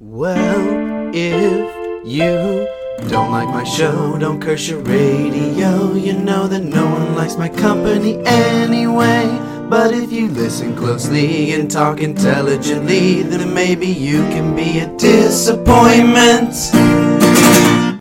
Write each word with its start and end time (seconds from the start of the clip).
Well, 0.00 1.10
if 1.12 2.06
you 2.06 2.68
don't 3.08 3.32
like 3.32 3.48
my 3.48 3.64
show, 3.64 4.16
don't 4.16 4.40
curse 4.40 4.68
your 4.68 4.78
radio. 4.78 5.94
You 5.94 6.12
know 6.12 6.46
that 6.46 6.60
no 6.60 6.84
one 6.86 7.16
likes 7.16 7.36
my 7.36 7.48
company 7.48 8.22
anyway. 8.24 9.26
But 9.68 9.92
if 9.92 10.12
you 10.12 10.28
listen 10.28 10.76
closely 10.76 11.50
and 11.50 11.68
talk 11.68 12.00
intelligently, 12.00 13.24
then 13.24 13.52
maybe 13.52 13.88
you 13.88 14.18
can 14.28 14.54
be 14.54 14.78
a 14.78 14.86
disappointment. 14.98 16.54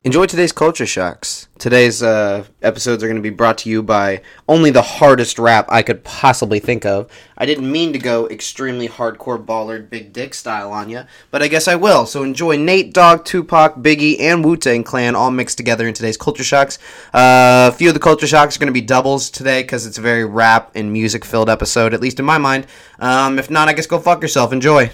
Enjoy 0.08 0.26
today's 0.26 0.54
culture 0.54 0.86
shocks. 0.86 1.50
Today's 1.60 2.02
uh, 2.02 2.46
episodes 2.62 3.04
are 3.04 3.08
going 3.08 3.18
to 3.18 3.22
be 3.22 3.30
brought 3.30 3.58
to 3.58 3.70
you 3.70 3.84
by 3.84 4.22
only 4.48 4.72
the 4.72 4.82
hardest 4.82 5.38
rap 5.38 5.66
I 5.68 5.82
could 5.82 6.06
possibly 6.06 6.60
think 6.60 6.86
of. 6.86 7.12
I 7.38 7.46
didn't 7.46 7.70
mean 7.70 7.92
to 7.92 8.00
go 8.00 8.26
extremely 8.30 8.88
hardcore 8.88 9.44
baller 9.44 9.90
big 9.90 10.14
dick 10.14 10.34
style 10.34 10.72
on 10.72 10.90
you, 10.90 11.04
but 11.30 11.44
I 11.44 11.50
guess 11.50 11.68
I 11.68 11.76
will. 11.76 12.06
So 12.06 12.24
enjoy 12.24 12.56
Nate 12.56 12.94
Dogg, 12.94 13.26
Tupac, 13.26 13.80
Biggie, 13.80 14.18
and 14.22 14.46
Wu 14.46 14.56
Tang 14.56 14.86
Clan 14.86 15.14
all 15.14 15.30
mixed 15.30 15.58
together 15.58 15.86
in 15.86 15.94
today's 15.94 16.16
culture 16.16 16.42
shocks. 16.42 16.80
Uh, 17.14 17.70
a 17.74 17.76
few 17.76 17.90
of 17.90 17.94
the 17.94 18.00
culture 18.00 18.28
shocks 18.28 18.56
are 18.56 18.60
going 18.60 18.68
to 18.68 18.72
be 18.74 18.80
doubles 18.80 19.30
today 19.30 19.62
because 19.62 19.86
it's 19.86 19.98
a 19.98 20.02
very 20.02 20.24
rap 20.24 20.72
and 20.74 20.94
music 20.94 21.26
filled 21.26 21.50
episode, 21.50 21.94
at 21.94 22.00
least 22.00 22.18
in 22.18 22.26
my 22.26 22.38
mind. 22.38 22.66
Um, 23.00 23.40
if 23.40 23.50
not, 23.50 23.68
I 23.68 23.74
guess 23.74 23.88
go 23.88 24.00
fuck 24.00 24.22
yourself. 24.22 24.54
Enjoy. 24.54 24.90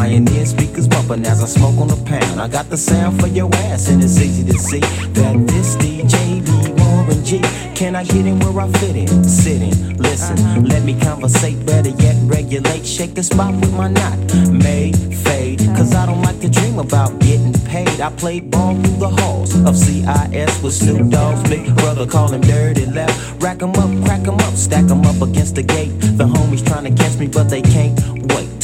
Pioneer 0.00 0.46
speakers 0.46 0.88
bumping 0.88 1.26
as 1.26 1.42
I 1.42 1.46
smoke 1.46 1.76
on 1.76 1.88
the 1.88 2.02
pound. 2.06 2.40
I 2.40 2.48
got 2.48 2.70
the 2.70 2.76
sound 2.78 3.20
for 3.20 3.26
your 3.26 3.54
ass, 3.68 3.90
and 3.90 4.02
it's 4.02 4.18
easy 4.18 4.42
to 4.50 4.58
see 4.58 4.80
that 4.80 5.46
this 5.46 5.76
DJ 5.76 6.40
be 6.40 6.72
Warren 6.80 7.22
G. 7.22 7.38
Can 7.74 7.94
I 7.94 8.04
get 8.04 8.24
in 8.24 8.38
where 8.38 8.64
I 8.64 8.72
fit 8.78 8.96
in? 8.96 9.24
Sit 9.24 9.60
in, 9.60 9.98
listen, 9.98 10.38
uh-huh. 10.38 10.60
let 10.62 10.84
me 10.84 10.98
conversate. 10.98 11.66
Better 11.66 11.90
yet, 11.90 12.16
regulate. 12.24 12.86
Shake 12.86 13.12
the 13.12 13.22
spot 13.22 13.52
with 13.56 13.74
my 13.74 13.88
knot. 13.88 14.16
may 14.50 14.92
fade, 14.92 15.60
uh-huh. 15.60 15.76
cause 15.76 15.94
I 15.94 16.06
don't 16.06 16.22
like 16.22 16.40
to 16.40 16.48
dream 16.48 16.78
about 16.78 17.18
getting 17.18 17.52
paid. 17.68 18.00
I 18.00 18.08
played 18.08 18.50
ball 18.50 18.76
through 18.76 19.00
the 19.04 19.10
halls 19.10 19.54
of 19.66 19.76
CIS 19.76 20.62
with 20.62 20.72
Snoop 20.72 21.10
Dogg's 21.10 21.46
big 21.46 21.76
brother, 21.76 22.06
call 22.06 22.32
him 22.32 22.40
Dirty 22.40 22.86
Left. 22.86 23.42
Rack 23.42 23.60
'em 23.60 23.74
up, 23.76 23.92
crack 24.06 24.26
'em 24.26 24.40
up, 24.40 24.54
stack 24.54 24.90
'em 24.90 25.04
up 25.04 25.20
against 25.20 25.56
the 25.56 25.62
gate. 25.62 25.92
The 26.16 26.24
homies 26.24 26.64
trying 26.64 26.84
to 26.84 27.02
catch 27.02 27.18
me, 27.18 27.26
but 27.26 27.50
they 27.50 27.60
can't 27.60 28.00
wait. 28.32 28.59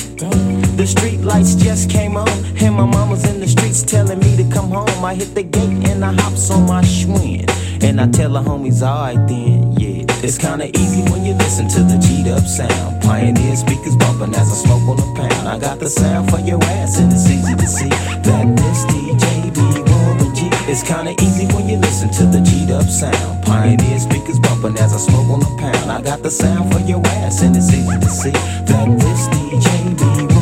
The 0.77 0.87
street 0.87 1.23
lights 1.23 1.55
just 1.55 1.89
came 1.89 2.19
on, 2.19 2.29
and 2.61 2.75
my 2.75 2.85
mama's 2.85 3.25
in 3.25 3.41
the 3.41 3.49
streets 3.49 3.83
telling 3.83 4.19
me 4.19 4.37
to 4.37 4.45
come 4.53 4.69
home. 4.69 5.03
I 5.03 5.15
hit 5.15 5.35
the 5.35 5.43
gate 5.43 5.89
and 5.89 6.05
I 6.05 6.13
hops 6.13 6.51
on 6.51 6.67
my 6.67 6.83
Schwinn, 6.83 7.49
and 7.83 7.99
I 7.99 8.07
tell 8.09 8.33
the 8.33 8.43
homies, 8.43 8.83
alright 8.83 9.17
then, 9.27 9.73
yeah. 9.81 10.05
It's 10.23 10.37
kinda 10.37 10.69
easy 10.79 11.03
when 11.11 11.25
you 11.25 11.33
listen 11.35 11.67
to 11.69 11.81
the 11.83 11.97
G'd 11.97 12.29
up 12.29 12.47
sound. 12.47 13.01
Pioneer 13.03 13.57
speakers 13.57 13.97
bumping 13.97 14.35
as 14.35 14.53
I 14.53 14.57
smoke 14.65 14.87
on 14.87 14.97
the 14.97 15.09
pound. 15.17 15.49
I 15.49 15.59
got 15.59 15.81
the 15.81 15.89
sound 15.89 16.31
for 16.31 16.41
your 16.41 16.63
ass, 16.65 16.99
and 16.99 17.11
it's 17.11 17.25
easy 17.31 17.55
to 17.55 17.67
see 17.67 17.89
that 17.89 18.47
this 18.61 18.85
DJ 18.93 19.51
be 19.57 19.81
Warren 19.91 20.35
G. 20.35 20.51
It's 20.69 20.83
kinda 20.83 21.15
easy 21.23 21.47
when 21.55 21.71
you 21.71 21.79
listen 21.79 22.11
to 22.11 22.25
the 22.27 22.41
G'd 22.41 22.71
up 22.71 22.89
sound. 22.91 23.43
Pioneer 23.47 23.99
speakers 23.99 24.39
bumping 24.41 24.77
as 24.79 24.93
I 24.93 24.99
smoke 24.99 25.31
on 25.31 25.41
the 25.41 25.53
pound. 25.57 25.91
I 25.91 26.03
got 26.03 26.23
the 26.23 26.31
sound 26.31 26.71
for 26.71 26.81
your 26.81 27.01
ass, 27.25 27.41
and 27.41 27.57
it's 27.57 27.73
easy 27.73 27.99
to 27.99 28.11
see 28.11 28.31
that 28.69 28.89
this 29.01 29.27
DJ 29.33 30.29
be. 30.29 30.36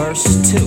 Verse 0.00 0.50
2. 0.50 0.58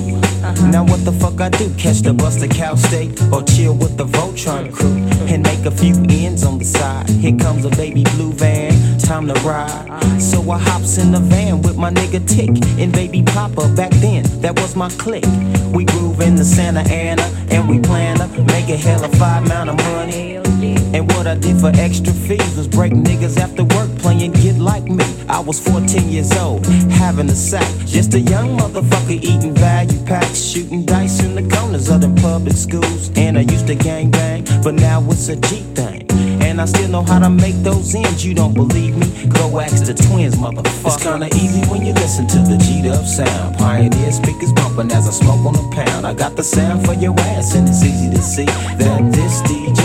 Now 0.70 0.84
what 0.84 1.04
the 1.04 1.12
fuck 1.12 1.42
I 1.42 1.50
do? 1.50 1.74
Catch 1.74 2.02
the 2.02 2.14
bus 2.14 2.40
to 2.40 2.48
Cal 2.48 2.78
State 2.78 3.20
or 3.34 3.42
chill 3.42 3.74
with 3.74 3.98
the 3.98 4.06
Voltron 4.06 4.72
crew 4.72 4.96
and 5.26 5.42
make 5.42 5.66
a 5.66 5.72
few 5.72 5.96
ends 6.08 6.44
on 6.44 6.60
the 6.60 6.66
side. 6.66 7.10
Here 7.10 7.36
comes 7.36 7.66
a 7.66 7.72
baby 7.72 8.04
blue 8.14 8.32
van, 8.32 9.00
time 9.00 9.28
to 9.28 9.34
ride. 9.42 10.22
So 10.22 10.40
I 10.52 10.60
hops 10.60 11.00
in 11.00 11.12
the 11.12 11.20
van 11.20 11.64
with 11.64 11.78
my 11.78 11.90
nigga 11.90 12.22
Tick 12.28 12.52
and 12.80 12.94
baby 12.94 13.24
Papa. 13.24 13.68
Back 13.76 13.92
then, 14.06 14.24
that 14.42 14.56
was 14.60 14.76
my 14.76 14.90
clique. 14.92 15.26
We 15.74 15.84
groove 15.86 16.22
in 16.22 16.36
the 16.36 16.46
Santa 16.46 16.82
Ana 16.82 17.24
and 17.50 17.68
we 17.68 17.80
plan 17.80 18.20
to 18.20 18.44
make 18.44 18.70
a 18.70 18.78
hell 18.78 19.04
of 19.04 19.12
five 19.16 19.46
amount 19.46 19.72
of 19.72 19.78
money. 19.78 20.43
And 20.64 21.12
what 21.12 21.28
I 21.28 21.36
did 21.36 21.60
for 21.60 21.72
extra 21.76 22.14
fees 22.14 22.56
was 22.56 22.68
break 22.68 22.94
niggas 22.94 23.38
after 23.38 23.64
work 23.64 23.90
playing 24.00 24.32
Get 24.32 24.58
Like 24.58 24.86
Me. 24.86 25.06
I 25.28 25.40
was 25.40 25.60
14 25.60 26.10
years 26.10 26.32
old, 26.38 26.66
having 26.92 27.30
a 27.30 27.36
sack. 27.36 27.68
Just 27.86 28.14
a 28.14 28.20
young 28.20 28.58
motherfucker 28.58 29.22
eating 29.22 29.54
value 29.54 30.00
packs, 30.06 30.42
shooting 30.42 30.86
dice 30.86 31.22
in 31.22 31.36
the 31.36 31.44
corners 31.56 31.90
of 31.90 32.02
them 32.02 32.16
public 32.16 32.56
schools. 32.56 33.12
And 33.16 33.38
I 33.38 33.42
used 33.42 33.68
to 33.68 33.76
gang 33.76 34.10
bang, 34.12 34.46
but 34.64 34.76
now 34.76 35.04
it's 35.10 35.28
a 35.28 35.36
G 35.36 35.62
thing. 35.76 36.10
And 36.42 36.62
I 36.62 36.66
still 36.66 36.90
know 36.90 37.04
how 37.04 37.20
to 37.20 37.30
make 37.30 37.56
those 37.64 37.94
ends. 37.96 38.26
You 38.26 38.34
don't 38.34 38.54
believe 38.54 38.96
me? 38.96 39.08
Go 39.28 39.60
ask 39.60 39.86
the 39.86 39.94
twins, 39.94 40.36
motherfucker. 40.36 40.94
It's 40.94 41.04
kinda 41.04 41.28
easy 41.36 41.62
when 41.70 41.86
you 41.86 41.94
listen 41.94 42.28
to 42.28 42.40
the 42.40 42.58
G'd 42.58 42.88
up 42.88 43.06
sound. 43.06 43.58
Pioneer 43.58 44.12
speakers 44.12 44.54
bumping 44.54 44.92
as 44.92 45.08
I 45.08 45.12
smoke 45.12 45.46
on 45.46 45.56
a 45.56 45.76
pound. 45.76 46.06
I 46.06 46.14
got 46.14 46.36
the 46.36 46.44
sound 46.44 46.86
for 46.86 46.94
your 46.94 47.20
ass, 47.20 47.56
and 47.56 47.68
it's 47.68 47.84
easy 47.84 48.10
to 48.12 48.22
see 48.22 48.46
that 48.46 49.12
this 49.12 49.42
DJ. 49.42 49.83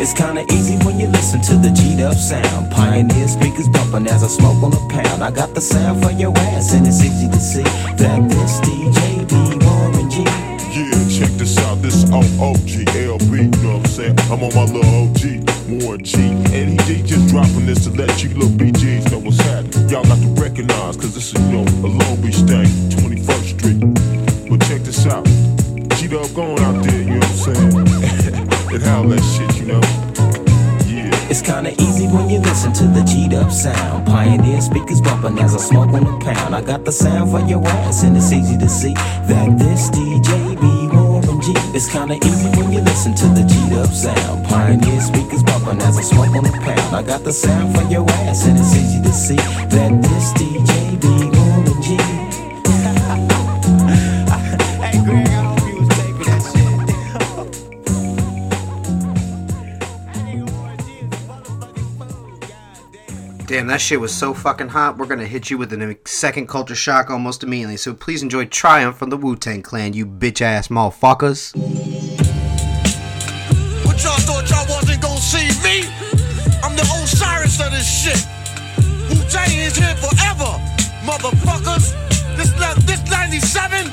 It's 0.00 0.12
kinda 0.12 0.44
easy 0.54 0.76
when 0.86 1.00
you 1.00 1.08
listen 1.08 1.40
to 1.42 1.54
the 1.56 1.70
G'd 1.70 2.00
up 2.00 2.14
sound. 2.14 2.70
Pioneer 2.70 3.26
speakers 3.26 3.68
bumping 3.68 4.06
as 4.06 4.22
I 4.22 4.28
smoke 4.28 4.62
on 4.62 4.72
a 4.72 4.88
pound. 4.88 5.24
I 5.24 5.32
got 5.32 5.54
the 5.56 5.60
sound 5.60 6.04
for 6.04 6.12
your 6.12 6.30
ass, 6.38 6.72
and 6.72 6.86
it's 6.86 7.02
easy 7.02 7.26
to 7.28 7.40
see 7.40 7.64
that 7.64 8.28
this 8.30 8.60
DJ 8.60 9.26
be 9.26 9.58
Warren 9.66 10.08
G. 10.08 10.22
Yeah, 10.70 11.02
check 11.10 11.34
this 11.36 11.58
out. 11.58 11.82
This 11.82 12.04
is 12.04 12.10
OOGLB, 12.12 13.56
you 13.56 13.62
know 13.62 13.78
what 13.78 13.86
I'm 13.86 13.86
saying? 13.86 14.16
I'm 14.30 14.40
on 14.40 14.54
my 14.54 14.70
little 14.70 14.86
OG, 15.02 15.82
Warren 15.82 16.04
G. 16.04 16.30
And 16.54 16.80
he 16.82 17.02
just 17.02 17.26
dropping 17.30 17.66
this 17.66 17.82
to 17.86 17.90
let 17.90 18.22
you 18.22 18.30
little 18.34 18.54
BGs 18.54 19.10
know 19.10 19.18
what's 19.18 19.40
happening. 19.50 19.88
Y'all 19.88 20.04
got 20.04 20.22
to 20.22 20.28
recognize, 20.40 20.96
cause 20.96 21.12
this 21.12 21.34
is, 21.34 21.40
you 21.50 21.58
know, 21.58 21.66
a 21.82 21.90
Long 21.90 22.22
Beach 22.22 22.38
thing, 22.46 22.70
21st 22.94 23.58
Street. 23.58 23.80
But 24.48 24.60
check 24.68 24.82
this 24.82 25.06
out. 25.06 25.24
G 25.98 26.06
Dub 26.06 26.32
going 26.36 26.60
out 26.60 26.84
there, 26.84 27.02
you 27.02 27.18
know 27.18 27.26
what 27.26 27.48
I'm 27.48 28.14
saying? 28.14 28.48
and 28.74 28.82
how 28.82 29.02
that 29.02 29.22
shit, 29.34 29.57
kinda 31.48 31.72
easy 31.82 32.06
when 32.06 32.28
you 32.28 32.40
listen 32.40 32.72
to 32.74 32.84
the 32.84 33.02
G'd 33.02 33.32
up 33.32 33.50
sound. 33.50 34.06
Pioneer 34.06 34.60
speakers 34.60 35.00
bumping 35.00 35.38
as 35.38 35.54
I 35.54 35.58
smoke 35.58 35.88
on 35.94 36.06
a 36.06 36.18
pound. 36.20 36.54
I 36.54 36.60
got 36.60 36.84
the 36.84 36.92
sound 36.92 37.30
for 37.30 37.40
your 37.40 37.66
ass, 37.66 38.02
and 38.02 38.16
it's 38.16 38.32
easy 38.32 38.58
to 38.58 38.68
see 38.68 38.94
that 39.30 39.58
this 39.58 39.88
DJ 39.88 40.54
be 40.60 40.74
Warren 40.94 41.40
G. 41.40 41.54
It's 41.72 41.88
kinda 41.88 42.16
easy 42.16 42.48
when 42.56 42.70
you 42.70 42.80
listen 42.80 43.14
to 43.14 43.26
the 43.28 43.44
G'd 43.50 43.72
up 43.78 43.92
sound. 43.92 44.44
Pioneer 44.46 45.00
speakers 45.00 45.42
bumping 45.42 45.80
as 45.80 45.96
I 45.96 46.02
smoke 46.02 46.36
on 46.36 46.44
a 46.44 46.52
pound. 46.52 46.94
I 46.94 47.02
got 47.02 47.24
the 47.24 47.32
sound 47.32 47.74
for 47.74 47.84
your 47.88 48.04
ass, 48.28 48.44
and 48.44 48.58
it's 48.58 48.74
easy 48.76 49.00
to 49.00 49.12
see 49.12 49.40
that 49.74 49.92
this 50.02 50.26
DJ 50.38 50.96
be 51.00 51.27
that 63.70 63.80
shit 63.80 64.00
was 64.00 64.14
so 64.14 64.32
fucking 64.32 64.68
hot. 64.68 64.96
We're 64.96 65.06
gonna 65.06 65.26
hit 65.26 65.50
you 65.50 65.58
with 65.58 65.72
a 65.72 65.98
second 66.06 66.48
culture 66.48 66.74
shock 66.74 67.10
almost 67.10 67.42
immediately. 67.42 67.76
So 67.76 67.92
please 67.92 68.22
enjoy 68.22 68.46
Triumph 68.46 68.96
from 68.96 69.10
the 69.10 69.16
Wu 69.16 69.36
Tang 69.36 69.62
Clan, 69.62 69.92
you 69.92 70.06
bitch 70.06 70.40
ass 70.40 70.68
motherfuckers. 70.68 71.54
What 73.84 74.02
y'all 74.02 74.16
thought 74.24 74.48
y'all 74.48 74.64
wasn't 74.68 75.02
gonna 75.02 75.20
see 75.20 75.48
me? 75.62 75.84
I'm 76.62 76.76
the 76.76 76.82
Osiris 76.82 77.60
of 77.60 77.72
this 77.72 77.84
shit. 77.84 78.24
Wu 79.10 79.22
Tang 79.28 79.50
is 79.58 79.76
here 79.76 79.96
forever, 79.96 80.50
motherfuckers. 81.04 81.92
This 82.36 82.52
this 82.86 83.02
97, 83.10 83.90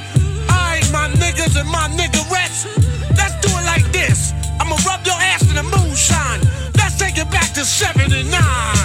I 0.47 0.81
my 0.93 1.09
niggas 1.19 1.59
and 1.59 1.67
my 1.67 1.89
niggerettes. 1.89 2.69
Let's 3.17 3.35
do 3.45 3.49
it 3.49 3.65
like 3.65 3.91
this. 3.91 4.31
I'ma 4.59 4.77
rub 4.85 5.05
your 5.05 5.15
ass 5.15 5.41
in 5.49 5.55
the 5.55 5.63
moonshine. 5.63 6.41
Let's 6.77 6.97
take 6.97 7.17
it 7.17 7.29
back 7.31 7.53
to 7.55 7.65
79. 7.65 8.84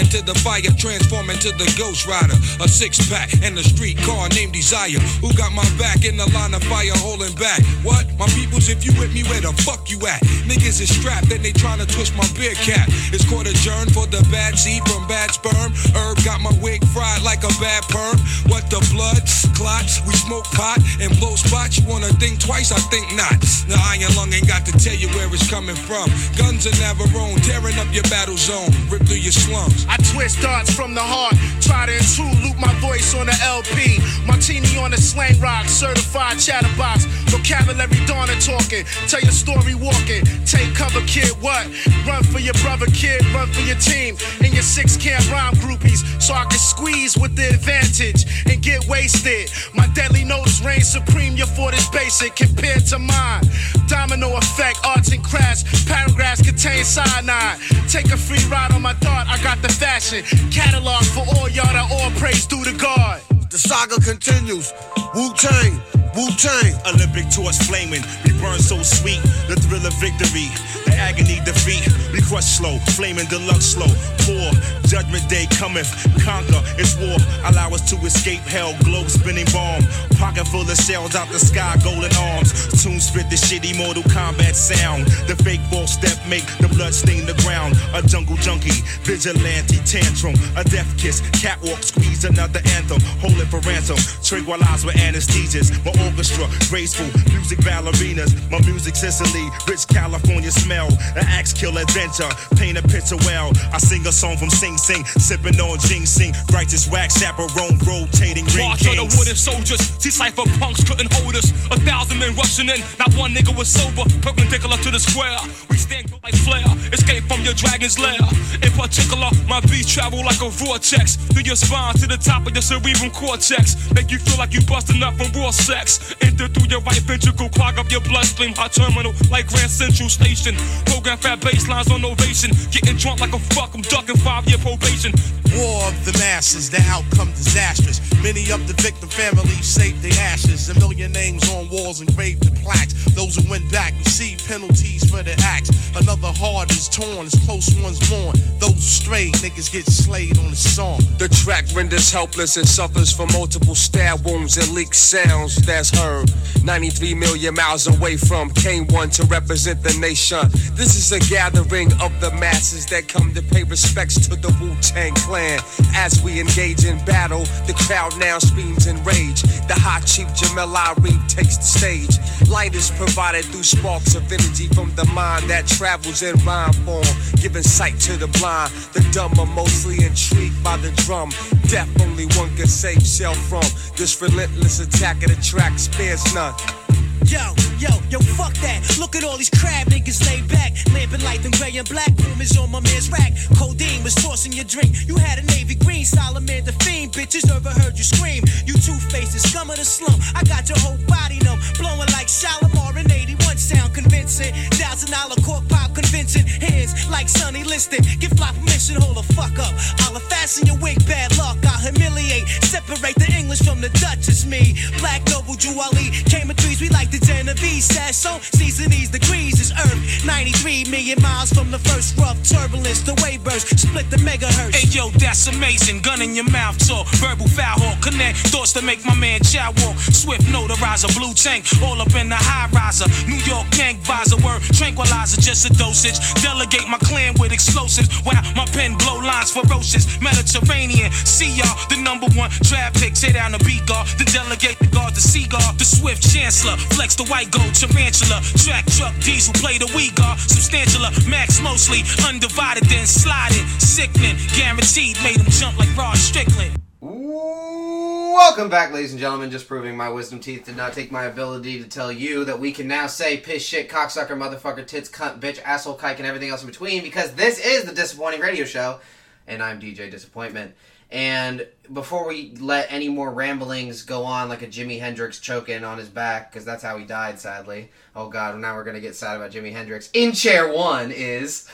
Into 0.01 0.25
the 0.25 0.33
fire, 0.41 0.65
transform 0.81 1.29
into 1.29 1.53
the 1.61 1.69
ghost 1.77 2.09
rider. 2.09 2.33
A 2.57 2.67
six 2.67 2.97
pack 3.05 3.29
and 3.45 3.53
a 3.53 3.61
street 3.61 4.01
car 4.01 4.29
named 4.33 4.51
Desire. 4.51 4.97
Who 5.21 5.29
got 5.37 5.53
my 5.53 5.61
back 5.77 6.01
in 6.09 6.17
the 6.17 6.25
line 6.33 6.57
of 6.57 6.63
fire 6.65 6.97
holding 6.97 7.37
back? 7.37 7.61
What? 7.85 8.09
My 8.17 8.25
peoples, 8.33 8.65
if 8.67 8.81
you 8.81 8.97
with 8.97 9.13
me, 9.13 9.21
where 9.29 9.45
the 9.45 9.53
fuck 9.61 9.93
you 9.93 10.01
at? 10.09 10.25
Niggas 10.49 10.81
is 10.81 10.89
strapped 10.89 11.29
and 11.29 11.45
they 11.45 11.53
tryna 11.53 11.85
twist 11.85 12.17
my 12.17 12.25
beer 12.33 12.57
cap. 12.65 12.89
It's 13.13 13.21
court 13.29 13.45
adjourned 13.45 13.93
for 13.93 14.09
the 14.09 14.25
bad 14.33 14.57
seed 14.57 14.81
from 14.89 15.05
bad 15.05 15.37
sperm. 15.37 15.69
Herb 15.93 16.17
got 16.25 16.41
my 16.41 16.51
wig 16.65 16.81
fried 16.89 17.21
like 17.21 17.45
a 17.45 17.53
bad 17.61 17.85
perm. 17.93 18.17
What 18.49 18.73
the 18.73 18.81
blood? 18.89 19.21
Clots, 19.53 20.01
we 20.09 20.17
smoke 20.17 20.49
pot 20.57 20.81
and 20.97 21.13
blow 21.21 21.37
spots. 21.37 21.77
You 21.77 21.85
wanna 21.85 22.09
think 22.17 22.41
twice? 22.41 22.73
I 22.73 22.81
think 22.89 23.05
not. 23.13 23.37
The 23.69 23.77
iron 23.77 24.17
lung 24.17 24.33
ain't 24.33 24.49
got 24.49 24.65
to 24.65 24.73
tell 24.81 24.97
you 24.97 25.13
where 25.13 25.29
it's 25.29 25.45
coming 25.45 25.77
from. 25.77 26.09
Guns 26.41 26.65
never 26.81 27.05
own, 27.13 27.37
tearing 27.45 27.77
up 27.77 27.87
your 27.93 28.03
battle 28.09 28.37
zone, 28.37 28.73
rip 28.89 29.05
through 29.05 29.21
your 29.21 29.31
slums. 29.31 29.85
I 29.91 29.97
twist 30.15 30.39
darts 30.41 30.73
from 30.73 30.93
the 30.95 31.03
heart, 31.03 31.35
try 31.59 31.85
to 31.85 31.91
intrude, 31.91 32.39
loop 32.39 32.57
my 32.57 32.71
voice 32.79 33.13
on 33.13 33.25
the 33.27 33.37
LP. 33.43 33.99
Martini 34.25 34.77
on 34.79 34.91
the 34.91 34.97
slang 34.97 35.37
rock, 35.41 35.67
certified 35.67 36.39
chatterbox. 36.39 37.03
Vocabulary 37.27 37.99
dawning 38.07 38.39
talking, 38.39 38.85
tell 39.11 39.19
your 39.19 39.35
story 39.35 39.75
walking. 39.75 40.23
Take 40.47 40.73
cover, 40.75 41.03
kid, 41.11 41.35
what? 41.43 41.67
Run 42.07 42.23
for 42.23 42.39
your 42.39 42.55
brother, 42.63 42.87
kid, 42.95 43.19
run 43.35 43.51
for 43.51 43.61
your 43.67 43.75
team. 43.83 44.15
And 44.39 44.53
your 44.53 44.63
six 44.63 44.95
can't 44.95 45.27
rhyme 45.29 45.55
groupies, 45.55 46.07
so 46.21 46.33
I 46.33 46.45
can 46.45 46.59
squeeze 46.59 47.17
with 47.17 47.35
the 47.35 47.49
advantage 47.49 48.23
and 48.47 48.63
get 48.63 48.87
wasted. 48.87 49.51
My 49.73 49.87
deadly 49.91 50.23
notes 50.23 50.61
reign 50.61 50.81
supreme, 50.81 51.35
your 51.35 51.47
fort 51.47 51.73
is 51.73 51.89
basic 51.89 52.35
compared 52.37 52.85
to 52.87 52.99
mine. 52.99 53.43
Domino 53.87 54.37
effect, 54.37 54.79
arts 54.85 55.11
and 55.11 55.23
crafts, 55.23 55.83
paragraphs 55.83 56.41
contain 56.41 56.85
cyanide. 56.85 57.59
Take 57.89 58.07
a 58.07 58.17
free 58.17 58.43
ride 58.47 58.71
on 58.71 58.81
my 58.81 58.93
thought, 59.03 59.27
I 59.27 59.35
got 59.43 59.61
the 59.61 59.67
fashion. 59.81 60.23
Catalog 60.51 61.03
for 61.05 61.25
all 61.35 61.49
y'all 61.49 61.73
that 61.73 61.89
all 61.91 62.11
praise 62.11 62.45
due 62.45 62.63
to 62.63 62.73
God. 62.73 63.30
The 63.51 63.59
saga 63.59 63.99
continues. 63.99 64.71
Wu 65.13 65.33
Tang, 65.35 65.75
Wu 66.15 66.31
Tang. 66.39 66.71
Olympic 66.87 67.27
torch 67.35 67.59
flaming, 67.67 67.99
we 68.23 68.31
burn 68.39 68.63
so 68.63 68.79
sweet. 68.81 69.19
The 69.51 69.59
thrill 69.59 69.83
of 69.83 69.91
victory, 69.99 70.47
the 70.87 70.95
agony 70.95 71.43
defeat. 71.43 71.83
We 72.15 72.23
crush 72.23 72.47
slow, 72.47 72.79
flaming 72.95 73.27
deluxe 73.27 73.75
slow. 73.75 73.91
Poor 74.23 74.55
judgment 74.87 75.27
day 75.27 75.51
cometh, 75.51 75.91
conquer. 76.23 76.63
It's 76.79 76.95
war. 76.95 77.19
Allow 77.43 77.75
us 77.75 77.83
to 77.91 77.99
escape 78.07 78.39
hell. 78.47 78.71
Globe 78.87 79.09
spinning 79.11 79.51
bomb, 79.51 79.83
pocket 80.15 80.47
full 80.47 80.63
of 80.63 80.77
shells 80.79 81.15
out 81.15 81.27
the 81.27 81.39
sky, 81.39 81.75
golden 81.83 82.15
arms. 82.31 82.55
Tune 82.79 83.03
spit 83.03 83.27
the 83.27 83.35
shitty 83.35 83.75
Mortal 83.75 84.03
Kombat 84.15 84.55
sound. 84.55 85.07
The 85.27 85.35
fake 85.43 85.59
false 85.67 85.91
step 85.91 86.15
make 86.23 86.47
the 86.63 86.71
blood 86.71 86.93
stain 86.93 87.25
the 87.25 87.35
ground. 87.43 87.75
A 87.91 88.01
jungle 88.01 88.37
junkie, 88.37 88.79
vigilante 89.03 89.83
tantrum, 89.83 90.39
a 90.55 90.63
death 90.63 90.87
kiss, 90.97 91.19
catwalk 91.35 91.83
squeeze 91.83 92.23
another 92.23 92.61
anthem. 92.79 93.01
Hold 93.19 93.40
it 93.41 93.49
for 93.49 93.59
ransom. 93.67 93.97
Tranquilize 94.21 94.85
with 94.85 94.95
anesthesias. 94.95 95.73
My 95.83 95.91
orchestra, 96.05 96.45
graceful 96.69 97.09
music 97.33 97.59
ballerinas. 97.65 98.31
My 98.49 98.61
music 98.61 98.95
Sicily, 98.95 99.49
rich 99.67 99.87
California 99.87 100.51
smell. 100.51 100.87
An 101.17 101.25
axe 101.25 101.51
kill 101.51 101.77
adventure, 101.77 102.29
paint 102.55 102.77
a 102.77 102.83
picture 102.85 103.17
well. 103.25 103.51
I 103.73 103.79
sing 103.79 104.05
a 104.05 104.11
song 104.11 104.37
from 104.37 104.49
Sing 104.49 104.77
Sing, 104.77 105.03
sipping 105.05 105.59
on 105.59 105.79
ginseng. 105.79 106.33
Righteous 106.53 106.87
wax 106.89 107.19
chaperone, 107.19 107.77
rotating 107.81 108.45
ring 108.53 108.69
March 108.69 108.85
of 108.85 108.95
the 108.95 109.07
wooden 109.17 109.35
soldiers. 109.35 109.81
See 109.97 110.11
cipher 110.11 110.45
punks 110.59 110.83
couldn't 110.83 111.11
hold 111.13 111.35
us. 111.35 111.49
A 111.73 111.77
thousand 111.81 112.19
men 112.19 112.35
rushing 112.35 112.69
in. 112.69 112.79
Not 112.99 113.13
one 113.17 113.33
nigga 113.33 113.55
was 113.57 113.67
sober. 113.67 114.05
Perpendicular 114.21 114.77
to 114.77 114.91
the 114.91 114.99
square. 114.99 115.41
We 115.69 115.77
stand 115.77 116.13
like 116.23 116.35
flare. 116.35 116.69
Escape 116.93 117.25
from 117.25 117.41
your 117.41 117.53
dragon's 117.53 117.97
lair. 117.97 118.21
In 118.61 118.71
particular, 118.77 119.29
my 119.49 119.59
beats 119.61 119.91
travel 119.91 120.23
like 120.23 120.41
a 120.41 120.49
vortex. 120.49 121.15
Through 121.33 121.43
your 121.43 121.55
spine 121.55 121.95
to 121.95 122.07
the 122.07 122.17
top 122.17 122.45
of 122.45 122.53
your 122.53 122.61
cerebral 122.61 123.09
cortex. 123.09 123.30
Make 123.31 124.11
you 124.11 124.19
feel 124.19 124.37
like 124.37 124.53
you 124.53 124.59
busting 124.67 125.01
up 125.01 125.15
from 125.15 125.31
raw 125.39 125.51
sex. 125.51 126.13
Enter 126.19 126.49
through 126.49 126.67
your 126.67 126.81
right 126.81 126.99
ventricle. 126.99 127.47
Clog 127.47 127.79
up 127.79 127.89
your 127.89 128.01
bloodstream. 128.01 128.53
Hot 128.55 128.73
terminal 128.73 129.13
like 129.31 129.47
Grand 129.47 129.71
Central 129.71 130.09
Station. 130.09 130.53
Program 130.85 131.17
fat 131.17 131.39
baselines 131.39 131.89
on 131.89 132.03
ovation. 132.03 132.51
Getting 132.71 132.97
drunk 132.97 133.21
like 133.21 133.31
a 133.31 133.39
fuck. 133.39 133.73
I'm 133.73 133.83
ducking 133.83 134.17
five 134.17 134.45
year 134.49 134.57
probation. 134.57 135.13
War 135.55 135.87
of 135.87 135.95
the 136.03 136.11
masses, 136.19 136.69
the 136.69 136.81
outcome 136.87 137.31
disastrous. 137.31 137.99
Many 138.21 138.51
of 138.51 138.67
the 138.67 138.73
victim 138.81 139.07
families 139.07 139.65
saved 139.65 140.01
their 140.01 140.19
ashes. 140.19 140.69
A 140.69 140.79
million 140.79 141.11
names 141.11 141.49
on 141.51 141.69
walls 141.69 142.01
engraved 142.01 142.45
in 142.45 142.55
plaques. 142.55 142.93
Those 143.15 143.35
who 143.35 143.49
went 143.49 143.69
back 143.71 143.93
receive 143.99 144.43
penalties 144.47 145.09
for 145.09 145.23
their 145.23 145.39
acts. 145.39 145.71
Another 145.95 146.31
heart 146.31 146.71
is 146.71 146.87
torn, 146.87 147.25
as 147.27 147.35
close 147.45 147.73
ones 147.81 147.99
mourn. 148.09 148.35
Those 148.59 148.83
strayed 148.83 149.33
niggas 149.35 149.71
get 149.71 149.85
slayed 149.85 150.37
on 150.37 150.51
the 150.51 150.55
song. 150.55 150.99
The 151.17 151.27
track 151.27 151.65
renders 151.73 152.11
helpless 152.11 152.55
and 152.55 152.67
suffers 152.67 153.11
from 153.21 153.37
multiple 153.37 153.75
stab 153.75 154.25
wounds 154.25 154.57
and 154.57 154.67
leaked 154.69 154.95
sounds 154.95 155.55
that's 155.57 155.91
heard. 155.95 156.31
93 156.63 157.13
million 157.13 157.53
miles 157.53 157.85
away 157.87 158.17
from 158.17 158.49
K1 158.49 159.15
to 159.15 159.23
represent 159.25 159.83
the 159.83 159.95
nation. 159.99 160.39
This 160.73 160.95
is 160.95 161.11
a 161.11 161.19
gathering 161.29 161.91
of 162.01 162.11
the 162.19 162.31
masses 162.39 162.85
that 162.87 163.07
come 163.07 163.33
to 163.33 163.41
pay 163.41 163.63
respects 163.63 164.15
to 164.27 164.35
the 164.35 164.49
Wu 164.59 164.75
Tang 164.81 165.13
Clan. 165.13 165.59
As 165.93 166.21
we 166.23 166.39
engage 166.39 166.85
in 166.85 167.03
battle, 167.05 167.43
the 167.67 167.73
crowd 167.85 168.17
now 168.19 168.39
screams 168.39 168.87
in 168.87 169.03
rage. 169.03 169.41
The 169.67 169.75
hot 169.77 170.05
chief 170.05 170.27
Jamel 170.29 170.73
Ari 170.73 171.17
takes 171.27 171.57
the 171.57 171.63
stage. 171.63 172.49
Light 172.49 172.73
is 172.73 172.89
provided 172.91 173.45
through 173.45 173.63
sparks 173.63 174.15
of 174.15 174.31
energy 174.31 174.67
from 174.67 174.93
the 174.95 175.05
mind 175.13 175.49
that 175.49 175.67
travels 175.67 176.23
in 176.23 176.35
rhyme 176.45 176.73
form, 176.85 177.05
giving 177.39 177.63
sight 177.63 177.99
to 178.01 178.17
the 178.17 178.27
blind. 178.39 178.71
The 178.93 179.07
dumb 179.11 179.39
are 179.39 179.45
mostly 179.45 180.03
intrigued 180.05 180.63
by 180.63 180.77
the 180.77 180.91
drum. 181.03 181.29
Death 181.67 181.89
only 182.01 182.25
one 182.37 182.49
can 182.55 182.67
save 182.67 183.10
self 183.11 183.37
from. 183.49 183.61
This 183.97 184.21
relentless 184.21 184.79
attack 184.79 185.21
of 185.23 185.35
the 185.35 185.41
track 185.41 185.77
spares 185.77 186.23
none. 186.33 186.80
Yo, 187.25 187.53
yo, 187.77 187.93
yo, 188.09 188.19
fuck 188.37 188.53
that. 188.65 188.97
Look 188.99 189.15
at 189.15 189.23
all 189.23 189.37
these 189.37 189.49
crab 189.49 189.87
niggas 189.87 190.25
laid 190.27 190.47
back. 190.47 190.73
Lamping 190.93 191.23
light 191.23 191.43
and 191.45 191.53
gray 191.57 191.75
and 191.77 191.87
black. 191.87 192.11
Is 192.41 192.57
on 192.57 192.71
my 192.71 192.79
man's 192.79 193.11
rack. 193.11 193.33
Codeine 193.55 194.03
was 194.03 194.15
tossing 194.15 194.51
your 194.51 194.65
drink. 194.65 195.07
You 195.07 195.15
had 195.17 195.37
a 195.37 195.43
navy 195.43 195.75
green, 195.75 196.05
salamander 196.05 196.71
fiend. 196.81 197.13
Bitches 197.13 197.45
never 197.45 197.69
heard 197.69 197.95
you 197.97 198.03
scream. 198.03 198.43
You 198.65 198.73
two 198.73 198.97
faces, 199.13 199.43
scum 199.43 199.69
of 199.69 199.77
the 199.77 199.85
slum. 199.85 200.17
I 200.33 200.43
got 200.43 200.67
your 200.67 200.79
whole 200.79 200.97
body 201.05 201.37
numb. 201.45 201.59
Blowing 201.77 202.09
like 202.17 202.27
Shalimar 202.27 202.97
in 202.97 203.11
81 203.11 203.57
sound 203.57 203.93
convincing. 203.93 204.53
Thousand 204.73 205.11
dollar 205.11 205.35
cork 205.45 205.67
pop 205.69 205.93
convincing. 205.93 206.47
Hands 206.47 206.91
like 207.11 207.29
Sonny 207.29 207.63
Liston. 207.63 208.01
Give 208.19 208.31
fly 208.31 208.51
permission, 208.57 208.99
hold 208.99 209.17
the 209.17 209.33
fuck 209.33 209.59
up. 209.59 209.73
I'll 210.01 210.19
fasten 210.19 210.65
your 210.65 210.79
wig, 210.79 210.97
bad 211.05 211.37
luck. 211.37 211.57
I'll 211.63 211.77
humiliate. 211.77 212.47
Separate 212.65 213.15
the 213.21 213.29
English 213.37 213.61
from 213.61 213.81
the 213.81 213.89
Dutch. 214.01 214.25
It's 214.27 214.45
me. 214.45 214.81
Black 214.97 215.21
Noble 215.29 215.53
Juwali. 215.53 216.09
Came 216.25 216.49
in 216.49 216.55
threes, 216.55 216.81
we 216.81 216.89
like 216.89 217.10
the 217.11 217.19
Genovese. 217.19 217.85
Says 217.85 218.15
so. 218.15 218.39
Season 218.55 218.89
these 218.89 219.09
degrees 219.09 219.59
is 219.59 219.71
Earth. 219.71 220.25
93 220.25 220.85
million 220.85 221.21
miles 221.21 221.51
from 221.51 221.71
the 221.71 221.79
first 221.79 222.17
rough 222.17 222.41
turbulence. 222.43 223.01
The 223.01 223.13
wave 223.23 223.43
burst. 223.43 223.77
Split 223.77 224.09
the 224.09 224.17
megahertz. 224.17 224.75
Hey 224.75 224.87
yo, 224.89 225.09
that's 225.19 225.47
amazing. 225.47 226.01
Gun 226.01 226.21
in 226.21 226.35
your 226.35 226.49
mouth 226.49 226.77
talk. 226.87 227.07
Verbal 227.19 227.47
foul 227.47 227.79
hawk. 227.79 228.01
Connect 228.01 228.37
thoughts 228.49 228.73
to 228.73 228.81
make 228.81 229.05
my 229.05 229.15
man 229.15 229.41
chow 229.41 229.71
walk. 229.83 229.97
Swift 229.97 230.43
notarizer. 230.47 231.11
Blue 231.17 231.33
tank. 231.33 231.65
All 231.83 232.01
up 232.01 232.13
in 232.15 232.29
the 232.29 232.39
high 232.39 232.69
riser. 232.71 233.07
New 233.27 233.41
York 233.43 233.69
gang 233.71 233.97
visor. 234.01 234.37
Word 234.41 234.61
tranquilizer. 234.73 235.39
Just 235.41 235.69
a 235.69 235.73
dosage. 235.73 236.17
Delegate 236.41 236.87
my 236.87 236.97
clan 236.97 237.35
with 237.39 237.51
explosives. 237.51 238.09
Wow, 238.25 238.41
my 238.55 238.65
pen 238.71 238.95
blow 238.97 239.19
lines 239.19 239.51
ferocious, 239.51 240.19
Mediterranean. 240.21 241.11
See 241.11 241.51
y'all, 241.55 241.75
the 241.89 241.97
number 241.97 242.27
one 242.37 242.49
draft 242.63 242.99
pick. 242.99 243.15
Say 243.15 243.31
down 243.33 243.51
the 243.51 243.59
beat 243.59 243.85
guard, 243.85 244.07
the 244.17 244.25
delegate, 244.25 244.77
the 244.79 244.87
guard, 244.87 245.15
the 245.15 245.21
seagull, 245.21 245.73
the 245.77 245.85
swift 245.85 246.23
chancellor. 246.23 246.75
Flex 247.01 247.15
the 247.15 247.25
white 247.25 247.49
gold 247.49 247.73
tarantula. 247.73 248.41
Track 248.61 248.85
truck 248.91 249.15
diesel, 249.25 249.55
play 249.55 249.79
the 249.79 249.91
we 249.95 250.11
guard. 250.11 250.37
Uh, 250.37 250.41
substantial, 250.45 251.03
uh, 251.03 251.09
max 251.27 251.59
mostly. 251.59 252.05
Undivided, 252.29 252.83
then 252.83 253.07
sliding. 253.07 253.65
Sickening, 253.79 254.37
guaranteed. 254.55 255.17
Made 255.23 255.37
him 255.37 255.49
jump 255.49 255.79
like 255.79 255.89
Rod 255.97 256.15
Strickland. 256.15 256.77
Welcome 257.01 258.69
back, 258.69 258.93
ladies 258.93 259.13
and 259.13 259.19
gentlemen. 259.19 259.49
Just 259.49 259.67
proving 259.67 259.97
my 259.97 260.09
wisdom 260.09 260.39
teeth 260.39 260.65
did 260.65 260.77
not 260.77 260.93
take 260.93 261.11
my 261.11 261.23
ability 261.23 261.81
to 261.81 261.89
tell 261.89 262.11
you 262.11 262.45
that 262.45 262.59
we 262.59 262.71
can 262.71 262.87
now 262.87 263.07
say 263.07 263.37
piss, 263.37 263.65
shit, 263.65 263.89
cocksucker, 263.89 264.37
motherfucker, 264.37 264.85
tits, 264.85 265.09
cunt, 265.09 265.39
bitch, 265.39 265.59
asshole, 265.63 265.97
kike, 265.97 266.17
and 266.17 266.27
everything 266.27 266.51
else 266.51 266.61
in 266.61 266.67
between 266.67 267.01
because 267.01 267.33
this 267.33 267.57
is 267.57 267.85
the 267.85 267.95
Disappointing 267.95 268.41
Radio 268.41 268.63
Show, 268.63 268.99
and 269.47 269.63
I'm 269.63 269.81
DJ 269.81 270.11
Disappointment. 270.11 270.75
And 271.11 271.67
before 271.91 272.25
we 272.27 272.53
let 272.59 272.87
any 272.89 273.09
more 273.09 273.31
ramblings 273.31 274.03
go 274.03 274.23
on, 274.23 274.47
like 274.47 274.61
a 274.61 274.67
Jimi 274.67 274.99
Hendrix 274.99 275.39
choking 275.39 275.83
on 275.83 275.97
his 275.97 276.07
back, 276.07 276.51
because 276.51 276.63
that's 276.63 276.81
how 276.83 276.97
he 276.97 277.03
died, 277.05 277.37
sadly. 277.39 277.91
Oh 278.15 278.29
God, 278.29 278.57
now 278.59 278.75
we're 278.75 278.85
gonna 278.85 279.01
get 279.01 279.15
sad 279.15 279.35
about 279.35 279.51
Jimi 279.51 279.73
Hendrix. 279.73 280.09
In 280.13 280.31
chair 280.31 280.71
one 280.71 281.11
is, 281.11 281.67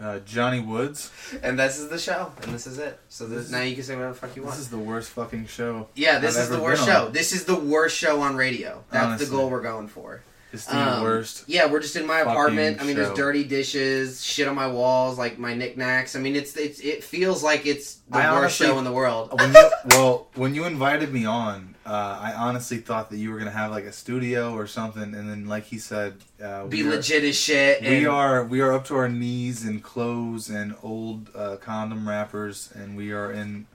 Uh, 0.00 0.18
Johnny 0.20 0.60
Woods. 0.60 1.10
and 1.42 1.58
this 1.58 1.78
is 1.78 1.90
the 1.90 1.98
show, 1.98 2.32
and 2.42 2.54
this 2.54 2.66
is 2.66 2.78
it. 2.78 2.98
So 3.10 3.26
this, 3.26 3.50
now 3.50 3.60
you 3.60 3.74
can 3.74 3.84
say 3.84 3.94
whatever 3.96 4.14
the 4.14 4.18
fuck 4.18 4.34
you 4.34 4.42
want. 4.42 4.54
This 4.54 4.64
is 4.64 4.70
the 4.70 4.78
worst 4.78 5.10
fucking 5.10 5.46
show. 5.46 5.88
Yeah, 5.94 6.18
this 6.18 6.38
I've 6.38 6.44
is 6.44 6.48
the 6.48 6.58
worst 6.62 6.86
show. 6.86 7.10
This 7.10 7.32
is 7.32 7.44
the 7.44 7.56
worst 7.56 7.98
show 7.98 8.22
on 8.22 8.34
radio. 8.34 8.82
That's 8.90 9.04
Honestly. 9.04 9.26
the 9.26 9.32
goal 9.32 9.50
we're 9.50 9.60
going 9.60 9.88
for. 9.88 10.22
It's 10.52 10.64
the 10.66 10.76
Um, 10.76 11.02
worst. 11.02 11.44
Yeah, 11.46 11.66
we're 11.66 11.80
just 11.80 11.94
in 11.96 12.06
my 12.06 12.20
apartment. 12.20 12.80
I 12.80 12.84
mean, 12.84 12.96
there's 12.96 13.14
dirty 13.16 13.44
dishes, 13.44 14.24
shit 14.24 14.48
on 14.48 14.56
my 14.56 14.66
walls, 14.66 15.16
like 15.16 15.38
my 15.38 15.54
knickknacks. 15.54 16.16
I 16.16 16.18
mean, 16.18 16.34
it's 16.34 16.56
it's 16.56 16.80
it 16.80 17.04
feels 17.04 17.42
like 17.42 17.66
it's 17.66 17.96
the 18.10 18.18
I 18.18 18.32
worst 18.32 18.36
honestly- 18.60 18.66
show 18.66 18.78
in 18.78 18.84
the 18.84 18.92
world. 18.92 19.30
When 19.38 19.52
you, 19.54 19.70
well, 19.90 20.26
when 20.34 20.54
you 20.56 20.64
invited 20.64 21.12
me 21.12 21.24
on, 21.24 21.76
uh, 21.86 22.18
I 22.20 22.32
honestly 22.32 22.78
thought 22.78 23.10
that 23.10 23.18
you 23.18 23.30
were 23.30 23.38
gonna 23.38 23.50
have 23.52 23.70
like 23.70 23.84
a 23.84 23.92
studio 23.92 24.52
or 24.54 24.66
something, 24.66 25.02
and 25.14 25.30
then 25.30 25.46
like 25.46 25.64
he 25.66 25.78
said, 25.78 26.14
uh, 26.42 26.66
Be 26.66 26.82
we 26.82 26.88
are- 26.88 26.96
legit 26.96 27.22
as 27.24 27.36
shit. 27.36 27.82
We 27.82 27.98
and- 27.98 28.08
are 28.08 28.42
we 28.44 28.60
are 28.60 28.72
up 28.72 28.84
to 28.86 28.96
our 28.96 29.08
knees 29.08 29.64
in 29.64 29.80
clothes 29.80 30.50
and 30.50 30.74
old 30.82 31.30
uh, 31.34 31.56
condom 31.56 32.08
wrappers, 32.08 32.70
and 32.74 32.96
we 32.96 33.12
are 33.12 33.30
in. 33.30 33.66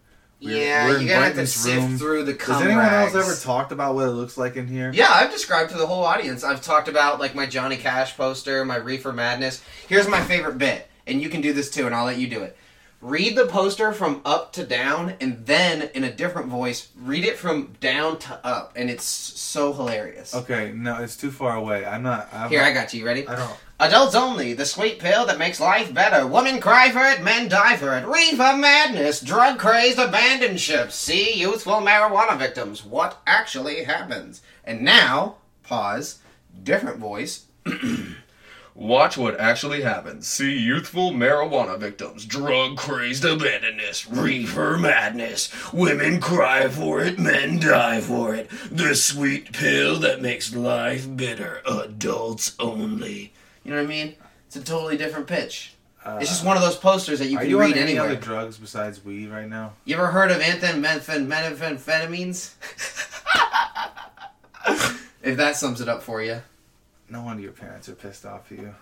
We're- 0.41 0.59
Yeah, 0.59 0.85
we're 0.87 0.99
you're 0.99 1.09
gonna 1.09 1.25
have 1.25 1.35
to 1.35 1.47
sift 1.47 1.75
room. 1.77 1.97
through 1.97 2.23
the 2.25 2.33
cum 2.33 2.55
Has 2.55 2.63
anyone 2.65 2.85
rags. 2.85 3.15
else 3.15 3.25
ever 3.27 3.35
talked 3.41 3.71
about 3.71 3.95
what 3.95 4.07
it 4.07 4.11
looks 4.11 4.37
like 4.37 4.55
in 4.55 4.67
here? 4.67 4.91
Yeah, 4.93 5.09
I've 5.11 5.31
described 5.31 5.71
to 5.71 5.77
the 5.77 5.87
whole 5.87 6.03
audience. 6.03 6.43
I've 6.43 6.61
talked 6.61 6.87
about 6.87 7.19
like 7.19 7.35
my 7.35 7.45
Johnny 7.45 7.77
Cash 7.77 8.15
poster, 8.17 8.63
my 8.65 8.75
Reefer 8.77 9.13
Madness. 9.13 9.61
Here's 9.87 10.07
my 10.07 10.21
favorite 10.21 10.57
bit, 10.57 10.87
and 11.07 11.21
you 11.21 11.29
can 11.29 11.41
do 11.41 11.53
this 11.53 11.69
too, 11.69 11.85
and 11.85 11.95
I'll 11.95 12.05
let 12.05 12.17
you 12.17 12.27
do 12.27 12.41
it. 12.43 12.57
Read 13.01 13.35
the 13.35 13.45
poster 13.45 13.91
from 13.93 14.21
up 14.25 14.51
to 14.53 14.63
down, 14.65 15.13
and 15.21 15.45
then 15.45 15.91
in 15.93 16.03
a 16.03 16.11
different 16.11 16.47
voice, 16.47 16.87
read 16.99 17.23
it 17.23 17.37
from 17.37 17.73
down 17.79 18.17
to 18.19 18.39
up, 18.45 18.73
and 18.75 18.89
it's 18.89 19.03
so 19.05 19.73
hilarious. 19.73 20.33
Okay, 20.33 20.71
no, 20.73 20.95
it's 21.03 21.15
too 21.15 21.29
far 21.29 21.55
away. 21.55 21.85
I'm 21.85 22.01
not. 22.01 22.29
I'm 22.33 22.49
Here, 22.49 22.61
not, 22.61 22.69
I 22.69 22.73
got 22.73 22.93
you. 22.93 23.01
You 23.01 23.05
ready? 23.05 23.27
I 23.27 23.35
don't. 23.35 23.55
Adults 23.77 24.15
only, 24.15 24.53
the 24.53 24.65
sweet 24.65 24.99
pill 24.99 25.25
that 25.25 25.37
makes 25.37 25.59
life 25.59 25.93
better. 25.93 26.25
Women 26.25 26.61
cry 26.61 26.91
for 26.91 27.03
it, 27.03 27.21
men 27.21 27.49
die 27.49 27.75
for 27.75 27.97
it. 27.97 28.05
Reefer 28.05 28.55
madness, 28.55 29.19
drug 29.19 29.59
crazed 29.59 29.99
abandoned 29.99 30.61
ships. 30.61 30.95
See 30.95 31.37
youthful 31.37 31.81
marijuana 31.81 32.39
victims. 32.39 32.85
What 32.85 33.21
actually 33.27 33.83
happens? 33.83 34.41
And 34.63 34.81
now, 34.81 35.35
pause, 35.63 36.19
different 36.63 36.99
voice. 36.99 37.47
Watch 38.75 39.17
what 39.17 39.37
actually 39.41 39.81
happens. 39.81 40.25
See 40.25 40.57
youthful 40.57 41.11
marijuana 41.11 41.77
victims, 41.77 42.23
drug 42.25 42.77
crazed 42.77 43.23
abandonness, 43.23 44.07
reefer 44.09 44.77
madness. 44.77 45.51
Women 45.73 46.21
cry 46.21 46.69
for 46.69 47.01
it, 47.01 47.19
men 47.19 47.59
die 47.59 47.99
for 47.99 48.33
it. 48.35 48.49
The 48.71 48.95
sweet 48.95 49.51
pill 49.51 49.99
that 49.99 50.21
makes 50.21 50.55
life 50.55 51.13
bitter. 51.17 51.61
Adults 51.65 52.55
only. 52.57 53.33
You 53.65 53.71
know 53.71 53.77
what 53.77 53.85
I 53.85 53.87
mean? 53.87 54.15
It's 54.47 54.55
a 54.55 54.63
totally 54.63 54.95
different 54.95 55.27
pitch. 55.27 55.73
Uh, 56.05 56.19
it's 56.21 56.29
just 56.29 56.45
one 56.45 56.55
of 56.55 56.61
those 56.61 56.75
posters 56.75 57.17
that 57.17 57.29
you 57.29 57.39
Are 57.39 57.41
can 57.41 57.49
you 57.49 57.59
read 57.59 57.73
on 57.73 57.79
any 57.79 57.93
anywhere. 57.93 58.11
other 58.11 58.19
drugs 58.19 58.57
besides 58.57 59.03
weed 59.03 59.27
right 59.27 59.49
now? 59.49 59.73
You 59.85 59.95
ever 59.95 60.05
heard 60.07 60.29
of 60.29 60.37
methamphetamines? 60.37 62.51
if 65.23 65.37
that 65.37 65.55
sums 65.55 65.81
it 65.81 65.89
up 65.89 66.03
for 66.03 66.21
you. 66.21 66.41
No 67.09 67.23
wonder 67.23 67.41
your 67.41 67.53
parents 67.53 67.89
are 67.89 67.95
pissed 67.95 68.23
off 68.25 68.51
at 68.51 68.59
you. 68.59 68.75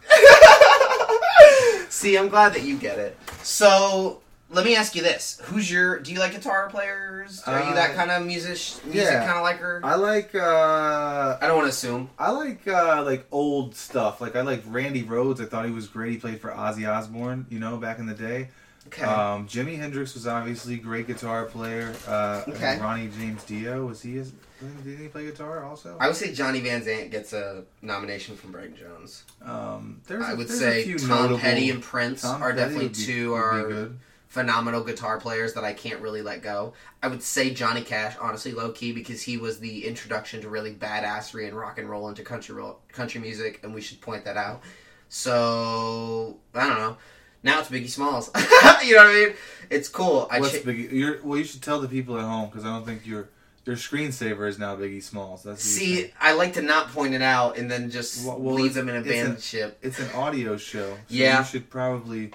See, 1.90 2.18
I'm 2.18 2.28
glad 2.28 2.54
that 2.54 2.64
you 2.64 2.78
get 2.78 3.00
it. 3.00 3.18
So, 3.42 4.20
let 4.54 4.66
me 4.66 4.76
ask 4.76 4.96
you 4.96 5.02
this: 5.02 5.42
Who's 5.46 5.70
your? 5.72 6.00
Do 6.00 6.14
you 6.14 6.20
like 6.20 6.32
guitar 6.34 6.70
players? 6.70 7.42
Are 7.46 7.60
you 7.68 7.74
that 7.76 7.92
Uh, 7.92 7.94
kind 7.96 8.12
of 8.12 8.26
music? 8.26 8.84
Music 8.86 9.04
yeah. 9.12 9.26
kind 9.26 9.38
of 9.38 9.44
like 9.44 9.58
her? 9.58 9.82
I 9.84 9.96
like. 9.96 10.34
uh 10.36 11.38
I 11.42 11.48
don't 11.48 11.56
want 11.58 11.66
to 11.66 11.72
assume. 11.72 12.10
I 12.20 12.32
like 12.32 12.68
uh 12.68 13.04
like 13.04 13.26
old 13.32 13.76
stuff. 13.76 14.22
Like 14.22 14.36
I 14.36 14.42
like 14.42 14.64
Randy 14.68 15.04
Rhoads. 15.04 15.42
I 15.42 15.46
thought 15.46 15.66
he 15.66 15.72
was 15.72 15.88
great. 15.88 16.12
He 16.12 16.18
played 16.18 16.40
for 16.40 16.52
Ozzy 16.52 16.88
Osbourne, 16.90 17.46
you 17.50 17.60
know, 17.60 17.78
back 17.78 18.00
in 18.00 18.06
the 18.06 18.14
day. 18.14 18.50
Okay. 18.88 19.04
Um, 19.06 19.48
Jimi 19.48 19.78
Hendrix 19.78 20.14
was 20.14 20.28
obviously 20.28 20.74
a 20.74 20.78
great 20.78 21.08
guitar 21.08 21.46
player. 21.46 21.94
Uh, 22.06 22.44
and 22.46 22.54
Okay. 22.56 22.78
Ronnie 22.80 23.10
James 23.18 23.42
Dio 23.46 23.86
was 23.86 24.02
he? 24.02 24.16
His, 24.18 24.34
did 24.84 25.00
he 25.00 25.08
play 25.08 25.24
guitar 25.26 25.64
also? 25.64 25.96
I 26.02 26.08
would 26.08 26.18
say 26.18 26.34
Johnny 26.34 26.60
Van 26.60 26.82
Zant 26.84 27.10
gets 27.10 27.32
a 27.32 27.64
nomination 27.82 28.36
from 28.36 28.52
Brian 28.52 28.76
Jones. 28.76 29.24
Um, 29.42 30.02
there's 30.08 30.26
I 30.26 30.34
a- 30.34 30.36
would 30.36 30.50
there's 30.50 30.60
say 30.60 30.84
few 30.84 31.00
Tom 31.00 31.10
notable- 31.10 31.40
Petty 31.40 31.70
and 31.70 31.82
Prince 31.82 32.24
Tom 32.24 32.44
are 32.44 32.50
Petty 32.54 32.60
definitely 32.62 32.90
be- 32.90 32.94
two 33.06 33.34
are 33.34 33.64
good. 33.68 34.00
Phenomenal 34.34 34.84
guitar 34.84 35.20
players 35.20 35.54
that 35.54 35.64
I 35.64 35.74
can't 35.74 36.02
really 36.02 36.24
let 36.24 36.42
go. 36.42 36.74
I 37.04 37.08
would 37.08 37.22
say 37.22 37.54
Johnny 37.54 37.82
Cash, 37.84 38.16
honestly, 38.20 38.52
low 38.52 38.72
key, 38.72 38.92
because 38.92 39.22
he 39.22 39.38
was 39.38 39.60
the 39.60 39.86
introduction 39.86 40.42
to 40.42 40.50
really 40.50 40.74
badassery 40.74 41.48
and 41.48 41.56
rock 41.56 41.78
and 41.78 41.88
roll 41.88 42.10
into 42.10 42.24
country 42.24 42.56
roll, 42.56 42.80
country 42.92 43.22
music, 43.22 43.60
and 43.62 43.76
we 43.76 43.82
should 43.82 44.02
point 44.02 44.26
that 44.26 44.36
out. 44.36 44.64
So 45.08 46.38
I 46.56 46.68
don't 46.68 46.78
know. 46.80 46.98
Now 47.44 47.60
it's 47.60 47.70
Biggie 47.70 47.90
Smalls. 47.90 48.32
you 48.84 48.96
know 48.96 49.04
what 49.04 49.08
I 49.08 49.26
mean? 49.28 49.34
It's 49.70 49.88
cool. 49.88 50.28
I 50.32 50.40
What's 50.40 50.54
cha- 50.54 50.60
Biggie? 50.70 50.92
You're, 50.92 51.22
well, 51.24 51.38
you 51.38 51.44
should 51.44 51.62
tell 51.62 51.80
the 51.80 51.88
people 51.88 52.18
at 52.18 52.24
home 52.24 52.50
because 52.50 52.66
I 52.66 52.70
don't 52.70 52.86
think 52.86 53.06
your 53.06 53.30
your 53.66 53.76
screensaver 53.76 54.48
is 54.50 54.58
now 54.58 54.76
Biggie 54.76 55.04
Smalls. 55.04 55.44
That's 55.44 55.62
See, 55.64 56.12
I 56.20 56.34
like 56.34 56.54
to 56.54 56.62
not 56.64 56.92
point 56.92 57.14
it 57.14 57.22
out 57.22 57.58
and 57.58 57.70
then 57.70 57.92
just 57.92 58.26
Well, 58.26 58.40
well, 58.40 58.56
leave 58.56 58.74
them 58.74 58.90
in 58.90 58.96
it's 58.96 59.06
abandoned 59.08 59.36
an- 59.36 59.42
ship. 59.42 59.78
It's 59.84 60.00
an 60.00 60.10
audio 60.16 60.58
show. 60.58 60.94
So 60.94 60.98
Yeah. 61.10 61.40
you 61.40 61.46
should 61.46 61.70
probably. 61.70 62.32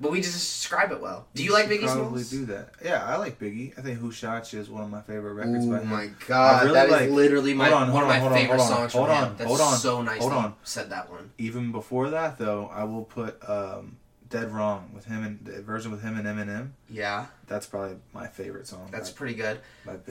But 0.00 0.12
we 0.12 0.22
just 0.22 0.32
describe 0.32 0.92
it 0.92 1.00
well. 1.02 1.26
Do 1.34 1.44
you, 1.44 1.52
like 1.52 1.66
Biggie 1.66 1.82
probably 1.82 2.22
Smalls? 2.22 2.30
do 2.30 2.46
that. 2.46 2.70
Yeah, 2.82 3.04
I 3.04 3.16
like 3.16 3.38
Biggie. 3.38 3.78
I 3.78 3.82
think 3.82 3.98
Who 3.98 4.10
Shot 4.10 4.50
You 4.52 4.60
is 4.60 4.70
one 4.70 4.82
of 4.82 4.88
my 4.90 5.02
favorite 5.02 5.34
records 5.34 5.66
Oh 5.66 5.84
my 5.84 6.08
god, 6.26 6.62
really 6.62 6.74
that 6.74 6.86
is 6.86 6.92
like- 6.92 7.10
literally 7.10 7.52
my 7.54 7.70
on, 7.70 7.92
one 7.92 8.04
of 8.04 8.08
on, 8.08 8.14
my 8.14 8.18
hold 8.18 8.32
on, 8.32 8.38
favorite 8.38 8.56
hold 8.58 8.70
on, 8.70 8.76
songs 8.76 8.92
hold 8.94 9.08
from 9.08 9.16
on, 9.16 9.24
him. 9.28 9.34
That's 9.36 9.48
hold 9.48 9.60
on, 9.60 9.76
so 9.76 10.02
nice. 10.02 10.20
hold 10.20 10.32
on. 10.32 10.54
said 10.64 10.88
that 10.90 11.10
one. 11.10 11.30
Even 11.36 11.70
before 11.70 12.10
that, 12.10 12.38
though, 12.38 12.70
I 12.72 12.84
will 12.84 13.04
put 13.04 13.36
um, 13.48 13.98
"Dead 14.30 14.50
Wrong" 14.50 14.90
with 14.94 15.04
him 15.04 15.22
and 15.22 15.38
the 15.44 15.60
version 15.60 15.90
with 15.90 16.02
him 16.02 16.16
and 16.16 16.26
Eminem. 16.26 16.70
Yeah, 16.88 17.26
That's 17.46 17.66
probably 17.66 17.96
my 18.14 18.26
favorite 18.26 18.66
song. 18.66 18.88
that's 18.90 19.10
by- 19.10 19.16
pretty 19.18 19.34
good. 19.34 19.60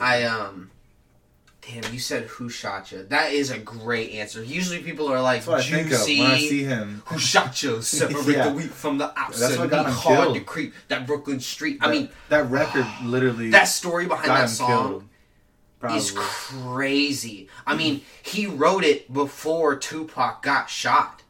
I 0.00 0.22
um, 0.24 0.70
damn, 1.66 1.92
you 1.92 1.98
said 1.98 2.24
who 2.24 2.48
shot 2.48 2.90
you? 2.92 3.04
That 3.04 3.32
is 3.32 3.50
a 3.50 3.58
great 3.58 4.12
answer. 4.12 4.42
Usually 4.42 4.82
people 4.82 5.08
are 5.08 5.20
like 5.20 5.44
That's 5.44 5.46
what 5.48 5.60
I 5.60 5.62
think 5.62 5.92
of 5.92 6.00
when 6.06 6.30
I 6.30 6.38
see 6.38 6.64
him. 6.64 7.02
Who 7.06 7.18
shot 7.18 7.62
you? 7.62 7.82
Separate 7.82 8.26
Yeah. 8.36 8.48
the 8.48 8.54
wheat 8.54 8.70
from 8.70 8.98
the 8.98 9.10
ox. 9.18 9.38
That's 9.40 9.58
what 9.58 9.70
got 9.70 9.86
him 9.86 9.92
hard 9.92 10.18
killed. 10.18 10.34
to 10.36 10.40
creep 10.42 10.74
that 10.88 11.06
Brooklyn 11.06 11.40
street. 11.40 11.78
I 11.80 11.90
mean, 11.90 12.08
that 12.28 12.48
record 12.50 12.86
literally 13.04 13.50
that 13.50 13.64
story 13.64 14.06
behind 14.06 14.30
that 14.30 14.48
song 14.50 15.06
killed. 15.82 15.94
is 15.96 16.12
crazy. 16.16 17.48
I 17.66 17.76
mean, 17.76 17.96
mm-hmm. 17.96 18.04
he 18.30 18.46
wrote 18.46 18.84
it 18.84 19.12
before 19.12 19.76
Tupac 19.76 20.42
got 20.42 20.70
shot. 20.70 21.22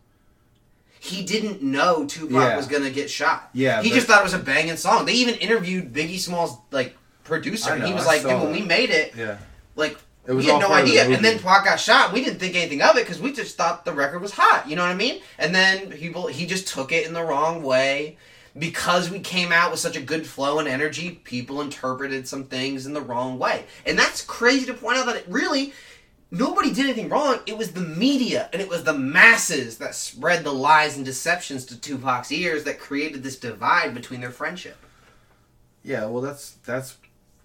He 1.02 1.24
didn't 1.24 1.62
know 1.62 2.04
Tupac 2.06 2.30
Yeah. 2.32 2.56
was 2.56 2.66
gonna 2.66 2.90
get 2.90 3.08
shot. 3.10 3.48
Yeah, 3.54 3.82
he 3.82 3.88
but- 3.88 3.94
just 3.94 4.06
thought 4.06 4.20
it 4.20 4.24
was 4.24 4.34
a 4.34 4.38
banging 4.38 4.76
song. 4.76 5.06
They 5.06 5.14
even 5.14 5.34
interviewed 5.36 5.92
Biggie 5.92 6.18
Smalls 6.18 6.56
like 6.70 6.96
producer, 7.24 7.72
I 7.72 7.76
and 7.76 7.84
he 7.84 7.92
was 7.94 8.04
I 8.04 8.06
like, 8.06 8.22
"Dude, 8.22 8.40
when 8.42 8.52
we 8.52 8.60
made 8.62 8.90
it, 8.90 9.14
Yeah. 9.16 9.38
like." 9.76 9.98
It 10.30 10.34
was 10.34 10.46
we 10.46 10.52
had 10.52 10.60
no 10.60 10.72
of 10.72 10.86
the 10.86 11.00
idea, 11.00 11.16
and 11.16 11.24
then. 11.24 11.40
Pac 11.40 11.64
got 11.64 11.80
shot. 11.80 12.12
We 12.12 12.22
didn't 12.22 12.38
think 12.38 12.54
anything 12.54 12.82
of 12.82 12.96
it 12.96 13.00
because 13.00 13.20
we 13.20 13.32
just 13.32 13.56
thought 13.56 13.84
the 13.84 13.92
record 13.92 14.20
was 14.20 14.30
hot. 14.30 14.68
You 14.68 14.76
know 14.76 14.82
what 14.82 14.92
I 14.92 14.94
mean? 14.94 15.20
And 15.38 15.52
then 15.52 15.90
people, 15.90 16.28
he 16.28 16.46
just 16.46 16.68
took 16.68 16.92
it 16.92 17.04
in 17.04 17.14
the 17.14 17.24
wrong 17.24 17.64
way 17.64 18.16
because 18.56 19.10
we 19.10 19.18
came 19.18 19.50
out 19.50 19.72
with 19.72 19.80
such 19.80 19.96
a 19.96 20.00
good 20.00 20.24
flow 20.24 20.60
and 20.60 20.68
energy. 20.68 21.20
People 21.24 21.60
interpreted 21.60 22.28
some 22.28 22.44
things 22.44 22.86
in 22.86 22.92
the 22.92 23.00
wrong 23.00 23.40
way, 23.40 23.64
and 23.84 23.98
that's 23.98 24.22
crazy 24.22 24.66
to 24.66 24.74
point 24.74 24.98
out 24.98 25.06
that 25.06 25.16
it 25.16 25.24
really 25.26 25.72
nobody 26.30 26.72
did 26.72 26.84
anything 26.84 27.08
wrong. 27.08 27.40
It 27.46 27.58
was 27.58 27.72
the 27.72 27.80
media 27.80 28.48
and 28.52 28.62
it 28.62 28.68
was 28.68 28.84
the 28.84 28.94
masses 28.94 29.78
that 29.78 29.96
spread 29.96 30.44
the 30.44 30.52
lies 30.52 30.96
and 30.96 31.04
deceptions 31.04 31.64
to 31.66 31.76
Tupac's 31.76 32.30
ears 32.30 32.62
that 32.64 32.78
created 32.78 33.24
this 33.24 33.36
divide 33.36 33.94
between 33.94 34.20
their 34.20 34.30
friendship. 34.30 34.76
Yeah, 35.82 36.06
well, 36.06 36.22
that's 36.22 36.52
that's 36.64 36.96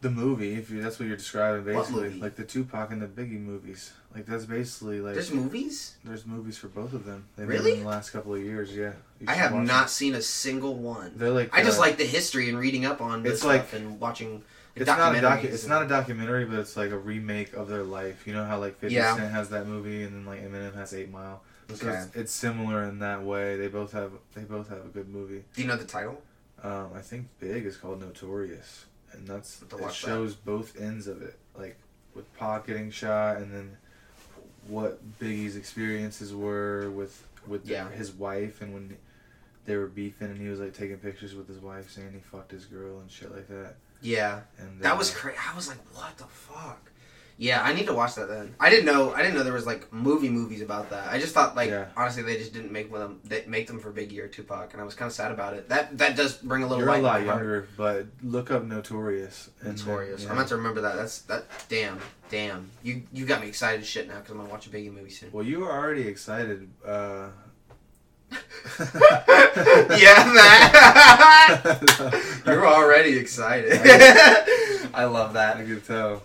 The 0.06 0.12
movie, 0.12 0.54
if 0.54 0.70
you, 0.70 0.84
that's 0.84 1.00
what 1.00 1.08
you're 1.08 1.18
describing, 1.18 1.64
basically, 1.64 2.14
like 2.20 2.36
the 2.36 2.44
Tupac 2.44 2.92
and 2.92 3.02
the 3.02 3.08
Biggie 3.08 3.42
movies. 3.44 3.92
Like 4.14 4.28
that's 4.28 4.46
basically 4.46 5.02
like 5.02 5.16
There's 5.16 5.32
movies? 5.32 5.96
There's 6.04 6.28
movies 6.28 6.60
for 6.60 6.68
both 6.68 6.94
of 6.94 7.06
them. 7.06 7.26
They've 7.36 7.48
Really? 7.48 7.72
been 7.72 7.80
in 7.80 7.84
the 7.86 7.90
last 7.90 8.12
couple 8.12 8.36
of 8.36 8.42
years. 8.44 8.76
Yeah, 8.76 8.92
I 9.28 9.34
have 9.34 9.56
not 9.56 9.66
them. 9.66 9.88
seen 9.88 10.14
a 10.14 10.22
single 10.22 10.76
one. 10.76 11.14
They're 11.16 11.32
like 11.32 11.50
I 11.52 11.64
just 11.64 11.80
uh, 11.80 11.82
like 11.82 11.98
the 11.98 12.06
history 12.06 12.50
and 12.50 12.60
reading 12.60 12.86
up 12.86 13.02
on 13.02 13.24
this 13.24 13.32
It's 13.34 13.42
stuff 13.42 13.74
like- 13.74 13.82
and 13.82 14.00
watching. 14.00 14.44
It's 14.76 14.86
not 14.86 15.16
a 15.16 15.20
docu- 15.20 15.46
It's 15.46 15.66
not 15.66 15.82
a 15.82 15.88
documentary, 15.88 16.46
but 16.46 16.60
it's 16.60 16.78
like 16.78 16.92
a 16.92 16.98
remake 17.00 17.54
of 17.54 17.68
their 17.68 17.82
life. 17.84 18.28
You 18.28 18.34
know 18.34 18.46
how 18.46 18.60
like 18.60 18.78
Fifty 18.78 18.94
Yeah. 18.98 19.16
Cent 19.16 19.32
has 19.32 19.50
that 19.50 19.66
movie, 19.66 20.04
and 20.04 20.14
then 20.14 20.26
like 20.28 20.44
Eminem 20.48 20.76
has 20.76 20.94
Eight 20.94 21.10
Mile. 21.12 21.42
So 21.74 21.88
Okay. 21.88 21.98
it's, 21.98 22.16
it's 22.16 22.32
similar 22.32 22.84
in 22.84 23.00
that 23.00 23.24
way. 23.24 23.58
They 23.58 23.70
both 23.70 23.92
have 23.94 24.12
they 24.36 24.44
both 24.44 24.70
have 24.70 24.86
a 24.86 24.90
good 24.90 25.10
movie. 25.10 25.44
Do 25.56 25.62
you 25.64 25.68
know 25.68 25.78
the 25.78 25.84
title? 25.84 26.22
Um, 26.62 26.90
I 26.96 27.02
think 27.02 27.28
Big 27.40 27.66
is 27.66 27.76
called 27.76 28.02
Notorious, 28.02 28.86
and 29.14 29.28
that's 29.28 29.62
it 29.62 29.74
watch 29.74 30.02
that. 30.02 30.08
shows 30.08 30.36
both 30.36 30.80
ends 30.80 31.08
of 31.08 31.22
it, 31.22 31.38
like 31.58 31.78
with 32.16 32.32
Pac 32.38 32.68
getting 32.68 32.92
shot, 32.92 33.38
and 33.38 33.54
then 33.54 33.78
what 34.68 35.00
Biggie's 35.20 35.56
experiences 35.56 36.34
were 36.34 36.90
with 36.92 37.26
with 37.48 37.68
Yeah. 37.68 37.90
his 37.90 38.12
wife, 38.12 38.62
and 38.62 38.74
when 38.74 38.98
they 39.66 39.76
were 39.78 39.88
beefing, 39.88 40.30
and 40.30 40.42
he 40.42 40.48
was 40.48 40.60
like 40.60 40.74
taking 40.74 40.98
pictures 40.98 41.36
with 41.36 41.48
his 41.48 41.60
wife, 41.60 41.90
saying 41.92 42.12
he 42.14 42.20
fucked 42.20 42.52
his 42.52 42.66
girl 42.66 43.00
and 43.00 43.10
shit 43.12 43.32
like 43.32 43.48
that. 43.50 43.76
Yeah, 44.02 44.42
And 44.60 44.82
that 44.82 44.98
was 44.98 45.10
crazy. 45.14 45.38
I 45.52 45.56
was 45.56 45.68
like, 45.68 45.78
what 45.96 46.16
the 46.18 46.26
fuck? 46.26 46.92
Yeah, 47.38 47.62
I 47.62 47.74
need 47.74 47.86
to 47.88 47.94
watch 47.94 48.16
that 48.16 48.30
then. 48.30 48.56
I 48.62 48.70
didn't 48.70 48.86
know. 48.86 49.12
I 49.14 49.22
didn't 49.22 49.36
know 49.36 49.44
there 49.44 49.52
was 49.52 49.66
like 49.66 49.92
movie 49.92 50.30
movies 50.30 50.62
about 50.62 50.90
that. 50.92 51.12
I 51.12 51.20
just 51.20 51.34
thought 51.34 51.54
like 51.56 51.70
Yeah. 51.70 51.88
honestly 51.98 52.24
they 52.24 52.38
just 52.38 52.54
didn't 52.54 52.72
make 52.72 52.90
them 52.92 53.20
they 53.26 53.44
make 53.46 53.68
them 53.68 53.78
for 53.80 53.92
Biggie 53.92 54.20
or 54.20 54.28
Tupac, 54.30 54.72
and 54.72 54.82
I 54.82 54.86
was 54.86 54.96
kind 54.96 55.08
of 55.08 55.14
sad 55.14 55.32
about 55.34 55.54
it. 55.54 55.68
That 55.68 55.98
that 55.98 56.16
does 56.16 56.38
bring 56.38 56.64
a 56.64 56.68
little 56.68 56.80
You're 56.84 56.88
light 56.94 57.02
a 57.02 57.04
lot 57.04 57.26
younger, 57.26 57.68
but 57.76 58.06
look 58.24 58.52
up 58.52 58.64
Notorious. 58.64 59.50
and 59.60 59.78
then- 59.78 59.86
Notorious. 59.86 60.24
yeah. 60.24 60.30
I'm 60.30 60.38
about 60.38 60.48
to 60.48 60.56
remember 60.56 60.82
that. 60.82 60.96
That's 60.96 61.20
that. 61.24 61.46
Damn, 61.68 62.00
damn. 62.30 62.70
You 62.84 63.04
you 63.12 63.26
got 63.26 63.42
me 63.42 63.50
excited 63.50 63.82
as 63.82 63.88
shit 63.88 64.08
now 64.08 64.16
because 64.16 64.32
I'm 64.32 64.38
gonna 64.38 64.50
watch 64.50 64.68
a 64.68 64.70
Biggie 64.70 64.94
movie 64.94 65.10
soon. 65.10 65.30
Well, 65.34 65.46
you 65.46 65.60
were 65.60 65.72
already 65.72 66.08
excited. 66.08 66.70
Uh... 66.86 67.28
yeah, 68.32 68.40
that. 70.36 72.42
You're 72.46 72.68
already 72.68 73.18
excited. 73.18 73.80
I 74.94 75.06
love 75.06 75.34
that. 75.34 75.58
I 75.58 75.64
could 75.66 75.86
tell. 75.86 76.24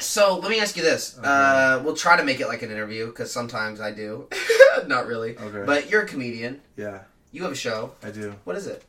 So 0.00 0.38
let 0.38 0.50
me 0.50 0.60
ask 0.60 0.76
you 0.76 0.82
this. 0.82 1.18
Okay. 1.18 1.26
Uh, 1.28 1.80
we'll 1.82 1.96
try 1.96 2.16
to 2.16 2.24
make 2.24 2.40
it 2.40 2.48
like 2.48 2.62
an 2.62 2.70
interview 2.70 3.06
because 3.06 3.32
sometimes 3.32 3.80
I 3.80 3.90
do. 3.92 4.28
Not 4.86 5.06
really. 5.06 5.36
Okay. 5.36 5.64
But 5.66 5.90
you're 5.90 6.02
a 6.02 6.06
comedian. 6.06 6.60
Yeah, 6.76 7.02
You 7.32 7.42
have 7.42 7.52
a 7.52 7.56
show. 7.56 7.92
I 8.02 8.10
do. 8.10 8.34
What 8.44 8.56
is 8.56 8.66
it? 8.66 8.84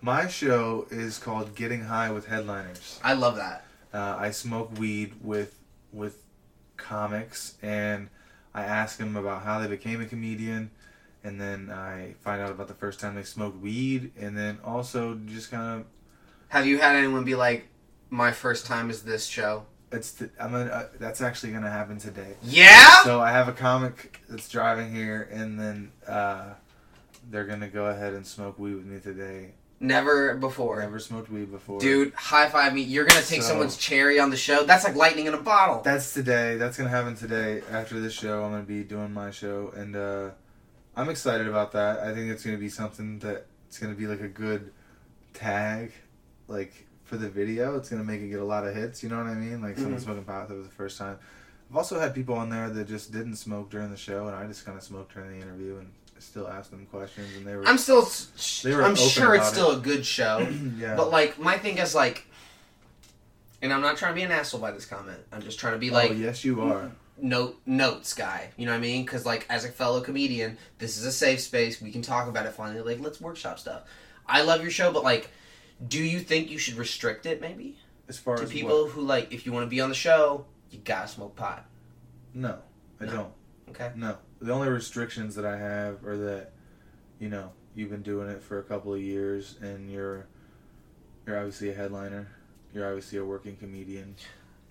My 0.00 0.28
show 0.28 0.86
is 0.90 1.18
called 1.18 1.54
Getting 1.54 1.82
High 1.84 2.10
with 2.10 2.26
Headliners. 2.26 3.00
I 3.02 3.14
love 3.14 3.36
that. 3.36 3.64
Uh, 3.92 4.16
I 4.18 4.30
smoke 4.30 4.78
weed 4.78 5.14
with 5.22 5.58
with 5.92 6.22
comics, 6.76 7.54
and 7.62 8.08
I 8.54 8.62
ask 8.64 8.98
them 8.98 9.16
about 9.16 9.42
how 9.42 9.58
they 9.60 9.66
became 9.66 10.00
a 10.00 10.06
comedian, 10.06 10.70
and 11.24 11.40
then 11.40 11.70
I 11.70 12.14
find 12.20 12.40
out 12.40 12.50
about 12.50 12.68
the 12.68 12.74
first 12.74 13.00
time 13.00 13.14
they 13.14 13.22
smoked 13.22 13.60
weed, 13.60 14.12
and 14.18 14.36
then 14.36 14.58
also 14.64 15.14
just 15.26 15.50
kind 15.50 15.80
of 15.80 15.86
Have 16.48 16.66
you 16.66 16.78
had 16.78 16.94
anyone 16.94 17.24
be 17.24 17.34
like, 17.34 17.68
"My 18.10 18.30
first 18.30 18.66
time 18.66 18.90
is 18.90 19.02
this 19.02 19.26
show"? 19.26 19.64
It's 19.92 20.12
the, 20.12 20.30
I'm 20.40 20.52
gonna, 20.52 20.70
uh, 20.70 20.86
that's 20.98 21.20
actually 21.20 21.52
gonna 21.52 21.70
happen 21.70 21.98
today. 21.98 22.34
Yeah. 22.42 23.02
So 23.04 23.20
I 23.20 23.30
have 23.30 23.48
a 23.48 23.52
comic 23.52 24.20
that's 24.28 24.48
driving 24.48 24.94
here, 24.94 25.28
and 25.32 25.58
then 25.58 25.92
uh, 26.06 26.54
they're 27.30 27.44
gonna 27.46 27.68
go 27.68 27.86
ahead 27.86 28.14
and 28.14 28.26
smoke 28.26 28.58
weed 28.58 28.74
with 28.74 28.86
me 28.86 29.00
today. 29.00 29.52
Never 29.80 30.34
before. 30.34 30.80
Never 30.80 30.98
smoked 30.98 31.30
weed 31.30 31.52
before, 31.52 31.78
Dude, 31.78 32.12
high 32.14 32.48
five 32.48 32.74
me. 32.74 32.82
You're 32.82 33.04
gonna 33.04 33.22
take 33.22 33.42
So- 33.42 33.48
someone's 33.50 33.76
cherry 33.76 34.18
on 34.18 34.30
the 34.30 34.36
show. 34.36 34.64
That's 34.64 34.82
like 34.84 34.96
lightning 34.96 35.26
in 35.26 35.34
a 35.34 35.40
bottle. 35.40 35.82
That's 35.82 36.12
today. 36.12 36.56
That's 36.56 36.76
gonna 36.76 36.90
happen 36.90 37.14
today. 37.14 37.62
After 37.70 38.00
this 38.00 38.12
show, 38.12 38.42
I'm 38.44 38.50
gonna 38.50 38.64
be 38.64 38.82
doing 38.82 39.12
my 39.12 39.30
show, 39.30 39.72
and 39.76 39.94
uh, 39.94 40.30
I'm 40.96 41.08
excited 41.08 41.46
about 41.46 41.70
that. 41.72 42.00
I 42.00 42.12
think 42.12 42.28
it's 42.30 42.44
gonna 42.44 42.58
be 42.58 42.68
something 42.68 43.20
that 43.20 43.46
it's 43.68 43.78
gonna 43.78 43.94
be 43.94 44.08
like 44.08 44.20
a 44.20 44.26
good 44.28 44.72
tag, 45.32 45.92
like 46.48 46.87
for 47.08 47.16
the 47.16 47.28
video. 47.28 47.76
It's 47.76 47.88
gonna 47.88 48.04
make 48.04 48.20
it 48.20 48.28
get 48.28 48.40
a 48.40 48.44
lot 48.44 48.66
of 48.66 48.74
hits. 48.74 49.02
You 49.02 49.08
know 49.08 49.16
what 49.18 49.26
I 49.26 49.34
mean? 49.34 49.60
Like 49.62 49.76
someone 49.76 49.96
Mhm. 49.98 50.04
smoking 50.04 50.24
pot 50.24 50.48
that 50.48 50.54
was 50.54 50.66
the 50.66 50.72
first 50.74 50.98
time. 50.98 51.18
I've 51.70 51.76
also 51.76 51.98
had 51.98 52.14
people 52.14 52.34
on 52.36 52.50
there 52.50 52.68
that 52.70 52.86
just 52.86 53.12
didn't 53.12 53.36
smoke 53.36 53.70
during 53.70 53.90
the 53.90 53.96
show, 53.96 54.26
and 54.26 54.36
I 54.36 54.46
just 54.46 54.64
kind 54.64 54.76
of 54.78 54.84
smoked 54.84 55.14
during 55.14 55.30
the 55.38 55.44
interview 55.44 55.76
and 55.78 55.90
still 56.18 56.48
asked 56.48 56.70
them 56.70 56.86
questions, 56.86 57.34
and 57.36 57.46
they 57.46 57.54
were. 57.56 57.66
I'm 57.66 57.78
still. 57.78 58.08
They 58.62 58.74
were 58.76 58.82
I'm 58.84 58.94
sure 58.96 59.34
it's 59.34 59.42
about 59.48 59.52
still 59.54 59.70
it. 59.72 59.78
a 59.78 59.80
good 59.80 60.04
show. 60.06 60.46
yeah. 60.78 60.94
But 60.96 61.10
like 61.10 61.38
my 61.38 61.56
thing 61.58 61.78
is 61.78 61.94
like, 61.94 62.26
and 63.62 63.72
I'm 63.72 63.80
not 63.80 63.96
trying 63.96 64.12
to 64.12 64.14
be 64.16 64.22
an 64.22 64.30
asshole 64.30 64.60
by 64.60 64.70
this 64.70 64.84
comment. 64.86 65.18
I'm 65.32 65.42
just 65.42 65.58
trying 65.58 65.72
to 65.74 65.78
be 65.78 65.90
like 65.90 66.10
oh 66.10 66.14
yes, 66.14 66.44
you 66.44 66.60
are. 66.62 66.90
note 67.20 67.58
notes 67.66 68.12
guy. 68.14 68.50
You 68.56 68.66
know 68.66 68.72
what 68.72 68.78
I 68.78 68.80
mean? 68.80 69.04
Because 69.04 69.24
like 69.26 69.46
as 69.48 69.64
a 69.64 69.68
fellow 69.68 70.00
comedian, 70.00 70.58
this 70.78 70.96
is 70.98 71.04
a 71.04 71.12
safe 71.12 71.40
space. 71.40 71.80
We 71.80 71.90
can 71.90 72.02
talk 72.02 72.28
about 72.28 72.46
it 72.46 72.52
finally. 72.52 72.80
Like 72.82 73.02
let's 73.02 73.20
workshop 73.20 73.58
stuff. 73.58 73.82
I 74.26 74.42
love 74.42 74.60
your 74.62 74.70
show, 74.70 74.92
but 74.92 75.02
like, 75.04 75.30
do 75.86 76.02
you 76.02 76.20
think 76.20 76.50
you 76.50 76.58
should 76.58 76.74
restrict 76.74 77.26
it 77.26 77.40
maybe 77.40 77.76
As 78.08 78.18
far 78.18 78.36
to 78.36 78.42
as 78.42 78.50
people 78.50 78.84
what? 78.84 78.92
who 78.92 79.02
like 79.02 79.32
if 79.32 79.46
you 79.46 79.52
want 79.52 79.64
to 79.64 79.70
be 79.70 79.80
on 79.80 79.88
the 79.88 79.94
show, 79.94 80.44
you 80.70 80.78
gotta 80.84 81.08
smoke 81.08 81.36
pot. 81.36 81.66
No, 82.34 82.58
I 83.00 83.04
No. 83.06 83.12
don't. 83.12 83.32
Okay. 83.70 83.92
No, 83.96 84.16
the 84.40 84.52
only 84.52 84.68
restrictions 84.68 85.34
that 85.34 85.44
I 85.44 85.56
have 85.56 86.04
are 86.06 86.16
that, 86.16 86.52
you 87.18 87.28
know, 87.28 87.52
you've 87.74 87.90
been 87.90 88.02
doing 88.02 88.28
it 88.28 88.42
for 88.42 88.58
a 88.58 88.62
couple 88.62 88.92
of 88.94 89.00
years, 89.00 89.56
and 89.60 89.90
you're, 89.90 90.26
you're 91.26 91.36
obviously 91.36 91.70
a 91.70 91.74
headliner. 91.74 92.28
You're 92.72 92.86
obviously 92.86 93.18
a 93.18 93.24
working 93.24 93.56
comedian. 93.56 94.14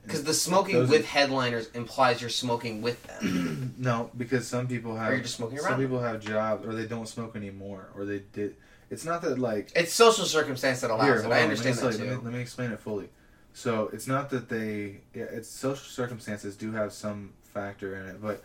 Because 0.04 0.24
the 0.24 0.34
smoking 0.34 0.88
with 0.88 1.06
headliners 1.06 1.70
implies 1.74 2.22
you're 2.22 2.30
smoking 2.30 2.82
with 2.82 3.04
them. 3.04 3.74
no, 3.78 4.10
because 4.18 4.48
some 4.48 4.68
people 4.68 4.96
have. 4.96 5.10
Or 5.10 5.14
you're 5.16 5.24
just 5.24 5.36
smoking 5.36 5.60
around. 5.60 5.72
Some 5.72 5.80
people 5.80 6.00
have 6.00 6.20
jobs, 6.22 6.66
or 6.66 6.74
they 6.74 6.86
don't 6.86 7.08
smoke 7.08 7.36
anymore, 7.36 7.90
or 7.96 8.06
they 8.06 8.20
did. 8.34 8.56
It's 8.90 9.06
not 9.06 9.22
that 9.24 9.38
like. 9.38 9.72
it's 9.76 9.94
social 9.94 10.26
circumstance 10.26 10.82
that 10.82 10.92
allows 10.92 11.06
Here, 11.06 11.16
it. 11.16 11.20
I 11.20 11.24
on, 11.24 11.30
let 11.30 11.38
me 11.38 11.44
understand 11.44 11.76
that 11.78 11.92
too. 11.94 11.98
Let 11.98 12.18
me, 12.18 12.24
let 12.24 12.34
me 12.34 12.40
explain 12.42 12.72
it 12.72 12.80
fully. 12.80 13.10
So 13.54 13.90
it's 13.92 14.08
not 14.08 14.30
that 14.30 14.50
they, 14.50 15.02
yeah, 15.14 15.26
it's 15.32 15.50
social 15.50 15.86
circumstances 15.86 16.56
do 16.56 16.72
have 16.74 16.94
some 16.94 17.34
factor 17.44 17.96
in 17.96 18.06
it, 18.06 18.22
but 18.22 18.44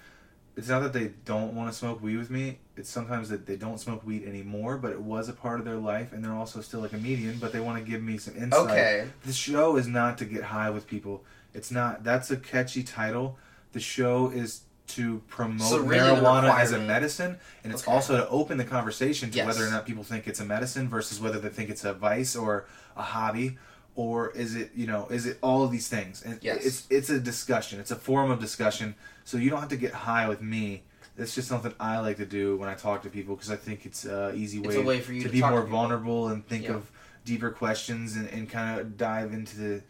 it's 0.56 0.68
not 0.68 0.80
that 0.80 0.92
they 0.92 1.12
don't 1.24 1.54
want 1.54 1.70
to 1.70 1.76
smoke 1.76 2.02
weed 2.02 2.16
with 2.16 2.30
me. 2.30 2.58
It's 2.76 2.90
sometimes 2.90 3.28
that 3.28 3.46
they 3.46 3.56
don't 3.56 3.78
smoke 3.78 4.04
weed 4.04 4.24
anymore, 4.26 4.76
but 4.76 4.92
it 4.92 5.00
was 5.00 5.28
a 5.28 5.32
part 5.32 5.58
of 5.58 5.66
their 5.66 5.76
life, 5.76 6.12
and 6.12 6.24
they're 6.24 6.34
also 6.34 6.60
still 6.60 6.80
like 6.80 6.92
a 6.92 6.96
comedian, 6.96 7.38
but 7.38 7.52
they 7.52 7.60
want 7.60 7.82
to 7.82 7.90
give 7.90 8.02
me 8.02 8.18
some 8.18 8.36
insight. 8.36 8.70
Okay. 8.70 9.08
The 9.24 9.32
show 9.32 9.76
is 9.76 9.86
not 9.86 10.18
to 10.18 10.24
get 10.24 10.44
high 10.44 10.70
with 10.70 10.86
people. 10.86 11.24
It's 11.54 11.70
not. 11.70 12.04
That's 12.04 12.30
a 12.30 12.36
catchy 12.36 12.82
title. 12.82 13.38
The 13.72 13.80
show 13.80 14.30
is 14.30 14.62
to 14.88 15.22
promote 15.28 15.68
So 15.70 15.78
really 15.78 16.00
marijuana 16.20 16.58
as 16.58 16.72
a 16.72 16.78
medicine, 16.78 17.38
and 17.64 17.72
it's 17.72 17.82
Okay. 17.82 17.92
also 17.92 18.16
to 18.16 18.28
open 18.28 18.58
the 18.58 18.64
conversation 18.64 19.30
to 19.30 19.36
Yes. 19.38 19.46
whether 19.46 19.66
or 19.66 19.70
not 19.70 19.86
people 19.86 20.02
think 20.04 20.26
it's 20.26 20.40
a 20.40 20.44
medicine 20.44 20.88
versus 20.88 21.20
whether 21.20 21.38
they 21.38 21.48
think 21.48 21.70
it's 21.70 21.84
a 21.84 21.94
vice 21.94 22.36
or 22.36 22.66
a 22.96 23.02
hobby 23.02 23.58
or 23.94 24.30
is 24.30 24.54
it 24.54 24.70
you 24.74 24.86
know 24.86 25.06
is 25.08 25.26
it 25.26 25.38
all 25.42 25.62
of 25.64 25.70
these 25.70 25.86
things 25.88 26.22
and 26.22 26.38
Yes. 26.42 26.64
it's 26.64 26.86
it's 26.90 27.10
a 27.10 27.20
discussion 27.20 27.78
it's 27.78 27.90
a 27.90 27.96
forum 27.96 28.30
of 28.30 28.40
discussion 28.40 28.94
so 29.24 29.36
you 29.36 29.50
don't 29.50 29.60
have 29.60 29.68
to 29.68 29.76
get 29.76 29.92
high 29.92 30.26
with 30.28 30.40
me 30.40 30.82
it's 31.18 31.34
just 31.34 31.46
something 31.46 31.74
i 31.78 31.98
like 31.98 32.16
to 32.16 32.24
do 32.24 32.56
when 32.56 32.70
i 32.70 32.74
talk 32.74 33.02
to 33.02 33.10
people 33.10 33.34
because 33.36 33.50
i 33.50 33.56
think 33.56 33.84
it's 33.84 34.06
a 34.06 34.32
easy 34.34 34.58
way, 34.58 34.78
way 34.82 35.00
for 35.00 35.12
you 35.12 35.20
to, 35.22 35.28
to 35.28 35.32
be 35.32 35.40
more 35.40 35.62
vulnerable 35.66 36.28
and 36.28 36.46
think 36.46 36.64
Yeah. 36.64 36.76
of 36.76 36.90
deeper 37.26 37.50
questions 37.50 38.16
and, 38.16 38.28
and 38.30 38.48
kind 38.48 38.80
of 38.80 38.96
dive 38.96 39.32
into 39.34 39.58
the 39.58 39.82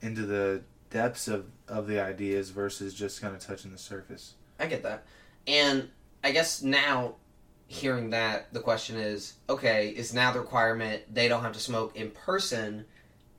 into 0.00 0.22
the 0.24 0.62
depths 0.90 1.28
of 1.28 1.44
of 1.68 1.86
the 1.86 2.00
ideas 2.02 2.48
versus 2.50 2.94
just 2.94 3.20
kind 3.20 3.34
of 3.34 3.40
touching 3.44 3.72
the 3.72 3.78
surface 3.78 4.34
I 4.60 4.66
get 4.66 4.82
that. 4.82 5.06
And 5.46 5.88
I 6.22 6.32
guess 6.32 6.62
now, 6.62 7.16
hearing 7.66 8.10
that, 8.10 8.52
the 8.52 8.60
question 8.60 8.96
is 8.96 9.34
okay, 9.48 9.88
is 9.88 10.12
now 10.12 10.32
the 10.32 10.40
requirement 10.40 11.02
they 11.12 11.28
don't 11.28 11.42
have 11.42 11.52
to 11.52 11.60
smoke 11.60 11.96
in 11.96 12.10
person? 12.10 12.84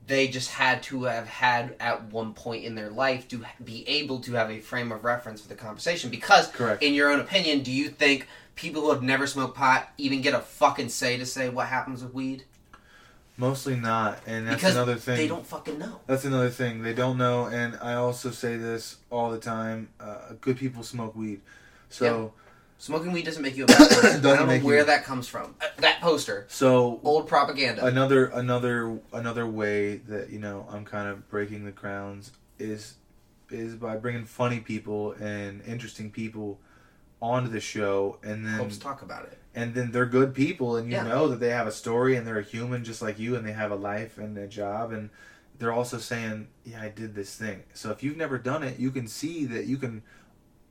They 0.07 0.27
just 0.27 0.49
had 0.49 0.81
to 0.83 1.03
have 1.03 1.27
had 1.27 1.75
at 1.79 2.05
one 2.05 2.33
point 2.33 2.65
in 2.65 2.75
their 2.75 2.89
life 2.89 3.27
to 3.29 3.45
be 3.63 3.87
able 3.87 4.19
to 4.21 4.33
have 4.33 4.49
a 4.49 4.59
frame 4.59 4.91
of 4.91 5.03
reference 5.05 5.41
for 5.41 5.47
the 5.47 5.55
conversation. 5.55 6.09
Because, 6.09 6.47
Correct. 6.47 6.81
in 6.81 6.93
your 6.93 7.11
own 7.11 7.19
opinion, 7.19 7.61
do 7.61 7.71
you 7.71 7.87
think 7.87 8.27
people 8.55 8.81
who 8.81 8.89
have 8.89 9.03
never 9.03 9.27
smoked 9.27 9.55
pot 9.55 9.89
even 9.97 10.21
get 10.21 10.33
a 10.33 10.39
fucking 10.39 10.89
say 10.89 11.17
to 11.17 11.25
say 11.25 11.49
what 11.49 11.67
happens 11.67 12.03
with 12.03 12.13
weed? 12.13 12.43
Mostly 13.41 13.75
not 13.75 14.19
and 14.27 14.47
that's 14.47 14.57
because 14.61 14.75
another 14.75 14.95
thing 14.95 15.17
they 15.17 15.27
don't 15.27 15.45
fucking 15.45 15.77
know. 15.79 15.99
That's 16.07 16.23
another 16.25 16.49
thing 16.51 16.83
they 16.83 16.93
don't 16.93 17.17
know, 17.17 17.47
and 17.47 17.77
I 17.81 17.95
also 17.95 18.29
say 18.31 18.55
this 18.55 18.97
all 19.09 19.31
the 19.31 19.39
time: 19.39 19.89
uh, 19.99 20.33
good 20.39 20.57
people 20.57 20.83
smoke 20.83 21.15
weed. 21.15 21.41
So, 21.89 22.33
Smoking 22.77 23.11
weed 23.11 23.25
doesn't 23.25 23.43
make 23.43 23.55
you 23.57 23.65
a 23.65 23.67
bad 23.75 23.77
person. 23.89 24.25
I 24.25 24.35
don't 24.37 24.47
know 24.47 24.59
where 24.59 24.79
you- 24.79 24.85
that 24.85 25.03
comes 25.03 25.27
from. 25.27 25.55
Uh, 25.61 25.65
that 25.79 26.01
poster, 26.01 26.45
so 26.47 26.99
old 27.03 27.27
propaganda. 27.27 27.85
another 27.85 28.25
another 28.27 28.99
another 29.11 29.45
way 29.45 29.97
that 29.97 30.29
you 30.29 30.39
know 30.39 30.65
I'm 30.71 30.85
kind 30.85 31.07
of 31.09 31.27
breaking 31.29 31.65
the 31.65 31.71
grounds 31.71 32.31
is 32.57 32.95
is 33.49 33.75
by 33.75 33.97
bringing 33.97 34.25
funny 34.25 34.59
people 34.61 35.11
and 35.19 35.61
interesting 35.63 36.09
people 36.09 36.59
onto 37.21 37.49
the 37.49 37.59
show, 37.59 38.17
and 38.23 38.45
then 38.45 38.53
Helps 38.53 38.77
talk 38.77 39.01
about 39.01 39.25
it. 39.25 39.37
And 39.53 39.73
then 39.73 39.91
they're 39.91 40.05
good 40.05 40.33
people, 40.33 40.75
and 40.77 40.89
you 40.89 40.95
Yeah. 40.97 41.03
know 41.03 41.27
that 41.27 41.39
they 41.39 41.49
have 41.49 41.67
a 41.67 41.71
story 41.71 42.15
and 42.15 42.25
they're 42.25 42.39
a 42.39 42.43
human 42.43 42.83
just 42.83 43.01
like 43.01 43.19
you, 43.19 43.35
and 43.35 43.45
they 43.45 43.51
have 43.51 43.71
a 43.71 43.75
life 43.75 44.17
and 44.17 44.37
a 44.37 44.47
job, 44.47 44.91
and 44.91 45.09
they're 45.59 45.73
also 45.73 45.97
saying, 45.97 46.47
"Yeah, 46.63 46.81
I 46.81 46.89
did 46.89 47.15
this 47.15 47.35
thing." 47.35 47.63
So 47.73 47.91
if 47.91 48.01
you've 48.01 48.17
never 48.17 48.37
done 48.37 48.63
it, 48.63 48.79
you 48.79 48.91
can 48.91 49.07
see 49.07 49.45
that 49.45 49.65
you 49.65 49.77
can 49.77 50.03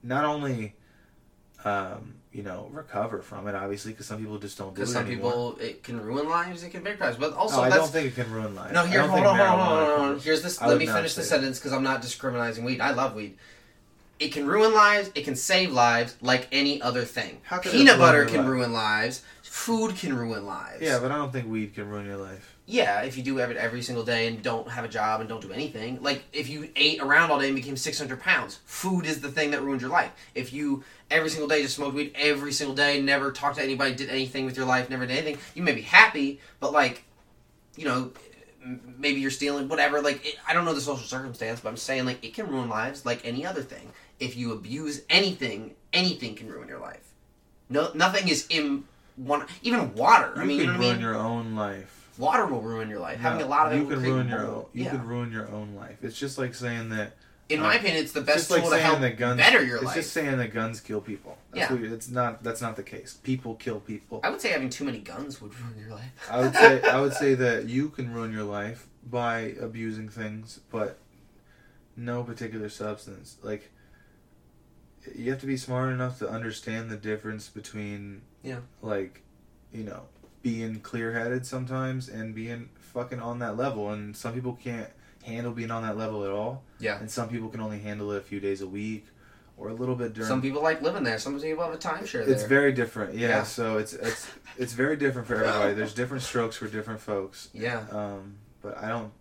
not 0.02 0.24
only, 0.24 0.74
um, 1.64 2.14
you 2.32 2.42
know, 2.42 2.68
recover 2.72 3.20
from 3.20 3.46
it, 3.48 3.54
obviously, 3.54 3.92
because 3.92 4.06
some 4.06 4.18
people 4.18 4.38
just 4.38 4.56
don't 4.56 4.68
do 4.74 4.80
it 4.80 4.84
Because 4.84 4.92
some 4.94 5.06
anymore. 5.06 5.30
people, 5.30 5.58
it 5.60 5.82
can 5.82 6.00
ruin 6.00 6.28
lives, 6.28 6.62
it 6.62 6.70
can 6.70 6.82
lives. 6.82 7.18
But 7.18 7.34
also, 7.34 7.58
no, 7.58 7.62
I 7.64 7.68
that's, 7.68 7.82
don't 7.82 7.90
think 7.92 8.06
it 8.06 8.14
can 8.22 8.32
ruin 8.32 8.54
lives 8.54 8.72
No, 8.72 8.84
here, 8.84 9.02
hold 9.02 9.26
on, 9.26 9.36
hold 9.36 9.40
on, 9.40 9.58
hold 9.58 9.60
on, 9.60 9.86
hold 9.98 10.10
on. 10.12 10.20
Here's 10.20 10.42
this. 10.42 10.60
I 10.60 10.68
Let 10.68 10.78
me 10.78 10.86
finish 10.86 11.14
the 11.14 11.22
sentence 11.22 11.58
because 11.58 11.72
I'm 11.72 11.82
not 11.82 12.00
discriminating 12.00 12.64
weed. 12.64 12.80
I 12.80 12.92
love 12.92 13.14
weed. 13.14 13.36
It 14.20 14.32
can 14.32 14.46
ruin 14.46 14.74
lives. 14.74 15.10
It 15.14 15.24
can 15.24 15.34
save 15.34 15.72
lives, 15.72 16.16
like 16.20 16.46
any 16.52 16.80
other 16.82 17.04
thing. 17.04 17.40
Peanut 17.62 17.98
butter 17.98 18.26
can 18.26 18.38
life? 18.40 18.46
ruin 18.46 18.72
lives. 18.72 19.22
Food 19.42 19.96
can 19.96 20.16
ruin 20.16 20.46
lives. 20.46 20.82
Yeah, 20.82 21.00
but 21.00 21.10
I 21.10 21.16
don't 21.16 21.32
think 21.32 21.48
weed 21.48 21.74
can 21.74 21.88
ruin 21.88 22.06
your 22.06 22.18
life. 22.18 22.56
Yeah, 22.66 23.00
if 23.00 23.16
you 23.16 23.24
do 23.24 23.38
it 23.38 23.56
every 23.56 23.82
single 23.82 24.04
day 24.04 24.28
and 24.28 24.40
don't 24.42 24.68
have 24.70 24.84
a 24.84 24.88
job 24.88 25.20
and 25.20 25.28
don't 25.28 25.40
do 25.40 25.50
anything. 25.50 26.00
Like, 26.02 26.22
if 26.32 26.48
you 26.48 26.68
ate 26.76 27.00
around 27.00 27.32
all 27.32 27.40
day 27.40 27.46
and 27.46 27.56
became 27.56 27.76
600 27.76 28.20
pounds, 28.20 28.60
food 28.64 29.06
is 29.06 29.20
the 29.20 29.30
thing 29.30 29.50
that 29.50 29.62
ruins 29.62 29.82
your 29.82 29.90
life. 29.90 30.12
If 30.34 30.52
you 30.52 30.84
every 31.10 31.30
single 31.30 31.48
day 31.48 31.62
just 31.62 31.74
smoked 31.76 31.94
weed 31.94 32.12
every 32.14 32.52
single 32.52 32.76
day, 32.76 33.00
never 33.00 33.32
talked 33.32 33.56
to 33.56 33.62
anybody, 33.62 33.94
did 33.94 34.10
anything 34.10 34.44
with 34.44 34.56
your 34.56 34.66
life, 34.66 34.88
never 34.88 35.06
did 35.06 35.18
anything, 35.18 35.38
you 35.54 35.62
may 35.62 35.72
be 35.72 35.82
happy, 35.82 36.40
but 36.60 36.72
like, 36.72 37.02
you 37.76 37.86
know, 37.86 38.12
maybe 38.98 39.20
you're 39.20 39.30
stealing, 39.30 39.68
whatever. 39.68 40.00
Like, 40.00 40.24
it, 40.26 40.36
I 40.46 40.52
don't 40.52 40.64
know 40.64 40.74
the 40.74 40.80
social 40.80 41.06
circumstance, 41.06 41.60
but 41.60 41.68
I'm 41.68 41.76
saying, 41.76 42.04
like, 42.04 42.24
it 42.24 42.34
can 42.34 42.48
ruin 42.48 42.68
lives 42.68 43.06
like 43.06 43.24
any 43.24 43.44
other 43.46 43.62
thing. 43.62 43.92
If 44.18 44.36
you 44.36 44.52
abuse 44.52 45.02
anything, 45.08 45.74
anything 45.92 46.34
can 46.34 46.48
ruin 46.48 46.68
your 46.68 46.78
life. 46.80 47.12
No, 47.68 47.90
nothing 47.94 48.28
is 48.28 48.46
in 48.50 48.84
one. 49.16 49.46
Even 49.62 49.94
water. 49.94 50.32
You 50.36 50.42
I 50.42 50.44
mean, 50.44 50.58
you 50.58 50.64
can 50.64 50.72
know 50.74 50.78
what 50.78 50.84
I 50.84 50.88
ruin 50.88 50.96
mean? 50.96 51.04
your 51.04 51.16
own 51.16 51.54
life. 51.54 52.08
Water 52.18 52.46
will 52.46 52.60
ruin 52.60 52.90
your 52.90 52.98
life. 52.98 53.18
Having 53.18 53.42
a 53.42 53.48
lot 53.48 53.68
of 53.68 53.72
it 53.72 53.76
you 53.82 53.88
can 53.88 54.02
ruin 54.02 54.28
your 54.28 54.46
own. 54.46 54.66
You 54.74 54.84
yeah. 54.84 54.90
can 54.90 55.06
ruin 55.06 55.32
your 55.32 55.48
own 55.48 55.74
life. 55.74 55.96
It's 56.02 56.18
just 56.18 56.36
like 56.36 56.54
saying 56.54 56.90
that. 56.90 57.14
In 57.50 57.60
uh, 57.60 57.64
my 57.64 57.74
opinion, 57.74 58.02
it's 58.02 58.12
the 58.12 58.20
it's 58.20 58.26
best 58.26 58.38
just 58.38 58.50
like 58.50 58.62
tool 58.62 58.70
to 58.70 58.78
help 58.78 59.00
guns, 59.16 59.38
better 59.38 59.62
your 59.64 59.76
it's 59.76 59.86
life. 59.86 59.94
just 59.96 60.12
saying 60.12 60.38
that 60.38 60.52
guns 60.52 60.80
kill 60.80 61.00
people. 61.00 61.36
That's 61.52 61.70
Yeah. 61.70 61.76
what, 61.76 61.84
it's 61.92 62.08
not. 62.08 62.42
That's 62.42 62.60
not 62.60 62.76
the 62.76 62.82
case. 62.82 63.18
People 63.22 63.54
kill 63.56 63.80
people. 63.80 64.20
I 64.22 64.30
would 64.30 64.40
say 64.40 64.50
having 64.50 64.70
too 64.70 64.84
many 64.84 64.98
guns 64.98 65.40
would 65.42 65.58
ruin 65.58 65.74
your 65.78 65.90
life. 65.90 66.12
I 66.30 66.40
would 66.40 66.54
say 66.54 66.82
I 66.96 67.00
would 67.00 67.12
say 67.14 67.34
that 67.34 67.68
you 67.68 67.88
can 67.88 68.12
ruin 68.12 68.32
your 68.32 68.44
life 68.44 68.86
by 69.08 69.54
abusing 69.60 70.08
things, 70.08 70.60
but 70.70 70.98
no 71.96 72.22
particular 72.22 72.68
substance. 72.68 73.36
Like 73.42 73.70
you 75.14 75.30
have 75.30 75.40
to 75.40 75.46
be 75.46 75.56
smart 75.56 75.92
enough 75.92 76.18
to 76.18 76.28
understand 76.28 76.90
the 76.90 76.96
difference 76.96 77.48
between 77.48 78.22
Yeah. 78.42 78.60
like 78.82 79.22
you 79.72 79.84
know 79.84 80.02
being 80.42 80.80
clear-headed 80.80 81.46
sometimes 81.46 82.08
and 82.08 82.34
being 82.34 82.68
fucking 82.78 83.20
on 83.20 83.38
that 83.40 83.56
level 83.56 83.90
and 83.90 84.16
some 84.16 84.32
people 84.34 84.54
can't 84.62 84.88
handle 85.22 85.52
being 85.52 85.70
on 85.70 85.82
that 85.82 85.96
level 85.96 86.24
at 86.24 86.30
all 86.30 86.62
Yeah. 86.78 86.98
and 86.98 87.10
some 87.10 87.28
people 87.28 87.48
can 87.48 87.60
only 87.60 87.78
handle 87.78 88.10
it 88.12 88.18
a 88.18 88.22
few 88.22 88.40
days 88.40 88.60
a 88.62 88.66
week 88.66 89.06
or 89.58 89.68
a 89.68 89.74
little 89.74 89.94
bit 89.94 90.14
during 90.14 90.28
Some 90.28 90.40
people 90.40 90.62
like 90.62 90.80
living 90.80 91.02
there. 91.02 91.18
Some 91.18 91.38
people 91.38 91.62
have 91.64 91.74
a 91.74 91.76
timeshare 91.76 92.24
there. 92.24 92.30
it's 92.30 92.44
very 92.44 92.72
different 92.72 93.14
yeah, 93.14 93.28
Yeah. 93.28 93.42
so 93.42 93.76
it's 93.78 93.92
it's 93.92 94.26
it's 94.56 94.72
very 94.72 94.96
different 94.96 95.28
for 95.28 95.34
everybody 95.36 95.74
there's 95.74 95.94
different 95.94 96.22
strokes 96.22 96.56
for 96.56 96.66
different 96.68 97.00
folks 97.00 97.48
Yeah. 97.52 97.84
um 97.90 98.36
but 98.62 98.76
i 98.78 98.88
don't 98.88 99.12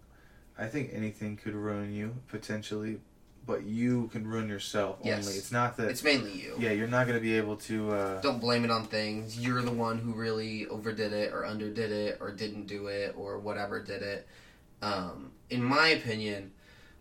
i 0.58 0.66
think 0.68 0.92
anything 0.94 1.36
could 1.38 1.54
ruin 1.56 1.94
you 1.94 2.16
potentially 2.30 3.00
but 3.46 3.64
you 3.64 4.08
can 4.14 4.26
ruin 4.28 4.48
yourself 4.48 5.00
Yes. 5.04 5.26
only 5.26 5.38
it's 5.38 5.52
not 5.52 5.76
that 5.78 5.90
It's 5.90 6.04
mainly 6.04 6.32
you. 6.32 6.56
yeah 6.60 6.72
you're 6.72 6.88
not 6.88 7.08
going 7.08 7.18
to 7.18 7.22
be 7.22 7.36
able 7.36 7.58
to 7.58 7.92
uh 7.92 8.22
Don't 8.22 8.40
blame 8.40 8.64
it 8.64 8.70
on 8.72 8.86
things. 8.86 9.40
You're 9.40 9.62
the 9.64 9.72
one 9.72 9.98
who 9.98 10.14
really 10.14 10.68
overdid 10.68 11.12
it 11.14 11.34
or 11.34 11.46
underdid 11.46 11.92
it 11.92 12.18
or 12.22 12.32
didn't 12.32 12.68
do 12.68 12.88
it 12.88 13.16
or 13.18 13.40
whatever 13.40 13.82
did 13.82 14.02
it. 14.04 14.28
Um, 14.84 15.32
in 15.50 15.64
my 15.64 15.88
opinion, 15.90 16.52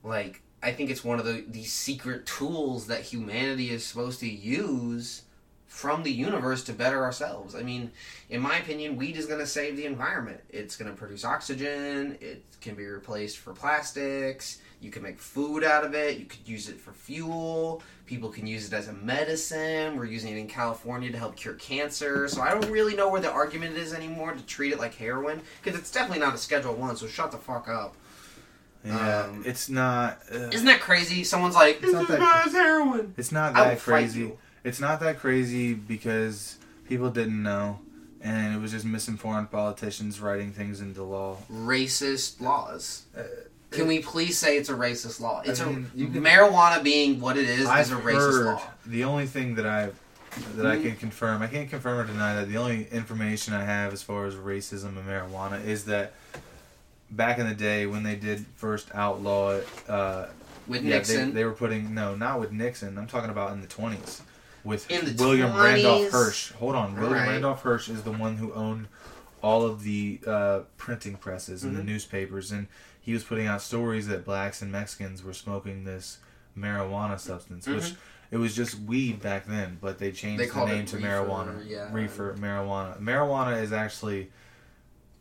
like 0.02 0.42
I 0.62 0.72
think 0.72 0.90
it's 0.90 1.04
one 1.04 1.18
of 1.18 1.24
the 1.24 1.44
these 1.48 1.72
secret 1.72 2.26
tools 2.26 2.86
that 2.88 3.02
humanity 3.02 3.70
is 3.70 3.84
supposed 3.84 4.20
to 4.20 4.28
use 4.28 5.22
from 5.66 6.02
the 6.02 6.10
universe 6.10 6.64
to 6.64 6.72
better 6.72 7.04
ourselves. 7.04 7.54
I 7.54 7.62
mean, 7.62 7.92
in 8.30 8.40
my 8.40 8.58
opinion, 8.58 8.96
weed 8.96 9.16
is 9.16 9.26
going 9.26 9.38
to 9.38 9.46
save 9.46 9.76
the 9.76 9.84
environment. 9.84 10.40
It's 10.48 10.76
going 10.76 10.90
to 10.90 10.96
produce 10.96 11.24
oxygen. 11.24 12.16
It 12.20 12.42
can 12.60 12.74
be 12.74 12.86
replaced 12.86 13.38
for 13.38 13.52
plastics. 13.52 14.58
You 14.80 14.90
can 14.90 15.02
make 15.02 15.18
food 15.18 15.64
out 15.64 15.84
of 15.84 15.94
it. 15.94 16.18
You 16.18 16.24
could 16.24 16.46
use 16.48 16.68
it 16.68 16.80
for 16.80 16.92
fuel. 16.92 17.82
People 18.06 18.30
can 18.30 18.46
use 18.46 18.66
it 18.66 18.72
as 18.72 18.88
a 18.88 18.92
medicine. 18.92 19.96
We're 19.96 20.06
using 20.06 20.36
it 20.36 20.38
in 20.38 20.48
California 20.48 21.12
to 21.12 21.18
help 21.18 21.36
cure 21.36 21.54
cancer. 21.54 22.28
So 22.28 22.40
I 22.40 22.50
don't 22.50 22.70
really 22.70 22.96
know 22.96 23.08
where 23.08 23.20
the 23.20 23.30
argument 23.30 23.76
is 23.76 23.92
anymore 23.92 24.32
to 24.32 24.42
treat 24.46 24.72
it 24.72 24.78
like 24.78 24.94
heroin 24.94 25.42
because 25.62 25.78
it's 25.78 25.90
definitely 25.90 26.20
not 26.20 26.34
a 26.34 26.38
Schedule 26.38 26.74
One. 26.74 26.96
So 26.96 27.06
shut 27.06 27.30
the 27.30 27.38
fuck 27.38 27.68
up. 27.68 27.94
Yeah 28.88 29.24
Um, 29.24 29.42
it's 29.46 29.68
not 29.68 30.18
uh, 30.32 30.50
Isn't 30.52 30.66
that 30.66 30.80
crazy? 30.80 31.24
Someone's 31.24 31.54
like, 31.54 31.76
It's 31.76 31.84
"It's 31.84 31.92
not 31.92 32.02
as 32.02 32.08
that- 32.08 32.18
bad 32.18 32.52
heroin." 32.52 33.14
It's 33.16 33.32
not 33.32 33.54
I 33.54 33.60
will 33.60 33.68
that 33.70 33.78
fight 33.80 33.92
crazy. 34.02 34.20
you. 34.20 34.38
It's 34.64 34.80
not 34.80 35.00
that 35.00 35.18
crazy 35.18 35.74
because 35.74 36.56
people 36.88 37.10
didn't 37.10 37.42
know, 37.42 37.78
and 38.20 38.54
it 38.54 38.58
was 38.60 38.72
just 38.72 38.84
misinformed 38.84 39.50
politicians 39.50 40.20
writing 40.20 40.50
things 40.52 40.80
into 40.80 41.02
law. 41.02 41.36
Racist 41.50 42.40
laws. 42.40 43.02
Uh, 43.16 43.22
Can 43.70 43.86
we 43.86 44.00
please 44.00 44.36
say 44.38 44.56
it's 44.56 44.68
a 44.70 44.74
racist 44.74 45.20
law? 45.20 45.42
It's 45.44 45.60
mean, 45.64 45.90
a 45.94 45.98
you 45.98 46.08
can- 46.08 46.22
marijuana 46.22 46.82
being 46.82 47.20
what 47.20 47.36
it 47.36 47.48
is 47.48 47.66
I've 47.66 47.86
is 47.86 47.92
a 47.92 47.96
racist 47.96 48.32
heard 48.32 48.44
law. 48.46 48.62
the 48.86 49.04
only 49.04 49.26
thing 49.26 49.54
that 49.56 49.66
I 49.66 49.90
that 50.56 50.66
I 50.66 50.76
can 50.80 50.94
confirm. 50.96 51.40
I 51.42 51.46
can't 51.48 51.68
confirm 51.70 51.98
or 51.98 52.04
deny 52.04 52.34
that. 52.34 52.48
The 52.48 52.58
only 52.58 52.86
information 52.90 53.54
I 53.54 53.64
have 53.64 53.92
as 53.92 54.02
far 54.02 54.26
as 54.26 54.34
racism 54.34 54.96
and 54.98 55.06
marijuana 55.06 55.64
is 55.64 55.84
that 55.86 56.12
back 57.10 57.38
in 57.38 57.48
the 57.48 57.54
day 57.54 57.86
when 57.86 58.02
they 58.02 58.16
did 58.16 58.44
first 58.56 58.88
outlaw 58.94 59.50
it, 59.52 59.68
uh, 59.88 60.26
With 60.66 60.82
yeah, 60.82 60.96
Nixon? 60.96 61.28
they, 61.28 61.40
they 61.40 61.44
were 61.44 61.52
putting 61.52 61.94
no, 61.94 62.14
not 62.14 62.40
with 62.40 62.52
Nixon. 62.52 62.98
I'm 62.98 63.06
talking 63.06 63.30
about 63.30 63.52
in 63.52 63.60
the 63.60 63.66
20s 63.66 64.20
with 64.64 64.90
In 64.90 65.04
the 65.04 65.22
William 65.22 65.50
20s? 65.52 65.62
Randolph 65.64 66.10
Hearst. 66.10 66.52
Hold 66.52 66.74
on, 66.74 66.94
William 66.94 67.12
Right. 67.14 67.28
Randolph 67.28 67.62
Hearst 67.62 67.88
is 67.88 68.02
the 68.02 68.12
one 68.12 68.36
who 68.36 68.52
owned 68.52 68.88
all 69.42 69.64
of 69.64 69.82
the 69.84 70.20
uh, 70.26 70.60
printing 70.76 71.14
presses 71.16 71.62
and 71.64 71.72
Mhm. 71.74 71.76
the 71.78 71.84
newspapers, 71.84 72.50
and 72.50 72.66
he 73.00 73.12
was 73.12 73.22
putting 73.24 73.46
out 73.46 73.62
stories 73.62 74.08
that 74.08 74.24
blacks 74.24 74.60
and 74.60 74.70
Mexicans 74.72 75.22
were 75.22 75.32
smoking 75.32 75.84
this 75.84 76.18
marijuana 76.58 77.18
substance, 77.18 77.66
which 77.68 77.84
Mhm. 77.84 77.96
it 78.32 78.36
was 78.38 78.54
just 78.56 78.80
weed 78.80 79.22
back 79.22 79.46
then, 79.46 79.78
but 79.80 79.98
they 79.98 80.10
changed 80.10 80.42
They 80.42 80.48
the 80.48 80.64
name 80.66 80.84
to 80.86 80.96
reefer, 80.96 81.06
marijuana. 81.08 81.62
yeah. 81.68 81.88
Reefer 81.92 82.34
marijuana. 82.38 83.00
Marijuana 83.00 83.62
is 83.62 83.72
actually. 83.72 84.30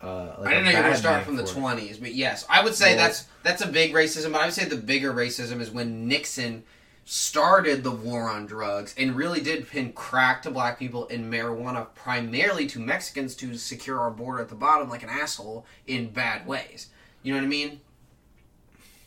Uh, 0.02 0.36
like 0.40 0.48
I 0.48 0.50
didn't 0.54 0.66
know 0.66 0.72
you 0.72 0.78
were 0.78 0.84
bad 0.84 0.98
starting 0.98 1.18
name 1.20 1.26
from 1.26 1.46
the 1.46 1.52
twenties, 1.52 1.98
but 1.98 2.14
yes, 2.14 2.46
I 2.50 2.64
would 2.64 2.76
say 2.76 2.96
Well- 2.96 3.06
that's 3.08 3.26
that's 3.44 3.62
a 3.62 3.68
big 3.68 3.94
racism. 3.94 4.32
But 4.34 4.42
I 4.42 4.46
would 4.46 4.54
say 4.54 4.66
the 4.66 4.76
bigger 4.76 5.12
racism 5.14 5.60
is 5.60 5.72
when 5.72 6.08
Nixon 6.08 6.64
started 7.10 7.84
the 7.84 7.92
war 7.92 8.30
on 8.30 8.46
drugs 8.46 8.94
and 8.98 9.16
really 9.16 9.40
did 9.40 9.68
pin 9.68 9.94
crack 9.94 10.42
to 10.42 10.52
black 10.52 10.78
people 10.78 11.08
and 11.10 11.32
marijuana 11.32 11.88
primarily 11.96 12.68
to 12.68 12.80
Mexicans 12.80 13.34
to 13.34 13.56
secure 13.58 13.98
our 14.00 14.12
border 14.12 14.42
at 14.42 14.50
the 14.50 14.56
bottom 14.56 14.90
like 14.90 15.04
an 15.04 15.10
asshole 15.10 15.66
in 15.88 16.10
bad 16.10 16.46
ways. 16.46 16.88
You 17.24 17.34
know 17.34 17.40
what 17.40 17.46
I 17.46 17.50
mean? 17.50 17.80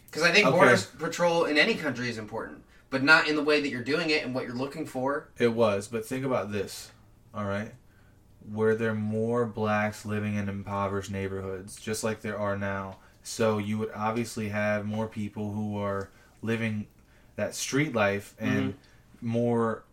Because 0.07 0.23
I 0.23 0.33
think 0.33 0.47
Okay. 0.47 0.57
border 0.57 0.77
patrol 0.99 1.45
in 1.45 1.59
any 1.59 1.75
country 1.75 2.09
is 2.09 2.17
important, 2.19 2.65
but 2.89 3.03
not 3.03 3.29
in 3.29 3.37
the 3.37 3.43
way 3.43 3.61
that 3.61 3.69
you're 3.69 3.85
doing 3.85 4.11
it 4.11 4.25
and 4.25 4.35
what 4.35 4.45
you're 4.45 4.57
looking 4.57 4.87
for. 4.87 5.29
It 5.39 5.53
was, 5.53 5.87
but 5.87 6.05
think 6.07 6.25
about 6.25 6.51
this, 6.51 6.91
all 7.35 7.45
right? 7.45 7.73
Were 8.49 8.75
there 8.75 8.95
more 8.95 9.47
blacks 9.47 10.05
living 10.05 10.35
in 10.35 10.49
impoverished 10.49 11.11
neighborhoods, 11.11 11.77
just 11.77 12.05
like 12.05 12.21
there 12.21 12.39
are 12.39 12.57
now? 12.57 12.99
So 13.23 13.59
you 13.59 13.79
would 13.79 13.91
obviously 13.95 14.49
have 14.49 14.87
more 14.87 15.07
people 15.07 15.53
who 15.53 15.77
are 15.79 16.09
living 16.43 16.87
that 17.37 17.55
street 17.55 17.95
life 17.95 18.35
and 18.39 18.75
mm-hmm. 18.75 19.27
more. 19.27 19.85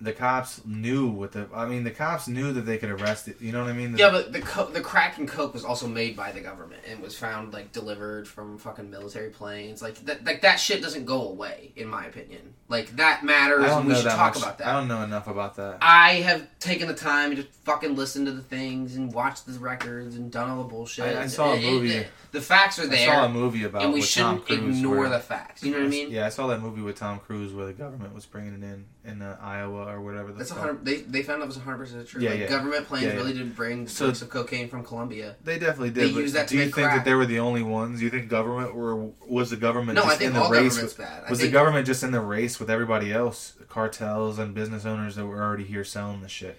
The 0.00 0.12
cops 0.12 0.60
knew 0.64 1.08
what 1.08 1.32
the. 1.32 1.48
I 1.52 1.66
mean, 1.66 1.82
the 1.82 1.90
cops 1.90 2.28
knew 2.28 2.52
that 2.52 2.60
they 2.60 2.78
could 2.78 2.90
arrest 2.90 3.26
it. 3.26 3.40
You 3.40 3.50
know 3.50 3.62
what 3.62 3.68
I 3.70 3.72
mean? 3.72 3.96
Yeah, 3.98 4.10
but 4.10 4.32
the 4.32 4.40
co- 4.40 4.70
the 4.70 4.80
crack 4.80 5.18
and 5.18 5.26
coke 5.26 5.52
was 5.52 5.64
also 5.64 5.88
made 5.88 6.16
by 6.16 6.30
the 6.30 6.38
government 6.40 6.82
and 6.88 7.00
was 7.00 7.18
found 7.18 7.52
like 7.52 7.72
delivered 7.72 8.28
from 8.28 8.58
fucking 8.58 8.88
military 8.90 9.30
planes. 9.30 9.82
Like 9.82 9.96
that, 10.04 10.24
like 10.24 10.42
that 10.42 10.56
shit 10.60 10.82
doesn't 10.82 11.04
go 11.04 11.28
away, 11.28 11.72
in 11.74 11.88
my 11.88 12.06
opinion. 12.06 12.54
Like 12.68 12.94
that 12.96 13.24
matters, 13.24 13.64
I 13.64 13.68
don't 13.68 13.88
know 13.88 13.94
should 13.96 14.04
that 14.06 14.14
talk 14.16 14.34
much. 14.34 14.42
about 14.44 14.58
that. 14.58 14.66
I 14.68 14.72
don't 14.74 14.86
know 14.86 15.02
enough 15.02 15.26
about 15.26 15.56
that. 15.56 15.78
I 15.82 16.16
have 16.16 16.46
taken 16.60 16.86
the 16.86 16.94
time 16.94 17.34
to 17.34 17.42
fucking 17.64 17.96
listen 17.96 18.24
to 18.26 18.30
the 18.30 18.42
things 18.42 18.94
and 18.94 19.12
watch 19.12 19.44
the 19.46 19.58
records 19.58 20.14
and 20.16 20.30
done 20.30 20.48
all 20.48 20.58
the 20.62 20.68
bullshit. 20.68 21.16
I- 21.16 21.22
I 21.22 21.26
saw 21.26 21.54
a 21.54 21.56
it- 21.56 21.62
movie- 21.64 21.90
it- 21.92 22.08
the 22.30 22.40
facts 22.42 22.78
are 22.78 22.82
I 22.82 22.86
there. 22.86 23.06
saw 23.06 23.24
a 23.24 23.28
movie 23.30 23.64
about 23.64 23.82
and 23.82 23.92
we 23.94 24.02
shouldn't 24.02 24.48
ignore 24.50 24.96
where- 24.98 25.08
the 25.08 25.18
facts. 25.18 25.62
You 25.64 25.72
know 25.72 25.78
what 25.78 25.86
I 25.86 25.88
mean? 25.88 26.10
Yeah, 26.12 26.26
I 26.26 26.28
saw 26.28 26.46
that 26.48 26.60
movie 26.60 26.82
with 26.82 26.96
Tom 26.96 27.18
Cruise 27.18 27.52
where 27.54 27.66
the 27.66 27.72
government 27.72 28.14
was 28.14 28.26
bringing 28.26 28.52
it 28.54 28.62
in 28.62 28.84
in 29.04 29.22
uh, 29.22 29.38
Iowa 29.40 29.86
or 29.90 30.00
whatever. 30.00 30.32
That's 30.32 30.50
a 30.50 30.54
hundred. 30.54 30.84
They 30.84 30.96
they 31.02 31.22
found 31.22 31.42
that 31.42 31.46
was 31.46 31.56
hundred 31.56 31.78
percent 31.78 32.06
true. 32.06 32.22
Yeah, 32.22 32.30
like, 32.30 32.38
yeah. 32.40 32.46
Government 32.48 32.86
planes 32.86 33.04
Yeah, 33.06 33.10
yeah. 33.12 33.16
really 33.16 33.32
did 33.34 33.54
bring 33.56 33.86
So- 33.88 34.08
of 34.08 34.28
cocaine 34.30 34.68
from 34.68 34.84
Colombia. 34.84 35.36
They 35.44 35.58
definitely 35.58 35.90
did. 35.90 36.14
but 36.14 36.20
used 36.20 36.34
that 36.34 36.48
to 36.48 36.54
do 36.54 36.58
you 36.58 36.64
think 36.64 36.74
crack. 36.74 36.96
that 36.96 37.04
they 37.04 37.14
were 37.14 37.26
the 37.26 37.38
only 37.40 37.62
ones? 37.62 37.98
Do 37.98 38.04
you 38.04 38.10
think 38.10 38.28
government 38.28 38.74
were 38.74 38.96
was 39.26 39.50
the 39.50 39.56
government 39.56 39.96
No, 39.96 40.02
I 40.02 40.06
just 40.08 40.18
think 40.18 40.28
in 40.28 40.34
the 40.34 40.40
all 40.42 40.50
race? 40.50 40.72
government's 40.74 40.96
With, 40.98 41.06
bad. 41.06 41.24
I 41.26 41.30
was 41.30 41.38
think- 41.40 41.50
the 41.50 41.58
government 41.58 41.86
just 41.86 42.02
in 42.02 42.10
the 42.12 42.20
race 42.20 42.58
with 42.60 42.70
everybody 42.70 43.12
else, 43.12 43.54
cartels 43.68 44.38
and 44.38 44.54
business 44.54 44.84
owners 44.84 45.16
that 45.16 45.26
were 45.26 45.42
already 45.42 45.64
here 45.64 45.84
selling 45.84 46.22
the 46.22 46.28
shit? 46.28 46.58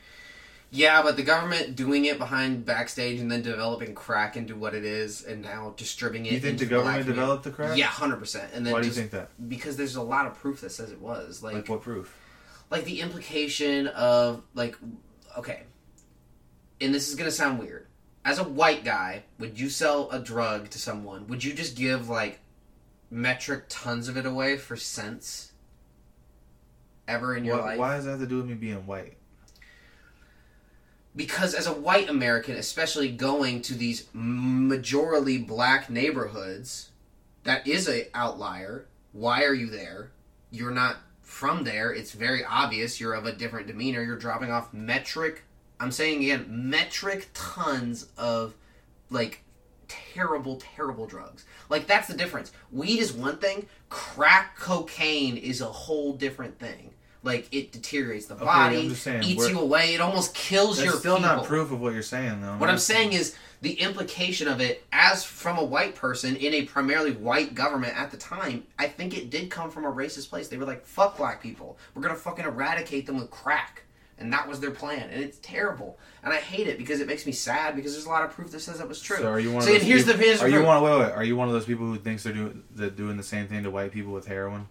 Yeah, 0.72 1.02
but 1.02 1.16
the 1.18 1.24
government 1.24 1.76
doing 1.76 2.06
it 2.06 2.20
behind 2.20 2.64
backstage 2.64 3.20
and 3.20 3.32
then 3.32 3.42
developing 3.42 3.96
crack 3.96 4.38
into 4.38 4.56
what 4.56 4.76
it 4.76 4.86
is, 4.86 5.24
and 5.24 5.42
now 5.42 5.74
distributing 5.78 6.28
it. 6.28 6.34
You 6.34 6.40
think 6.40 6.60
the 6.60 6.68
government 6.68 7.08
developed 7.08 7.44
the 7.44 7.50
crack? 7.50 7.76
Yeah, 7.76 7.88
hundred 7.88 8.18
percent. 8.18 8.52
And 8.54 8.64
then 8.64 8.74
Why 8.74 8.82
do 8.82 8.86
you 8.88 8.94
think 8.94 9.10
that? 9.10 9.30
Because 9.50 9.78
there's 9.78 9.96
a 9.96 10.02
lot 10.04 10.28
of 10.28 10.36
proof 10.36 10.62
that 10.62 10.72
says 10.72 10.92
it 10.92 11.02
was 11.02 11.42
like, 11.42 11.56
Like 11.56 11.70
what 11.70 11.82
proof? 11.82 12.16
Like 12.70 12.86
the 12.86 13.02
implication 13.02 13.88
of 13.88 14.44
like, 14.54 14.76
okay, 15.38 15.64
and 16.82 16.94
this 16.94 17.10
is 17.10 17.16
gonna 17.16 17.32
sound 17.32 17.60
weird. 17.60 17.88
As 18.26 18.38
a 18.38 18.44
white 18.44 18.84
guy, 18.84 19.24
would 19.40 19.60
you 19.60 19.70
sell 19.70 20.10
a 20.12 20.20
drug 20.20 20.70
to 20.70 20.80
someone? 20.80 21.28
Would 21.28 21.44
you 21.44 21.54
just 21.54 21.76
give 21.76 22.10
like 22.10 22.40
metric 23.10 23.66
tons 23.70 24.08
of 24.08 24.18
it 24.18 24.26
away 24.26 24.58
for 24.58 24.76
cents? 24.76 25.54
Ever 27.08 27.36
in 27.36 27.44
your 27.44 27.58
Why, 27.58 27.64
life? 27.64 27.80
why 27.80 27.96
does 27.96 28.06
that 28.06 28.12
have 28.12 28.20
to 28.20 28.28
do 28.28 28.38
with 28.38 28.46
me 28.46 28.54
being 28.54 28.86
white? 28.86 29.16
because 31.16 31.54
as 31.54 31.68
a 31.68 31.74
white 31.74 32.10
American, 32.10 32.56
especially 32.56 33.12
going 33.12 33.62
to 33.64 33.74
these 33.74 34.04
majorly 34.16 35.46
black 35.46 35.90
neighborhoods, 35.90 36.92
that 37.44 37.68
is 37.68 37.90
a 37.90 38.08
outlier. 38.14 38.86
Why 39.12 39.44
are 39.44 39.54
you 39.54 39.70
there? 39.70 40.12
You're 40.52 40.72
not 40.72 40.98
from 41.40 41.64
there. 41.64 41.94
It's 41.94 42.12
very 42.12 42.44
obvious 42.44 43.00
you're 43.00 43.14
of 43.14 43.26
a 43.26 43.32
different 43.32 43.66
demeanor. 43.66 44.04
You're 44.04 44.18
dropping 44.18 44.52
off 44.52 44.74
metric. 44.74 45.46
I'm 45.80 45.90
saying 45.90 46.22
again, 46.22 46.48
metric 46.50 47.30
tons 47.34 48.08
of 48.18 48.56
like 49.10 49.46
terrible, 49.88 50.58
terrible 50.58 51.08
drugs. 51.08 51.46
Like 51.70 51.88
that's 51.88 52.10
the 52.10 52.14
difference. 52.14 52.52
Weed 52.74 53.00
is 53.00 53.14
one 53.14 53.38
thing. 53.38 53.68
Crack 53.88 54.60
cocaine 54.60 55.38
is 55.38 55.62
a 55.62 55.68
whole 55.68 56.12
different 56.12 56.60
thing. 56.60 56.94
Like 57.22 57.50
it 57.54 57.74
deteriorates 57.74 58.28
the 58.28 58.36
Okay, 58.36 58.46
body, 58.46 58.94
saying, 58.94 59.24
eats 59.24 59.50
you 59.50 59.60
away. 59.60 59.94
It 59.94 60.00
almost 60.00 60.34
kills 60.34 60.78
That's 60.78 60.86
your 60.90 61.00
still 61.00 61.18
people. 61.18 61.36
not 61.36 61.46
proof 61.46 61.70
of 61.72 61.82
what 61.82 61.92
you're 61.94 62.02
saying, 62.02 62.42
though. 62.42 62.56
What 62.58 62.70
I'm 62.70 62.78
saying 62.78 63.12
is 63.12 63.36
the 63.62 63.74
implication 63.74 64.48
of 64.48 64.62
it, 64.62 64.86
as 64.94 65.26
from 65.26 65.58
a 65.58 65.64
white 65.64 65.96
person 65.96 66.38
in 66.38 66.54
a 66.54 66.64
primarily 66.64 67.12
white 67.12 67.56
government 67.56 67.98
at 68.00 68.10
the 68.12 68.16
time, 68.16 68.64
I 68.78 68.88
think 68.88 69.18
it 69.18 69.30
did 69.30 69.50
come 69.50 69.70
from 69.70 69.84
a 69.84 69.92
racist 69.92 70.30
place. 70.30 70.48
They 70.48 70.56
were 70.56 70.64
like, 70.66 70.86
"Fuck 70.86 71.18
black 71.18 71.44
people. 71.44 71.78
We're 71.94 72.04
gonna 72.04 72.16
fucking 72.16 72.46
eradicate 72.46 73.06
them 73.06 73.20
with 73.20 73.30
crack," 73.32 73.84
and 74.18 74.32
that 74.32 74.48
was 74.48 74.62
their 74.62 74.72
plan. 74.72 75.10
And 75.12 75.22
it's 75.22 75.40
terrible, 75.42 76.00
and 76.24 76.32
I 76.32 76.38
hate 76.38 76.68
it 76.68 76.78
because 76.78 77.02
it 77.02 77.08
makes 77.08 77.26
me 77.26 77.34
sad 77.34 77.76
because 77.76 77.92
there's 77.92 78.06
a 78.06 78.10
lot 78.10 78.24
of 78.24 78.32
proof 78.32 78.52
that 78.52 78.62
says 78.62 78.78
that 78.78 78.88
was 78.88 79.02
true. 79.02 79.18
So 79.18 79.28
are 79.30 79.42
you 79.42 79.52
one 79.52 79.62
So, 79.64 79.68
of 79.74 79.80
those 79.80 79.84
here's 79.86 80.04
people, 80.06 80.18
the 80.20 80.24
here's 80.26 80.42
Are 80.42 80.48
you 80.48 80.64
one? 80.64 80.82
Wait, 80.82 81.00
wait. 81.00 81.12
Are 81.12 81.24
you 81.26 81.36
one 81.36 81.50
of 81.50 81.54
those 81.54 81.66
people 81.66 81.86
who 81.86 81.98
thinks 81.98 82.24
they're 82.24 82.32
doing 82.32 82.64
that 82.76 82.96
doing 82.96 83.18
the 83.18 83.24
same 83.24 83.48
thing 83.50 83.64
to 83.64 83.70
white 83.70 83.92
people 83.92 84.14
with 84.14 84.28
heroin? 84.28 84.70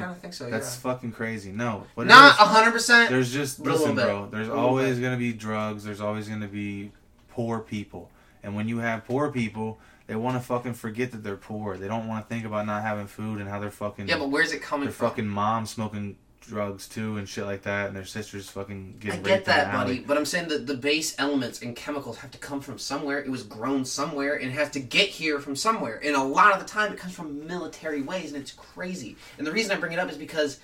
I 0.00 0.04
kind 0.06 0.16
of 0.16 0.22
think 0.22 0.34
so. 0.34 0.50
That's 0.50 0.74
yeah. 0.76 0.80
fucking 0.92 1.12
crazy. 1.12 1.52
No, 1.52 1.86
what 1.94 2.06
Not 2.06 2.32
is- 2.32 2.38
hundred 2.38 2.72
percent. 2.72 3.10
There's 3.10 3.32
just 3.32 3.62
but 3.62 3.70
a 3.70 3.72
little 3.72 3.94
listen, 3.94 4.08
bro. 4.08 4.28
There's 4.30 4.48
always 4.48 4.96
bit. 4.96 5.02
gonna 5.04 5.16
be 5.16 5.32
drugs. 5.32 5.84
There's 5.84 6.00
always 6.00 6.28
gonna 6.28 6.48
be 6.48 6.92
poor 7.30 7.60
people, 7.60 8.10
and 8.42 8.54
when 8.54 8.68
you 8.68 8.78
have 8.78 9.04
poor 9.06 9.30
people, 9.30 9.78
they 10.06 10.16
want 10.16 10.36
to 10.36 10.40
fucking 10.46 10.74
forget 10.74 11.12
that 11.12 11.22
they're 11.22 11.36
poor. 11.36 11.76
They 11.76 11.86
don't 11.88 12.08
want 12.08 12.28
to 12.28 12.34
think 12.34 12.44
about 12.44 12.66
not 12.66 12.82
having 12.82 13.06
food 13.06 13.40
and 13.40 13.48
how 13.48 13.60
they're 13.60 13.70
fucking. 13.70 14.08
Yeah, 14.08 14.18
but 14.18 14.30
where's 14.30 14.52
it 14.52 14.60
coming 14.62 14.86
their 14.86 14.92
from? 14.92 15.04
Their 15.04 15.10
fucking 15.10 15.28
mom 15.28 15.66
smoking 15.66 16.16
drugs 16.40 16.88
too 16.88 17.16
and 17.16 17.28
shit 17.28 17.44
like 17.44 17.62
that, 17.62 17.88
and 17.88 17.96
their 17.96 18.04
sisters 18.04 18.48
fucking 18.48 18.96
get. 18.98 19.14
I 19.14 19.16
get 19.18 19.44
that, 19.44 19.72
buddy, 19.72 20.00
but 20.00 20.16
I'm 20.16 20.24
saying 20.24 20.48
that 20.48 20.66
the 20.66 20.74
base 20.74 21.14
elements 21.18 21.62
and 21.62 21.76
chemicals 21.76 22.18
have 22.18 22.30
to 22.32 22.38
come 22.38 22.60
from 22.60 22.78
somewhere. 22.78 23.18
It 23.18 23.30
was 23.30 23.42
grown 23.42 23.84
somewhere 23.84 24.36
and 24.36 24.50
has 24.52 24.70
to 24.70 24.80
get 24.80 25.08
here 25.08 25.38
from 25.38 25.54
somewhere. 25.54 26.00
And 26.02 26.16
a 26.16 26.22
lot 26.22 26.52
of 26.52 26.60
the 26.60 26.66
time, 26.66 26.92
it 26.92 26.98
comes 26.98 27.14
from 27.14 27.46
military 27.46 28.02
ways, 28.02 28.32
and 28.32 28.42
it's 28.42 28.52
crazy. 28.52 29.16
And 29.38 29.46
the 29.46 29.52
reason 29.52 29.76
I 29.76 29.80
bring 29.80 29.92
it 29.92 29.98
up 29.98 30.10
is 30.10 30.16
because 30.16 30.58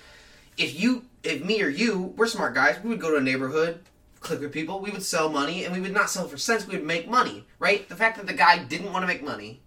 if 0.57 0.79
you, 0.79 1.05
if 1.23 1.43
me 1.43 1.61
or 1.61 1.69
you, 1.69 2.13
we're 2.17 2.27
smart 2.27 2.55
guys, 2.55 2.77
we 2.83 2.89
would 2.89 2.99
go 2.99 3.11
to 3.11 3.17
a 3.17 3.21
neighborhood, 3.21 3.79
click 4.19 4.41
with 4.41 4.51
people, 4.51 4.79
we 4.79 4.91
would 4.91 5.03
sell 5.03 5.29
money, 5.29 5.63
and 5.63 5.73
we 5.73 5.79
would 5.79 5.93
not 5.93 6.09
sell 6.09 6.27
for 6.27 6.37
cents. 6.37 6.67
We 6.67 6.75
would 6.75 6.85
make 6.85 7.09
money, 7.09 7.45
right? 7.59 7.87
The 7.87 7.95
fact 7.95 8.17
that 8.17 8.27
the 8.27 8.33
guy 8.33 8.63
didn't 8.63 8.91
want 8.91 9.03
to 9.03 9.07
make 9.07 9.23
money, 9.23 9.61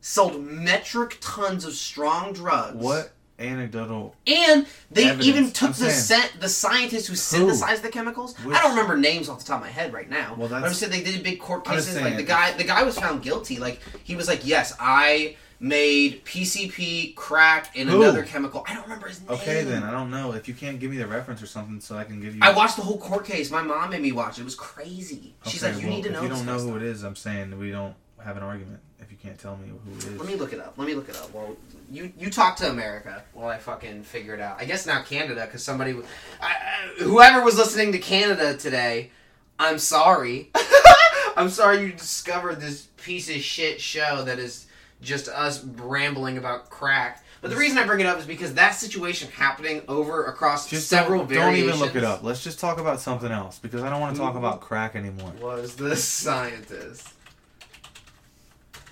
sold 0.00 0.42
metric 0.42 1.18
tons 1.20 1.64
of 1.64 1.74
strong 1.74 2.32
drugs. 2.32 2.76
What 2.76 3.12
anecdotal? 3.38 4.14
And 4.26 4.66
they 4.90 5.04
Evidence. 5.04 5.26
even 5.26 5.50
took 5.52 5.68
I'm 5.68 5.72
the 5.74 5.90
saying- 5.90 6.30
the 6.40 6.48
scientists 6.48 7.06
who 7.06 7.14
synthesized 7.14 7.82
the 7.82 7.88
chemicals. 7.88 8.36
Which- 8.40 8.56
I 8.56 8.62
don't 8.62 8.70
remember 8.70 8.96
names 8.96 9.28
off 9.28 9.38
the 9.40 9.44
top 9.44 9.60
of 9.60 9.66
my 9.66 9.70
head 9.70 9.92
right 9.92 10.08
now. 10.08 10.34
Well, 10.36 10.48
but 10.48 10.64
I'm 10.64 10.72
saying 10.74 10.92
they 10.92 11.02
did 11.02 11.22
big 11.22 11.40
court 11.40 11.64
cases. 11.64 12.00
Like 12.00 12.16
the 12.16 12.22
guy, 12.22 12.52
the 12.52 12.64
guy 12.64 12.82
was 12.82 12.98
found 12.98 13.22
guilty. 13.22 13.58
Like 13.58 13.80
he 14.04 14.16
was 14.16 14.28
like, 14.28 14.46
yes, 14.46 14.74
I 14.80 15.36
made 15.60 16.24
PCP, 16.24 17.14
crack, 17.16 17.72
and 17.76 17.88
Who? 17.88 18.00
another 18.00 18.22
chemical. 18.22 18.64
I 18.68 18.74
don't 18.74 18.84
remember 18.84 19.08
his 19.08 19.20
name. 19.20 19.30
Okay, 19.30 19.64
then 19.64 19.82
I 19.82 19.90
don't 19.90 20.08
know 20.10 20.32
if 20.32 20.46
you 20.46 20.54
can't 20.54 20.78
give 20.78 20.90
me 20.92 20.98
the 20.98 21.06
reference 21.06 21.42
or 21.42 21.46
something, 21.46 21.80
so 21.80 21.96
I 21.96 22.04
can 22.04 22.20
give 22.20 22.34
you. 22.36 22.40
I 22.42 22.52
watched 22.52 22.76
the 22.76 22.82
whole 22.82 22.98
court 22.98 23.24
case. 23.24 23.50
My 23.50 23.62
mom 23.62 23.90
made 23.90 24.02
me 24.02 24.12
watch 24.12 24.38
it. 24.38 24.42
It 24.42 24.44
was 24.44 24.54
crazy. 24.54 25.34
She's 25.46 25.62
like, 25.62 25.74
you 25.80 25.88
well, 25.88 25.96
need 25.96 26.04
to 26.04 26.10
know. 26.10 26.18
if 26.18 26.22
you 26.24 26.28
don't 26.28 26.46
know 26.46 26.52
who 26.58 26.60
stuff." 26.60 26.76
it 26.76 26.82
is, 26.82 27.02
I'm 27.02 27.16
saying 27.16 27.58
we 27.58 27.70
don't 27.72 27.94
have 28.24 28.36
an 28.36 28.42
argument. 28.42 28.80
If 29.00 29.12
you 29.12 29.16
can't 29.16 29.38
tell 29.38 29.56
me 29.56 29.68
who 29.68 29.92
it 29.92 29.98
is. 29.98 30.18
Let 30.18 30.26
me 30.28 30.34
look 30.34 30.52
it 30.52 30.60
up. 30.60 30.74
Let 30.76 30.86
me 30.86 30.94
look 30.94 31.08
it 31.08 31.16
up. 31.16 31.32
Well, 31.32 31.56
you 31.90 32.12
you 32.18 32.30
talk 32.30 32.56
to 32.56 32.68
America 32.68 33.22
while 33.32 33.48
I 33.48 33.58
fucking 33.58 34.02
figure 34.02 34.34
it 34.34 34.40
out. 34.40 34.60
I 34.60 34.64
guess 34.64 34.86
now 34.86 35.02
Canada 35.02 35.46
because 35.46 35.62
somebody, 35.62 35.96
I, 36.40 36.46
I, 36.46 37.02
whoever 37.02 37.42
was 37.42 37.56
listening 37.56 37.92
to 37.92 37.98
Canada 37.98 38.56
today, 38.56 39.10
I'm 39.58 39.78
sorry. 39.78 40.50
I'm 41.36 41.48
sorry 41.48 41.82
you 41.82 41.92
discovered 41.92 42.56
this 42.60 42.88
piece 42.96 43.30
of 43.30 43.36
shit 43.36 43.80
show 43.80 44.24
that 44.24 44.38
is 44.38 44.66
just 45.00 45.28
us 45.28 45.64
rambling 45.64 46.36
about 46.36 46.68
crack. 46.68 47.24
But 47.40 47.50
the 47.50 47.56
reason 47.56 47.78
I 47.78 47.86
bring 47.86 48.00
it 48.00 48.06
up 48.06 48.18
is 48.18 48.26
because 48.26 48.54
that 48.54 48.72
situation 48.72 49.30
happening 49.30 49.82
over 49.86 50.24
across 50.24 50.68
Just 50.68 50.88
several 50.88 51.24
don't, 51.24 51.34
don't 51.34 51.54
even 51.54 51.76
look 51.76 51.94
it 51.94 52.02
up. 52.02 52.24
Let's 52.24 52.42
just 52.42 52.58
talk 52.58 52.78
about 52.78 53.00
something 53.00 53.30
else 53.30 53.60
because 53.60 53.84
I 53.84 53.90
don't 53.90 54.00
want 54.00 54.16
to 54.16 54.20
talk 54.20 54.34
about 54.34 54.60
crack 54.60 54.96
anymore. 54.96 55.32
Was 55.40 55.76
the 55.76 55.94
scientist? 55.96 57.14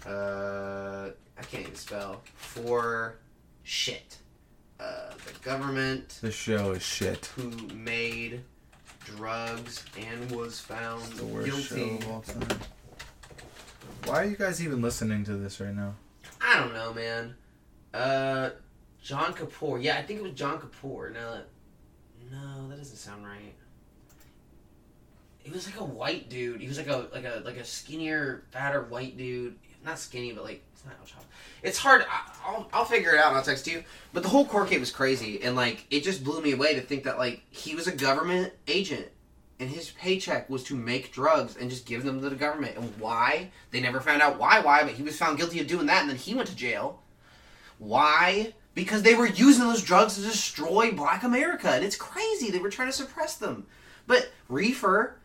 Uh, 0.07 1.11
I 1.39 1.43
can't 1.43 1.63
even 1.65 1.75
spell. 1.75 2.23
For 2.35 3.17
shit. 3.65 4.19
Uh, 4.79 5.11
the 5.27 5.33
government 5.43 6.19
The 6.21 6.31
show 6.31 6.73
is 6.73 6.83
shit. 6.83 7.27
who 7.37 7.51
made 7.75 8.43
drugs 9.05 9.85
and 9.99 10.31
was 10.31 10.61
found 10.61 11.03
The 11.15 11.25
worst 11.25 11.71
guilty. 11.71 11.89
show 11.91 12.07
of 12.07 12.11
all 12.13 12.21
time. 12.23 12.59
Why 14.05 14.15
are 14.17 14.25
you 14.25 14.37
guys 14.37 14.63
even 14.63 14.83
listening 14.83 15.25
to 15.25 15.37
this 15.37 15.61
right 15.61 15.75
now? 15.75 15.95
I 16.41 16.59
don't 16.61 16.75
know, 16.75 16.93
man. 16.93 17.35
Uh, 17.95 18.51
John 19.03 19.33
Kapoor. 19.33 19.83
Yeah, 19.83 19.97
I 19.97 20.03
think 20.03 20.21
it 20.21 20.23
was 20.23 20.33
John 20.33 20.59
Kapoor. 20.61 21.13
No, 21.13 21.33
that, 21.33 21.47
no, 22.31 22.69
that 22.69 22.77
doesn't 22.79 22.97
sound 22.97 23.25
right. 23.27 23.55
He 25.39 25.51
was 25.51 25.67
like 25.67 25.81
a 25.81 25.85
white 25.85 26.29
dude. 26.29 26.61
He 26.61 26.69
was 26.69 26.77
like 26.77 26.89
a 26.89 27.09
like 27.13 27.25
a 27.25 27.41
like 27.45 27.57
a 27.57 27.65
skinnier, 27.65 28.45
fatter 28.51 28.83
white 28.83 29.17
dude. 29.17 29.57
Not 29.87 30.01
skinny, 30.01 30.33
but 30.33 30.43
like 30.45 30.63
it's 30.73 30.85
not. 30.85 30.95
It's 31.63 31.79
hard. 31.79 32.05
I, 32.11 32.33
I'll 32.45 32.69
I'll 32.73 32.85
figure 32.85 33.15
it 33.15 33.19
out. 33.21 33.29
and 33.29 33.37
I'll 33.37 33.43
text 33.43 33.69
you. 33.69 33.85
But 34.13 34.25
the 34.25 34.29
whole 34.29 34.45
court 34.45 34.69
case 34.69 34.81
was 34.81 34.91
crazy, 34.91 35.41
and 35.43 35.55
like 35.55 35.87
it 35.91 36.03
just 36.03 36.25
blew 36.25 36.43
me 36.43 36.53
away 36.53 36.75
to 36.75 36.81
think 36.81 37.05
that 37.05 37.19
like 37.19 37.43
he 37.51 37.75
was 37.77 37.87
a 37.87 37.93
government 37.93 38.53
agent. 38.67 39.07
And 39.59 39.71
his 39.71 39.91
paycheck 39.93 40.51
was 40.51 40.65
to 40.65 40.75
make 40.75 41.13
drugs 41.13 41.57
and 41.57 41.71
just 41.71 41.87
give 41.87 42.05
them 42.05 42.21
to 42.21 42.29
the 42.29 42.37
government. 42.37 42.77
And 42.77 42.93
why? 42.99 43.49
They 43.71 43.81
never 43.81 44.01
found 44.01 44.21
out 44.21 44.39
why. 44.39 44.61
Why? 44.61 44.83
But 44.83 44.93
he 44.93 45.03
was 45.03 45.17
found 45.17 45.39
guilty 45.39 45.61
of 45.61 45.67
doing 45.67 45.87
that, 45.87 46.03
and 46.03 46.11
then 46.11 46.19
he 46.19 46.35
went 46.35 46.49
to 46.51 46.55
jail. 46.57 47.01
Why? 47.79 48.53
Because 48.75 49.03
they 49.03 49.15
were 49.15 49.27
using 49.27 49.65
those 49.65 49.83
drugs 49.83 50.17
to 50.17 50.21
destroy 50.21 50.93
black 50.93 51.23
America. 51.23 51.71
And 51.71 51.83
it's 51.83 51.97
crazy. 51.97 52.51
They 52.51 52.59
were 52.59 52.69
trying 52.69 52.89
to 52.89 52.93
suppress 52.93 53.37
them. 53.37 53.67
But 54.07 54.31
reefer, 54.51 55.17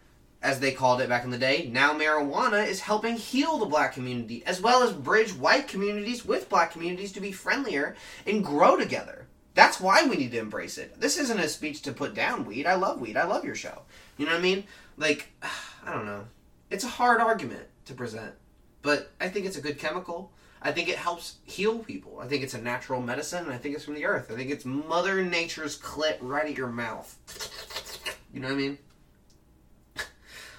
as 0.42 0.60
they 0.60 0.72
called 0.72 1.02
it 1.02 1.10
back 1.10 1.24
in 1.24 1.30
the 1.30 1.38
day, 1.38 1.70
now 1.72 1.98
marijuana 1.98 2.68
is 2.68 2.82
helping 2.82 3.16
heal 3.16 3.58
the 3.58 3.66
black 3.66 3.94
community, 3.94 4.44
as 4.46 4.62
well 4.62 4.82
as 4.82 4.92
bridge 4.92 5.34
white 5.34 5.68
communities 5.68 6.26
with 6.26 6.50
black 6.50 6.72
communities 6.72 7.12
to 7.12 7.22
be 7.22 7.32
friendlier 7.32 7.96
and 8.26 8.44
grow 8.44 8.76
together. 8.76 9.28
That's 9.54 9.80
why 9.80 10.06
we 10.08 10.16
need 10.16 10.32
to 10.32 10.40
embrace 10.40 10.78
it. 10.78 11.00
This 11.00 11.18
isn't 11.18 11.40
a 11.40 11.48
speech 11.48 11.82
to 11.84 11.92
put 11.92 12.16
down 12.16 12.46
weed. 12.46 12.66
I 12.66 12.76
love 12.76 13.00
weed. 13.00 13.18
I 13.18 13.26
love 13.26 13.46
your 13.46 13.56
show. 13.56 13.82
You 14.18 14.26
know 14.26 14.32
what 14.32 14.40
I 14.40 14.44
mean? 14.44 14.64
Like, 14.98 15.30
I 15.86 15.94
don't 15.94 16.06
know. 16.06 16.26
It's 16.70 16.86
a 16.86 16.90
hard 16.90 17.22
argument 17.22 17.68
to 17.86 17.94
present, 17.94 18.34
but 18.82 19.12
I 19.20 19.28
think 19.28 19.46
it's 19.46 19.58
a 19.58 19.62
good 19.62 19.78
chemical. 19.78 20.32
I 20.62 20.72
think 20.72 20.90
it 20.90 20.98
helps 20.98 21.38
heal 21.44 21.80
people. 21.80 22.20
I 22.20 22.28
think 22.28 22.44
it's 22.44 22.54
a 22.54 22.62
natural 22.62 23.02
medicine, 23.02 23.46
and 23.46 23.54
I 23.54 23.58
think 23.58 23.76
it's 23.76 23.84
from 23.84 23.96
the 23.96 24.06
earth. 24.06 24.32
I 24.32 24.36
think 24.36 24.52
it's 24.52 24.64
Mother 24.64 25.24
Nature's 25.24 25.78
clit 25.78 26.18
right 26.22 26.46
at 26.46 26.58
your 26.58 26.68
mouth. 26.68 27.18
You 28.32 28.40
know 28.40 28.48
what 28.48 28.54
I 28.54 28.58
mean? 28.58 28.78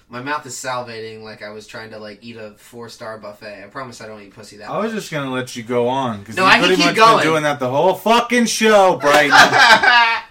My 0.09 0.21
mouth 0.21 0.45
is 0.45 0.53
salivating 0.53 1.23
like 1.23 1.41
I 1.41 1.49
was 1.49 1.65
trying 1.65 1.89
to 1.91 1.97
like 1.97 2.19
eat 2.21 2.35
a 2.35 2.51
four 2.57 2.87
star 2.89 3.17
buffet. 3.17 3.63
I 3.63 3.67
promise 3.67 3.99
I 4.01 4.07
don't 4.07 4.21
eat 4.21 4.33
pussy 4.33 4.57
that 4.57 4.69
I 4.69 4.77
was 4.77 4.91
much. 4.93 5.01
just 5.01 5.11
gonna 5.11 5.31
let 5.31 5.55
you 5.55 5.63
go 5.63 5.87
on 5.87 6.19
because 6.19 6.35
No, 6.37 6.43
you 6.43 6.49
I 6.49 6.53
can 6.53 6.59
pretty 6.61 6.75
keep 6.77 6.85
much 6.87 6.95
going. 6.95 7.17
been 7.17 7.27
doing 7.27 7.43
that 7.43 7.59
the 7.59 7.69
whole 7.69 7.95
fucking 7.95 8.45
show, 8.45 8.97
Brighton. 9.01 9.31
I 9.33 10.23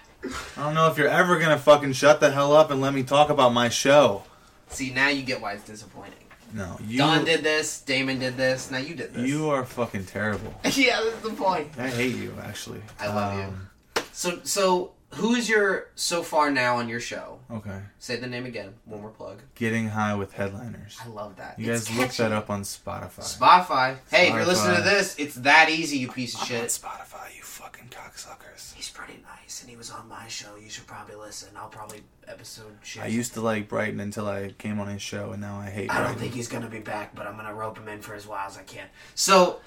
don't 0.55 0.73
know 0.73 0.87
if 0.89 0.97
you're 0.97 1.07
ever 1.09 1.37
gonna 1.39 1.57
fucking 1.59 1.93
shut 1.93 2.19
the 2.19 2.31
hell 2.31 2.53
up 2.55 2.71
and 2.71 2.79
let 2.79 2.93
me 2.93 3.03
talk 3.03 3.29
about 3.29 3.53
my 3.53 3.67
show. 3.69 4.23
See, 4.69 4.91
now 4.93 5.09
you 5.09 5.23
get 5.23 5.41
why 5.41 5.53
it's 5.53 5.63
disappointing. 5.65 6.13
No, 6.53 6.77
you. 6.85 6.99
Don 6.99 7.25
did 7.25 7.43
this, 7.43 7.81
Damon 7.81 8.19
did 8.19 8.37
this, 8.37 8.69
now 8.71 8.77
you 8.77 8.95
did 8.95 9.13
this. 9.13 9.27
You 9.27 9.49
are 9.49 9.65
fucking 9.65 10.05
terrible. 10.05 10.53
yeah, 10.75 11.01
that's 11.03 11.21
the 11.21 11.31
point. 11.31 11.67
I 11.77 11.89
hate 11.89 12.15
you, 12.15 12.33
actually. 12.41 12.81
I 12.99 13.07
love 13.07 13.33
Um, 13.33 13.69
you. 13.97 14.03
So, 14.13 14.39
so 14.43 14.91
who 15.15 15.35
is 15.35 15.47
your 15.49 15.87
so 15.95 16.23
far 16.23 16.49
now 16.51 16.77
on 16.77 16.87
your 16.89 16.99
show? 16.99 17.39
Okay. 17.51 17.79
Say 17.99 18.15
the 18.17 18.27
name 18.27 18.45
again. 18.45 18.73
One 18.85 19.01
more 19.01 19.09
plug. 19.11 19.41
Getting 19.55 19.89
high 19.89 20.15
with 20.15 20.33
headliners. 20.33 20.97
I 21.03 21.07
love 21.07 21.35
that. 21.37 21.57
You 21.59 21.71
It's 21.71 21.87
guys 21.87 21.97
look 21.97 22.11
that 22.13 22.31
up 22.31 22.49
on 22.49 22.61
Spotify. 22.63 23.19
Spotify. 23.19 23.97
Hey, 24.11 24.27
if 24.29 24.33
you're 24.35 24.45
listening 24.45 24.77
to 24.77 24.81
this, 24.83 25.15
it's 25.17 25.35
that 25.35 25.69
easy, 25.69 25.97
you 25.97 26.11
piece 26.11 26.33
of 26.35 26.41
I'm 26.41 26.43
on 26.43 26.47
shit. 26.61 26.67
Spotify, 26.69 27.35
you 27.35 27.41
fucking 27.43 27.89
cocksuckers. 27.89 28.73
He's 28.75 28.89
pretty 28.89 29.19
nice, 29.23 29.61
and 29.61 29.69
he 29.69 29.75
was 29.75 29.91
on 29.91 30.07
my 30.09 30.27
show. 30.27 30.55
You 30.61 30.69
should 30.69 30.87
probably 30.87 31.15
listen. 31.15 31.49
I'll 31.55 31.69
probably 31.69 32.01
episode 32.27 32.77
shit. 32.83 33.03
I 33.03 33.07
used 33.07 33.33
to 33.33 33.41
like 33.41 33.67
Brighton 33.69 33.99
until 33.99 34.27
I 34.27 34.53
came 34.57 34.79
on 34.79 34.87
his 34.87 35.01
show, 35.01 35.31
and 35.31 35.41
now 35.41 35.57
I 35.59 35.69
hate 35.69 35.89
I 35.91 36.03
don't 36.03 36.17
think 36.17 36.33
he's 36.33 36.47
gonna 36.47 36.67
be 36.69 36.79
back, 36.79 37.13
but 37.15 37.27
I'm 37.27 37.35
gonna 37.35 37.53
rope 37.53 37.77
him 37.77 37.87
in 37.87 38.01
for 38.01 38.15
as 38.15 38.25
while 38.27 38.47
as 38.47 38.57
I 38.57 38.63
can. 38.63 38.87
So, 39.15 39.59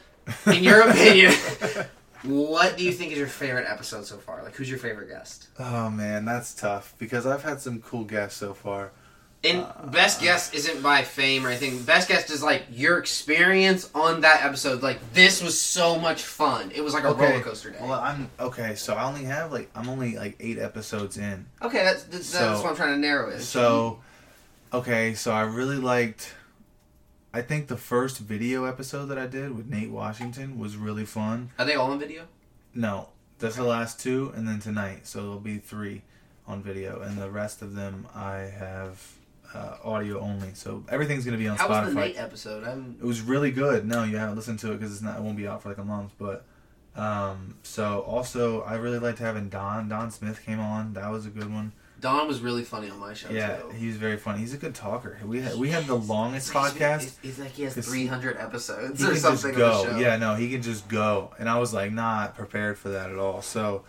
in 0.46 0.64
your 0.64 0.80
opinion, 0.88 1.32
what 2.22 2.76
do 2.76 2.84
you 2.84 2.92
think 2.92 3.12
is 3.12 3.18
your 3.18 3.26
favorite 3.28 3.66
episode 3.68 4.04
so 4.06 4.16
far? 4.16 4.42
Like, 4.42 4.54
who's 4.54 4.68
your 4.70 4.78
favorite 4.78 5.08
guest? 5.08 5.48
Oh 5.58 5.90
man, 5.90 6.24
that's 6.24 6.54
tough 6.54 6.94
because 6.98 7.26
I've 7.26 7.42
had 7.42 7.60
some 7.60 7.80
cool 7.80 8.04
guests 8.04 8.38
so 8.38 8.54
far. 8.54 8.92
And 9.44 9.60
Uh, 9.62 9.86
best 9.86 10.20
guest 10.20 10.54
isn't 10.54 10.82
by 10.82 11.02
fame 11.02 11.44
or 11.46 11.50
anything. 11.50 11.82
Best 11.82 12.08
guest 12.08 12.30
is 12.30 12.42
like 12.42 12.64
your 12.70 12.98
experience 12.98 13.88
on 13.94 14.22
that 14.22 14.42
episode. 14.44 14.82
Like 14.82 14.98
this 15.12 15.42
was 15.42 15.60
so 15.60 15.98
much 16.00 16.22
fun. 16.22 16.72
It 16.74 16.80
was 16.82 16.94
like 16.94 17.04
a 17.04 17.12
roller 17.12 17.40
coaster 17.42 17.70
day. 17.70 17.78
Well, 17.80 17.92
I'm 17.92 18.30
okay. 18.40 18.74
So 18.74 18.94
I 18.94 19.04
only 19.04 19.24
have 19.24 19.52
like 19.52 19.70
I'm 19.74 19.88
only 19.88 20.16
like 20.16 20.36
eight 20.40 20.58
episodes 20.58 21.18
in. 21.18 21.46
Okay, 21.62 21.84
that's 21.84 22.04
that's, 22.04 22.32
that's 22.32 22.62
what 22.62 22.70
I'm 22.70 22.76
trying 22.76 22.94
to 22.94 22.98
narrow 22.98 23.28
it. 23.30 23.40
So, 23.40 24.00
okay, 24.72 25.14
so 25.14 25.32
I 25.32 25.42
really 25.42 25.76
liked. 25.76 26.34
I 27.36 27.42
think 27.42 27.66
the 27.66 27.76
first 27.76 28.18
video 28.18 28.64
episode 28.64 29.06
that 29.06 29.18
I 29.18 29.26
did 29.26 29.54
with 29.54 29.66
Nate 29.66 29.90
Washington 29.90 30.58
was 30.58 30.78
really 30.78 31.04
fun. 31.04 31.50
are 31.58 31.66
they 31.66 31.74
all 31.74 31.90
on 31.90 31.98
video? 31.98 32.22
No, 32.74 33.10
that's 33.38 33.56
the 33.56 33.62
last 33.64 34.00
two, 34.00 34.32
and 34.34 34.48
then 34.48 34.58
tonight, 34.58 35.06
so 35.06 35.18
there'll 35.20 35.38
be 35.38 35.58
three 35.58 36.00
on 36.46 36.62
video, 36.62 37.02
and 37.02 37.18
the 37.18 37.30
rest 37.30 37.60
of 37.60 37.74
them 37.74 38.06
I 38.14 38.36
have 38.58 39.12
uh, 39.52 39.76
audio 39.84 40.18
only. 40.18 40.54
So 40.54 40.82
everything's 40.88 41.26
gonna 41.26 41.36
be 41.36 41.46
on 41.46 41.58
How 41.58 41.68
Spotify. 41.68 41.84
was 41.84 41.94
the 41.94 42.00
Nate 42.00 42.18
episode? 42.18 42.64
I'm 42.64 42.96
It 42.98 43.04
was 43.04 43.20
really 43.20 43.50
good. 43.50 43.86
No, 43.86 44.02
you 44.04 44.16
haven't 44.16 44.36
listened 44.36 44.58
to 44.60 44.72
it 44.72 44.78
because 44.78 44.94
it's 44.94 45.02
not. 45.02 45.18
It 45.18 45.22
won't 45.22 45.36
be 45.36 45.46
out 45.46 45.62
for 45.62 45.68
like 45.68 45.76
a 45.76 45.84
month. 45.84 46.12
But 46.16 46.46
um, 46.96 47.58
so 47.62 48.00
also, 48.00 48.62
I 48.62 48.76
really 48.76 48.98
liked 48.98 49.18
having 49.18 49.50
Don. 49.50 49.90
Don 49.90 50.10
Smith 50.10 50.42
came 50.42 50.58
on. 50.58 50.94
That 50.94 51.10
was 51.10 51.26
a 51.26 51.30
good 51.30 51.52
one. 51.52 51.72
Don 52.00 52.28
was 52.28 52.40
really 52.40 52.62
funny 52.62 52.90
on 52.90 52.98
my 53.00 53.14
show 53.14 53.30
Yeah, 53.30 53.56
too. 53.56 53.70
he's 53.70 53.96
very 53.96 54.18
funny. 54.18 54.40
He's 54.40 54.52
a 54.52 54.58
good 54.58 54.74
talker. 54.74 55.18
We 55.24 55.40
had 55.40 55.54
we 55.56 55.70
had 55.70 55.86
the 55.86 55.94
longest 55.96 56.52
He's- 56.52 56.72
podcast. 56.72 57.00
He's, 57.02 57.18
it's 57.22 57.38
like 57.38 57.52
he 57.52 57.62
has 57.62 57.74
300 57.74 58.36
episodes 58.36 59.00
He 59.00 59.06
or 59.10 59.16
something. 59.16 59.16
just 59.16 59.44
on 59.44 59.50
the 59.52 59.56
go. 59.56 59.84
show. 59.84 59.98
Yeah, 59.98 60.16
no, 60.16 60.34
he 60.34 60.50
can 60.50 60.60
just 60.62 60.88
go. 60.88 61.32
And 61.38 61.48
I 61.48 61.58
was 61.58 61.72
like 61.72 61.92
not 61.92 62.36
prepared 62.36 62.78
for 62.78 62.90
that 62.90 63.10
at 63.10 63.16
all. 63.18 63.40
So, 63.40 63.84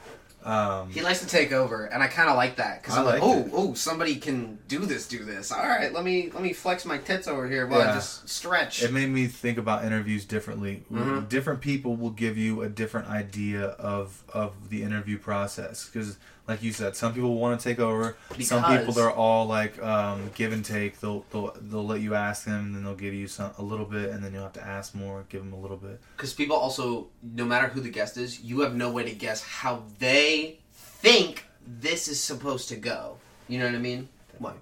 um, 0.46 0.90
He 0.92 1.02
likes 1.02 1.20
to 1.20 1.28
take 1.28 1.52
over, 1.52 1.86
and 1.86 2.02
I 2.02 2.08
kind 2.08 2.30
of 2.30 2.38
like 2.38 2.56
that 2.56 2.82
because 2.82 2.98
I'm 2.98 3.04
like, 3.04 3.20
oh, 3.22 3.50
oh, 3.52 3.74
somebody 3.74 4.16
can 4.16 4.60
do 4.70 4.80
this, 4.80 5.06
do 5.08 5.26
this. 5.26 5.52
All 5.52 5.68
right, 5.68 5.92
let 5.92 6.06
me 6.06 6.30
let 6.34 6.42
me 6.42 6.54
flex 6.54 6.86
my 6.86 6.98
tits 7.00 7.28
over 7.28 7.50
here 7.50 7.68
while 7.68 7.82
I 7.82 7.94
just 7.94 8.30
stretch. 8.30 8.82
it 8.84 8.94
made 8.94 9.10
me 9.10 9.28
think 9.28 9.58
about 9.58 9.84
interviews 9.84 10.24
differently. 10.24 10.86
Mhm. 10.90 11.28
Different 11.28 11.60
people 11.60 11.98
will 11.98 12.12
give 12.12 12.38
you 12.38 12.62
a 12.62 12.70
different 12.70 13.10
idea 13.10 13.64
of 13.66 14.24
of 14.34 14.70
the 14.70 14.84
interview 14.84 15.18
process 15.18 15.90
because, 15.92 16.18
like 16.48 16.64
you 16.64 16.72
said, 16.72 16.96
some 16.96 17.14
people 17.14 17.36
want 17.36 17.60
to 17.60 17.64
take 17.70 17.80
over. 17.80 18.16
Some 18.40 18.64
people 18.64 18.94
they're 18.94 19.12
all 19.12 19.46
like 19.46 19.82
um, 19.84 20.32
give 20.34 20.54
and 20.54 20.64
take. 20.64 21.00
They'll, 21.02 21.26
they'll 21.32 21.56
they'll 21.60 21.86
let 21.86 22.00
you 22.00 22.16
ask 22.16 22.46
them, 22.46 22.68
and 22.68 22.76
then 22.76 22.84
they'll 22.86 22.96
give 22.96 23.14
you 23.14 23.28
some 23.28 23.52
a 23.58 23.62
little 23.64 23.86
bit, 23.86 24.12
and 24.12 24.24
then 24.24 24.34
you'll 24.34 24.44
have 24.44 24.54
to 24.54 24.66
ask 24.66 24.96
more. 24.96 25.26
Give 25.28 25.44
them 25.44 25.52
a 25.52 25.60
little 25.60 25.76
bit. 25.78 26.00
Because 26.16 26.34
people 26.34 26.56
also, 26.56 27.08
no 27.22 27.44
matter 27.44 27.68
who 27.68 27.82
the 27.82 27.90
guest 27.90 28.16
is, 28.16 28.42
you 28.42 28.62
have 28.62 28.76
no 28.76 28.90
way 28.90 29.04
to 29.04 29.14
guess 29.14 29.44
how 29.44 29.84
they 30.00 30.60
think 30.72 31.46
this 31.66 32.08
is 32.08 32.22
supposed 32.22 32.70
to 32.70 32.78
go. 32.78 33.18
You 33.50 33.60
know 33.60 33.66
what 33.66 33.76
I 33.76 33.80
mean? 33.80 34.08
What? 34.40 34.58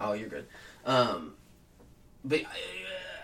Oh, 0.00 0.12
you're 0.12 0.28
good. 0.28 0.46
Um, 0.86 1.34
but 2.24 2.42
uh, 2.42 2.46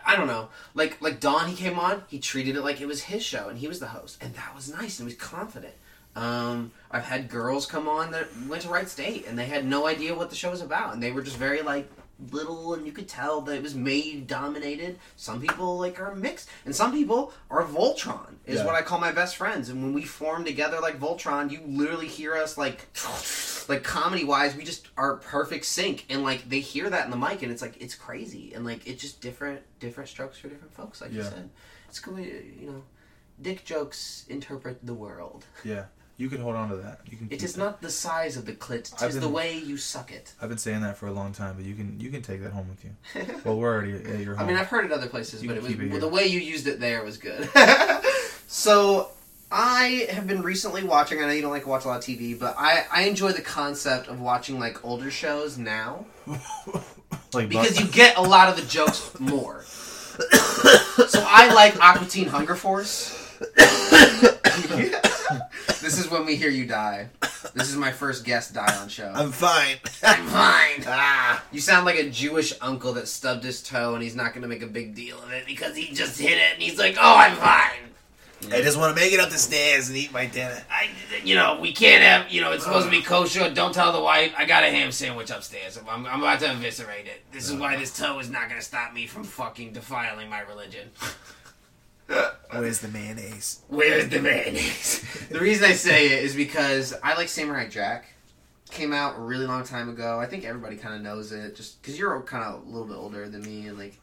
I 0.05 0.17
don't 0.17 0.27
know. 0.27 0.49
Like 0.75 1.01
like 1.01 1.21
Don, 1.21 1.49
he 1.49 1.55
came 1.55 1.79
on. 1.79 2.03
He 2.09 2.19
treated 2.19 2.57
it 2.57 2.63
like 2.63 2.81
it 2.81 2.87
was 2.87 3.05
his 3.05 3.25
show, 3.25 3.49
and 3.49 3.59
he 3.59 3.69
was 3.69 3.79
the 3.79 3.87
host, 3.89 4.19
and 4.21 4.35
that 4.35 4.57
was 4.57 4.69
nice. 4.69 4.99
And 4.99 5.09
he 5.09 5.15
was 5.15 5.23
confident. 5.23 5.75
Um, 6.17 6.71
I've 6.91 7.05
had 7.05 7.29
girls 7.29 7.67
come 7.67 7.89
on 7.89 8.13
that 8.13 8.29
went 8.49 8.63
to 8.63 8.69
Wright 8.69 8.89
State, 8.89 9.27
and 9.27 9.39
they 9.39 9.47
had 9.47 9.65
no 9.67 9.87
idea 9.87 10.15
what 10.15 10.31
the 10.31 10.37
show 10.37 10.51
was 10.51 10.61
about, 10.63 10.95
and 10.95 11.03
they 11.03 11.11
were 11.13 11.23
just 11.23 11.37
very 11.37 11.63
like 11.63 11.91
little, 12.31 12.75
and 12.75 12.87
you 12.87 12.93
could 12.93 13.09
tell 13.09 13.41
that 13.41 13.57
it 13.57 13.63
was 13.63 13.75
made 13.75 14.29
dominated. 14.29 14.99
Some 15.17 15.41
people 15.41 15.77
like 15.79 15.99
are 16.01 16.15
mixed, 16.15 16.49
and 16.65 16.75
some 16.75 16.93
people 16.93 17.33
are 17.51 17.65
Voltron. 17.65 18.35
Is 18.47 18.61
Yeah. 18.61 18.67
what 18.67 18.75
I 18.77 18.83
call 18.83 19.01
my 19.01 19.11
best 19.11 19.37
friends. 19.37 19.69
And 19.71 19.83
when 19.83 19.93
we 19.95 20.05
form 20.05 20.45
together 20.45 20.79
like 20.81 21.01
Voltron, 21.01 21.51
you 21.51 21.61
literally 21.67 22.07
hear 22.07 22.37
us 22.37 22.57
like, 22.57 22.87
like 23.69 23.83
comedy 23.83 24.23
wise, 24.23 24.55
we 24.55 24.63
just 24.63 24.89
are 24.97 25.17
perfect 25.17 25.65
sync, 25.65 26.07
and 26.09 26.23
like 26.23 26.49
they 26.49 26.61
hear 26.61 26.89
that 26.91 27.05
in 27.07 27.11
the 27.11 27.17
mic, 27.17 27.43
and 27.43 27.51
it's 27.51 27.63
like 27.63 27.77
it's 27.81 27.97
crazy, 27.97 28.53
and 28.55 28.65
like 28.65 28.87
it's 28.87 29.03
just 29.03 29.21
different, 29.21 29.63
different 29.81 30.09
strokes 30.09 30.39
for 30.39 30.49
different 30.49 30.73
folks, 30.75 31.01
like 31.01 31.13
you 31.13 31.23
said. 31.25 31.51
It's 31.89 31.99
cool, 31.99 32.21
you 32.21 32.67
know. 32.71 32.83
Dick 33.43 33.65
jokes 33.65 34.25
interpret 34.29 34.79
the 34.87 34.95
world. 34.95 35.45
Yeah, 35.65 35.87
you 36.17 36.29
can 36.29 36.41
hold 36.41 36.55
on 36.55 36.69
to 36.69 36.77
that. 36.77 37.01
You 37.11 37.17
can. 37.17 37.27
It 37.31 37.41
keep 37.41 37.57
not 37.57 37.83
the 37.83 37.91
size 37.91 38.37
of 38.37 38.47
the 38.47 38.53
clit, 38.53 38.93
I've 39.03 39.11
tis 39.11 39.21
the 39.21 39.29
way 39.29 39.59
you 39.59 39.77
suck 39.77 40.13
it. 40.13 40.33
I've 40.41 40.49
been 40.49 40.59
saying 40.59 40.83
that 40.83 40.97
for 40.97 41.09
a 41.09 41.13
long 41.13 41.33
time, 41.33 41.57
but 41.57 41.65
you 41.65 41.75
can 41.75 41.99
you 41.99 42.11
can 42.11 42.23
take 42.23 42.43
that 42.43 42.53
home 42.53 42.69
with 42.69 42.85
you. 42.85 43.41
well, 43.45 43.57
we're 43.57 43.73
already 43.73 43.95
at 43.95 44.21
your 44.21 44.39
I 44.41 44.47
mean, 44.47 44.57
I've 44.57 44.69
heard 44.69 44.85
it 44.85 44.93
other 44.93 45.09
places, 45.09 45.43
You 45.43 45.49
but 45.49 45.57
it 45.57 45.61
can 45.61 45.65
was 45.65 45.73
keep 45.75 45.83
it 45.83 45.91
here. 45.91 46.01
the 46.01 46.09
way 46.09 46.27
you 46.27 46.39
used 46.39 46.69
it 46.69 46.79
there 46.79 47.03
was 47.03 47.19
good. 47.19 47.49
so, 48.47 49.09
I 49.51 50.07
have 50.11 50.27
been 50.29 50.43
recently 50.43 50.85
watching. 50.85 51.21
I 51.21 51.27
know 51.27 51.33
you 51.33 51.43
don't 51.43 51.51
like 51.51 51.65
to 51.65 51.69
watch 51.69 51.85
a 51.85 51.89
lot 51.89 51.99
of 51.99 52.05
TV, 52.05 52.39
but 52.39 52.55
I 52.57 52.85
I 52.93 53.03
enjoy 53.03 53.33
the 53.33 53.43
concept 53.43 54.07
of 54.09 54.21
watching 54.21 54.61
like 54.61 54.85
older 54.85 55.11
shows 55.11 55.59
now 55.59 56.07
like 57.35 57.49
because 57.49 57.81
you 57.81 57.87
get 57.89 58.17
a 58.17 58.23
lot 58.23 58.49
of 58.49 58.57
the 58.57 58.67
jokes 58.69 59.19
more. 59.19 59.65
so 61.09 61.25
I 61.27 61.53
like 61.53 61.77
Aqua 61.81 62.07
Teen 62.07 62.29
Hunger 62.29 62.55
Force. 62.55 63.21
this 65.81 65.99
is 65.99 66.11
when 66.11 66.25
we 66.27 66.37
hear 66.37 66.51
you 66.51 66.67
die. 66.67 67.09
This 67.55 67.69
is 67.69 67.77
my 67.77 67.93
first 67.93 68.25
guest 68.25 68.55
die 68.55 68.77
on 68.81 68.89
show. 68.89 69.11
I'm 69.15 69.33
fine. 69.33 69.77
I'm 70.03 70.27
fine. 70.27 70.85
Ah, 70.97 71.43
you 71.53 71.61
sound 71.61 71.87
like 71.87 71.99
a 71.99 72.09
Jewish 72.09 72.53
uncle 72.61 72.93
that 72.95 73.09
stubbed 73.09 73.45
his 73.45 73.63
toe 73.63 73.95
and 73.95 74.03
he's 74.03 74.17
not 74.17 74.33
going 74.33 74.43
to 74.43 74.49
make 74.49 74.63
a 74.63 74.67
big 74.67 74.95
deal 74.95 75.19
of 75.23 75.33
it 75.33 75.47
because 75.47 75.77
he 75.77 75.93
just 75.93 76.21
hit 76.21 76.33
it 76.33 76.55
and 76.55 76.63
he's 76.63 76.79
like, 76.79 76.97
"Oh, 76.99 77.17
I'm 77.17 77.37
fine." 77.37 77.85
I 78.53 78.61
just 78.61 78.79
want 78.79 78.95
to 78.95 79.03
make 79.03 79.13
it 79.13 79.21
up 79.21 79.31
the 79.31 79.39
stairs 79.39 79.89
and 79.89 79.97
eat 79.97 80.13
my 80.13 80.27
dinner. 80.27 80.63
I, 80.71 80.89
you 81.25 81.35
know, 81.35 81.59
we 81.61 81.73
can't 81.73 82.03
have, 82.03 82.33
you 82.33 82.41
know, 82.41 82.53
it's 82.53 82.65
supposed 82.65 82.87
to 82.87 82.91
be 82.91 83.01
kosher. 83.03 83.51
Don't 83.53 83.73
tell 83.73 83.93
the 83.93 84.01
wife. 84.01 84.35
I 84.37 84.45
got 84.45 84.65
a 84.65 84.71
ham 84.71 84.93
sandwich 84.93 85.31
upstairs. 85.31 85.79
I'm, 85.89 86.07
I'm 86.07 86.21
about 86.21 86.41
to 86.41 86.51
eviscerate 86.51 87.07
it. 87.07 87.23
This 87.33 87.49
is 87.49 87.55
why 87.55 87.77
this 87.77 87.97
toe 87.97 88.19
is 88.19 88.31
not 88.31 88.49
going 88.49 88.61
to 88.61 88.67
stop 88.67 88.93
me 88.93 89.07
from 89.07 89.25
fucking 89.25 89.73
defiling 89.73 90.29
my 90.29 90.41
religion. 90.41 90.91
Where's 92.07 92.81
the 92.81 92.89
mayonnaise? 92.89 93.61
Where's 93.69 94.09
the 94.09 94.21
mayonnaise? 94.21 95.05
the 95.31 95.41
reason 95.41 95.65
I 95.65 95.73
say 95.73 96.07
it 96.07 96.25
is 96.25 96.35
because 96.35 96.95
I 97.03 97.15
like 97.15 97.29
Samurai 97.29 97.69
Jack. 97.69 98.07
Came 98.71 98.93
out 98.93 99.19
a 99.19 99.21
really 99.21 99.47
long 99.47 99.63
time 99.65 99.89
ago. 99.89 100.19
I 100.19 100.27
think 100.27 100.45
everybody 100.45 100.77
kind 100.77 100.95
of 100.95 101.03
knows 101.03 101.33
it, 101.33 101.55
just 101.55 101.81
because 101.81 101.99
you're 101.99 102.21
kind 102.23 102.43
of 102.43 102.67
a 102.67 102.69
little 102.69 102.87
bit 102.87 102.97
older 102.97 103.29
than 103.29 103.43
me, 103.43 103.69
and 103.69 103.79
like, 103.79 104.01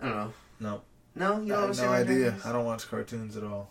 I 0.00 0.08
don't 0.08 0.16
know. 0.16 0.32
No. 0.60 0.82
No, 1.14 1.40
you 1.40 1.48
don't 1.48 1.64
I 1.64 1.66
have 1.66 1.78
no 1.78 1.88
idea. 1.88 2.36
I 2.44 2.52
don't 2.52 2.64
watch 2.64 2.88
cartoons 2.88 3.36
at 3.36 3.44
all. 3.44 3.70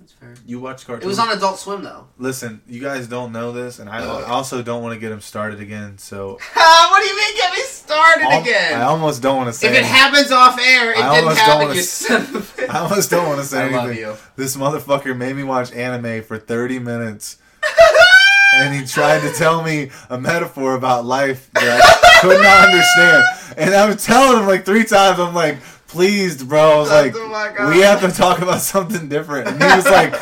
That's 0.00 0.12
fair. 0.12 0.34
You 0.46 0.60
watch 0.60 0.86
cartoons? 0.86 1.04
It 1.04 1.08
was 1.08 1.18
on 1.18 1.30
Adult 1.30 1.58
Swim 1.58 1.82
though. 1.82 2.08
Listen, 2.18 2.60
you 2.66 2.80
guys 2.80 3.06
don't 3.06 3.32
know 3.32 3.52
this, 3.52 3.78
and 3.78 3.88
I 3.88 3.98
I 3.98 4.28
also 4.28 4.62
don't 4.62 4.82
want 4.82 4.94
to 4.94 5.00
get 5.00 5.12
him 5.12 5.20
started 5.20 5.60
again. 5.60 5.98
So 5.98 6.38
what 6.54 7.00
do 7.00 7.06
you 7.06 7.16
mean 7.16 7.36
get 7.36 7.52
me 7.52 7.62
started 7.86 8.24
Al- 8.24 8.42
again? 8.42 8.80
I 8.80 8.84
almost 8.84 9.22
don't 9.22 9.36
want 9.36 9.48
to 9.48 9.52
say. 9.52 9.68
if 9.68 9.72
it 9.72 9.76
anything. 9.78 9.94
happens 9.94 10.30
off 10.32 10.58
air, 10.60 10.92
it 10.92 10.98
I 10.98 11.14
didn't 11.14 11.28
almost 11.28 11.46
don't 11.46 11.60
happen. 11.60 11.76
You 11.76 11.82
son 11.82 12.36
of 12.36 12.58
a. 12.58 12.70
I 12.72 12.78
almost 12.80 13.10
don't 13.10 13.26
want 13.28 13.40
to 13.40 13.46
say 13.46 13.58
I 13.60 13.62
anything. 13.64 13.76
love 13.86 13.94
you. 13.96 14.16
This 14.36 14.56
motherfucker 14.56 15.16
made 15.16 15.36
me 15.36 15.42
watch 15.44 15.72
anime 15.72 16.22
for 16.22 16.38
30 16.38 16.78
minutes. 16.80 17.38
and 18.54 18.74
he 18.74 18.84
tried 18.86 19.20
to 19.22 19.32
tell 19.32 19.62
me 19.62 19.90
a 20.10 20.18
metaphor 20.18 20.74
about 20.74 21.04
life 21.04 21.50
that 21.54 21.80
I 21.82 22.20
could 22.20 22.40
not 22.40 22.68
understand. 22.68 23.24
And 23.58 23.74
I 23.74 23.86
was 23.86 24.04
telling 24.04 24.40
him 24.40 24.46
like 24.46 24.64
three 24.64 24.84
times, 24.84 25.18
I'm 25.18 25.34
like, 25.34 25.58
please, 25.88 26.42
bro. 26.42 26.60
I 26.60 26.76
was 26.78 26.90
oh 26.90 26.94
like, 27.30 27.56
Oh 27.58 27.68
we 27.70 27.80
have 27.80 28.00
to 28.02 28.08
talk 28.08 28.40
about 28.40 28.60
something 28.60 29.08
different. 29.08 29.48
And 29.48 29.60
he 29.62 29.66
was 29.76 29.84
like, 29.86 30.14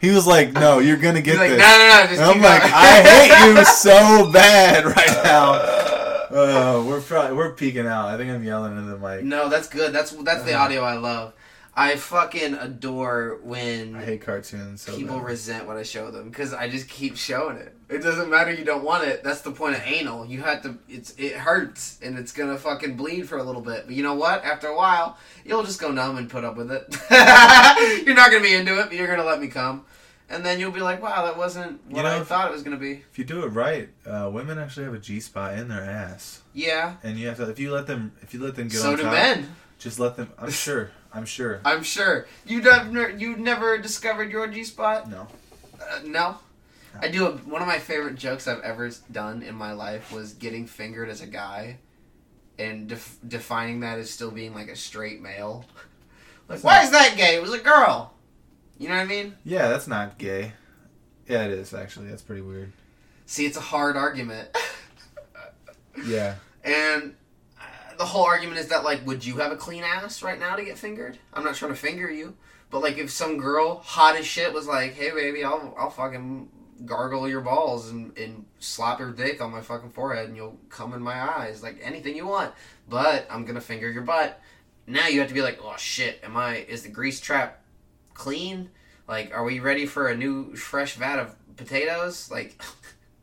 he 0.00 0.10
was 0.10 0.26
like, 0.26 0.52
no, 0.52 0.78
you're 0.78 0.96
going 0.96 1.14
to 1.16 1.22
get 1.22 1.36
like, 1.38 1.50
this. 1.50 1.58
"No, 1.60 1.66
no, 1.66 2.26
no, 2.26 2.32
I'm 2.32 2.40
like, 2.40 2.62
going." 2.62 2.72
I 2.74 3.02
hate 3.02 3.48
you 3.58 3.64
so 3.64 4.30
bad 4.32 4.84
right 4.84 5.24
now. 5.24 5.91
Uh, 6.32 6.82
we're 6.86 7.00
probably, 7.00 7.36
we're 7.36 7.52
peeking 7.52 7.86
out. 7.86 8.08
I 8.08 8.16
think 8.16 8.30
I'm 8.30 8.42
yelling 8.44 8.76
into 8.76 8.90
the 8.90 8.98
mic. 8.98 9.24
No, 9.24 9.48
that's 9.48 9.68
good. 9.68 9.92
That's 9.92 10.10
that's 10.12 10.42
the 10.44 10.54
Uh. 10.54 10.58
audio 10.64 10.82
I 10.82 10.96
love. 10.96 11.34
I 11.74 11.96
fucking 11.96 12.52
adore 12.52 13.38
when 13.42 13.96
I 13.96 14.04
hate 14.04 14.20
cartoons 14.20 14.82
so 14.82 14.94
people 14.94 15.16
bad. 15.16 15.24
resent 15.24 15.66
what 15.66 15.78
I 15.78 15.82
show 15.84 16.10
them 16.10 16.28
because 16.28 16.52
I 16.52 16.68
just 16.68 16.86
keep 16.86 17.16
showing 17.16 17.56
it. 17.56 17.74
It 17.88 18.00
doesn't 18.02 18.28
matter 18.28 18.52
you 18.52 18.62
don't 18.64 18.84
want 18.84 19.04
it. 19.04 19.24
That's 19.24 19.40
the 19.40 19.52
point 19.52 19.76
of 19.76 19.82
anal. 19.86 20.26
You 20.26 20.42
have 20.42 20.60
to. 20.64 20.76
It's 20.86 21.14
it 21.16 21.32
hurts 21.32 21.98
and 22.02 22.18
it's 22.18 22.32
gonna 22.32 22.58
fucking 22.58 22.96
bleed 22.98 23.26
for 23.26 23.38
a 23.38 23.42
little 23.42 23.62
bit. 23.62 23.86
But 23.86 23.94
you 23.94 24.02
know 24.02 24.12
what? 24.14 24.44
After 24.44 24.66
a 24.68 24.76
while, 24.76 25.16
you'll 25.46 25.62
just 25.64 25.80
go 25.80 25.90
numb 25.90 26.18
and 26.18 26.28
put 26.28 26.44
up 26.44 26.56
with 26.56 26.70
it. 26.70 26.84
you're 28.06 28.14
not 28.16 28.30
gonna 28.30 28.42
be 28.42 28.54
into 28.54 28.78
it, 28.78 28.88
but 28.88 28.92
you're 28.92 29.08
gonna 29.08 29.24
let 29.24 29.40
me 29.40 29.46
come. 29.48 29.86
And 30.32 30.44
then 30.44 30.58
you'll 30.58 30.72
be 30.72 30.80
like, 30.80 31.02
"Wow, 31.02 31.24
that 31.26 31.36
wasn't 31.36 31.84
what 31.86 31.96
You 31.98 32.02
know, 32.02 32.20
I 32.20 32.24
thought 32.24 32.48
it 32.48 32.52
was 32.52 32.62
gonna 32.62 32.76
be." 32.78 33.04
If 33.10 33.18
you 33.18 33.24
do 33.24 33.44
it 33.44 33.48
right, 33.48 33.90
uh, 34.06 34.30
women 34.32 34.58
actually 34.58 34.84
have 34.84 34.94
a 34.94 34.98
G 34.98 35.20
spot 35.20 35.54
in 35.58 35.68
their 35.68 35.82
ass, 35.82 36.40
Yeah, 36.54 36.94
and 37.02 37.18
you 37.18 37.28
have 37.28 37.36
to. 37.36 37.48
If 37.48 37.58
you 37.58 37.70
let 37.70 37.86
them, 37.86 38.12
if 38.22 38.32
you 38.34 38.40
let 38.40 38.56
them 38.56 38.68
get 38.68 38.80
so 38.80 38.92
on 38.92 38.96
do 38.96 39.02
top, 39.02 39.12
men. 39.12 39.54
just 39.78 40.00
let 40.00 40.16
them. 40.16 40.30
I'm 40.38 40.50
sure. 40.50 40.90
I'm 41.12 41.26
sure. 41.26 41.60
I'm 41.64 41.82
sure 41.82 42.26
you 42.46 42.62
never 42.62 43.10
you 43.10 43.36
never 43.36 43.78
discovered 43.78 44.30
your 44.32 44.46
G 44.48 44.64
spot. 44.64 45.10
No. 45.10 45.28
Uh, 45.80 46.00
no. 46.04 46.38
I 47.00 47.08
do 47.08 47.26
a, 47.26 47.32
one 47.32 47.62
of 47.62 47.68
my 47.68 47.78
favorite 47.78 48.16
jokes 48.16 48.46
I've 48.46 48.60
ever 48.60 48.90
done 49.10 49.42
in 49.42 49.54
my 49.54 49.72
life 49.72 50.12
was 50.12 50.34
getting 50.34 50.66
fingered 50.66 51.08
as 51.08 51.22
a 51.22 51.26
guy, 51.26 51.78
and 52.58 52.88
def- 52.88 53.16
defining 53.26 53.80
that 53.80 53.98
as 53.98 54.10
still 54.10 54.30
being 54.30 54.54
like 54.54 54.68
a 54.68 54.76
straight 54.76 55.20
male. 55.20 55.64
Like, 56.48 56.64
why 56.64 56.82
is 56.82 56.90
that 56.90 57.16
gay? 57.16 57.36
It 57.36 57.40
was 57.40 57.54
a 57.54 57.58
girl. 57.60 58.12
You 58.82 58.88
know 58.88 58.96
what 58.96 59.02
I 59.02 59.06
mean? 59.06 59.36
Yeah, 59.44 59.68
that's 59.68 59.86
not 59.86 60.18
gay. 60.18 60.54
Yeah, 61.28 61.44
it 61.44 61.52
is 61.52 61.72
actually. 61.72 62.08
That's 62.08 62.20
pretty 62.22 62.42
weird. 62.42 62.72
See, 63.26 63.46
it's 63.46 63.56
a 63.56 63.60
hard 63.60 63.96
argument, 63.96 64.48
Yeah. 66.04 66.34
and 66.64 67.14
uh, 67.60 67.62
the 67.96 68.04
whole 68.04 68.24
argument 68.24 68.58
is 68.58 68.66
that 68.68 68.82
like, 68.82 69.06
would 69.06 69.24
you 69.24 69.36
have 69.36 69.52
a 69.52 69.56
clean 69.56 69.84
ass 69.84 70.20
right 70.24 70.38
now 70.38 70.56
to 70.56 70.64
get 70.64 70.76
fingered? 70.78 71.16
I'm 71.32 71.44
not 71.44 71.54
trying 71.54 71.70
to 71.70 71.76
finger 71.78 72.10
you, 72.10 72.34
but 72.70 72.82
like, 72.82 72.98
if 72.98 73.08
some 73.10 73.36
girl 73.38 73.76
hot 73.76 74.16
as 74.16 74.26
shit 74.26 74.52
was 74.52 74.66
like, 74.66 74.94
"Hey, 74.94 75.10
baby, 75.12 75.44
I'll 75.44 75.72
I'll 75.78 75.90
fucking 75.90 76.48
gargle 76.84 77.28
your 77.28 77.40
balls 77.40 77.88
and, 77.90 78.18
and 78.18 78.44
slap 78.58 78.98
your 78.98 79.12
dick 79.12 79.40
on 79.40 79.52
my 79.52 79.60
fucking 79.60 79.90
forehead 79.92 80.26
and 80.26 80.36
you'll 80.36 80.58
come 80.68 80.92
in 80.92 81.00
my 81.00 81.22
eyes 81.38 81.62
like 81.62 81.78
anything 81.80 82.16
you 82.16 82.26
want 82.26 82.52
but 82.88 83.24
i'm 83.30 83.44
gonna 83.44 83.60
finger 83.60 83.88
your 83.88 84.02
butt 84.02 84.40
now 84.88 85.06
you 85.06 85.20
have 85.20 85.28
to 85.28 85.34
be 85.34 85.42
like 85.42 85.60
oh 85.62 85.76
shit 85.78 86.18
am 86.24 86.36
i 86.36 86.56
is 86.56 86.82
the 86.82 86.88
grease 86.88 87.20
trap 87.20 87.61
clean? 88.14 88.70
Like 89.08 89.32
are 89.34 89.44
we 89.44 89.60
ready 89.60 89.86
for 89.86 90.08
a 90.08 90.16
new 90.16 90.54
fresh 90.56 90.94
vat 90.94 91.18
of 91.18 91.34
potatoes? 91.56 92.30
Like 92.30 92.60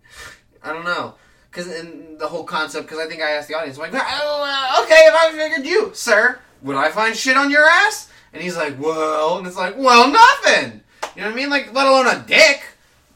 i 0.63 0.73
don't 0.73 0.85
know. 0.85 1.15
Because 1.49 1.67
in 1.67 2.17
the 2.19 2.27
whole 2.27 2.43
concept 2.43 2.87
because 2.87 2.99
i 3.03 3.07
think 3.09 3.21
i 3.21 3.31
asked 3.31 3.47
the 3.47 3.55
audience 3.55 3.77
like 3.77 3.91
oh, 3.93 3.97
uh, 3.97 4.83
okay 4.83 5.07
if 5.07 5.15
i 5.15 5.31
figured 5.31 5.65
you 5.65 5.91
sir 5.95 6.39
would 6.61 6.75
i 6.75 6.91
find 6.91 7.15
shit 7.15 7.37
on 7.37 7.49
your 7.49 7.65
ass? 7.65 8.09
And 8.33 8.43
he's 8.43 8.55
like 8.55 8.79
well 8.79 9.37
and 9.37 9.47
it's 9.47 9.57
like 9.57 9.75
well 9.77 10.11
nothing. 10.11 10.81
You 11.15 11.21
know 11.21 11.27
what 11.27 11.33
i 11.33 11.35
mean? 11.35 11.49
Like 11.49 11.73
let 11.73 11.87
alone 11.87 12.07
a 12.07 12.23
dick. 12.27 12.61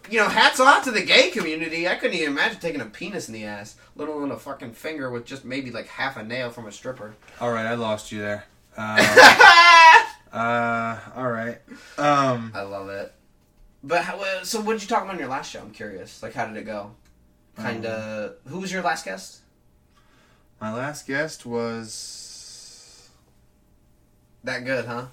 You 0.09 0.19
know, 0.19 0.27
hats 0.27 0.59
off 0.59 0.83
to 0.83 0.91
the 0.91 1.01
gay 1.01 1.29
community. 1.31 1.87
I 1.87 1.95
couldn't 1.95 2.17
even 2.17 2.33
imagine 2.33 2.59
taking 2.59 2.81
a 2.81 2.85
penis 2.85 3.29
in 3.29 3.33
the 3.33 3.45
ass, 3.45 3.77
let 3.95 4.09
alone 4.09 4.31
a 4.31 4.37
fucking 4.37 4.73
finger 4.73 5.09
with 5.09 5.25
just 5.25 5.45
maybe 5.45 5.71
like 5.71 5.87
half 5.87 6.17
a 6.17 6.23
nail 6.23 6.49
from 6.49 6.67
a 6.67 6.71
stripper. 6.71 7.15
All 7.39 7.51
right, 7.51 7.65
I 7.65 7.75
lost 7.75 8.11
you 8.11 8.19
there. 8.19 8.43
Uh, 8.75 8.97
uh, 10.33 10.99
all 11.15 11.29
right. 11.31 11.59
Um, 11.97 12.51
I 12.53 12.61
love 12.61 12.89
it. 12.89 13.13
But 13.83 14.03
how, 14.03 14.23
so, 14.43 14.61
what 14.61 14.73
did 14.73 14.81
you 14.81 14.87
talk 14.87 15.03
about 15.03 15.13
in 15.15 15.19
your 15.19 15.29
last 15.29 15.51
show? 15.51 15.59
I'm 15.59 15.71
curious. 15.71 16.23
Like, 16.23 16.33
how 16.33 16.45
did 16.47 16.57
it 16.57 16.65
go? 16.65 16.91
Kind 17.55 17.85
of. 17.85 18.35
who 18.47 18.59
was 18.59 18.71
your 18.71 18.81
last 18.81 19.05
guest? 19.05 19.39
my 20.59 20.73
last 20.73 21.05
guest 21.05 21.45
was 21.45 23.09
That 24.45 24.63
good, 24.65 24.85
huh? 24.85 25.05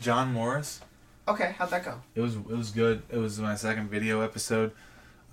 John 0.00 0.32
Morris. 0.32 0.80
Okay, 1.28 1.54
how'd 1.58 1.70
that 1.70 1.84
go? 1.84 2.00
It 2.14 2.20
was 2.20 2.34
it 2.36 2.46
was 2.48 2.70
good. 2.70 3.02
It 3.10 3.18
was 3.18 3.38
my 3.38 3.54
second 3.54 3.90
video 3.90 4.20
episode. 4.22 4.72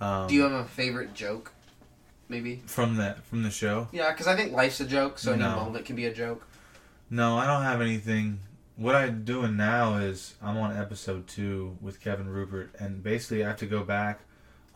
Um, 0.00 0.28
Do 0.28 0.34
you 0.34 0.42
have 0.42 0.52
a 0.52 0.64
favorite 0.64 1.14
joke? 1.14 1.52
Maybe. 2.28 2.62
from 2.66 2.96
that 2.98 3.24
from 3.24 3.42
the 3.42 3.50
show? 3.50 3.88
Yeah, 3.90 4.12
because 4.12 4.28
I 4.28 4.36
think 4.36 4.52
life's 4.52 4.78
a 4.80 4.86
joke, 4.86 5.18
so 5.18 5.32
any 5.32 5.42
No. 5.42 5.56
moment 5.56 5.84
can 5.84 5.96
be 5.96 6.06
a 6.06 6.14
joke. 6.14 6.46
No, 7.10 7.36
I 7.36 7.46
don't 7.46 7.62
have 7.62 7.80
anything. 7.80 8.40
What 8.76 8.94
I'm 8.94 9.24
doing 9.24 9.56
now 9.56 9.96
is 9.96 10.34
I'm 10.40 10.56
on 10.56 10.76
episode 10.76 11.26
two 11.26 11.76
with 11.80 12.00
Kevin 12.00 12.28
Rupert, 12.28 12.70
and 12.78 13.02
basically 13.02 13.44
I 13.44 13.48
have 13.48 13.58
to 13.58 13.66
go 13.66 13.82
back 13.82 14.20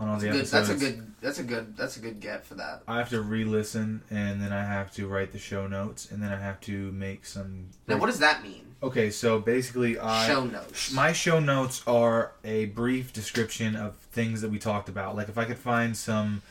on 0.00 0.08
all 0.08 0.18
the 0.18 0.26
Good, 0.26 0.36
episodes. 0.40 0.68
that's 0.68 0.82
a 0.82 0.84
good. 0.84 1.12
That's 1.20 1.38
a 1.38 1.42
good. 1.44 1.76
That's 1.76 1.96
a 1.96 2.00
good 2.00 2.20
get 2.20 2.44
for 2.44 2.54
that. 2.56 2.82
I 2.88 2.98
have 2.98 3.08
to 3.10 3.22
re-listen, 3.22 4.02
and 4.10 4.42
then 4.42 4.52
I 4.52 4.64
have 4.64 4.92
to 4.94 5.06
write 5.06 5.32
the 5.32 5.38
show 5.38 5.66
notes, 5.68 6.10
and 6.10 6.22
then 6.22 6.32
I 6.32 6.38
have 6.38 6.60
to 6.62 6.90
make 6.92 7.24
some. 7.24 7.68
Now, 7.86 7.96
what 7.98 8.06
does 8.06 8.18
that 8.18 8.42
mean? 8.42 8.74
Okay, 8.82 9.10
so 9.10 9.38
basically, 9.38 9.98
I 9.98 10.26
Show 10.26 10.44
notes. 10.44 10.92
My 10.92 11.12
show 11.12 11.40
notes 11.40 11.82
are 11.86 12.32
a 12.42 12.66
brief 12.66 13.12
description 13.12 13.76
of 13.76 13.96
things 13.96 14.42
that 14.42 14.50
we 14.50 14.58
talked 14.58 14.90
about. 14.90 15.16
Like 15.16 15.28
if 15.30 15.38
I 15.38 15.46
could 15.46 15.56
find 15.56 15.96
some, 15.96 16.42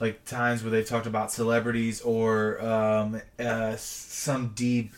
like 0.00 0.24
times 0.24 0.64
where 0.64 0.70
they 0.72 0.82
talked 0.82 1.06
about 1.06 1.30
celebrities 1.30 2.00
or 2.00 2.60
um, 2.66 3.20
uh, 3.38 3.76
some 3.76 4.48
deep 4.56 4.92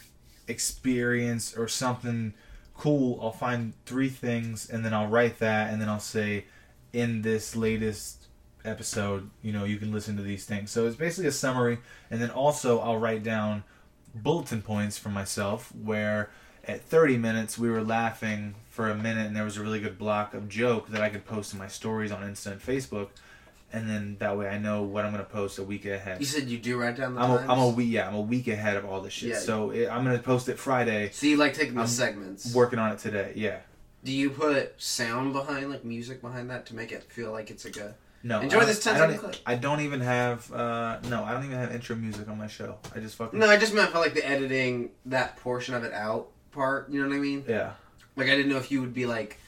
experience 0.51 1.57
or 1.57 1.69
something 1.69 2.35
cool. 2.77 3.19
I'll 3.23 3.33
find 3.33 3.73
three 3.87 4.09
things, 4.09 4.69
and 4.69 4.85
then 4.85 4.93
I'll 4.93 5.09
write 5.09 5.39
that, 5.39 5.73
and 5.73 5.81
then 5.81 5.89
I'll 5.89 6.01
say, 6.01 6.45
in 6.93 7.23
this 7.23 7.55
latest 7.55 8.27
episode, 8.65 9.31
you 9.43 9.53
know, 9.53 9.65
you 9.65 9.77
can 9.77 9.93
listen 9.93 10.17
to 10.17 10.23
these 10.23 10.45
things. 10.45 10.71
So 10.71 10.87
it's 10.87 10.97
basically 10.97 11.29
a 11.29 11.33
summary, 11.33 11.79
and 12.11 12.21
then 12.21 12.31
also 12.31 12.81
I'll 12.81 12.99
write 12.99 13.23
down 13.23 13.65
bulletin 14.15 14.61
points 14.61 14.99
for 14.99 15.09
myself 15.09 15.73
where 15.75 16.31
at 16.65 16.83
30 16.83 17.17
minutes 17.17 17.57
we 17.57 17.71
were 17.71 17.83
laughing 17.83 18.55
for 18.69 18.91
a 18.91 18.95
minute 18.95 19.27
and 19.27 19.37
there 19.37 19.45
was 19.45 19.57
a 19.57 19.63
really 19.63 19.81
good 19.81 19.99
block 19.99 20.35
of 20.35 20.49
joke 20.49 20.89
that 20.89 21.01
I 21.01 21.09
could 21.09 21.25
post 21.25 21.53
in 21.53 21.59
my 21.59 21.69
stories 21.69 22.11
on 22.11 22.23
Insta 22.23 22.53
and 22.53 22.61
Facebook 22.61 23.09
and 23.73 23.89
then 23.89 24.17
that 24.19 24.37
way 24.37 24.49
I 24.49 24.59
know 24.59 24.83
what 24.83 25.05
I'm 25.05 25.13
going 25.13 25.25
to 25.25 25.31
post 25.31 25.59
a 25.59 25.63
week 25.63 25.85
ahead. 25.87 26.21
You 26.21 26.27
said 26.27 26.49
you 26.49 26.59
do 26.59 26.79
write 26.79 26.97
down 26.97 27.15
the 27.15 27.21
I'm 27.21 27.31
a, 27.31 27.39
times. 27.39 27.51
I'm 27.51 27.59
a 27.59 27.69
week 27.69 27.91
yeah, 27.91 28.09
I'm 28.09 28.15
a 28.15 28.21
week 28.21 28.49
ahead 28.49 28.77
of 28.77 28.85
all 28.85 29.01
this 29.01 29.13
shit. 29.13 29.31
Yeah. 29.31 29.39
So 29.39 29.71
it, 29.71 29.89
I'm 29.89 30.05
going 30.05 30.17
to 30.17 30.23
post 30.23 30.49
it 30.49 30.59
Friday. 30.59 31.11
So 31.13 31.27
you 31.27 31.37
like 31.37 31.55
taking 31.55 31.75
the 31.75 31.83
I'm 31.83 31.87
segments. 31.87 32.55
Working 32.55 32.79
on 32.79 32.93
it 32.93 32.99
today. 32.99 33.33
Yeah. 33.37 33.59
Do 34.03 34.13
you 34.13 34.31
put 34.31 34.81
sound 34.81 35.33
behind, 35.35 35.71
like 35.71 35.85
music 35.85 36.23
behind 36.23 36.49
that, 36.51 36.67
to 36.67 36.75
make 36.75 36.91
it 36.91 37.05
feel 37.05 37.33
like 37.33 37.51
it's 37.51 37.65
like 37.65 37.77
a? 37.77 37.95
No. 38.23 38.41
Enjoy 38.41 38.61
I 38.61 38.65
this 38.67 38.83
10 38.83 38.95
I 38.95 38.99
second 38.99 39.19
clip. 39.19 39.37
I 39.47 39.55
don't 39.55 39.81
even 39.81 40.01
have 40.01 40.51
uh 40.53 40.99
no, 41.09 41.25
I 41.25 41.33
don't 41.33 41.45
even 41.45 41.57
have 41.57 41.73
intro 41.73 41.97
music 41.97 42.29
on 42.29 42.37
my 42.39 42.49
show. 42.49 42.79
I 42.95 43.01
just 43.01 43.17
fucking 43.17 43.39
No, 43.39 43.47
I 43.49 43.57
just 43.57 43.73
meant 43.73 43.91
for 43.91 43.99
like 43.99 44.15
the 44.15 44.27
editing 44.27 44.91
that 45.07 45.37
portion 45.37 45.75
of 45.75 45.85
it 45.85 45.93
out 45.93 46.29
part. 46.53 46.91
You 46.91 47.03
know 47.03 47.09
what 47.09 47.17
I 47.17 47.19
mean? 47.21 47.45
Yeah. 47.49 47.73
Like 48.17 48.29
I 48.29 48.37
didn't 48.37 48.51
know 48.51 48.59
if 48.59 48.71
you 48.71 48.81
would 48.83 48.93
be 48.93 49.07
like, 49.07 49.39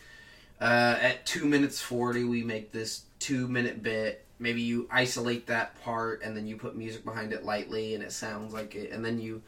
uh, 0.61 0.97
at 1.01 1.27
two 1.27 1.45
minutes 1.45 1.81
forty, 1.83 2.25
we 2.25 2.45
make 2.45 2.73
this 2.73 3.03
two 3.23 3.49
minute 3.49 3.83
bit. 3.83 4.25
Maybe 4.39 4.61
you 4.63 4.89
isolate 4.91 5.47
that 5.47 5.81
part 5.85 6.23
and 6.25 6.37
then 6.37 6.47
you 6.47 6.57
put 6.57 6.77
music 6.77 7.05
behind 7.05 7.33
it 7.33 7.45
lightly, 7.45 7.95
and 7.95 8.03
it 8.03 8.11
sounds 8.13 8.53
like 8.53 8.75
it, 8.75 8.91
and 8.91 9.05
then 9.05 9.21
you 9.21 9.43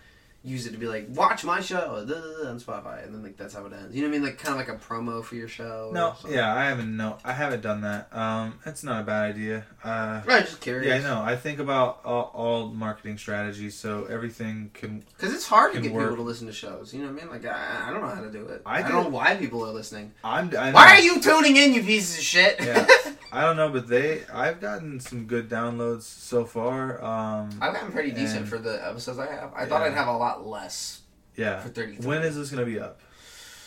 use 0.46 0.66
it 0.66 0.72
to 0.72 0.76
be 0.76 0.86
like, 0.86 1.06
watch 1.08 1.42
my 1.42 1.58
show 1.58 2.04
on 2.46 2.60
Spotify, 2.60 3.02
and 3.02 3.14
then 3.14 3.22
like 3.22 3.34
that's 3.38 3.54
how 3.54 3.64
it 3.64 3.72
ends. 3.72 3.96
You 3.96 4.02
know 4.02 4.08
what 4.08 4.14
I 4.16 4.18
mean? 4.18 4.24
Like 4.28 4.38
kind 4.38 4.60
of 4.60 4.68
like 4.68 4.68
a 4.68 4.78
promo 4.78 5.24
for 5.24 5.36
your 5.36 5.48
show. 5.48 5.90
No, 5.94 6.14
yeah, 6.28 6.54
I 6.54 6.64
haven't 6.66 6.94
no 6.96 7.16
I 7.24 7.32
haven't 7.32 7.62
done 7.62 7.80
that. 7.80 8.14
Um 8.14 8.58
it's 8.66 8.84
not 8.84 9.00
a 9.00 9.04
bad 9.04 9.30
idea. 9.34 9.64
Uh 9.82 10.20
Right, 10.26 10.44
just 10.44 10.60
curious. 10.60 11.02
Yeah, 11.02 11.08
no, 11.08 11.22
I 11.22 11.34
think 11.34 11.60
about 11.60 12.00
all, 12.04 12.30
all 12.34 12.68
marketing 12.68 13.16
strategies 13.16 13.74
so 13.74 14.04
everything 14.04 14.70
can 14.74 15.02
Because 15.16 15.32
it's 15.34 15.46
hard 15.46 15.72
to 15.72 15.80
get 15.80 15.92
work. 15.92 16.10
people 16.10 16.16
to 16.22 16.28
listen 16.28 16.46
to 16.46 16.52
shows. 16.52 16.92
You 16.92 17.00
know 17.00 17.06
what 17.12 17.22
I 17.22 17.24
mean? 17.24 17.30
Like 17.32 17.46
I, 17.46 17.88
I 17.88 17.90
don't 17.90 18.02
know 18.02 18.14
how 18.14 18.20
to 18.20 18.30
do 18.30 18.44
it. 18.46 18.60
I 18.66 18.80
I, 18.80 18.82
do. 18.82 18.92
don't 18.92 19.04
know 19.04 19.10
why 19.10 19.36
people 19.36 19.64
are 19.66 19.72
listening. 19.72 20.12
I'm 20.22 20.48
I 20.56 20.66
know. 20.70 20.74
Why 20.74 20.88
are 20.90 21.00
you 21.00 21.22
tuning 21.22 21.56
in, 21.56 21.72
you 21.72 21.82
pieces 21.82 22.18
of 22.18 22.22
shit? 22.24 22.56
Yeah. 22.60 22.86
I 23.34 23.42
don't 23.42 23.56
know, 23.56 23.68
but 23.70 23.88
they 23.88 24.22
I've 24.32 24.60
gotten 24.60 25.00
some 25.00 25.26
good 25.26 25.48
downloads 25.48 26.02
so 26.02 26.44
far. 26.44 27.02
Um 27.04 27.50
I've 27.60 27.74
gotten 27.74 27.90
pretty 27.92 28.12
decent 28.12 28.46
for 28.48 28.58
the 28.58 28.86
episodes 28.86 29.18
I 29.18 29.26
have. 29.26 29.52
I 29.54 29.66
thought 29.66 29.82
I'd 29.82 29.94
have 29.94 30.08
a 30.08 30.16
lot 30.16 30.46
less. 30.46 31.00
Yeah. 31.36 31.60
for 31.60 31.68
33. 31.68 32.06
When 32.06 32.22
is 32.22 32.36
this 32.36 32.50
gonna 32.50 32.64
be 32.64 32.78
up? 32.78 33.00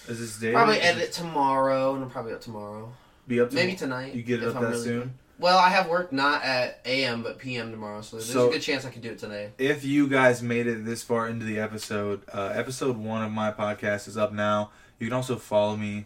Is 0.07 0.19
this 0.21 0.37
daily? 0.39 0.53
Probably 0.53 0.79
edit 0.79 1.01
it 1.03 1.05
it 1.09 1.11
tomorrow, 1.11 1.93
and 1.95 2.03
I'll 2.05 2.09
probably 2.09 2.31
up 2.33 2.39
tomorrow. 2.39 2.93
Be 3.27 3.41
up 3.41 3.49
to 3.49 3.55
Maybe 3.55 3.75
tonight. 3.75 4.13
You 4.15 4.23
get 4.23 4.41
it 4.41 4.43
if 4.47 4.51
up 4.51 4.55
I'm 4.55 4.61
that 4.63 4.69
really 4.69 4.83
soon? 4.83 4.99
good. 5.01 5.11
Well, 5.39 5.57
I 5.57 5.67
have 5.69 5.87
work 5.89 6.11
not 6.13 6.43
at 6.45 6.79
AM 6.85 7.21
but 7.23 7.37
PM 7.39 7.71
tomorrow, 7.71 8.01
so 8.01 8.15
there's 8.15 8.31
So- 8.31 8.47
a 8.49 8.51
good 8.53 8.61
chance 8.61 8.85
I 8.85 8.89
could 8.89 9.01
do 9.01 9.11
it 9.11 9.19
today. 9.19 9.51
If 9.57 9.83
you 9.83 10.07
guys 10.07 10.41
made 10.41 10.65
it 10.65 10.85
this 10.85 11.03
far 11.03 11.27
into 11.27 11.45
the 11.45 11.59
episode, 11.59 12.21
uh, 12.33 12.51
episode 12.55 12.95
one 12.97 13.21
of 13.21 13.31
my 13.31 13.51
podcast 13.51 14.07
is 14.07 14.15
up 14.17 14.31
now. 14.31 14.71
You 14.97 15.07
can 15.07 15.13
also 15.13 15.35
follow 15.35 15.75
me 15.75 16.05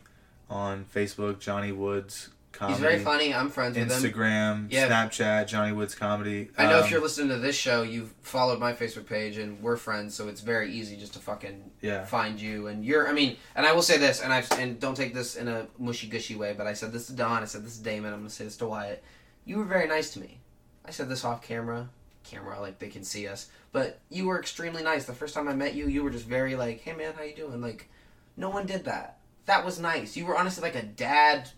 on 0.50 0.84
Facebook, 0.94 1.40
Johnny 1.40 1.72
Woods 1.72 2.30
Comedy. 2.52 2.74
He's 2.74 2.82
very 2.82 3.00
funny. 3.00 3.34
I'm 3.34 3.50
friends 3.50 3.78
with 3.78 3.92
him. 3.92 4.12
Instagram, 4.12 4.68
Yeah. 4.70 4.88
Snapchat, 4.88 5.48
Johnny 5.48 5.72
Woods 5.72 5.96
Comedy. 5.96 6.50
I 6.58 6.66
know 6.68 6.80
Um, 6.80 6.84
if 6.86 6.92
you're 6.92 7.02
listening 7.02 7.30
to 7.30 7.38
this 7.38 7.56
show, 7.56 7.82
you've 7.82 8.14
followed 8.22 8.60
my 8.60 8.74
Facebook 8.74 9.06
page, 9.08 9.38
and 9.38 9.62
we're 9.62 9.78
friends, 9.78 10.14
so 10.14 10.28
it's 10.28 10.42
very 10.42 10.72
easy 10.72 10.96
just 10.98 11.14
to 11.14 11.20
fucking 11.20 11.72
Yeah. 11.82 12.06
find 12.06 12.40
you. 12.40 12.68
And 12.68 12.86
you're, 12.86 13.08
I 13.08 13.14
mean, 13.14 13.38
and 13.56 13.66
I 13.66 13.72
will 13.72 13.82
say 13.82 13.98
this, 13.98 14.22
and 14.22 14.32
I 14.32 14.44
and 14.58 14.80
don't 14.80 14.96
take 14.96 15.14
this 15.14 15.36
in 15.36 15.48
a 15.48 15.68
mushy 15.80 16.08
gushy 16.08 16.36
way, 16.36 16.54
but 16.54 16.68
I 16.68 16.74
said 16.74 16.92
this 16.92 17.08
to 17.08 17.14
Don, 17.14 17.42
I 17.42 17.46
said 17.46 17.66
this 17.66 17.78
to 17.78 17.84
Damon, 17.84 18.14
I'm 18.14 18.20
gonna 18.20 18.30
say 18.30 18.44
this 18.44 18.58
to 18.58 18.68
Wyatt. 18.68 19.04
You 19.46 19.58
were 19.58 19.66
very 19.66 19.88
nice 19.88 20.12
to 20.12 20.20
me. 20.20 20.40
I 20.86 20.92
said 20.92 21.10
this 21.10 21.24
off 21.26 21.42
camera, 21.42 21.90
camera 22.24 22.60
like 22.62 22.78
they 22.80 22.90
can 22.90 23.04
see 23.04 23.28
us, 23.28 23.48
but 23.72 24.00
you 24.10 24.28
were 24.28 24.40
extremely 24.40 24.84
nice. 24.84 25.06
The 25.06 25.14
first 25.14 25.34
time 25.34 25.48
I 25.48 25.54
met 25.56 25.74
you, 25.74 25.88
you 25.88 26.04
were 26.04 26.12
just 26.12 26.26
very 26.26 26.56
like, 26.56 26.82
hey 26.82 26.94
man, 26.94 27.14
how 27.18 27.24
you 27.24 27.36
doing? 27.36 27.60
Like, 27.62 27.90
no 28.38 28.50
one 28.50 28.66
did 28.68 28.86
that. 28.86 29.18
That 29.46 29.66
was 29.66 29.80
nice. 29.80 30.16
You 30.16 30.26
were 30.28 30.38
honestly 30.38 30.62
like 30.62 30.76
a 30.76 30.84
dad 30.84 31.50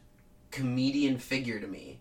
comedian 0.54 1.18
figure 1.18 1.60
to 1.60 1.68
me 1.68 2.00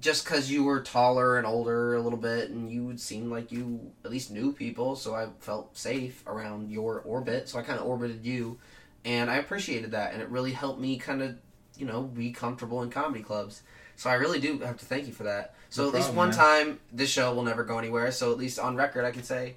just 0.00 0.24
because 0.24 0.50
you 0.50 0.64
were 0.64 0.80
taller 0.80 1.38
and 1.38 1.46
older 1.46 1.94
a 1.94 2.00
little 2.00 2.18
bit 2.18 2.50
and 2.50 2.70
you 2.70 2.84
would 2.84 3.00
seem 3.00 3.30
like 3.30 3.52
you 3.52 3.92
at 4.04 4.10
least 4.10 4.30
knew 4.30 4.52
people 4.52 4.96
so 4.96 5.14
i 5.14 5.28
felt 5.38 5.76
safe 5.76 6.22
around 6.26 6.70
your 6.70 7.00
orbit 7.00 7.48
so 7.48 7.58
i 7.58 7.62
kind 7.62 7.78
of 7.78 7.86
orbited 7.86 8.24
you 8.24 8.58
and 9.04 9.30
i 9.30 9.36
appreciated 9.36 9.92
that 9.92 10.12
and 10.12 10.20
it 10.20 10.28
really 10.28 10.52
helped 10.52 10.80
me 10.80 10.98
kind 10.98 11.22
of 11.22 11.36
you 11.76 11.86
know, 11.86 12.02
be 12.02 12.30
comfortable 12.30 12.82
in 12.82 12.90
comedy 12.90 13.22
clubs. 13.22 13.62
So 13.96 14.10
I 14.10 14.14
really 14.14 14.40
do 14.40 14.58
have 14.60 14.76
to 14.78 14.84
thank 14.84 15.06
you 15.06 15.12
for 15.12 15.24
that. 15.24 15.54
So 15.70 15.82
No 15.82 15.88
at 15.88 15.94
least 15.94 16.06
problem, 16.06 16.16
one 16.16 16.28
man. 16.30 16.38
time, 16.38 16.80
this 16.92 17.10
show 17.10 17.34
will 17.34 17.42
never 17.42 17.64
go 17.64 17.78
anywhere. 17.78 18.10
So 18.12 18.32
at 18.32 18.38
least 18.38 18.58
on 18.58 18.76
record, 18.76 19.04
I 19.04 19.10
can 19.10 19.22
say 19.22 19.56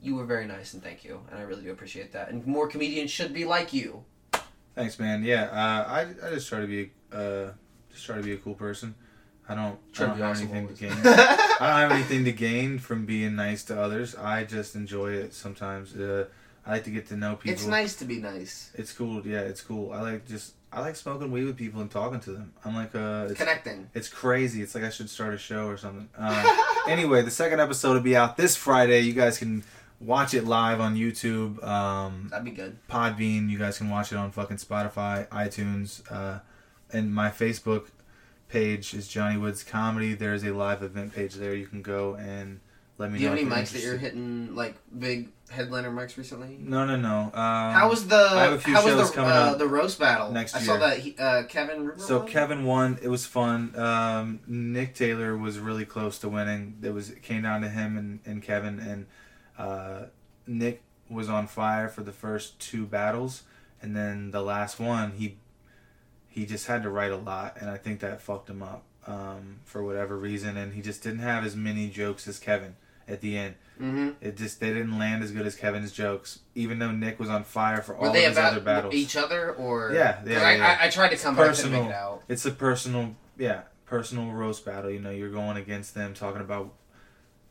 you 0.00 0.14
were 0.14 0.24
very 0.24 0.46
nice 0.46 0.74
and 0.74 0.82
thank 0.82 1.04
you, 1.04 1.20
and 1.30 1.38
I 1.38 1.42
really 1.42 1.62
do 1.62 1.72
appreciate 1.72 2.12
that. 2.12 2.28
And 2.28 2.46
more 2.46 2.68
comedians 2.68 3.10
should 3.10 3.32
be 3.32 3.44
like 3.44 3.72
you. 3.72 4.04
Thanks, 4.74 4.98
man. 4.98 5.24
Yeah, 5.24 5.44
uh, 5.44 5.88
I 5.88 6.06
I 6.26 6.30
just 6.34 6.48
try 6.48 6.60
to 6.60 6.66
be 6.66 6.90
uh, 7.10 7.52
just 7.96 8.06
try 8.06 8.16
to 8.16 8.22
be 8.22 8.32
a 8.32 8.36
cool 8.36 8.54
person. 8.54 8.94
I 9.48 9.54
don't, 9.54 9.64
I 9.64 9.76
Try 9.92 10.06
to 10.06 10.10
don't 10.12 10.20
have 10.20 10.30
awesome 10.30 10.50
anything 10.50 10.62
always. 10.64 10.78
to 10.78 10.86
gain. 10.88 10.92
I 11.60 11.80
don't 11.80 11.90
have 11.90 11.92
anything 11.92 12.24
to 12.24 12.32
gain 12.32 12.78
from 12.78 13.06
being 13.06 13.36
nice 13.36 13.62
to 13.64 13.80
others. 13.80 14.14
I 14.16 14.44
just 14.44 14.74
enjoy 14.74 15.12
it 15.12 15.34
sometimes. 15.34 15.94
Uh, 15.94 16.26
I 16.66 16.72
like 16.72 16.84
to 16.84 16.90
get 16.90 17.06
to 17.08 17.16
know 17.16 17.36
people. 17.36 17.52
It's 17.52 17.66
nice 17.66 17.94
to 17.96 18.04
be 18.04 18.18
nice. 18.18 18.72
It's 18.74 18.92
cool. 18.92 19.24
Yeah, 19.26 19.40
it's 19.40 19.60
cool. 19.60 19.92
I 19.92 20.00
like 20.00 20.26
just 20.26 20.54
I 20.72 20.80
like 20.80 20.96
smoking 20.96 21.30
weed 21.30 21.44
with 21.44 21.56
people 21.56 21.80
and 21.80 21.88
talking 21.88 22.18
to 22.20 22.32
them. 22.32 22.52
I'm 22.64 22.74
like 22.74 22.92
uh, 22.94 23.28
it's, 23.30 23.38
Connecting. 23.38 23.88
It's 23.94 24.08
crazy. 24.08 24.62
It's 24.62 24.74
like 24.74 24.82
I 24.82 24.90
should 24.90 25.08
start 25.08 25.32
a 25.32 25.38
show 25.38 25.66
or 25.68 25.76
something. 25.76 26.08
Uh, 26.18 26.56
anyway, 26.88 27.22
the 27.22 27.30
second 27.30 27.60
episode 27.60 27.94
will 27.94 28.00
be 28.00 28.16
out 28.16 28.36
this 28.36 28.56
Friday. 28.56 29.00
You 29.02 29.12
guys 29.12 29.38
can 29.38 29.62
watch 30.00 30.34
it 30.34 30.44
live 30.44 30.80
on 30.80 30.96
YouTube. 30.96 31.62
Um, 31.64 32.26
That'd 32.32 32.44
be 32.44 32.50
good. 32.50 32.78
Podbean. 32.90 33.48
You 33.48 33.58
guys 33.58 33.78
can 33.78 33.88
watch 33.88 34.10
it 34.10 34.16
on 34.18 34.32
fucking 34.32 34.56
Spotify, 34.56 35.28
iTunes, 35.28 36.02
uh, 36.10 36.40
and 36.92 37.12
my 37.14 37.30
Facebook 37.30 37.88
page 38.48 38.94
is 38.94 39.08
Johnny 39.08 39.36
Woods 39.38 39.62
Comedy. 39.62 40.14
There's 40.14 40.44
a 40.44 40.52
live 40.52 40.82
event 40.82 41.14
page 41.14 41.34
there. 41.34 41.54
You 41.54 41.66
can 41.66 41.82
go 41.82 42.14
and 42.14 42.60
let 42.98 43.10
me 43.10 43.18
Do 43.18 43.24
you 43.24 43.30
know. 43.30 43.36
have 43.36 43.46
any 43.46 43.50
mics 43.62 43.72
that 43.72 43.82
you're 43.82 43.98
hitting, 43.98 44.54
like 44.54 44.76
big 44.98 45.28
headliner 45.50 45.90
mics 45.90 46.16
recently? 46.16 46.56
No, 46.58 46.86
no, 46.86 46.96
no. 46.96 47.24
Um, 47.24 47.30
How 47.34 47.88
was 47.88 48.06
the 48.08 48.16
I 48.16 48.44
have 48.44 48.52
a 48.54 48.58
few 48.58 48.74
how 48.74 48.82
shows 48.82 48.96
was 48.96 49.10
the 49.10 49.16
coming 49.16 49.32
uh, 49.32 49.34
up 49.34 49.58
the 49.58 49.66
roast 49.66 49.98
battle? 49.98 50.32
next 50.32 50.54
year? 50.54 50.62
I 50.62 50.64
saw 50.66 50.76
that 50.78 50.98
he, 50.98 51.14
uh, 51.18 51.42
Kevin 51.44 51.84
River. 51.86 51.98
So 52.00 52.18
won? 52.20 52.28
Kevin 52.28 52.64
won. 52.64 52.98
It 53.02 53.08
was 53.08 53.26
fun. 53.26 53.78
Um, 53.78 54.40
Nick 54.46 54.94
Taylor 54.94 55.36
was 55.36 55.58
really 55.58 55.84
close 55.84 56.18
to 56.20 56.28
winning. 56.28 56.78
It 56.82 56.94
was 56.94 57.10
it 57.10 57.22
came 57.22 57.42
down 57.42 57.60
to 57.62 57.68
him 57.68 57.98
and, 57.98 58.20
and 58.24 58.42
Kevin 58.42 58.78
and 58.80 59.06
uh, 59.58 60.06
Nick 60.46 60.82
was 61.10 61.28
on 61.28 61.46
fire 61.46 61.88
for 61.88 62.02
the 62.02 62.12
first 62.12 62.58
two 62.58 62.86
battles, 62.86 63.42
and 63.82 63.94
then 63.94 64.30
the 64.30 64.42
last 64.42 64.80
one 64.80 65.12
he 65.12 65.36
he 66.36 66.46
just 66.46 66.66
had 66.66 66.82
to 66.84 66.90
write 66.90 67.10
a 67.10 67.16
lot, 67.16 67.56
and 67.60 67.68
I 67.70 67.76
think 67.78 68.00
that 68.00 68.20
fucked 68.20 68.48
him 68.50 68.62
up 68.62 68.84
um, 69.06 69.60
for 69.64 69.82
whatever 69.82 70.16
reason, 70.16 70.56
and 70.56 70.74
he 70.74 70.82
just 70.82 71.02
didn't 71.02 71.20
have 71.20 71.44
as 71.44 71.56
many 71.56 71.88
jokes 71.88 72.28
as 72.28 72.38
Kevin 72.38 72.76
at 73.08 73.20
the 73.22 73.36
end. 73.38 73.54
Mhm. 73.80 74.14
It 74.20 74.36
just 74.36 74.60
they 74.60 74.68
didn't 74.68 74.98
land 74.98 75.22
as 75.22 75.32
good 75.32 75.46
as 75.46 75.54
Kevin's 75.54 75.92
jokes, 75.92 76.40
even 76.54 76.78
though 76.78 76.90
Nick 76.92 77.18
was 77.18 77.28
on 77.30 77.44
fire 77.44 77.80
for 77.82 77.94
Were 77.94 78.08
all 78.08 78.16
of 78.16 78.22
his 78.22 78.36
other 78.38 78.60
battles. 78.60 78.94
each 78.94 79.16
other 79.16 79.52
or 79.52 79.92
Yeah, 79.92 80.20
yeah, 80.26 80.42
I, 80.46 80.54
yeah. 80.56 80.78
I, 80.80 80.86
I 80.86 80.90
tried 80.90 81.08
to 81.10 81.16
come, 81.16 81.34
but 81.36 81.42
I 81.42 81.46
couldn't 81.48 81.56
personal. 81.64 81.82
make 81.84 81.90
it 81.90 81.94
out. 81.94 82.22
It's 82.28 82.44
a 82.46 82.50
personal, 82.50 83.14
yeah, 83.38 83.62
personal 83.86 84.30
roast 84.32 84.64
battle. 84.64 84.90
You 84.90 85.00
know, 85.00 85.10
you're 85.10 85.30
going 85.30 85.56
against 85.56 85.94
them, 85.94 86.14
talking 86.14 86.40
about, 86.40 86.72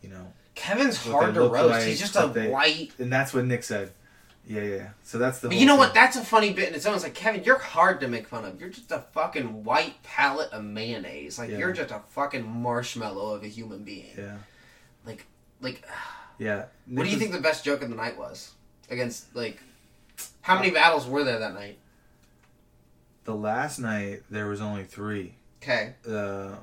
you 0.02 0.10
know, 0.10 0.34
Kevin's 0.56 0.98
hard 1.06 1.34
to 1.36 1.42
roast. 1.42 1.70
like, 1.72 1.84
He's 1.86 2.00
just 2.00 2.16
a 2.16 2.28
they- 2.28 2.50
white. 2.50 2.92
and 3.00 3.12
that's 3.14 3.34
what 3.34 3.46
Nick 3.46 3.64
said. 3.64 3.92
Yeah, 4.48 4.62
yeah. 4.62 4.90
So 5.04 5.18
that's 5.18 5.40
the. 5.40 5.48
But 5.50 5.58
you 5.58 5.66
know 5.66 5.74
thing. 5.74 5.80
what? 5.80 5.94
That's 5.96 6.16
a 6.18 6.24
funny 6.24 6.54
bit 6.54 6.70
in 6.70 6.76
its 6.76 6.86
own. 6.86 6.94
It's 6.96 7.04
like 7.04 7.16
Kevin, 7.16 7.44
you're 7.44 7.58
hard 7.58 8.00
to 8.02 8.08
make 8.08 8.28
fun 8.28 8.46
of. 8.46 8.60
You're 8.60 8.70
just 8.70 8.92
a 8.92 9.00
fucking 9.14 9.64
white 9.64 10.02
palette 10.04 10.52
of 10.52 10.64
mayonnaise. 10.64 11.40
Like 11.40 11.50
Yeah. 11.50 11.58
you're 11.58 11.74
just 11.74 11.92
a 11.92 12.02
fucking 12.10 12.46
marshmallow 12.48 13.34
of 13.36 13.44
a 13.44 13.48
human 13.48 13.84
being. 13.84 14.14
Yeah, 14.18 14.38
Like, 15.06 15.26
like, 15.62 15.84
yeah. 16.38 16.66
what 16.88 17.04
do 17.04 17.10
you 17.10 17.16
was- 17.16 17.20
think 17.24 17.32
the 17.32 17.42
best 17.42 17.66
joke 17.66 17.82
of 17.82 17.90
the 17.90 17.96
night 17.96 18.18
was 18.18 18.54
against 18.90 19.36
like? 19.36 19.60
How 20.42 20.56
many 20.56 20.70
battles 20.70 21.08
were 21.08 21.24
there 21.24 21.40
that 21.40 21.54
night? 21.56 21.80
The 23.24 23.36
last 23.36 23.80
night 23.80 24.22
there 24.30 24.48
was 24.48 24.62
only 24.62 24.84
three. 24.84 25.36
Okay, 25.64 25.96
Uh, 26.08 26.58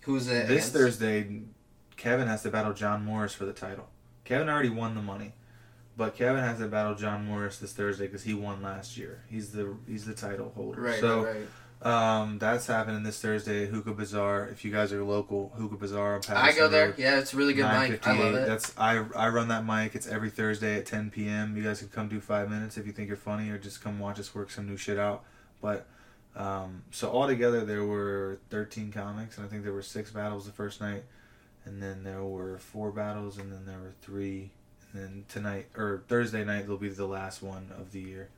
who's 0.00 0.26
it? 0.26 0.48
this 0.48 0.50
against? 0.68 0.72
Thursday, 0.72 1.42
Kevin 1.96 2.26
has 2.26 2.42
to 2.42 2.50
battle 2.50 2.72
John 2.72 3.04
Morris 3.04 3.32
for 3.34 3.44
the 3.44 3.52
title. 3.52 3.88
Kevin 4.24 4.48
already 4.48 4.68
won 4.70 4.96
the 4.96 5.02
money, 5.02 5.34
but 5.98 6.16
Kevin 6.16 6.42
has 6.42 6.58
to 6.58 6.68
battle 6.68 6.94
John 6.94 7.26
Morris 7.26 7.58
this 7.58 7.72
Thursday 7.72 8.06
because 8.06 8.22
he 8.22 8.32
won 8.32 8.62
last 8.62 8.96
year. 8.96 9.24
He's 9.28 9.52
the 9.52 9.76
he's 9.86 10.06
the 10.06 10.14
title 10.14 10.52
holder. 10.54 10.80
Right, 10.80 11.00
so, 11.00 11.24
right. 11.24 11.46
Um, 11.80 12.38
that's 12.38 12.66
happening 12.66 13.02
this 13.02 13.20
Thursday 13.20 13.64
at 13.64 13.70
Hookah 13.70 13.92
Bazaar. 13.92 14.48
If 14.48 14.64
you 14.64 14.72
guys 14.72 14.92
are 14.92 15.04
local, 15.04 15.52
Hookah 15.56 15.76
Bazaar. 15.76 16.20
I 16.28 16.52
go 16.52 16.68
there. 16.68 16.94
Yeah, 16.96 17.18
it's 17.18 17.34
a 17.34 17.36
really 17.36 17.52
good 17.52 17.70
mic. 17.70 18.06
I 18.06 18.18
love 18.18 18.34
it. 18.34 18.46
That's 18.46 18.72
I 18.78 19.04
I 19.14 19.28
run 19.28 19.48
that 19.48 19.66
mic. 19.66 19.94
It's 19.94 20.06
every 20.06 20.30
Thursday 20.30 20.78
at 20.78 20.86
10 20.86 21.10
p.m. 21.10 21.56
You 21.56 21.62
guys 21.62 21.80
can 21.80 21.88
come 21.88 22.08
do 22.08 22.20
five 22.20 22.48
minutes 22.48 22.78
if 22.78 22.86
you 22.86 22.92
think 22.92 23.08
you're 23.08 23.16
funny, 23.16 23.50
or 23.50 23.58
just 23.58 23.82
come 23.82 23.98
watch 23.98 24.18
us 24.18 24.34
work 24.34 24.50
some 24.50 24.66
new 24.66 24.76
shit 24.76 24.98
out. 24.98 25.24
But 25.60 25.86
um, 26.36 26.84
so 26.92 27.10
altogether 27.10 27.64
there 27.64 27.84
were 27.84 28.38
13 28.50 28.92
comics, 28.92 29.36
and 29.36 29.46
I 29.46 29.48
think 29.48 29.64
there 29.64 29.72
were 29.72 29.82
six 29.82 30.10
battles 30.12 30.46
the 30.46 30.52
first 30.52 30.80
night, 30.80 31.02
and 31.64 31.82
then 31.82 32.04
there 32.04 32.22
were 32.22 32.58
four 32.58 32.92
battles, 32.92 33.38
and 33.38 33.52
then 33.52 33.66
there 33.66 33.78
were 33.78 33.94
three, 34.00 34.52
and 34.92 35.02
then 35.02 35.24
tonight 35.28 35.66
or 35.76 36.02
Thursday 36.08 36.44
night 36.44 36.66
will 36.68 36.76
be 36.78 36.88
the 36.88 37.06
last 37.06 37.42
one 37.42 37.70
of 37.78 37.92
the 37.92 38.00
year. 38.00 38.28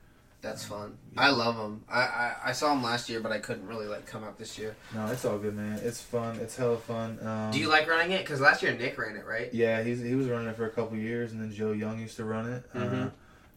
That's 0.42 0.64
fun. 0.64 0.96
I 1.18 1.28
love 1.30 1.56
them. 1.58 1.84
I, 1.86 2.00
I 2.00 2.34
I 2.46 2.52
saw 2.52 2.70
them 2.70 2.82
last 2.82 3.10
year, 3.10 3.20
but 3.20 3.30
I 3.30 3.38
couldn't 3.38 3.66
really 3.66 3.86
like 3.86 4.06
come 4.06 4.24
out 4.24 4.38
this 4.38 4.56
year. 4.58 4.74
No, 4.94 5.06
it's 5.08 5.26
all 5.26 5.36
good, 5.36 5.54
man. 5.54 5.78
It's 5.82 6.00
fun. 6.00 6.38
It's 6.40 6.56
hella 6.56 6.78
fun. 6.78 7.18
Um, 7.22 7.50
Do 7.50 7.58
you 7.60 7.68
like 7.68 7.86
running 7.86 8.12
it? 8.12 8.20
Because 8.20 8.40
last 8.40 8.62
year 8.62 8.72
Nick 8.74 8.96
ran 8.96 9.16
it, 9.16 9.26
right? 9.26 9.52
Yeah, 9.52 9.82
he's 9.82 10.00
he 10.00 10.14
was 10.14 10.28
running 10.28 10.48
it 10.48 10.56
for 10.56 10.64
a 10.64 10.70
couple 10.70 10.96
years, 10.96 11.32
and 11.32 11.40
then 11.42 11.52
Joe 11.52 11.72
Young 11.72 12.00
used 12.00 12.16
to 12.16 12.24
run 12.24 12.50
it. 12.50 12.64
Uh, 12.74 12.78
Mhm. 12.78 13.10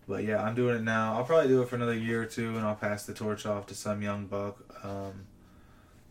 but 0.10 0.26
yeah, 0.26 0.44
I'm 0.44 0.56
doing 0.56 0.76
it 0.76 0.82
now. 0.84 1.16
I'll 1.16 1.24
probably 1.24 1.48
do 1.48 1.62
it 1.62 1.70
for 1.70 1.78
another 1.78 1.94
year 1.96 2.22
or 2.24 2.26
two, 2.26 2.50
and 2.58 2.66
I'll 2.68 2.76
pass 2.76 3.06
the 3.06 3.14
torch 3.14 3.46
off 3.46 3.66
to 3.68 3.76
some 3.76 4.02
young 4.02 4.26
buck. 4.28 4.58
Um, 4.84 5.14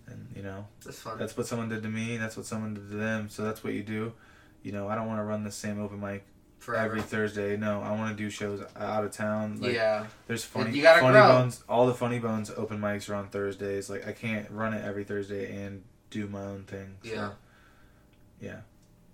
and 0.07 0.26
you 0.35 0.43
know, 0.43 0.66
That's 0.87 0.99
fun. 1.01 1.18
that's 1.18 1.37
what 1.37 1.47
someone 1.47 1.68
did 1.68 1.83
to 1.83 1.91
me. 1.91 2.16
That's 2.16 2.35
what 2.39 2.47
someone 2.47 2.72
did 2.72 2.89
to 2.91 2.97
them. 2.97 3.28
So 3.28 3.45
that's 3.45 3.62
what 3.62 3.74
you 3.74 3.83
do. 3.83 4.14
You 4.62 4.72
know, 4.72 4.89
I 4.89 4.95
don't 4.95 5.07
want 5.07 5.18
to 5.20 5.24
run 5.24 5.45
the 5.45 5.51
same 5.53 5.78
open 5.83 6.01
mic 6.01 6.24
Every 6.68 7.02
Thursday. 7.02 7.56
No, 7.56 7.80
I 7.82 7.92
want 7.92 8.16
to 8.16 8.22
do 8.22 8.30
shows 8.30 8.62
out 8.76 9.04
of 9.04 9.10
town. 9.12 9.60
Like, 9.60 9.72
yeah. 9.74 10.06
There's 10.26 10.44
funny, 10.44 10.70
You 10.76 10.82
gotta 10.82 11.00
funny 11.00 11.12
grow. 11.14 11.28
bones. 11.28 11.64
All 11.68 11.86
the 11.86 11.94
funny 11.94 12.18
bones 12.18 12.50
open 12.56 12.78
mics 12.80 13.08
are 13.10 13.14
on 13.14 13.28
Thursdays. 13.28 13.90
Like 13.90 14.06
I 14.06 14.12
can't 14.12 14.50
run 14.50 14.72
it 14.74 14.84
every 14.84 15.04
Thursday 15.04 15.64
and 15.64 15.82
do 16.10 16.26
my 16.28 16.42
own 16.42 16.64
thing. 16.64 16.96
So, 17.04 17.10
Yeah. 17.12 17.30
yeah. 18.40 18.60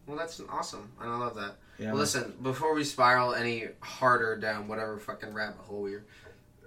Well, 0.07 0.17
that's 0.17 0.41
awesome, 0.49 0.91
and 1.01 1.11
I 1.11 1.17
love 1.19 1.35
that. 1.37 1.57
Yeah. 1.79 1.89
Well, 1.89 1.97
listen, 2.01 2.35
before 2.43 2.75
we 2.75 2.83
spiral 2.83 3.35
any 3.35 3.69
harder 3.81 4.37
down 4.37 4.67
whatever 4.67 4.99
fucking 4.99 5.35
rabbit 5.35 5.59
hole 5.61 5.83
we're, 5.83 6.05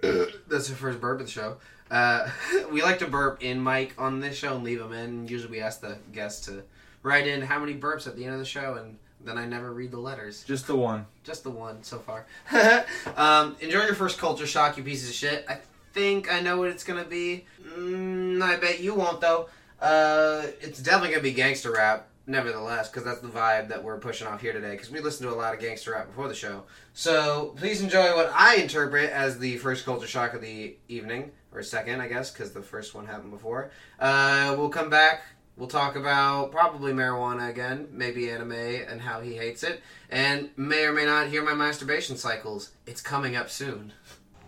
that's 0.48 0.68
the 0.68 0.74
first 0.76 1.00
burp 1.00 1.20
of 1.20 1.26
the 1.26 1.32
show. 1.32 1.56
Uh, 1.90 2.28
we 2.70 2.82
like 2.82 2.98
to 3.00 3.06
burp 3.08 3.42
in 3.42 3.62
mic 3.62 3.94
on 4.00 4.20
this 4.20 4.36
show 4.36 4.54
and 4.54 4.64
leave 4.64 4.78
them 4.78 4.92
in. 4.92 5.26
Usually, 5.28 5.50
we 5.50 5.60
ask 5.60 5.80
the 5.80 5.98
guests 6.12 6.46
to 6.46 6.62
write 7.02 7.26
in 7.26 7.42
how 7.42 7.58
many 7.58 7.74
burps 7.74 8.06
at 8.06 8.16
the 8.16 8.24
end 8.24 8.34
of 8.34 8.38
the 8.40 8.46
show, 8.46 8.74
and 8.74 8.96
then 9.24 9.38
I 9.38 9.46
never 9.46 9.72
read 9.72 9.90
the 9.90 9.98
letters. 9.98 10.44
Just 10.44 10.66
the 10.66 10.76
one. 10.76 11.06
Just 11.24 11.44
the 11.44 11.50
one 11.50 11.82
so 11.82 11.98
far. 11.98 12.26
um, 13.16 13.56
enjoy 13.60 13.84
your 13.84 13.94
first 13.94 14.18
culture 14.18 14.46
shock, 14.46 14.76
you 14.76 14.82
pieces 14.82 15.08
of 15.08 15.14
shit. 15.14 15.44
I 15.48 15.58
think 15.92 16.32
I 16.32 16.40
know 16.40 16.58
what 16.58 16.68
it's 16.68 16.84
gonna 16.84 17.04
be. 17.04 17.46
Mm, 17.76 18.42
I 18.42 18.56
bet 18.56 18.80
you 18.80 18.94
won't 18.94 19.20
though. 19.20 19.48
Uh, 19.80 20.46
it's 20.60 20.80
definitely 20.80 21.10
gonna 21.10 21.22
be 21.22 21.32
gangster 21.32 21.72
rap, 21.72 22.08
nevertheless, 22.26 22.88
because 22.88 23.04
that's 23.04 23.20
the 23.20 23.28
vibe 23.28 23.68
that 23.68 23.82
we're 23.82 23.98
pushing 23.98 24.26
off 24.26 24.40
here 24.40 24.52
today. 24.52 24.72
Because 24.72 24.90
we 24.90 25.00
listened 25.00 25.28
to 25.28 25.34
a 25.34 25.36
lot 25.36 25.54
of 25.54 25.60
gangster 25.60 25.92
rap 25.92 26.06
before 26.08 26.28
the 26.28 26.34
show. 26.34 26.64
So 26.94 27.54
please 27.56 27.82
enjoy 27.82 28.14
what 28.14 28.30
I 28.34 28.56
interpret 28.56 29.10
as 29.10 29.38
the 29.38 29.56
first 29.58 29.84
culture 29.84 30.06
shock 30.06 30.34
of 30.34 30.40
the 30.40 30.76
evening, 30.88 31.32
or 31.52 31.62
second, 31.62 32.00
I 32.00 32.08
guess, 32.08 32.30
because 32.30 32.52
the 32.52 32.62
first 32.62 32.94
one 32.94 33.06
happened 33.06 33.32
before. 33.32 33.70
Uh, 33.98 34.54
we'll 34.56 34.68
come 34.68 34.90
back. 34.90 35.22
We'll 35.56 35.68
talk 35.68 35.96
about 35.96 36.50
probably 36.50 36.92
marijuana 36.92 37.50
again, 37.50 37.88
maybe 37.92 38.30
anime 38.30 38.52
and 38.52 39.00
how 39.00 39.20
he 39.20 39.34
hates 39.34 39.62
it, 39.62 39.82
and 40.10 40.48
may 40.56 40.84
or 40.84 40.92
may 40.92 41.04
not 41.04 41.28
hear 41.28 41.44
my 41.44 41.52
masturbation 41.52 42.16
cycles. 42.16 42.70
It's 42.86 43.02
coming 43.02 43.36
up 43.36 43.50
soon. 43.50 43.92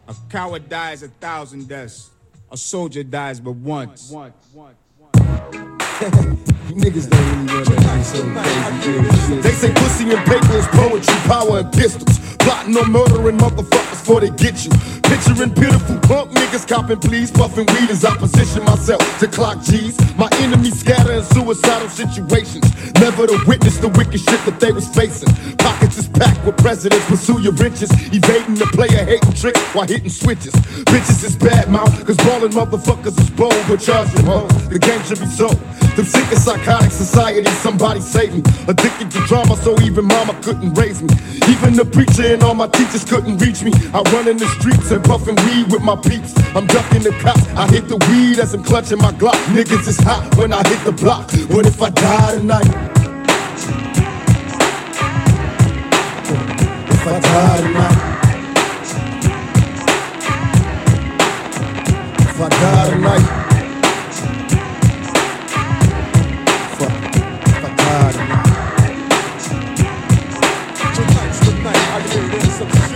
A 0.09 0.15
coward 0.31 0.69
dies 0.69 1.03
a 1.03 1.09
thousand 1.09 1.69
deaths. 1.69 2.11
A 2.51 2.57
soldier 2.57 3.03
dies 3.05 3.39
but 3.39 3.53
once. 3.53 4.11
you 4.13 4.21
niggas 6.75 7.09
don't 7.11 7.31
really 7.31 7.45
know 7.45 7.65
that 7.65 8.05
shit 8.05 8.05
so 8.05 8.23
crazy. 8.33 9.41
They 9.41 9.53
say 9.53 9.73
pussy 9.75 10.11
and 10.11 10.27
paper 10.27 10.57
is 10.57 10.67
poetry, 10.69 11.15
power 11.29 11.59
and 11.61 11.73
pistols. 11.73 12.37
Plotting 12.39 12.77
on 12.77 12.93
murdering 12.93 13.39
motherfuckers 13.39 13.91
before 13.91 14.21
they 14.21 14.31
get 14.31 14.65
you. 14.65 14.71
Picturing 15.15 15.55
pitiful 15.55 16.01
punk 16.01 16.33
niggas 16.33 16.67
copping 16.67 16.99
please, 16.99 17.31
puffing 17.31 17.67
weed 17.67 17.89
as 17.89 18.05
I 18.05 18.17
position 18.17 18.65
myself 18.65 19.01
to 19.21 19.29
clock 19.29 19.63
G's. 19.63 19.97
My 20.19 20.29
enemies 20.41 20.81
scatter 20.81 21.13
in 21.13 21.23
suicidal 21.23 21.89
situations. 21.89 22.67
Never 22.99 23.29
to 23.29 23.39
witness 23.47 23.79
the 23.79 23.91
wicked 23.91 24.19
shit 24.19 24.45
that 24.45 24.59
they 24.59 24.73
was 24.73 24.89
facing. 24.89 25.31
Pockets 25.59 25.99
is 25.99 26.09
packed 26.09 26.45
with 26.45 26.57
presidents, 26.57 27.07
pursue 27.07 27.41
your 27.41 27.53
riches. 27.53 27.93
Evading 28.11 28.57
the 28.57 28.67
player 28.75 29.05
hating 29.05 29.35
trick 29.35 29.57
while 29.73 29.87
hitting 29.87 30.11
switches. 30.11 30.53
Bitches 30.91 31.23
is 31.23 31.37
bad 31.37 31.71
mouth, 31.71 31.95
cause 32.05 32.17
ballin' 32.17 32.51
motherfuckers 32.51 33.17
is 33.17 33.31
bold, 33.31 33.55
but 33.69 33.79
charge 33.79 34.11
them. 34.15 34.27
The 34.67 34.81
game 34.81 35.01
should 35.05 35.21
be 35.21 35.27
sold. 35.27 35.61
Them 35.95 36.07
sick 36.07 36.27
and 36.27 36.43
psychotic 36.43 36.91
society, 36.91 37.45
somebody 37.63 38.01
save 38.01 38.35
me. 38.35 38.43
Addicted 38.67 39.13
to 39.13 39.21
drama, 39.31 39.57
so 39.59 39.79
even 39.83 40.07
mama 40.07 40.35
couldn't 40.43 40.75
raise 40.75 41.01
me. 41.01 41.15
Even 41.47 41.75
the 41.75 41.85
preacher 41.85 42.35
and 42.35 42.43
all 42.43 42.55
my 42.55 42.67
teachers 42.67 43.05
couldn't 43.05 43.39
reach 43.39 43.63
me. 43.63 43.71
I 43.95 44.03
run 44.11 44.27
in 44.27 44.37
the 44.37 44.49
streets 44.59 44.91
and 44.91 45.04
puffing 45.05 45.37
weed 45.47 45.71
with 45.73 45.83
my 45.83 45.97
peeps. 45.97 46.35
I'm 46.57 46.67
ducking 46.67 47.03
the 47.03 47.13
cops. 47.21 47.47
I 47.51 47.69
hit 47.69 47.89
the 47.89 47.97
weed 48.09 48.39
as 48.41 48.55
I'm 48.55 48.65
clutching 48.65 48.99
my 48.99 49.13
Glock. 49.13 49.39
Niggas 49.55 49.87
is 49.89 49.99
hot 49.99 50.35
when 50.37 50.53
I 50.53 50.67
hit 50.69 50.85
the 50.85 50.93
block. 50.93 51.31
What 51.51 51.67
if 51.67 51.81
I 51.81 51.91
die 51.91 52.33
tonight? 52.39 52.95
If 56.89 57.07
I 57.07 57.21
die 57.21 57.61
tonight. 57.63 58.23
If 62.21 62.41
I 62.41 62.49
die 62.49 62.91
tonight. 62.91 63.44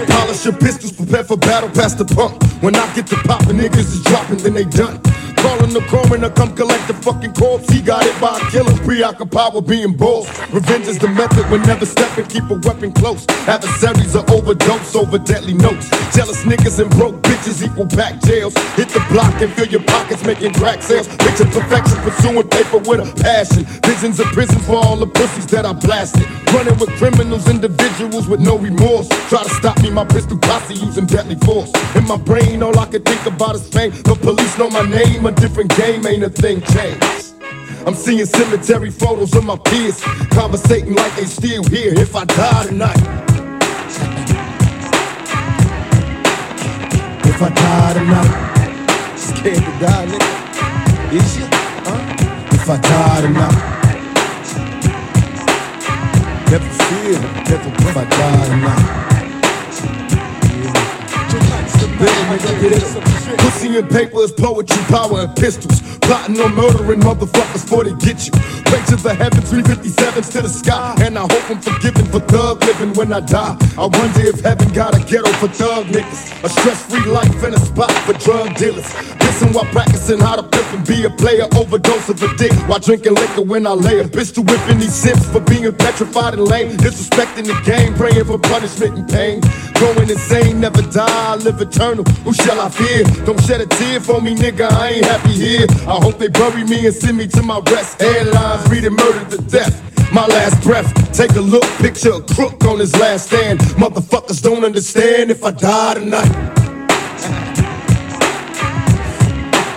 Polish 0.07 0.45
your 0.45 0.55
pistols, 0.55 0.93
prepare 0.93 1.25
for 1.25 1.37
battle, 1.37 1.71
pass 1.71 1.95
the 1.95 2.05
pump. 2.05 2.43
When 2.63 2.77
I 2.77 2.95
get 2.95 3.07
to 3.09 3.17
poppin', 3.17 3.57
niggas 3.59 3.79
is 3.79 4.03
dropping, 4.05 4.39
then 4.39 4.55
they 4.55 4.65
done. 4.65 5.01
Calling 5.43 5.72
the 5.72 5.80
coroner, 5.89 6.30
come 6.30 6.55
collect 6.55 6.86
the 6.89 6.95
fucking 6.95 7.34
corpse. 7.34 7.68
He 7.70 7.80
got 7.80 8.05
it 8.05 8.18
by 8.20 8.39
a 8.39 8.51
killer, 8.51 8.74
preoccupied 8.84 9.55
with 9.55 9.68
being 9.68 9.95
bold. 9.95 10.26
Revenge 10.53 10.89
is 10.89 10.99
the 10.99 11.09
method, 11.09 11.49
when 11.51 11.62
never 11.62 11.86
stepping, 11.86 12.26
keep 12.26 12.45
a 12.51 12.55
weapon 12.66 12.93
close. 12.93 13.26
Adversaries 13.47 14.16
are 14.16 14.24
overdose 14.30 14.95
over 14.97 15.18
deadly 15.18 15.55
notes. 15.55 15.89
Jealous 16.14 16.43
niggas 16.43 16.80
and 16.80 16.91
broke 16.91 17.16
bitches 17.22 17.62
equal 17.62 17.86
back 17.86 18.20
jails. 18.22 18.55
Hit 18.74 18.89
the 18.89 19.05
block 19.11 19.41
and 19.41 19.53
fill 19.53 19.68
your 19.68 19.82
pockets, 19.84 20.24
making 20.24 20.55
crack 20.55 20.82
sales. 20.82 21.07
Picture 21.09 21.47
perfection, 21.47 21.99
pursuing 22.03 22.49
paper 22.49 22.78
with 22.78 23.01
a 23.01 23.07
passion. 23.22 23.64
Visions 23.86 24.18
of 24.20 24.26
prison 24.34 24.59
for 24.61 24.76
all 24.76 24.97
the 24.97 25.07
pussies 25.07 25.47
that 25.47 25.64
I 25.64 25.72
blasted. 25.72 26.26
Running 26.53 26.76
with 26.78 26.91
criminals, 26.99 27.49
individuals 27.49 28.26
with 28.26 28.41
no 28.41 28.59
remorse. 28.59 29.09
Try 29.28 29.43
to 29.45 29.51
stop 29.51 29.80
me, 29.82 29.91
my 29.91 30.05
pistol 30.05 30.39
posse 30.39 30.74
using 30.74 31.07
deadly 31.07 31.36
force. 31.47 31.70
In 31.95 32.05
my 32.07 32.16
brain, 32.16 32.62
all 32.62 32.76
I 32.78 32.86
can 32.86 33.03
think 33.03 33.24
about 33.26 33.55
is 33.55 33.68
pain. 33.68 33.91
The 33.91 34.16
police 34.16 34.59
know 34.59 34.70
my 34.70 34.82
name, 34.82 35.26
a 35.29 35.33
different 35.33 35.76
game, 35.76 36.07
ain't 36.07 36.22
a 36.22 36.31
thing 36.31 36.62
changed. 36.62 37.35
I'm 37.87 37.95
seeing 37.95 38.24
cemetery 38.24 38.91
photos 38.91 39.35
of 39.35 39.45
my 39.45 39.57
peers, 39.57 40.01
conversating 40.31 40.95
like 40.95 41.14
they 41.16 41.24
still 41.24 41.62
here. 41.64 41.93
If 41.95 42.16
I 42.16 42.24
die 42.24 42.66
tonight, 42.66 42.97
if 47.26 47.43
I 47.43 47.51
die 47.51 47.93
tonight, 47.95 49.16
scared 49.16 49.59
to 49.59 49.72
die, 49.85 50.07
nigga. 50.07 51.12
Is 51.12 51.37
you? 51.39 51.47
Huh? 51.51 52.55
If 52.55 52.68
I 52.70 52.76
die 52.79 53.20
tonight. 53.20 53.74
Never 56.51 56.68
fear, 56.68 57.20
never 57.51 57.89
if 57.89 57.97
I 57.97 58.05
die 58.05 58.49
tonight. 58.49 59.08
Pussy 63.39 63.76
and 63.76 63.91
paper 63.91 64.20
is 64.20 64.33
poetry, 64.33 64.83
power 64.85 65.20
and 65.20 65.37
pistols. 65.37 65.81
Plotting 65.99 66.41
on 66.41 66.55
murdering 66.55 67.01
motherfuckers 67.01 67.64
before 67.64 67.85
they 67.85 67.95
get 68.05 68.26
you. 68.26 68.33
To 68.89 68.97
the 68.97 69.12
heavens, 69.12 69.53
357s 69.53 70.33
to 70.33 70.41
the 70.41 70.49
sky. 70.49 70.97
And 71.03 71.18
I 71.18 71.22
hope 71.22 71.51
I'm 71.51 71.61
forgiven 71.61 72.07
for 72.07 72.20
thug 72.20 72.64
living 72.64 72.95
when 72.95 73.12
I 73.12 73.20
die. 73.20 73.55
I 73.76 73.85
wonder 73.85 74.24
if 74.24 74.41
heaven 74.41 74.72
got 74.72 74.97
a 74.97 74.98
ghetto 75.09 75.33
for 75.41 75.49
thug 75.49 75.87
niggas. 75.87 76.45
A 76.45 76.49
stress 76.49 76.85
free 76.87 77.05
life 77.11 77.43
and 77.43 77.55
a 77.55 77.61
spot 77.61 77.91
for 78.05 78.13
drug 78.15 78.55
dealers. 78.57 78.89
Listen 79.21 79.53
while 79.53 79.65
practicing 79.73 80.19
how 80.19 80.37
to 80.37 80.43
pimp 80.43 80.73
and 80.73 80.87
be 80.87 81.05
a 81.05 81.11
player. 81.11 81.47
Overdose 81.57 82.09
of 82.09 82.23
a 82.23 82.37
dick 82.37 82.53
while 82.69 82.79
drinking 82.79 83.15
liquor 83.15 83.43
when 83.43 83.67
I 83.67 83.73
lay 83.73 84.01
a 84.01 84.09
pistol 84.09 84.45
whipping 84.45 84.79
these 84.79 84.95
simps 84.95 85.27
for 85.27 85.41
being 85.41 85.73
petrified 85.73 86.35
and 86.35 86.45
lame. 86.45 86.77
Disrespecting 86.77 87.47
the 87.47 87.59
game, 87.65 87.95
praying 87.95 88.25
for 88.25 88.39
punishment 88.39 88.99
and 88.99 89.09
pain. 89.09 89.41
Going 89.81 90.11
insane, 90.11 90.61
never 90.61 90.83
die, 90.83 91.33
I 91.33 91.37
live 91.37 91.61
eternal. 91.61 92.05
Who 92.25 92.33
shall 92.35 92.61
I 92.61 92.69
fear? 92.69 93.05
Don't 93.25 93.41
shed 93.43 93.61
a 93.61 93.67
tear 93.67 94.01
for 94.01 94.21
me, 94.21 94.35
nigga. 94.35 94.71
I 94.71 94.89
ain't 94.91 95.07
happy 95.07 95.33
here. 95.33 95.67
I 95.87 95.97
hope 95.97 96.19
they 96.19 96.29
bury 96.29 96.65
me 96.65 96.87
and 96.87 96.95
send 96.95 97.17
me 97.17 97.27
to 97.29 97.43
my 97.43 97.61
rest. 97.71 98.01
Headlines 98.01 98.69
reading 98.71 98.95
murder 98.95 99.37
to 99.37 99.43
death. 99.43 99.98
My 100.13 100.27
last 100.27 100.63
breath, 100.63 100.91
take 101.13 101.33
a 101.33 101.41
look, 101.41 101.65
picture 101.79 102.13
a 102.15 102.21
crook 102.21 102.65
on 102.65 102.79
his 102.79 102.97
last 102.99 103.27
stand. 103.29 103.61
Motherfuckers 103.77 104.43
don't 104.43 104.65
understand 104.65 105.31
if 105.31 105.45
I 105.45 105.51
die 105.51 105.95
tonight. 105.95 106.33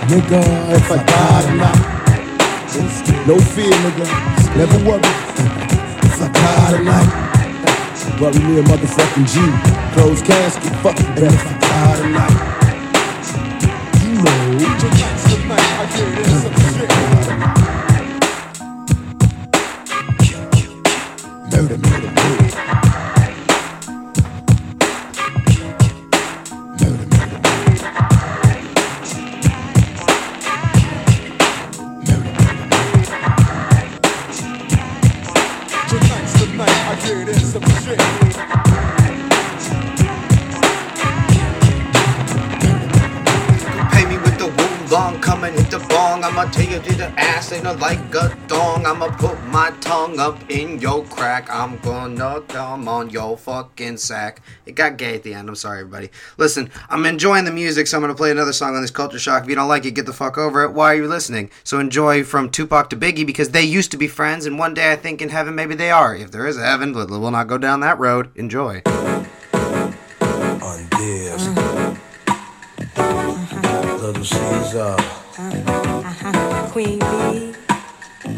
Nigga, 0.07 0.41
if 0.75 0.91
I 0.91 1.03
die 1.03 1.41
tonight. 1.51 3.27
No 3.27 3.37
fear, 3.39 3.71
nigga. 3.71 4.57
Never 4.57 4.77
worry. 4.89 5.01
If 6.07 6.21
I 6.21 6.31
die 6.31 6.77
tonight. 6.77 7.31
Bury 8.19 8.39
me 8.39 8.59
a 8.59 8.63
motherfucking 8.63 9.27
G. 9.27 9.93
Closed 9.93 10.25
casket, 10.25 10.73
fuck 10.81 10.95
better 11.15 11.25
if 11.25 11.45
I 11.45 11.59
die 11.59 12.01
tonight. 12.01 12.60
I'ma 46.41 46.49
take 46.49 46.71
you 46.71 46.79
to 46.79 46.95
the 46.95 47.05
ass, 47.19 47.51
ain't 47.51 47.65
no 47.65 47.73
like 47.73 47.99
a 48.15 48.35
dong. 48.47 48.83
I'ma 48.87 49.15
put 49.15 49.39
my 49.49 49.69
tongue 49.79 50.19
up 50.19 50.39
in 50.49 50.81
your 50.81 51.03
crack. 51.03 51.47
I'm 51.51 51.77
gonna 51.81 52.41
come 52.47 52.87
on 52.87 53.11
your 53.11 53.37
fucking 53.37 53.97
sack. 53.97 54.41
It 54.65 54.73
got 54.73 54.97
gay 54.97 55.13
at 55.13 55.21
the 55.21 55.35
end. 55.35 55.49
I'm 55.49 55.55
sorry, 55.55 55.81
everybody. 55.81 56.09
Listen, 56.37 56.71
I'm 56.89 57.05
enjoying 57.05 57.45
the 57.45 57.51
music, 57.51 57.85
so 57.85 57.95
I'm 57.95 58.01
gonna 58.01 58.15
play 58.15 58.31
another 58.31 58.53
song 58.53 58.75
on 58.75 58.81
this 58.81 58.89
culture 58.89 59.19
shock. 59.19 59.43
If 59.43 59.49
you 59.49 59.55
don't 59.55 59.67
like 59.67 59.85
it, 59.85 59.91
get 59.91 60.07
the 60.07 60.13
fuck 60.13 60.39
over 60.39 60.63
it. 60.63 60.71
Why 60.71 60.93
are 60.93 60.95
you 60.95 61.07
listening? 61.07 61.51
So 61.63 61.79
enjoy 61.79 62.23
from 62.23 62.49
Tupac 62.49 62.89
to 62.89 62.95
Biggie 62.95 63.27
because 63.27 63.51
they 63.51 63.61
used 63.61 63.91
to 63.91 63.97
be 63.97 64.07
friends, 64.07 64.47
and 64.47 64.57
one 64.57 64.73
day 64.73 64.91
I 64.91 64.95
think 64.95 65.21
in 65.21 65.29
heaven 65.29 65.53
maybe 65.53 65.75
they 65.75 65.91
are. 65.91 66.15
If 66.15 66.31
there 66.31 66.47
is 66.47 66.57
a 66.57 66.65
heaven, 66.65 66.91
but 66.91 67.07
we'll 67.11 67.29
not 67.29 67.45
go 67.45 67.59
down 67.59 67.81
that 67.81 67.99
road. 67.99 68.31
Enjoy. 68.35 68.81
this. 70.97 71.47
Little 74.01 74.25
Caesar. 74.25 76.00
Queen 76.71 76.99
Bee. 76.99 77.53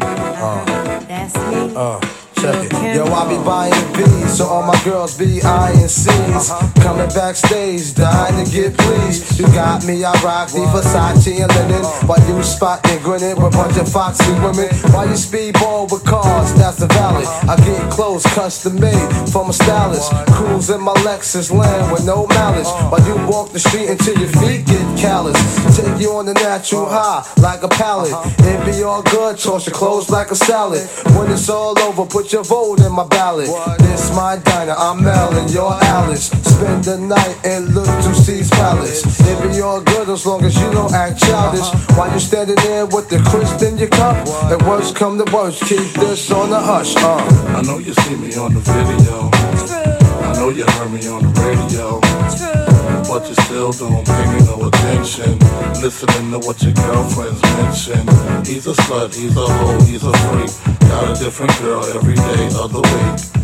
Uh, 0.00 1.00
That's 1.06 1.36
me. 1.36 1.72
uh, 1.76 2.00
check 2.34 2.66
it. 2.66 2.96
Yo, 2.96 3.04
I 3.06 3.28
be 3.28 3.38
buying 3.44 3.72
V's, 3.94 4.38
so 4.38 4.46
all 4.46 4.62
my 4.62 4.78
girls 4.84 5.16
be 5.16 5.42
eyeing 5.42 5.88
C's. 5.88 6.50
Coming 6.82 7.08
backstage, 7.14 7.94
dying 7.94 8.44
to 8.44 8.50
get 8.50 8.76
pleased. 8.76 9.38
You 9.38 9.46
got 9.48 9.84
me, 9.84 10.04
I 10.04 10.12
rock 10.22 10.50
the 10.50 10.66
Versace 10.72 11.40
and 11.40 11.50
linen. 11.54 11.84
While 12.06 12.22
you 12.28 12.42
spotting, 12.42 12.98
grinning 13.02 13.36
with 13.36 13.54
a 13.54 13.56
bunch 13.56 13.76
of 13.78 13.90
foxy 13.90 14.32
women. 14.44 14.68
While 14.92 15.06
you 15.06 15.18
speedball 15.18 15.90
with 15.90 16.04
cars, 16.04 16.54
that's 16.54 16.78
the 16.78 16.86
valley. 16.86 17.26
I 17.48 17.56
get 17.56 17.90
clothes 17.90 18.24
custom 18.34 18.80
made 18.80 19.08
from 19.30 19.50
a 19.50 19.52
stylist. 19.52 20.12
Cruise 20.32 20.70
in 20.70 20.80
my 20.80 20.94
Lexus 21.06 21.50
land 21.50 21.92
with 21.92 22.04
no 22.04 22.26
malice. 22.26 22.70
While 22.90 23.02
you 23.06 23.14
walk 23.26 23.52
the 23.52 23.58
street 23.60 23.88
until 23.88 24.18
your 24.18 24.28
feet 24.40 24.66
get 24.66 24.98
callous. 24.98 25.38
Take 25.76 26.00
you 26.00 26.12
on 26.12 26.26
the 26.26 26.34
natural 26.34 26.86
high 26.86 27.24
like 27.38 27.62
a 27.62 27.68
pallet. 27.68 28.12
It 28.40 28.64
be 28.64 28.82
all 28.82 29.02
good, 29.02 29.38
toss 29.38 29.66
your 29.66 29.74
clothes 29.74 30.10
like 30.10 30.30
a 30.30 30.34
salad. 30.34 30.82
When 31.16 31.30
it's 31.30 31.48
all 31.48 31.78
over, 31.80 32.04
put 32.06 32.23
your 32.32 32.44
vote 32.44 32.80
in 32.80 32.92
my 32.92 33.06
ballot. 33.06 33.48
This 33.78 34.14
my 34.14 34.36
diner, 34.36 34.74
I'm 34.78 35.02
Mel 35.02 35.34
and 35.36 35.50
you're 35.50 35.72
Alice. 35.72 36.28
Spend 36.28 36.84
the 36.84 36.98
night 36.98 37.44
in 37.44 37.74
Little 37.74 38.14
C's 38.14 38.50
Palace. 38.50 39.02
It 39.20 39.52
be 39.52 39.60
all 39.60 39.80
good 39.80 40.08
as 40.08 40.24
long 40.24 40.44
as 40.44 40.54
you 40.56 40.70
don't 40.70 40.92
act 40.92 41.18
childish. 41.20 41.68
While 41.96 42.12
you 42.12 42.20
standing 42.20 42.56
there 42.56 42.86
with 42.86 43.08
the 43.08 43.18
crisp 43.28 43.62
in 43.62 43.78
your 43.78 43.88
cup. 43.88 44.16
And 44.50 44.62
worst 44.62 44.94
come 44.94 45.18
to 45.18 45.30
worst, 45.34 45.62
keep 45.64 45.92
this 45.94 46.30
on 46.30 46.50
the 46.50 46.60
hush. 46.60 46.94
Uh. 46.96 47.16
I 47.58 47.62
know 47.62 47.78
you 47.78 47.94
see 47.94 48.16
me 48.16 48.34
on 48.36 48.54
the 48.54 48.60
video. 48.60 49.30
I 50.24 50.32
know 50.34 50.50
you 50.50 50.64
heard 50.64 50.92
me 50.92 51.06
on 51.08 51.22
the 51.22 51.32
radio. 51.40 52.83
But 53.08 53.28
you 53.28 53.34
still 53.34 53.72
don't 53.72 54.04
pay 54.06 54.24
me 54.32 54.38
no 54.46 54.68
attention. 54.68 55.38
Listening 55.82 56.30
to 56.32 56.38
what 56.46 56.62
your 56.62 56.72
girlfriends 56.72 57.42
mention. 57.42 58.00
He's 58.44 58.66
a 58.66 58.72
slut, 58.72 59.14
he's 59.14 59.36
a 59.36 59.46
hoe, 59.46 59.80
he's 59.84 60.02
a 60.04 60.12
freak. 60.12 60.80
Got 60.88 61.16
a 61.16 61.24
different 61.24 61.56
girl 61.60 61.84
every 61.84 62.14
day 62.14 62.46
of 62.58 62.72
the 62.72 62.80
week. 62.80 63.43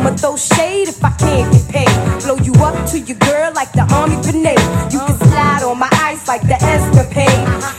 I'ma 0.00 0.16
throw 0.16 0.34
shade 0.34 0.88
if 0.88 1.04
I 1.04 1.10
can't 1.10 1.52
get 1.52 1.68
paid. 1.68 2.24
Blow 2.24 2.36
you 2.36 2.54
up 2.64 2.88
to 2.88 2.98
your 2.98 3.18
girl 3.18 3.52
like 3.52 3.70
the 3.72 3.84
army 3.92 4.16
grenade. 4.22 4.58
You 4.90 4.98
can 4.98 5.16
slide 5.28 5.62
on 5.62 5.78
my 5.78 5.90
ice 5.92 6.26
like 6.26 6.40
the 6.40 6.56
escapade. 6.56 7.28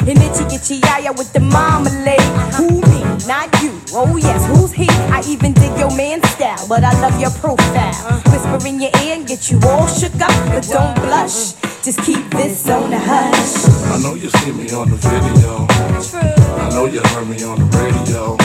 And 0.07 0.21
itchy 0.21 0.45
itchy 0.53 0.75
yaya 0.85 1.13
with 1.13 1.33
the 1.33 1.39
marmalade. 1.39 2.21
Who 2.53 2.69
me? 2.93 3.01
Not 3.25 3.49
you. 3.63 3.73
Oh 3.93 4.17
yes, 4.17 4.45
who's 4.45 4.71
he? 4.71 4.85
I 5.09 5.23
even 5.25 5.53
dig 5.53 5.75
your 5.79 5.89
man 5.97 6.21
style, 6.21 6.63
but 6.69 6.83
I 6.83 6.93
love 7.01 7.19
your 7.19 7.31
profile. 7.41 8.21
Whisper 8.29 8.67
in 8.67 8.79
your 8.79 8.91
ear 9.01 9.15
and 9.17 9.27
get 9.27 9.49
you 9.49 9.59
all 9.65 9.87
shook 9.87 10.13
up, 10.21 10.35
but 10.53 10.61
don't 10.69 10.93
blush. 11.01 11.53
Just 11.81 12.03
keep 12.03 12.29
this 12.29 12.69
on 12.69 12.91
the 12.91 12.99
hush. 12.99 13.65
I 13.89 13.97
know 13.97 14.13
you 14.13 14.29
see 14.29 14.51
me 14.51 14.69
on 14.69 14.91
the 14.91 14.97
video. 14.97 16.40
I 16.59 16.69
know 16.69 16.85
you 16.85 17.01
heard 17.01 17.27
me 17.27 17.43
on 17.43 17.59
the 17.59 17.67
radio. 17.77 18.37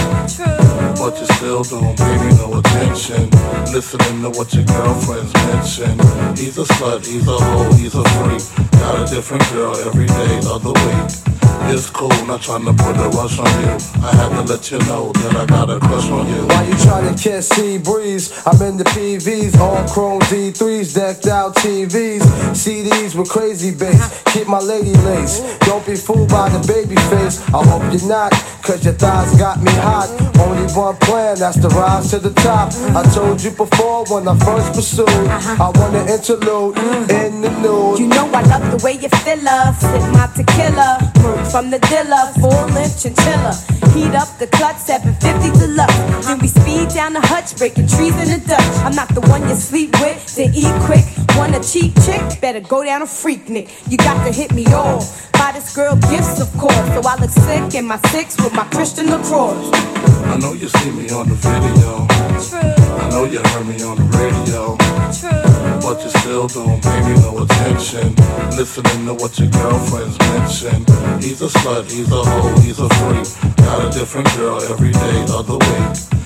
But 0.98 1.18
you 1.20 1.26
still 1.36 1.62
don't 1.62 1.96
pay 1.96 2.16
me 2.18 2.36
no 2.36 2.59
attention. 2.59 3.30
Listening 3.72 4.22
to 4.22 4.30
what 4.30 4.52
your 4.54 4.64
girlfriends 4.64 5.32
mention. 5.34 5.92
He's 6.36 6.59
a 6.59 6.64
slut, 6.64 7.07
he's 7.07 7.26
a 7.28 7.38
hoe, 7.38 7.72
he's 7.74 7.94
a 7.94 8.04
freak. 8.16 8.42
Got 8.72 9.09
a 9.09 9.14
different 9.14 9.42
girl 9.52 9.76
every 9.76 10.07
day 10.07 10.36
of 10.50 10.62
the 10.62 10.72
week. 10.72 11.36
It's 11.68 11.90
cool, 11.90 12.09
not 12.26 12.42
trying 12.42 12.64
to 12.64 12.72
put 12.72 12.96
a 12.96 13.09
rush 13.11 13.38
on 13.40 13.46
you. 13.61 13.74
I 14.04 14.14
had 14.14 14.28
to 14.28 14.42
let 14.42 14.70
you 14.70 14.78
know 14.86 15.11
that 15.12 15.34
I 15.34 15.46
got 15.46 15.68
a 15.68 15.80
crush 15.80 16.09
on 16.11 16.28
you. 16.28 16.46
While 16.46 16.64
you 16.64 16.74
tryna 16.74 17.20
kiss 17.20 17.48
sea 17.48 17.78
breeze, 17.78 18.30
I'm 18.46 18.62
in 18.62 18.76
the 18.76 18.84
PVs, 18.84 19.59
all 19.59 19.82
chrome 19.88 20.20
D3s, 20.22 20.94
decked 20.94 21.26
out 21.26 21.57
TVs, 21.57 22.22
CDs 22.54 23.16
with 23.16 23.28
crazy 23.28 23.74
bass. 23.74 24.22
Keep 24.32 24.46
my 24.46 24.61
lady 24.61 24.94
lace. 24.98 25.40
Don't 25.61 25.84
be 25.84 25.96
fooled 25.96 26.28
by 26.28 26.48
the 26.50 26.62
baby 26.68 26.94
face. 27.11 27.42
I 27.52 27.64
hope 27.66 27.92
you're 28.01 28.09
not, 28.09 28.32
cause 28.62 28.84
your 28.84 28.94
thighs 28.94 29.36
got 29.38 29.62
me 29.62 29.72
hot. 29.72 30.09
Only 30.38 30.70
one 30.72 30.97
plan, 30.97 31.38
that's 31.38 31.57
the 31.57 31.68
rise 31.68 32.11
to 32.11 32.18
the 32.18 32.30
top. 32.30 32.72
I 32.94 33.03
told 33.14 33.42
you 33.42 33.51
before 33.51 34.05
when 34.07 34.28
I 34.28 34.38
first 34.38 34.74
pursued, 34.74 35.09
uh-huh. 35.09 35.64
I 35.64 35.78
want 35.78 35.94
an 35.97 36.09
interlude 36.09 36.78
in 37.11 37.40
the 37.40 37.51
nude. 37.62 37.99
You 37.99 38.09
know 38.09 38.26
I 38.32 38.42
love 38.42 38.70
the 38.70 38.84
way 38.84 38.94
you 38.94 39.09
feel 39.09 39.49
up. 39.49 39.74
Sip 39.76 40.03
my 40.12 40.26
tequila, 40.34 40.99
from 41.51 41.70
the 41.70 41.78
dealer, 41.90 42.24
full 42.40 42.66
length 42.74 43.03
chinchilla. 43.03 43.55
Heat 43.94 44.14
up 44.14 44.28
the 44.38 44.47
clutch, 44.49 44.78
750 44.78 45.59
deluxe. 45.59 46.26
Then 46.26 46.38
we 46.40 46.49
speed 46.49 46.88
down 46.90 47.12
the 47.12 47.20
hutch, 47.20 47.57
breaking 47.57 47.88
trees 47.88 48.16
in 48.16 48.28
the 48.28 48.42
Dutch. 48.47 48.76
I'm 48.84 48.94
not 48.94 49.09
the 49.14 49.22
one 49.22 49.49
you 49.49 49.55
sleep 49.55 49.92
with, 50.01 50.36
then 50.36 50.53
eat 50.55 50.74
quick. 50.84 51.05
Want 51.36 51.55
a 51.55 51.61
cheap 51.61 51.94
chick? 52.05 52.40
Better 52.40 52.61
go 52.61 52.84
down 52.84 53.03
a 53.03 53.07
freak 53.07 53.49
nick. 53.49 53.68
You 53.88 53.97
got 53.97 54.24
to 54.26 54.32
hit 54.32 54.53
me 54.53 54.66
off. 54.66 55.32
Buy 55.39 55.53
this 55.53 55.74
girl 55.74 55.97
gifts, 56.11 56.41
of 56.41 56.51
course. 56.59 56.87
So 56.95 57.01
I 57.05 57.16
look 57.20 57.30
sick 57.30 57.74
in 57.74 57.87
my 57.87 57.99
six 58.11 58.37
with 58.43 58.53
my 58.55 58.64
Christian 58.64 59.07
LaCroix. 59.07 59.55
I 60.32 60.39
know 60.39 60.53
you 60.53 60.68
see 60.68 60.91
me 60.91 61.09
on 61.11 61.28
the 61.28 61.37
video. 61.37 62.07
True. 62.49 62.76
I 63.01 63.11
know 63.11 63.24
you 63.24 63.39
heard 63.39 63.66
me 63.66 63.82
on 63.82 63.97
the 63.97 64.07
radio. 64.16 64.76
True. 65.12 65.80
But 65.80 66.03
you 66.03 66.11
still 66.20 66.49
don't 66.49 66.82
pay 66.82 67.01
me 67.07 67.14
no 67.20 67.43
attention. 67.45 68.14
Listening 68.57 69.07
to 69.07 69.14
what 69.14 69.39
your 69.39 69.49
girlfriends 69.51 70.18
mention. 70.18 70.84
He's 71.20 71.43
a 71.43 71.49
slut, 71.49 71.91
he's 71.91 72.11
a 72.11 72.22
hoe, 72.24 72.61
he's 72.61 72.78
a 72.78 72.89
freak. 72.99 73.57
Got 73.57 73.87
a 73.87 73.99
different 73.99 74.28
girl 74.37 74.61
every 74.62 74.93
day 74.93 75.20
of 75.30 75.47
the 75.47 75.59
week. 75.59 76.25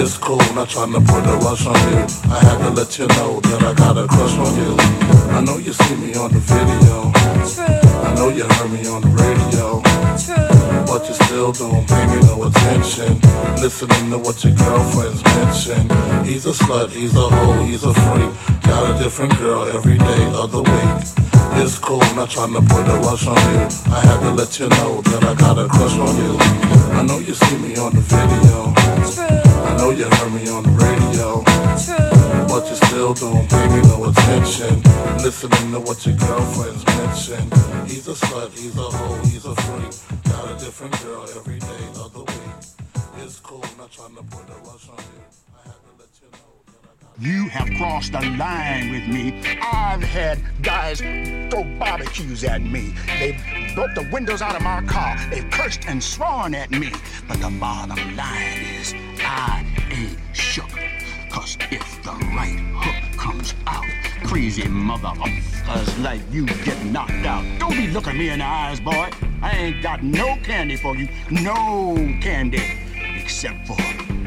It's 0.00 0.16
cool, 0.16 0.38
not 0.54 0.68
trying 0.68 0.92
to 0.92 1.00
put 1.00 1.26
a 1.26 1.36
rush 1.42 1.66
on 1.66 1.74
you. 1.90 2.06
I 2.30 2.38
had 2.38 2.58
to 2.64 2.70
let 2.70 2.98
you 2.98 3.06
know 3.08 3.40
that 3.40 3.62
I 3.62 3.74
got 3.74 3.98
a 3.98 4.06
crush 4.06 4.36
on 4.38 4.54
you. 4.56 4.76
I 5.34 5.40
know 5.40 5.58
you 5.58 5.72
see 5.72 5.96
me 5.96 6.14
on 6.14 6.30
the 6.32 6.38
video. 6.38 7.10
True. 7.44 7.90
I 8.06 8.14
know 8.14 8.28
you 8.28 8.44
heard 8.44 8.70
me 8.70 8.86
on 8.86 9.02
the 9.02 9.12
radio. 9.18 9.82
True. 10.16 10.86
But 10.86 11.08
you 11.08 11.14
still 11.14 11.52
don't 11.52 11.86
pay 11.88 12.06
me 12.06 12.20
no 12.30 12.44
attention. 12.44 13.18
Listening 13.60 14.10
to 14.10 14.18
what 14.18 14.42
your 14.44 14.54
girlfriends 14.54 15.22
mention. 15.24 15.82
He's 16.24 16.46
a 16.46 16.52
slut, 16.52 16.90
he's 16.90 17.14
a 17.16 17.28
hoe, 17.28 17.64
he's 17.64 17.84
a 17.84 17.92
freak. 17.92 18.32
Got 18.62 18.94
a 18.94 19.02
different 19.02 19.36
girl 19.38 19.64
every 19.64 19.98
day 19.98 20.24
of 20.34 20.52
the 20.52 20.62
week. 20.62 21.28
It's 21.60 21.78
cool, 21.78 21.98
not 22.14 22.30
trying 22.30 22.54
to 22.54 22.60
put 22.60 22.86
a 22.86 22.96
rush 23.02 23.26
on 23.26 23.36
you. 23.52 23.66
I 23.90 24.00
had 24.06 24.20
to 24.20 24.30
let 24.30 24.58
you 24.60 24.68
know 24.68 25.02
that 25.02 25.24
I 25.24 25.34
got 25.34 25.58
a 25.58 25.66
crush 25.66 25.98
on 25.98 26.14
you. 26.16 26.36
I 26.94 27.02
know 27.02 27.18
you 27.18 27.34
see 27.34 27.58
me 27.58 27.76
on 27.76 27.94
the 27.94 28.00
video. 28.00 29.47
I 29.68 29.76
know 29.76 29.90
you 29.90 30.04
heard 30.04 30.32
me 30.32 30.48
on 30.48 30.62
the 30.64 30.74
radio. 30.80 31.44
But 32.48 32.68
you 32.68 32.76
still 32.76 33.14
don't 33.14 33.48
pay 33.50 33.68
me 33.68 33.82
no 33.82 34.04
attention. 34.08 34.80
Listening 35.22 35.72
to 35.72 35.80
what 35.80 36.04
your 36.06 36.16
girlfriends 36.16 36.84
mention. 36.86 37.44
He's 37.86 38.08
a 38.08 38.14
slut, 38.14 38.50
he's 38.52 38.76
a 38.76 38.88
hoe, 38.96 39.20
he's 39.24 39.44
a 39.44 39.54
freak. 39.54 39.92
Got 40.24 40.50
a 40.52 40.64
different 40.64 40.94
girl 41.04 41.24
every 41.36 41.58
day 41.58 41.84
of 42.00 42.12
the 42.14 42.24
week. 42.24 42.56
It's 43.22 43.38
cool, 43.40 43.62
I'm 43.62 43.76
not 43.76 43.92
trying 43.92 44.16
to 44.16 44.22
put 44.22 44.48
a 44.48 44.58
rush 44.64 44.88
on 44.88 44.98
you. 44.98 45.47
You 47.20 47.48
have 47.48 47.68
crossed 47.76 48.12
the 48.12 48.20
line 48.20 48.92
with 48.92 49.08
me. 49.08 49.34
I've 49.60 50.00
had 50.00 50.38
guys 50.62 51.00
throw 51.50 51.64
barbecues 51.76 52.44
at 52.44 52.62
me. 52.62 52.94
They've 53.18 53.74
broke 53.74 53.92
the 53.96 54.08
windows 54.12 54.40
out 54.40 54.54
of 54.54 54.62
my 54.62 54.82
car. 54.82 55.16
They've 55.28 55.50
cursed 55.50 55.88
and 55.88 56.00
sworn 56.00 56.54
at 56.54 56.70
me. 56.70 56.92
But 57.26 57.40
the 57.40 57.50
bottom 57.58 58.14
line 58.14 58.60
is, 58.60 58.94
I 59.18 59.66
ain't 59.90 60.16
shook. 60.32 60.70
Cause 61.28 61.58
if 61.72 62.02
the 62.04 62.12
right 62.12 62.60
hook 62.76 63.18
comes 63.18 63.52
out, 63.66 63.84
crazy 64.22 64.62
motherfuckers 64.62 66.00
like 66.00 66.20
you 66.30 66.46
get 66.46 66.80
knocked 66.84 67.26
out. 67.26 67.44
Don't 67.58 67.72
be 67.72 67.88
looking 67.88 68.16
me 68.16 68.30
in 68.30 68.38
the 68.38 68.44
eyes, 68.44 68.78
boy. 68.78 69.10
I 69.42 69.50
ain't 69.56 69.82
got 69.82 70.04
no 70.04 70.36
candy 70.44 70.76
for 70.76 70.96
you. 70.96 71.08
No 71.32 71.96
candy. 72.22 72.62
Except 73.16 73.66
for 73.66 73.76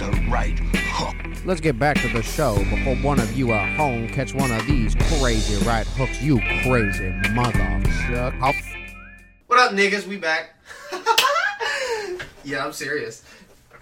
the 0.02 0.12
right 0.32 0.58
hook. 0.74 1.16
Let's 1.45 1.62
get 1.62 1.78
back 1.78 1.99
to 2.02 2.08
the 2.08 2.24
show 2.24 2.56
before 2.72 2.95
one 2.97 3.20
of 3.20 3.38
you 3.38 3.52
at 3.54 3.78
home 3.78 4.08
catch 4.08 4.34
one 4.34 4.52
of 4.52 4.66
these 4.66 4.95
crazy 4.95 5.64
right 5.64 5.86
hooks. 5.89 6.20
You 6.24 6.39
crazy 6.64 7.12
motherfucker. 7.30 8.56
What 9.45 9.60
up, 9.60 9.74
niggas? 9.74 10.08
We 10.08 10.18
back. 10.18 10.56
yeah, 12.43 12.66
I'm 12.66 12.74
serious. 12.74 13.24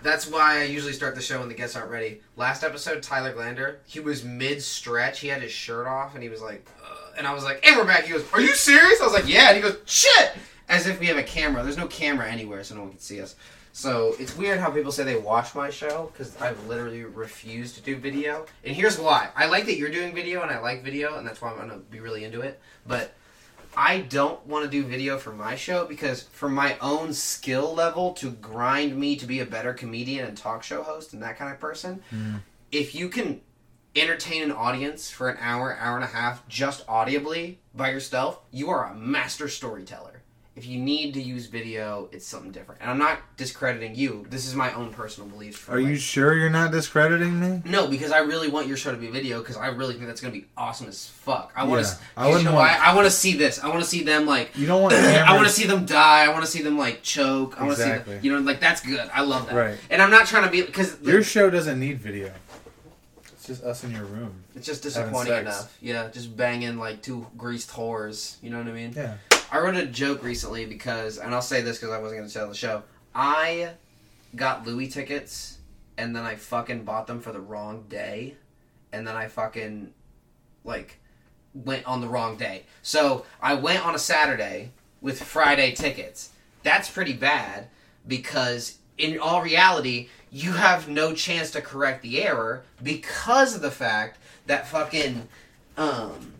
That's 0.01 0.29
why 0.29 0.59
I 0.59 0.63
usually 0.63 0.93
start 0.93 1.15
the 1.15 1.21
show 1.21 1.39
when 1.39 1.47
the 1.47 1.55
guests 1.55 1.77
aren't 1.77 1.89
ready. 1.89 2.19
Last 2.35 2.65
episode, 2.65 3.01
Tyler 3.01 3.33
Glander, 3.33 3.77
he 3.85 4.01
was 4.01 4.25
mid 4.25 4.61
stretch. 4.61 5.21
He 5.21 5.29
had 5.29 5.41
his 5.41 5.51
shirt 5.51 5.87
off, 5.87 6.15
and 6.15 6.23
he 6.23 6.27
was 6.29 6.41
like, 6.41 6.67
uh, 6.83 7.11
and 7.17 7.27
I 7.27 7.33
was 7.33 7.45
like, 7.45 7.63
"Hey, 7.63 7.77
we're 7.77 7.85
back." 7.85 8.03
He 8.03 8.11
goes, 8.11 8.25
"Are 8.33 8.41
you 8.41 8.55
serious?" 8.55 8.99
I 9.01 9.05
was 9.05 9.13
like, 9.13 9.27
"Yeah." 9.27 9.49
And 9.49 9.55
he 9.55 9.61
goes, 9.61 9.77
"Shit!" 9.85 10.33
As 10.67 10.85
if 10.85 10.99
we 10.99 11.07
have 11.07 11.17
a 11.17 11.23
camera. 11.23 11.63
There's 11.63 11.77
no 11.77 11.87
camera 11.87 12.29
anywhere, 12.29 12.63
so 12.63 12.75
no 12.75 12.81
one 12.81 12.91
can 12.91 12.99
see 12.99 13.21
us. 13.21 13.35
So 13.71 14.15
it's 14.19 14.35
weird 14.35 14.59
how 14.59 14.71
people 14.71 14.91
say 14.91 15.03
they 15.03 15.17
watch 15.17 15.55
my 15.55 15.69
show 15.69 16.11
because 16.11 16.39
I've 16.41 16.67
literally 16.67 17.03
refused 17.03 17.75
to 17.75 17.81
do 17.81 17.95
video. 17.95 18.45
And 18.63 18.75
here's 18.75 18.99
why: 18.99 19.29
I 19.35 19.47
like 19.47 19.65
that 19.65 19.77
you're 19.77 19.91
doing 19.91 20.13
video, 20.13 20.41
and 20.41 20.51
I 20.51 20.59
like 20.59 20.83
video, 20.83 21.17
and 21.17 21.25
that's 21.25 21.41
why 21.41 21.51
I'm 21.51 21.57
gonna 21.57 21.77
be 21.77 21.99
really 21.99 22.23
into 22.23 22.41
it. 22.41 22.59
But 22.85 23.13
I 23.77 24.01
don't 24.01 24.45
want 24.45 24.65
to 24.65 24.71
do 24.71 24.83
video 24.83 25.17
for 25.17 25.31
my 25.31 25.55
show 25.55 25.85
because 25.85 26.23
for 26.23 26.49
my 26.49 26.77
own 26.79 27.13
skill 27.13 27.73
level 27.73 28.13
to 28.13 28.31
grind 28.31 28.97
me 28.97 29.15
to 29.17 29.25
be 29.25 29.39
a 29.39 29.45
better 29.45 29.73
comedian 29.73 30.27
and 30.27 30.37
talk 30.37 30.63
show 30.63 30.83
host 30.83 31.13
and 31.13 31.21
that 31.21 31.37
kind 31.37 31.53
of 31.53 31.59
person, 31.59 32.01
hmm. 32.09 32.37
if 32.71 32.95
you 32.95 33.09
can 33.09 33.41
entertain 33.95 34.43
an 34.43 34.51
audience 34.51 35.09
for 35.09 35.29
an 35.29 35.37
hour, 35.39 35.77
hour 35.77 35.95
and 35.95 36.03
a 36.03 36.07
half 36.07 36.47
just 36.47 36.83
audibly 36.87 37.59
by 37.75 37.91
yourself, 37.91 38.39
you 38.51 38.69
are 38.69 38.85
a 38.85 38.95
master 38.95 39.47
storyteller. 39.47 40.18
If 40.59 40.67
you 40.67 40.77
need 40.77 41.13
to 41.13 41.21
use 41.21 41.45
video, 41.45 42.09
it's 42.11 42.25
something 42.27 42.51
different. 42.51 42.81
And 42.81 42.91
I'm 42.91 42.97
not 42.97 43.19
discrediting 43.37 43.95
you. 43.95 44.25
This 44.29 44.45
is 44.45 44.55
my 44.55 44.73
own 44.73 44.91
personal 44.91 45.29
beliefs. 45.29 45.57
For 45.57 45.71
Are 45.75 45.79
you 45.79 45.95
sure 45.95 46.33
you're 46.35 46.49
not 46.49 46.69
discrediting 46.73 47.39
me? 47.39 47.61
No, 47.63 47.87
because 47.87 48.11
I 48.11 48.17
really 48.19 48.49
want 48.49 48.67
your 48.67 48.75
show 48.75 48.91
to 48.91 48.97
be 48.97 49.07
video 49.07 49.39
because 49.39 49.55
I 49.55 49.67
really 49.67 49.93
think 49.93 50.07
that's 50.07 50.19
gonna 50.19 50.33
be 50.33 50.47
awesome 50.57 50.87
as 50.89 51.07
fuck. 51.07 51.53
I 51.55 51.63
want 51.63 51.81
Yeah, 51.83 51.87
to. 51.91 51.97
I 52.17 52.27
wouldn't 52.27 52.43
know 52.43 52.51
want- 52.55 52.71
why? 52.77 52.77
I 52.77 52.93
want 52.93 53.05
to 53.05 53.11
see 53.11 53.37
this. 53.37 53.63
I 53.63 53.69
want 53.69 53.79
to 53.79 53.85
see 53.87 54.03
them 54.03 54.25
like. 54.25 54.51
You 54.57 54.67
don't 54.67 54.81
want 54.81 54.93
I 55.29 55.33
want 55.33 55.47
to 55.47 55.53
see 55.53 55.65
them 55.65 55.85
die. 55.85 56.25
I 56.25 56.27
want 56.27 56.43
to 56.43 56.51
see 56.51 56.61
them 56.61 56.77
like 56.77 57.03
choke. 57.03 57.57
I 57.57 57.63
want 57.63 57.77
to 57.77 57.83
see 57.83 57.89
Exactly. 57.89 58.15
them, 58.15 58.25
you 58.25 58.33
know 58.33 58.39
like 58.39 58.59
that's 58.59 58.81
good. 58.81 59.09
I 59.13 59.21
love 59.21 59.47
that. 59.47 59.55
Right. 59.55 59.77
And 59.89 60.01
I'm 60.01 60.11
not 60.11 60.25
trying 60.27 60.43
to 60.43 60.51
be 60.51 60.61
because 60.61 60.99
Your 61.01 61.23
show 61.23 61.49
doesn't 61.49 61.79
need 61.79 61.99
video. 61.99 62.33
It's 63.31 63.47
just 63.47 63.63
us 63.63 63.85
in 63.85 63.91
your 63.91 64.03
room. 64.03 64.43
It's 64.57 64.65
just 64.65 64.83
disappointing 64.83 65.33
enough. 65.37 65.77
Yeah, 65.81 66.09
just 66.09 66.35
banging 66.35 66.77
like 66.77 67.01
two 67.01 67.27
greased 67.37 67.69
whores. 67.71 68.35
You 68.43 68.49
know 68.49 68.57
what 68.57 68.67
I 68.67 68.71
mean? 68.73 68.91
Yeah. 68.93 69.13
I 69.51 69.59
wrote 69.59 69.75
a 69.75 69.85
joke 69.85 70.23
recently 70.23 70.65
because, 70.65 71.17
and 71.17 71.33
I'll 71.33 71.41
say 71.41 71.61
this 71.61 71.79
because 71.79 71.93
I 71.93 71.99
wasn't 71.99 72.19
going 72.19 72.27
to 72.29 72.33
tell 72.33 72.47
the 72.47 72.55
show. 72.55 72.83
I 73.15 73.71
got 74.35 74.67
Louis 74.67 74.87
tickets, 74.87 75.57
and 75.97 76.15
then 76.15 76.23
I 76.23 76.35
fucking 76.35 76.83
bought 76.83 77.07
them 77.07 77.19
for 77.19 77.31
the 77.31 77.39
wrong 77.39 77.85
day, 77.89 78.35
and 78.93 79.07
then 79.07 79.15
I 79.15 79.27
fucking 79.27 79.91
like 80.63 80.99
went 81.53 81.85
on 81.85 82.01
the 82.01 82.07
wrong 82.07 82.37
day. 82.37 82.63
So 82.83 83.25
I 83.41 83.55
went 83.55 83.85
on 83.85 83.95
a 83.95 83.99
Saturday 83.99 84.71
with 85.01 85.21
Friday 85.21 85.73
tickets. 85.73 86.29
That's 86.61 86.89
pretty 86.89 87.13
bad 87.13 87.69
because 88.07 88.77
in 88.97 89.19
all 89.19 89.41
reality, 89.41 90.09
you 90.31 90.53
have 90.53 90.87
no 90.87 91.13
chance 91.15 91.49
to 91.51 91.61
correct 91.61 92.03
the 92.03 92.21
error 92.21 92.63
because 92.83 93.55
of 93.55 93.61
the 93.61 93.71
fact 93.71 94.19
that 94.45 94.67
fucking 94.67 95.27
um 95.77 96.33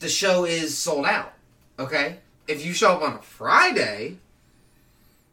the 0.00 0.08
show 0.08 0.44
is 0.44 0.76
sold 0.76 1.06
out. 1.06 1.34
Okay? 1.82 2.18
If 2.46 2.64
you 2.64 2.72
show 2.72 2.92
up 2.92 3.02
on 3.02 3.14
a 3.14 3.22
Friday 3.22 4.18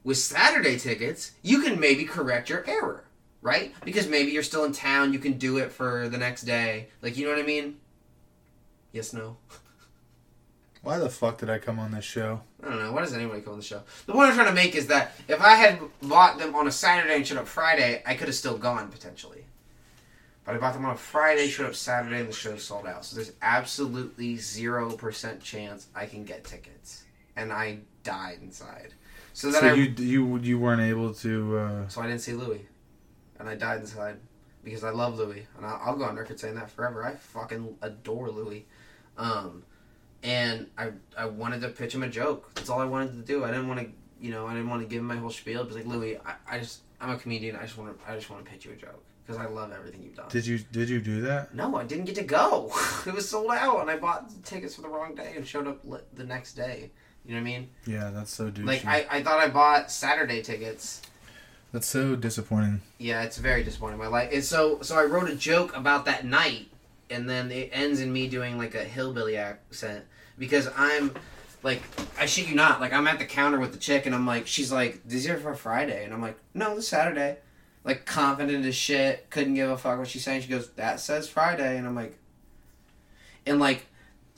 with 0.03 0.17
Saturday 0.17 0.79
tickets, 0.79 1.33
you 1.43 1.61
can 1.61 1.79
maybe 1.79 2.05
correct 2.05 2.49
your 2.49 2.67
error, 2.67 3.03
right? 3.43 3.73
Because 3.85 4.07
maybe 4.07 4.31
you're 4.31 4.41
still 4.41 4.63
in 4.65 4.71
town, 4.71 5.13
you 5.13 5.19
can 5.19 5.33
do 5.33 5.57
it 5.57 5.71
for 5.71 6.09
the 6.09 6.17
next 6.17 6.43
day. 6.43 6.87
Like, 7.03 7.17
you 7.17 7.25
know 7.25 7.31
what 7.31 7.39
I 7.39 7.45
mean? 7.45 7.77
Yes, 8.91 9.13
no. 9.13 9.37
Why 10.81 10.97
the 10.97 11.09
fuck 11.09 11.37
did 11.37 11.51
I 11.51 11.59
come 11.59 11.77
on 11.77 11.91
this 11.91 12.05
show? 12.05 12.41
I 12.63 12.69
don't 12.69 12.79
know. 12.79 12.91
Why 12.93 13.01
does 13.01 13.13
anybody 13.13 13.41
come 13.41 13.53
on 13.53 13.59
the 13.59 13.65
show? 13.65 13.81
The 14.07 14.13
point 14.13 14.29
I'm 14.29 14.35
trying 14.35 14.47
to 14.47 14.53
make 14.53 14.73
is 14.75 14.87
that 14.87 15.13
if 15.27 15.39
I 15.41 15.53
had 15.53 15.79
bought 16.01 16.39
them 16.39 16.55
on 16.55 16.67
a 16.67 16.71
Saturday 16.71 17.15
and 17.15 17.27
showed 17.27 17.37
up 17.37 17.47
Friday, 17.47 18.01
I 18.05 18.15
could 18.15 18.27
have 18.27 18.35
still 18.35 18.57
gone 18.57 18.89
potentially. 18.89 19.45
But 20.49 20.55
I 20.55 20.59
bought 20.61 20.73
them 20.73 20.85
on 20.85 20.95
a 20.95 20.97
Friday, 20.97 21.47
showed 21.47 21.67
up 21.67 21.75
Saturday, 21.75 22.21
and 22.21 22.27
the 22.27 22.33
show 22.33 22.57
sold 22.57 22.87
out. 22.87 23.05
So 23.05 23.17
there's 23.17 23.33
absolutely 23.39 24.37
zero 24.37 24.93
percent 24.93 25.43
chance 25.43 25.85
I 25.93 26.07
can 26.07 26.23
get 26.23 26.43
tickets, 26.43 27.03
and 27.35 27.53
I 27.53 27.81
died 28.03 28.39
inside. 28.41 28.95
So 29.33 29.51
So, 29.51 29.59
I 29.59 29.73
you 29.73 29.93
you 29.97 30.37
you 30.39 30.57
weren't 30.57 30.81
able 30.81 31.13
to. 31.13 31.57
Uh, 31.59 31.87
so 31.87 32.01
I 32.01 32.07
didn't 32.07 32.21
see 32.21 32.33
Louis, 32.33 32.65
and 33.37 33.47
I 33.47 33.53
died 33.53 33.81
inside 33.81 34.17
because 34.63 34.83
I 34.83 34.89
love 34.89 35.19
Louis, 35.19 35.45
and 35.55 35.67
I'll, 35.67 35.81
I'll 35.85 35.95
go 35.95 36.05
on 36.05 36.15
record 36.15 36.39
saying 36.39 36.55
that 36.55 36.71
forever. 36.71 37.05
I 37.05 37.13
fucking 37.13 37.75
adore 37.83 38.31
Louis, 38.31 38.65
um, 39.19 39.61
and 40.23 40.65
I 40.79 40.93
I 41.15 41.25
wanted 41.25 41.61
to 41.61 41.67
pitch 41.67 41.93
him 41.93 42.01
a 42.01 42.09
joke. 42.09 42.55
That's 42.55 42.71
all 42.71 42.79
I 42.79 42.85
wanted 42.85 43.11
to 43.11 43.21
do. 43.21 43.45
I 43.45 43.51
didn't 43.51 43.67
want 43.67 43.81
to, 43.81 43.89
you 44.19 44.31
know, 44.31 44.47
I 44.47 44.55
didn't 44.55 44.69
want 44.71 44.81
to 44.81 44.87
give 44.87 45.01
him 45.01 45.05
my 45.05 45.17
whole 45.17 45.29
spiel. 45.29 45.63
But 45.63 45.75
like 45.75 45.85
Louis, 45.85 46.17
I, 46.17 46.55
I 46.55 46.57
just 46.57 46.79
I'm 46.99 47.11
a 47.11 47.17
comedian. 47.17 47.55
I 47.55 47.61
just 47.61 47.77
want 47.77 47.95
to 47.95 48.11
I 48.11 48.15
just 48.15 48.31
want 48.31 48.43
to 48.43 48.49
pitch 48.49 48.65
you 48.65 48.71
a 48.71 48.75
joke 48.75 49.03
because 49.29 49.45
I 49.45 49.47
love 49.47 49.71
everything 49.71 50.01
you've 50.03 50.15
done. 50.15 50.25
did 50.29 50.45
you 50.45 50.57
did 50.57 50.89
you 50.89 50.99
do 50.99 51.21
that? 51.21 51.53
No, 51.53 51.75
I 51.75 51.83
didn't 51.83 52.05
get 52.05 52.15
to 52.15 52.23
go. 52.23 52.71
it 53.05 53.13
was 53.13 53.29
sold 53.29 53.51
out, 53.51 53.79
and 53.81 53.89
I 53.89 53.97
bought 53.97 54.43
tickets 54.43 54.75
for 54.75 54.81
the 54.81 54.89
wrong 54.89 55.13
day 55.13 55.33
and 55.35 55.45
showed 55.45 55.67
up 55.67 55.79
li- 55.83 55.99
the 56.15 56.23
next 56.23 56.53
day. 56.53 56.89
You 57.25 57.35
know 57.35 57.41
what 57.41 57.47
I 57.47 57.51
mean? 57.51 57.69
Yeah, 57.85 58.09
that's 58.09 58.33
so 58.33 58.49
douchey. 58.49 58.65
Like 58.65 58.85
I, 58.85 59.05
I 59.11 59.23
thought 59.23 59.39
I 59.39 59.47
bought 59.47 59.91
Saturday 59.91 60.41
tickets. 60.41 61.03
that's 61.71 61.85
so 61.85 62.15
disappointing. 62.15 62.81
Yeah, 62.97 63.21
it's 63.21 63.37
very 63.37 63.63
disappointing. 63.63 63.99
My 63.99 64.07
life. 64.07 64.31
And 64.33 64.43
so 64.43 64.81
so 64.81 64.97
I 64.97 65.03
wrote 65.03 65.29
a 65.29 65.35
joke 65.35 65.77
about 65.77 66.05
that 66.05 66.25
night, 66.25 66.69
and 67.11 67.29
then 67.29 67.51
it 67.51 67.69
ends 67.71 67.99
in 67.99 68.11
me 68.11 68.27
doing 68.27 68.57
like 68.57 68.73
a 68.73 68.83
hillbilly 68.83 69.37
accent 69.37 70.05
because 70.39 70.71
I'm 70.75 71.13
like 71.61 71.83
I 72.19 72.25
shit 72.25 72.47
you 72.47 72.55
not. 72.55 72.81
Like 72.81 72.93
I'm 72.93 73.07
at 73.07 73.19
the 73.19 73.25
counter 73.25 73.59
with 73.59 73.73
the 73.73 73.79
chick, 73.79 74.07
and 74.07 74.15
I'm 74.15 74.25
like, 74.25 74.47
she's 74.47 74.71
like, 74.71 75.07
"These 75.07 75.29
are 75.29 75.37
for 75.37 75.53
Friday," 75.53 76.03
and 76.03 76.15
I'm 76.15 76.21
like, 76.21 76.39
"No, 76.55 76.73
this 76.73 76.87
Saturday." 76.87 77.37
Like 77.83 78.05
confident 78.05 78.65
as 78.65 78.75
shit, 78.75 79.29
couldn't 79.29 79.55
give 79.55 79.69
a 79.69 79.77
fuck 79.77 79.97
what 79.97 80.07
she's 80.07 80.23
saying. 80.23 80.41
She 80.41 80.49
goes, 80.49 80.69
"That 80.71 80.99
says 80.99 81.29
Friday," 81.29 81.77
and 81.77 81.87
I'm 81.87 81.95
like, 81.95 82.17
and 83.45 83.59
like 83.59 83.85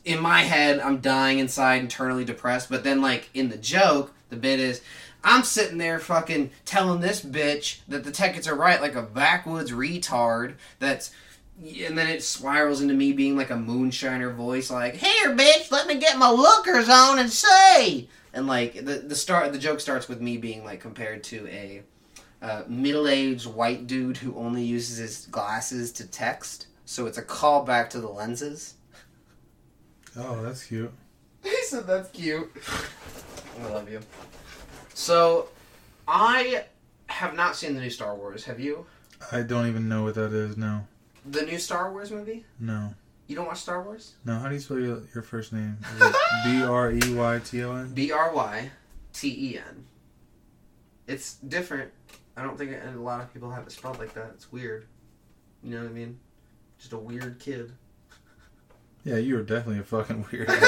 in 0.04 0.20
my 0.20 0.42
head, 0.42 0.80
I'm 0.80 1.00
dying 1.00 1.39
inside, 1.39 1.82
internally 1.82 2.26
depressed. 2.26 2.70
But 2.70 2.84
then, 2.84 3.02
like 3.02 3.30
in 3.34 3.50
the 3.50 3.58
joke, 3.58 4.14
the 4.30 4.36
bit 4.36 4.60
is, 4.60 4.82
I'm 5.24 5.44
sitting 5.44 5.78
there 5.78 6.00
fucking 6.00 6.52
telling 6.66 7.02
this 7.02 7.24
bitch 7.24 7.80
that 7.88 8.04
the 8.04 8.12
tickets 8.12 8.48
are 8.48 8.56
right, 8.56 8.82
like 8.82 8.96
a 8.96 9.04
backwoods 9.04 9.72
retard. 9.72 10.56
That's, 10.80 11.12
and 11.60 11.98
then 11.98 12.08
it 12.08 12.24
spirals 12.24 12.82
into 12.82 12.96
me 12.96 13.14
being 13.14 13.38
like 13.38 13.52
a 13.52 13.56
moonshiner 13.56 14.34
voice, 14.34 14.72
like, 14.72 14.96
"Here, 14.96 15.36
bitch, 15.36 15.72
let 15.72 15.88
me 15.88 15.96
get 15.96 16.18
my 16.18 16.30
lookers 16.30 16.89
on 16.89 17.20
and 17.20 17.30
say." 17.30 18.08
And 18.34 18.48
like 18.48 18.86
the 18.86 19.04
the 19.06 19.16
start, 19.16 19.52
the 19.52 19.60
joke 19.60 19.80
starts 19.80 20.08
with 20.08 20.22
me 20.22 20.38
being 20.38 20.64
like 20.64 20.80
compared 20.80 21.24
to 21.26 21.48
a 21.48 21.84
uh, 22.42 22.64
middle-aged 22.68 23.46
white 23.48 23.88
dude 23.88 24.18
who 24.18 24.36
only 24.36 24.64
uses 24.64 24.98
his 24.98 25.28
glasses 25.28 25.92
to 25.94 26.08
text. 26.08 26.68
So 26.86 27.06
it's 27.06 27.18
a 27.18 27.24
callback 27.24 27.89
to 27.92 28.02
the 28.02 28.08
lenses. 28.10 28.76
Oh, 30.18 30.42
that's 30.42 30.64
cute. 30.66 30.92
He 31.44 31.56
said 31.64 31.88
that's 31.88 32.10
cute. 32.12 32.52
I 33.64 33.70
love 33.70 33.89
you. 33.89 34.00
So, 34.94 35.50
I 36.08 36.66
have 37.08 37.34
not 37.36 37.56
seen 37.56 37.74
the 37.74 37.82
new 37.82 37.89
Star 37.89 38.16
Wars. 38.16 38.44
Have 38.46 38.60
you? 38.60 38.86
I 39.32 39.42
don't 39.42 39.68
even 39.68 39.89
know 39.89 40.04
what 40.04 40.14
that 40.16 40.34
is. 40.34 40.56
No, 40.56 40.86
The 41.26 41.42
new 41.44 41.58
Star 41.58 41.92
Wars 41.92 42.12
movie? 42.12 42.46
no, 42.60 42.94
You 43.28 43.36
don't 43.36 43.48
watch 43.48 43.62
Star 43.62 43.82
Wars? 43.82 44.14
no. 44.24 44.38
How 44.38 44.50
do 44.50 44.54
you 44.54 44.60
spell 44.62 44.80
your, 44.80 45.02
your 45.16 45.24
first 45.24 45.52
name? 45.54 45.78
B 46.46 46.62
R 46.62 46.92
E 46.92 47.00
Y 47.14 47.39
T 47.44 47.64
O 47.64 47.76
N? 47.76 47.92
B 47.94 48.12
R 48.12 48.32
Y 48.36 48.70
T 49.14 49.28
E 49.54 49.58
N. 49.58 49.86
It's 51.08 51.36
different. 51.36 51.92
I 52.38 52.43
don't 52.43 52.57
think 52.57 52.71
a 52.71 52.97
lot 52.99 53.21
of 53.21 53.34
people 53.34 53.51
have 53.51 53.65
it 53.67 53.71
spelled 53.71 53.99
like 53.99 54.13
that. 54.13 54.32
It's 54.34 54.51
weird. 54.51 54.88
You 55.63 55.75
know 55.75 55.84
what 55.84 55.89
I 55.89 55.93
mean? 55.93 56.19
Just 56.79 56.93
a 56.93 56.97
weird 56.97 57.39
kid. 57.39 57.73
Yeah, 59.03 59.17
you 59.17 59.36
were 59.36 59.43
definitely 59.43 59.79
a 59.79 59.84
fucking 59.84 60.25
weird. 60.32 60.49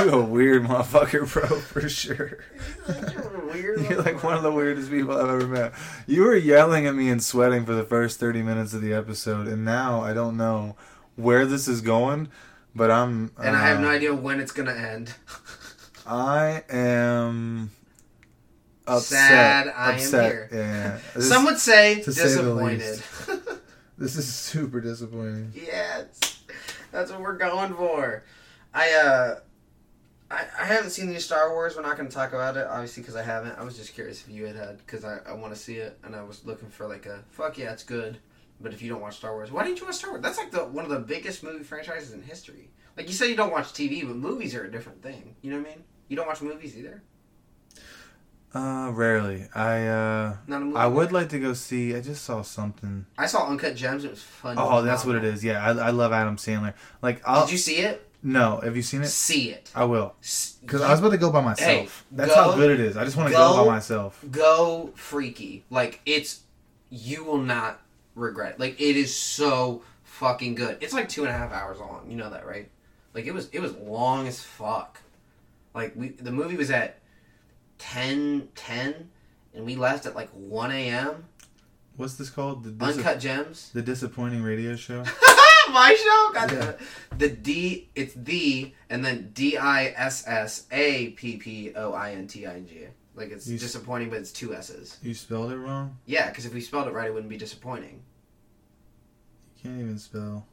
you 0.00 0.10
a 0.10 0.22
weird 0.22 0.64
motherfucker, 0.64 1.30
bro, 1.32 1.60
for 1.60 1.88
sure. 1.88 2.38
You're 3.54 4.02
like 4.02 4.22
one 4.22 4.34
of 4.36 4.42
the 4.42 4.50
weirdest 4.50 4.90
people 4.90 5.16
I've 5.16 5.28
ever 5.28 5.46
met. 5.46 5.72
You 6.06 6.22
were 6.22 6.36
yelling 6.36 6.86
at 6.86 6.94
me 6.94 7.08
and 7.10 7.22
sweating 7.22 7.64
for 7.64 7.74
the 7.74 7.84
first 7.84 8.18
30 8.18 8.42
minutes 8.42 8.74
of 8.74 8.82
the 8.82 8.92
episode, 8.92 9.46
and 9.46 9.64
now 9.64 10.02
I 10.02 10.12
don't 10.12 10.36
know 10.36 10.76
where 11.16 11.46
this 11.46 11.68
is 11.68 11.80
going, 11.80 12.28
but 12.74 12.90
I'm. 12.90 13.32
And 13.38 13.56
I 13.56 13.68
have 13.68 13.80
no 13.80 13.88
uh, 13.88 13.92
idea 13.92 14.14
when 14.14 14.40
it's 14.40 14.52
gonna 14.52 14.72
end. 14.72 15.14
I 16.06 16.64
am 16.68 17.70
upset. 18.86 19.18
Sad 19.18 19.68
I 19.68 19.88
am 19.90 19.94
upset. 19.96 20.32
here. 20.32 20.48
Yeah. 20.52 20.98
This- 21.14 21.28
Some 21.28 21.44
would 21.44 21.58
say 21.58 22.02
to 22.02 22.12
say 22.12 22.22
disappointed. 22.24 23.02
this 23.98 24.16
is 24.16 24.32
super 24.32 24.80
disappointing. 24.80 25.52
Yes, 25.54 26.42
that's 26.90 27.10
what 27.10 27.20
we're 27.20 27.36
going 27.36 27.74
for. 27.74 28.24
I 28.72 28.92
uh, 28.92 29.38
I, 30.30 30.44
I 30.58 30.64
haven't 30.64 30.90
seen 30.90 31.06
the 31.06 31.12
new 31.12 31.20
Star 31.20 31.52
Wars. 31.52 31.76
We're 31.76 31.82
not 31.82 31.96
going 31.96 32.08
to 32.08 32.14
talk 32.14 32.32
about 32.32 32.56
it, 32.56 32.66
obviously, 32.66 33.02
because 33.02 33.16
I 33.16 33.22
haven't. 33.22 33.58
I 33.58 33.62
was 33.62 33.76
just 33.76 33.94
curious 33.94 34.22
if 34.26 34.30
you 34.32 34.46
had 34.46 34.56
had, 34.56 34.78
because 34.78 35.04
I, 35.04 35.18
I 35.26 35.32
want 35.32 35.54
to 35.54 35.58
see 35.60 35.76
it, 35.76 35.98
and 36.02 36.16
I 36.16 36.22
was 36.22 36.44
looking 36.44 36.68
for 36.68 36.86
like 36.86 37.06
a 37.06 37.20
fuck 37.30 37.56
yeah, 37.58 37.72
it's 37.72 37.84
good. 37.84 38.18
But 38.60 38.72
if 38.72 38.82
you 38.82 38.88
don't 38.88 39.00
watch 39.00 39.16
Star 39.16 39.32
Wars, 39.32 39.50
why 39.50 39.64
didn't 39.64 39.80
you 39.80 39.86
watch 39.86 39.96
Star 39.96 40.10
Wars? 40.10 40.22
That's 40.22 40.38
like 40.38 40.50
the 40.50 40.64
one 40.64 40.84
of 40.84 40.90
the 40.90 41.00
biggest 41.00 41.42
movie 41.42 41.64
franchises 41.64 42.12
in 42.12 42.22
history. 42.22 42.70
Like 42.96 43.08
you 43.08 43.12
said, 43.12 43.28
you 43.28 43.36
don't 43.36 43.52
watch 43.52 43.66
TV, 43.72 44.06
but 44.06 44.16
movies 44.16 44.54
are 44.54 44.64
a 44.64 44.70
different 44.70 45.02
thing. 45.02 45.34
You 45.42 45.50
know 45.50 45.58
what 45.58 45.66
I 45.66 45.70
mean? 45.70 45.84
You 46.08 46.16
don't 46.16 46.26
watch 46.26 46.40
movies 46.42 46.76
either. 46.76 47.02
Uh, 48.54 48.90
rarely. 48.92 49.48
I 49.54 49.86
uh, 49.86 50.36
Not 50.46 50.62
a 50.62 50.64
movie 50.64 50.76
I 50.76 50.86
would 50.86 51.10
like 51.10 51.28
to 51.30 51.40
go 51.40 51.54
see. 51.54 51.94
I 51.94 52.00
just 52.00 52.24
saw 52.24 52.42
something. 52.42 53.04
I 53.18 53.26
saw 53.26 53.48
Uncut 53.48 53.74
Gems. 53.74 54.04
It 54.04 54.10
was 54.10 54.22
fun. 54.22 54.54
Oh, 54.58 54.82
that's 54.82 55.04
what 55.04 55.16
it 55.16 55.24
is. 55.24 55.42
Yeah, 55.42 55.62
I, 55.64 55.88
I 55.88 55.90
love 55.90 56.12
Adam 56.12 56.36
Sandler. 56.36 56.74
Like, 57.02 57.20
I'll, 57.26 57.46
Did 57.46 57.52
you 57.52 57.58
see 57.58 57.78
it? 57.78 58.08
No, 58.22 58.60
have 58.62 58.74
you 58.74 58.82
seen 58.82 59.02
it? 59.02 59.08
See 59.08 59.50
it. 59.50 59.70
I 59.74 59.84
will. 59.84 60.14
Because 60.62 60.80
I 60.80 60.90
was 60.90 61.00
about 61.00 61.10
to 61.10 61.18
go 61.18 61.30
by 61.30 61.42
myself. 61.42 61.68
Hey, 61.68 61.88
That's 62.10 62.34
go- 62.34 62.42
how 62.42 62.54
good 62.56 62.70
it 62.70 62.80
is. 62.80 62.96
I 62.96 63.04
just 63.04 63.16
want 63.16 63.28
to 63.28 63.34
go, 63.34 63.64
by 63.64 63.72
myself. 63.72 64.24
Go 64.30 64.92
freaky. 64.94 65.64
Like 65.68 66.00
it's 66.06 66.40
you 66.88 67.24
will 67.24 67.38
not 67.38 67.82
regret. 68.14 68.52
it. 68.54 68.60
Like 68.60 68.80
it 68.80 68.96
is 68.96 69.14
so 69.14 69.82
fucking 70.04 70.54
good. 70.54 70.78
It's 70.80 70.94
like 70.94 71.08
two 71.10 71.22
and 71.22 71.30
a 71.30 71.36
half 71.36 71.52
hours 71.52 71.80
long. 71.80 72.06
You 72.10 72.16
know 72.16 72.30
that, 72.30 72.46
right? 72.46 72.70
Like 73.12 73.26
it 73.26 73.34
was 73.34 73.50
it 73.50 73.60
was 73.60 73.74
long 73.76 74.26
as 74.26 74.40
fuck. 74.42 75.00
Like 75.74 75.92
we 75.94 76.08
the 76.08 76.32
movie 76.32 76.56
was 76.56 76.70
at 76.70 77.00
10, 77.78 78.48
10 78.54 79.10
and 79.54 79.64
we 79.64 79.76
left 79.76 80.06
at 80.06 80.14
like 80.14 80.30
one 80.30 80.70
a.m. 80.72 81.24
What's 81.96 82.14
this 82.14 82.28
called? 82.30 82.64
The 82.64 82.84
Uncut 82.84 83.20
Gems. 83.20 83.70
The 83.72 83.82
disappointing 83.82 84.42
radio 84.42 84.74
show. 84.76 85.04
My 85.70 85.94
show. 85.94 86.34
God 86.34 86.52
Yeah. 86.52 86.72
the 87.16 87.28
D. 87.28 87.88
It's 87.94 88.14
the 88.14 88.72
and 88.90 89.04
then 89.04 89.30
D 89.32 89.56
I 89.56 89.86
S 89.96 90.24
S 90.26 90.66
A 90.72 91.10
P 91.10 91.36
P 91.36 91.72
O 91.74 91.92
I 91.92 92.12
N 92.12 92.26
T 92.26 92.46
I 92.46 92.54
N 92.54 92.66
G. 92.66 92.86
Like 93.14 93.30
it's 93.30 93.46
You 93.46 93.58
disappointing, 93.58 94.10
but 94.10 94.18
it's 94.18 94.32
two 94.32 94.54
S's. 94.54 94.98
You 95.02 95.14
spelled 95.14 95.52
it 95.52 95.56
wrong. 95.56 95.96
Yeah, 96.04 96.28
because 96.28 96.46
if 96.46 96.52
we 96.52 96.60
spelled 96.60 96.88
it 96.88 96.92
right, 96.92 97.06
it 97.06 97.14
wouldn't 97.14 97.30
be 97.30 97.36
disappointing. 97.38 98.02
You 99.56 99.70
can't 99.70 99.80
even 99.80 99.98
spell. 99.98 100.46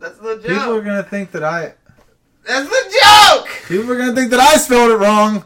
That's 0.00 0.18
the 0.18 0.34
joke. 0.36 0.46
People 0.46 0.74
are 0.74 0.82
gonna 0.82 1.04
think 1.04 1.30
that 1.30 1.44
I. 1.44 1.74
That's 2.44 2.68
the 2.68 3.00
joke. 3.04 3.48
People 3.68 3.92
are 3.92 3.98
gonna 3.98 4.14
think 4.16 4.32
that 4.32 4.40
I 4.40 4.56
spelled 4.56 4.90
it 4.90 4.96
wrong. 4.96 5.44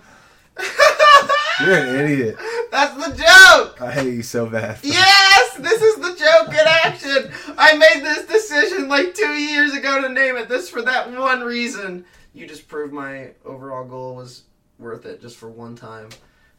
You're 1.61 1.79
an 1.79 2.11
idiot. 2.11 2.37
That's 2.71 2.95
the 2.95 3.15
joke. 3.15 3.81
I 3.81 3.91
hate 3.93 4.15
you 4.15 4.23
so 4.23 4.47
bad. 4.47 4.79
Yes, 4.83 5.57
this 5.57 5.81
is 5.81 5.97
the 5.97 6.15
joke 6.15 6.49
in 6.49 6.67
action. 6.67 7.31
I 7.57 7.77
made 7.77 8.05
this 8.05 8.27
decision 8.27 8.89
like 8.89 9.15
two 9.15 9.33
years 9.33 9.73
ago 9.73 10.03
to 10.03 10.09
name 10.09 10.37
it 10.37 10.49
this 10.49 10.69
for 10.69 10.83
that 10.83 11.11
one 11.13 11.41
reason. 11.41 12.05
You 12.35 12.47
just 12.47 12.69
proved 12.69 12.93
my 12.93 13.31
overall 13.45 13.85
goal 13.85 14.17
was 14.17 14.43
worth 14.79 15.07
it 15.07 15.23
just 15.23 15.37
for 15.37 15.49
one 15.49 15.77
time. 15.77 16.11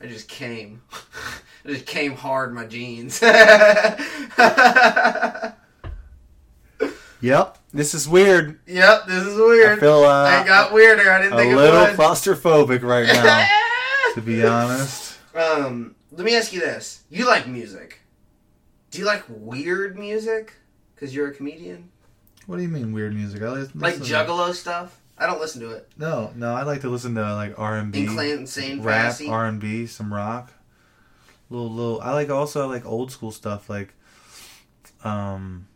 I 0.01 0.07
just 0.07 0.27
came. 0.27 0.81
I 1.65 1.69
just 1.69 1.85
came 1.85 2.15
hard 2.15 2.49
in 2.49 2.55
my 2.55 2.65
jeans. 2.65 3.21
Yep. 7.19 7.57
This 7.73 7.93
is 7.93 8.07
weird. 8.07 8.59
Yep, 8.67 9.07
this 9.07 9.23
is 9.23 9.35
weird. 9.35 9.79
I 9.79 9.81
feel 9.81 10.03
uh, 10.03 10.23
I 10.25 10.45
got 10.45 10.71
weirder. 10.71 11.11
I 11.11 11.21
didn't 11.21 11.33
a 11.33 11.37
think 11.37 11.55
little 11.55 11.81
it 11.83 11.89
would. 11.89 11.97
claustrophobic 11.99 12.83
right 12.83 13.07
now. 13.07 13.47
to 14.17 14.21
be 14.21 14.43
honest. 14.45 15.17
Um, 15.35 15.95
let 16.11 16.25
me 16.25 16.35
ask 16.35 16.51
you 16.51 16.59
this: 16.59 17.03
You 17.09 17.25
like 17.27 17.47
music? 17.47 18.01
Do 18.91 18.99
you 18.99 19.05
like 19.05 19.23
weird 19.29 19.97
music? 19.97 20.53
Because 20.95 21.13
you're 21.15 21.27
a 21.27 21.33
comedian. 21.33 21.89
What 22.47 22.57
do 22.57 22.63
you 22.63 22.69
mean 22.69 22.93
weird 22.93 23.13
music? 23.13 23.41
I 23.41 23.49
listen 23.49 23.79
Like 23.79 23.95
to- 23.95 24.01
Juggalo 24.01 24.53
stuff. 24.53 24.99
I 25.19 25.25
don't 25.25 25.39
listen 25.39 25.61
to 25.61 25.71
it. 25.71 25.89
No, 25.97 26.31
no. 26.35 26.53
I 26.53 26.63
like 26.63 26.81
to 26.81 26.89
listen 26.89 27.15
to 27.15 27.33
like 27.35 27.57
R 27.57 27.77
and 27.77 27.91
B, 27.91 28.05
insane 28.05 28.81
rap. 28.81 29.15
R 29.27 29.45
and 29.45 29.59
B, 29.59 29.85
some 29.87 30.13
rock. 30.13 30.51
Little, 31.49 31.69
little. 31.71 32.01
I 32.01 32.13
like 32.13 32.29
also 32.29 32.61
I 32.63 32.65
like 32.65 32.85
old 32.85 33.11
school 33.11 33.31
stuff 33.31 33.69
like, 33.69 33.93
um, 35.03 35.67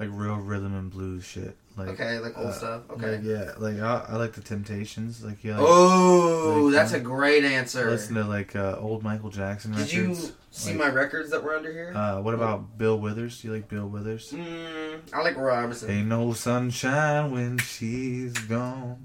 like 0.00 0.08
real 0.12 0.36
rhythm 0.36 0.74
and 0.74 0.90
blues 0.90 1.24
shit. 1.24 1.56
Like 1.76 1.88
Okay, 1.88 2.18
like 2.20 2.38
old 2.38 2.46
uh, 2.46 2.52
stuff. 2.52 2.82
Okay. 2.90 3.16
like, 3.16 3.22
yeah, 3.22 3.52
like 3.58 3.78
I, 3.80 4.06
I 4.08 4.16
like 4.16 4.32
the 4.32 4.40
Temptations. 4.40 5.22
Like 5.22 5.44
yeah. 5.44 5.58
Like, 5.58 5.66
Oh, 5.68 6.62
like, 6.64 6.74
that's 6.74 6.94
uh, 6.94 6.96
a 6.96 7.00
great 7.00 7.44
answer. 7.44 7.90
Listen 7.90 8.14
to 8.14 8.24
like 8.24 8.56
uh, 8.56 8.76
old 8.78 9.02
Michael 9.02 9.28
Jackson 9.28 9.72
Did 9.72 9.92
you 9.92 10.02
records. 10.08 10.32
see 10.50 10.70
like, 10.70 10.78
my 10.78 10.88
records 10.88 11.30
that 11.30 11.44
were 11.44 11.54
under 11.54 11.70
here? 11.70 11.92
Uh, 11.94 12.22
what 12.22 12.32
about 12.32 12.78
Bill 12.78 12.98
Withers? 12.98 13.42
Do 13.42 13.48
you 13.48 13.54
like 13.54 13.68
Bill 13.68 13.86
Withers? 13.86 14.32
Mm, 14.32 15.00
I 15.12 15.20
like 15.20 15.36
Roy 15.36 15.52
Orbison. 15.52 15.90
Ain't 15.90 16.08
no 16.08 16.32
sunshine 16.32 17.30
when 17.30 17.58
she's 17.58 18.32
gone. 18.32 19.04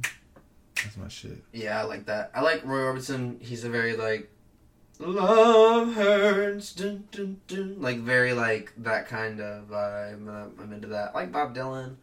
That's 0.76 0.96
my 0.96 1.10
shit. 1.10 1.44
Yeah, 1.52 1.80
I 1.80 1.84
like 1.84 2.06
that. 2.06 2.32
I 2.34 2.42
like 2.42 2.64
Roy 2.66 2.80
Orbison. 2.80 3.42
He's 3.42 3.66
a 3.66 3.70
very 3.70 3.98
like 3.98 4.32
love 4.98 5.94
hurts, 5.96 6.74
dun, 6.74 7.04
dun, 7.12 7.42
dun, 7.48 7.82
like 7.82 8.00
very 8.00 8.34
like 8.34 8.72
that 8.78 9.08
kind 9.08 9.42
of 9.42 9.68
vibe. 9.68 10.52
I'm 10.60 10.72
into 10.74 10.88
that. 10.88 11.12
I 11.14 11.20
like 11.20 11.32
Bob 11.32 11.54
Dylan. 11.56 11.96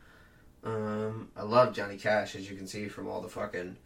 Um, 0.65 1.29
I 1.37 1.43
love 1.43 1.75
Johnny 1.75 1.97
Cash, 1.97 2.35
as 2.35 2.51
you 2.51 2.57
can 2.57 2.67
see 2.67 2.89
from 2.89 3.09
all 3.09 3.21
the 3.21 3.29
fucking. 3.29 3.77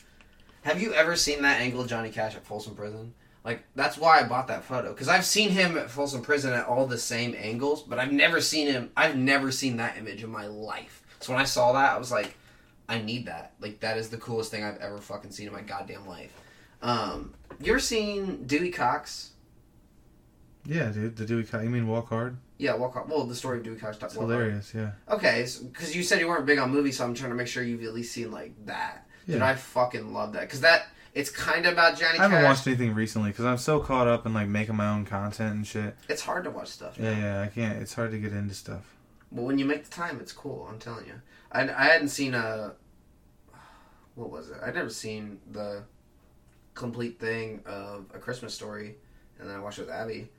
Have 0.62 0.81
you 0.81 0.95
ever 0.95 1.16
seen 1.16 1.43
that 1.43 1.61
angle 1.61 1.81
of 1.83 1.89
Johnny 1.89 2.11
Cash 2.11 2.37
at 2.37 2.47
Folsom 2.47 2.75
Prison? 2.75 3.14
Like 3.45 3.64
that's 3.75 3.99
why 3.99 4.20
I 4.20 4.23
bought 4.23 4.47
that 4.49 4.64
photo 4.64 4.93
because 4.93 5.09
I've 5.09 5.25
seen 5.25 5.51
him 5.51 5.77
at 5.77 5.91
Folsom 5.91 6.23
Prison 6.23 6.53
at 6.53 6.66
all 6.66 6.87
the 6.87 6.99
same 6.99 7.35
angles, 7.37 7.83
but 7.83 7.99
I've 7.99 8.12
never 8.12 8.41
seen 8.41 8.68
him. 8.68 8.91
I've 8.97 9.16
never 9.16 9.51
seen 9.51 9.79
that 9.79 9.99
image 9.99 10.23
in 10.23 10.31
my 10.31 10.47
life. 10.47 11.03
So 11.18 11.33
when 11.33 11.43
I 11.43 11.45
saw 11.45 11.73
that, 11.73 11.93
I 11.93 11.99
was 11.99 12.12
like, 12.12 12.37
I 12.89 13.01
need 13.01 13.27
that. 13.27 13.55
Like 13.61 13.81
that 13.81 13.99
is 13.99 14.11
the 14.11 14.16
coolest 14.18 14.53
thing 14.53 14.62
I've 14.62 14.79
ever 14.79 14.99
fucking 14.99 15.33
seen 15.33 15.49
in 15.49 15.53
my 15.53 15.62
goddamn 15.62 16.07
life. 16.07 16.33
Um, 16.83 17.35
you 17.61 17.73
ever 17.73 17.81
seen 17.81 18.45
Dewey 18.47 18.70
Cox? 18.70 19.32
Yeah, 20.64 20.90
dude. 20.90 21.16
The 21.16 21.24
Dewey 21.26 21.44
Cox. 21.44 21.64
You 21.64 21.70
mean 21.70 21.88
Walk 21.88 22.08
Hard? 22.08 22.36
Yeah, 22.58 22.74
Walk 22.74 22.94
Hard. 22.94 23.08
Well, 23.08 23.24
the 23.24 23.34
story 23.34 23.58
of 23.58 23.64
Dewey 23.64 23.76
Cox. 23.76 23.98
It's 24.00 24.14
hilarious. 24.14 24.72
Yeah. 24.74 24.92
Okay, 25.08 25.46
because 25.64 25.94
you 25.96 26.02
said 26.02 26.20
you 26.20 26.28
weren't 26.28 26.46
big 26.46 26.58
on 26.58 26.70
movies, 26.70 26.98
so 26.98 27.04
I'm 27.04 27.14
trying 27.14 27.30
to 27.30 27.36
make 27.36 27.48
sure 27.48 27.62
you've 27.62 27.82
at 27.82 27.92
least 27.94 28.12
seen 28.12 28.30
like 28.30 28.52
that. 28.66 29.06
Dude, 29.26 29.36
Yeah. 29.38 29.46
I 29.46 29.54
fucking 29.54 30.12
love 30.12 30.32
that 30.34 30.42
because 30.42 30.60
that 30.60 30.86
it's 31.14 31.30
kind 31.30 31.66
of 31.66 31.72
about 31.74 31.98
Johnny 31.98 32.18
I 32.18 32.22
haven't 32.22 32.38
Cash. 32.38 32.44
watched 32.44 32.66
anything 32.66 32.94
recently 32.94 33.30
because 33.30 33.44
I'm 33.44 33.58
so 33.58 33.80
caught 33.80 34.06
up 34.08 34.24
in 34.26 34.32
like 34.34 34.48
making 34.48 34.76
my 34.76 34.88
own 34.88 35.04
content 35.04 35.54
and 35.54 35.66
shit. 35.66 35.96
It's 36.08 36.22
hard 36.22 36.44
to 36.44 36.50
watch 36.50 36.68
stuff. 36.68 36.96
Yeah, 36.98 37.18
yeah. 37.18 37.42
I 37.42 37.48
can't. 37.48 37.82
It's 37.82 37.94
hard 37.94 38.12
to 38.12 38.18
get 38.18 38.32
into 38.32 38.54
stuff. 38.54 38.82
But 39.32 39.42
when 39.42 39.58
you 39.58 39.64
make 39.64 39.84
the 39.84 39.90
time, 39.90 40.18
it's 40.20 40.32
cool. 40.32 40.66
I'm 40.70 40.78
telling 40.78 41.06
you. 41.06 41.14
I, 41.50 41.62
I 41.62 41.84
hadn't 41.84 42.08
seen 42.08 42.34
a. 42.34 42.74
What 44.14 44.30
was 44.30 44.50
it? 44.50 44.58
I'd 44.64 44.74
never 44.74 44.90
seen 44.90 45.38
the 45.50 45.84
complete 46.74 47.18
thing 47.18 47.60
of 47.66 48.06
A 48.14 48.18
Christmas 48.18 48.54
Story, 48.54 48.96
and 49.38 49.48
then 49.48 49.56
I 49.56 49.60
watched 49.60 49.78
it 49.78 49.86
with 49.86 49.90
Abby. 49.94 50.30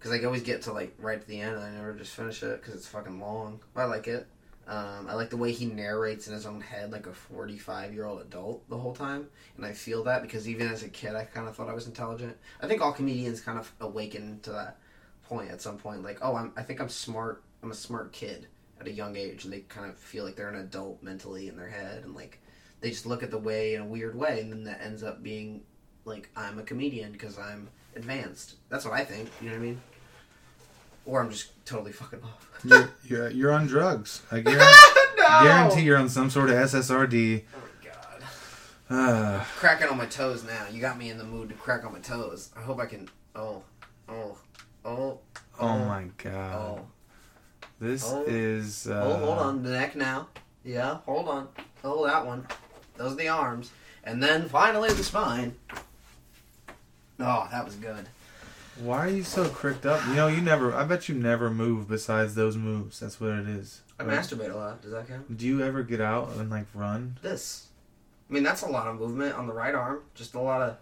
Because 0.00 0.18
I 0.18 0.24
always 0.24 0.42
get 0.42 0.62
to 0.62 0.72
like 0.72 0.94
right 0.98 1.20
at 1.20 1.26
the 1.26 1.38
end, 1.38 1.56
and 1.56 1.62
I 1.62 1.70
never 1.70 1.92
just 1.92 2.14
finish 2.14 2.42
it 2.42 2.60
because 2.60 2.74
it's 2.74 2.88
fucking 2.88 3.20
long. 3.20 3.60
But 3.74 3.82
I 3.82 3.84
like 3.84 4.08
it. 4.08 4.26
Um, 4.66 5.08
I 5.08 5.14
like 5.14 5.30
the 5.30 5.36
way 5.36 5.50
he 5.50 5.66
narrates 5.66 6.28
in 6.28 6.32
his 6.32 6.46
own 6.46 6.60
head 6.60 6.92
like 6.92 7.08
a 7.08 7.12
45 7.12 7.92
year 7.92 8.06
old 8.06 8.20
adult 8.20 8.68
the 8.70 8.78
whole 8.78 8.94
time. 8.94 9.28
And 9.56 9.66
I 9.66 9.72
feel 9.72 10.04
that 10.04 10.22
because 10.22 10.48
even 10.48 10.68
as 10.68 10.84
a 10.84 10.88
kid, 10.88 11.16
I 11.16 11.24
kind 11.24 11.48
of 11.48 11.56
thought 11.56 11.68
I 11.68 11.74
was 11.74 11.88
intelligent. 11.88 12.36
I 12.62 12.68
think 12.68 12.80
all 12.80 12.92
comedians 12.92 13.40
kind 13.40 13.58
of 13.58 13.72
awaken 13.80 14.38
to 14.44 14.52
that 14.52 14.78
point 15.24 15.50
at 15.50 15.60
some 15.60 15.76
point. 15.76 16.04
Like, 16.04 16.18
oh, 16.22 16.36
I'm, 16.36 16.52
I 16.56 16.62
think 16.62 16.80
I'm 16.80 16.88
smart. 16.88 17.42
I'm 17.64 17.72
a 17.72 17.74
smart 17.74 18.12
kid 18.12 18.46
at 18.80 18.86
a 18.86 18.92
young 18.92 19.16
age. 19.16 19.44
And 19.44 19.52
they 19.52 19.60
kind 19.60 19.90
of 19.90 19.98
feel 19.98 20.24
like 20.24 20.36
they're 20.36 20.48
an 20.48 20.60
adult 20.60 21.02
mentally 21.02 21.48
in 21.48 21.56
their 21.56 21.68
head. 21.68 22.04
And 22.04 22.14
like, 22.14 22.40
they 22.80 22.90
just 22.90 23.06
look 23.06 23.24
at 23.24 23.32
the 23.32 23.38
way 23.38 23.74
in 23.74 23.82
a 23.82 23.86
weird 23.86 24.16
way. 24.16 24.40
And 24.40 24.52
then 24.52 24.64
that 24.64 24.80
ends 24.82 25.02
up 25.02 25.20
being 25.20 25.62
like, 26.04 26.30
I'm 26.36 26.60
a 26.60 26.62
comedian 26.62 27.10
because 27.10 27.40
I'm 27.40 27.68
advanced. 27.96 28.54
That's 28.68 28.84
what 28.84 28.94
I 28.94 29.04
think. 29.04 29.30
You 29.40 29.48
know 29.48 29.56
what 29.56 29.62
I 29.62 29.66
mean? 29.66 29.80
Or 31.06 31.20
I'm 31.22 31.30
just 31.30 31.50
totally 31.64 31.92
fucking 31.92 32.20
off. 32.22 32.46
You're 32.64 32.90
you're, 33.04 33.30
you're 33.30 33.52
on 33.52 33.66
drugs. 33.66 34.20
I 34.30 34.40
guarantee, 34.40 34.66
No! 35.18 35.40
guarantee 35.42 35.80
you're 35.82 35.96
on 35.96 36.08
some 36.10 36.28
sort 36.28 36.50
of 36.50 36.56
SSRD. 36.56 37.44
Oh 37.54 37.58
my 38.90 38.90
god. 38.90 39.46
cracking 39.56 39.88
on 39.88 39.96
my 39.96 40.04
toes 40.06 40.44
now. 40.44 40.66
You 40.70 40.80
got 40.80 40.98
me 40.98 41.08
in 41.08 41.16
the 41.16 41.24
mood 41.24 41.48
to 41.48 41.54
crack 41.54 41.84
on 41.86 41.92
my 41.92 42.00
toes. 42.00 42.50
I 42.56 42.60
hope 42.60 42.78
I 42.78 42.84
can. 42.86 43.08
Oh, 43.34 43.62
oh, 44.10 44.36
oh. 44.84 45.18
oh 45.58 45.78
my 45.78 46.04
god. 46.18 46.54
Oh. 46.54 46.86
This 47.80 48.04
Oh. 48.06 48.24
is. 48.26 48.86
Uh, 48.86 49.02
oh, 49.02 49.16
hold 49.24 49.38
on. 49.38 49.62
The 49.62 49.70
neck 49.70 49.96
now. 49.96 50.28
Yeah, 50.62 50.98
hold 51.06 51.28
on. 51.28 51.48
Oh, 51.82 52.04
that 52.06 52.26
one. 52.26 52.46
Those 52.98 53.12
are 53.12 53.16
the 53.16 53.28
arms. 53.28 53.70
And 54.04 54.22
then 54.22 54.48
finally 54.50 54.90
the 54.92 55.02
spine. 55.04 55.54
Oh, 57.18 57.48
that 57.50 57.64
was 57.64 57.74
good. 57.76 58.06
Why 58.82 58.98
are 59.06 59.08
you 59.08 59.22
so 59.22 59.48
cricked 59.48 59.84
up? 59.86 60.06
You 60.08 60.14
know, 60.14 60.26
you 60.28 60.40
never. 60.40 60.74
I 60.74 60.84
bet 60.84 61.08
you 61.08 61.14
never 61.14 61.50
move 61.50 61.88
besides 61.88 62.34
those 62.34 62.56
moves. 62.56 63.00
That's 63.00 63.20
what 63.20 63.30
it 63.30 63.48
is. 63.48 63.80
I 63.98 64.04
Right? 64.04 64.18
masturbate 64.18 64.52
a 64.52 64.56
lot. 64.56 64.80
Does 64.82 64.92
that 64.92 65.06
count? 65.08 65.36
Do 65.36 65.46
you 65.46 65.62
ever 65.62 65.82
get 65.82 66.00
out 66.00 66.30
and 66.36 66.48
like 66.50 66.66
run? 66.74 67.18
This. 67.22 67.66
I 68.28 68.32
mean, 68.32 68.42
that's 68.42 68.62
a 68.62 68.68
lot 68.68 68.86
of 68.86 68.98
movement 68.98 69.34
on 69.34 69.46
the 69.46 69.52
right 69.52 69.74
arm. 69.74 70.02
Just 70.14 70.34
a 70.34 70.40
lot 70.40 70.62
of 70.62 70.76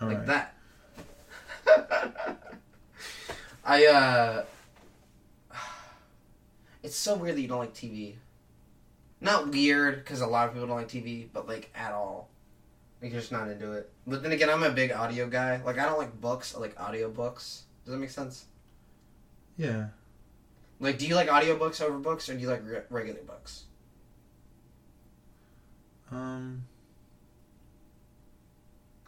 All 0.00 0.08
like 0.08 0.26
right. 0.26 0.26
that. 0.26 0.54
I 3.64 3.86
uh 3.86 4.44
It's 6.82 6.96
so 6.96 7.16
weird 7.16 7.36
that 7.36 7.40
you 7.42 7.48
don't 7.48 7.58
like 7.58 7.74
TV. 7.74 8.14
Not 9.20 9.48
weird 9.50 9.96
because 9.96 10.20
a 10.20 10.26
lot 10.26 10.48
of 10.48 10.54
people 10.54 10.68
don't 10.68 10.76
like 10.76 10.88
TV, 10.88 11.26
but 11.32 11.46
like 11.48 11.70
at 11.74 11.92
all. 11.92 12.30
Like 13.00 13.12
you're 13.12 13.20
just 13.20 13.32
not 13.32 13.48
into 13.48 13.72
it. 13.72 13.90
But 14.06 14.22
then 14.22 14.32
again, 14.32 14.50
I'm 14.50 14.62
a 14.62 14.70
big 14.70 14.92
audio 14.92 15.28
guy. 15.28 15.62
Like 15.64 15.78
I 15.78 15.84
don't 15.86 15.98
like 15.98 16.20
books. 16.20 16.54
I 16.54 16.58
like 16.58 16.78
audio 16.80 17.08
books. 17.08 17.64
Does 17.84 17.92
that 17.92 17.98
make 17.98 18.10
sense? 18.10 18.46
Yeah. 19.56 19.88
Like, 20.80 20.98
do 20.98 21.06
you 21.06 21.14
like 21.14 21.28
audiobooks 21.28 21.80
over 21.80 21.98
books, 21.98 22.28
or 22.28 22.34
do 22.34 22.40
you 22.40 22.48
like 22.48 22.62
re- 22.64 22.82
regular 22.90 23.20
books? 23.22 23.64
Um. 26.10 26.64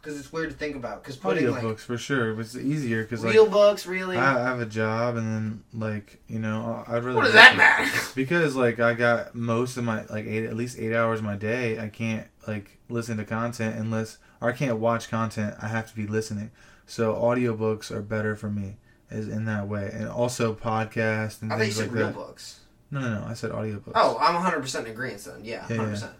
Because 0.01 0.19
it's 0.19 0.33
weird 0.33 0.49
to 0.49 0.55
think 0.55 0.75
about. 0.75 1.03
Because 1.03 1.15
putting 1.15 1.49
like 1.51 1.63
Audiobooks 1.63 1.81
for 1.81 1.97
sure, 1.97 2.33
but 2.33 2.41
it's 2.41 2.55
easier 2.55 3.03
because 3.03 3.23
like 3.23 3.33
real 3.33 3.47
books, 3.47 3.85
really. 3.85 4.17
I, 4.17 4.39
I 4.39 4.43
have 4.43 4.59
a 4.59 4.65
job, 4.65 5.15
and 5.15 5.27
then 5.27 5.63
like 5.73 6.21
you 6.27 6.39
know, 6.39 6.83
I'd 6.87 7.03
rather. 7.03 7.13
What 7.15 7.25
does 7.25 7.33
that 7.33 7.55
matter? 7.55 7.89
Because 8.15 8.55
like 8.55 8.79
I 8.79 8.93
got 8.93 9.35
most 9.35 9.77
of 9.77 9.83
my 9.83 10.03
like 10.05 10.25
eight 10.25 10.45
at 10.45 10.55
least 10.55 10.79
eight 10.79 10.93
hours 10.95 11.19
of 11.19 11.25
my 11.25 11.35
day. 11.35 11.79
I 11.79 11.87
can't 11.89 12.27
like 12.47 12.77
listen 12.89 13.17
to 13.17 13.25
content 13.25 13.75
unless 13.77 14.17
or 14.41 14.49
I 14.49 14.53
can't 14.53 14.77
watch 14.79 15.09
content. 15.09 15.55
I 15.61 15.67
have 15.67 15.87
to 15.89 15.95
be 15.95 16.07
listening. 16.07 16.51
So 16.85 17.13
audiobooks 17.13 17.91
are 17.91 18.01
better 18.01 18.35
for 18.35 18.49
me 18.49 18.77
is 19.11 19.27
in 19.27 19.45
that 19.45 19.67
way, 19.67 19.91
and 19.93 20.07
also 20.07 20.53
podcasts 20.53 21.41
and 21.41 21.53
I 21.53 21.57
thought 21.57 21.65
you 21.67 21.71
things 21.71 21.75
said 21.75 21.87
like 21.89 21.95
real 21.95 22.07
that. 22.07 22.15
books. 22.15 22.59
No, 22.89 22.99
no, 23.01 23.19
no. 23.21 23.25
I 23.27 23.33
said 23.33 23.51
audiobooks. 23.51 23.91
Oh, 23.95 24.17
I'm 24.19 24.33
100 24.33 24.61
percent 24.61 24.87
in 24.87 24.91
agreement 24.93 25.23
then. 25.23 25.39
Yeah, 25.43 25.65
Yeah, 25.69 25.77
100. 25.77 25.89
percent 25.91 26.13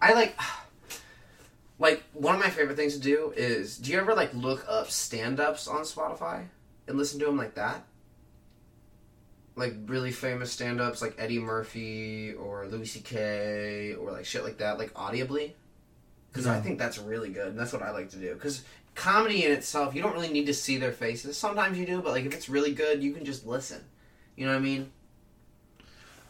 I 0.00 0.12
like, 0.12 0.38
like 1.78 2.02
one 2.12 2.34
of 2.34 2.40
my 2.40 2.50
favorite 2.50 2.76
things 2.76 2.94
to 2.94 3.00
do 3.00 3.32
is. 3.36 3.78
Do 3.78 3.92
you 3.92 3.98
ever 3.98 4.14
like 4.14 4.34
look 4.34 4.64
up 4.68 4.90
stand-ups 4.90 5.68
on 5.68 5.82
Spotify 5.82 6.46
and 6.86 6.98
listen 6.98 7.20
to 7.20 7.26
them 7.26 7.36
like 7.36 7.54
that? 7.54 7.84
like 9.58 9.74
really 9.86 10.12
famous 10.12 10.52
stand-ups 10.52 11.02
like 11.02 11.16
Eddie 11.18 11.40
Murphy 11.40 12.32
or 12.34 12.66
Louis 12.68 12.86
C.K. 12.86 13.94
or 13.94 14.12
like 14.12 14.24
shit 14.24 14.44
like 14.44 14.58
that, 14.58 14.78
like 14.78 14.92
audibly, 14.94 15.56
because 16.30 16.46
I 16.46 16.60
think 16.60 16.78
that's 16.78 16.98
really 16.98 17.30
good, 17.30 17.48
and 17.48 17.58
that's 17.58 17.72
what 17.72 17.82
I 17.82 17.90
like 17.90 18.10
to 18.10 18.16
do. 18.16 18.34
Because 18.34 18.62
comedy 18.94 19.44
in 19.44 19.50
itself, 19.50 19.94
you 19.94 20.00
don't 20.00 20.14
really 20.14 20.32
need 20.32 20.46
to 20.46 20.54
see 20.54 20.78
their 20.78 20.92
faces. 20.92 21.36
Sometimes 21.36 21.76
you 21.76 21.84
do, 21.84 22.00
but 22.00 22.12
like 22.12 22.24
if 22.24 22.34
it's 22.34 22.48
really 22.48 22.72
good, 22.72 23.02
you 23.02 23.12
can 23.12 23.24
just 23.24 23.46
listen. 23.46 23.84
You 24.36 24.46
know 24.46 24.52
what 24.52 24.58
I 24.58 24.62
mean? 24.62 24.92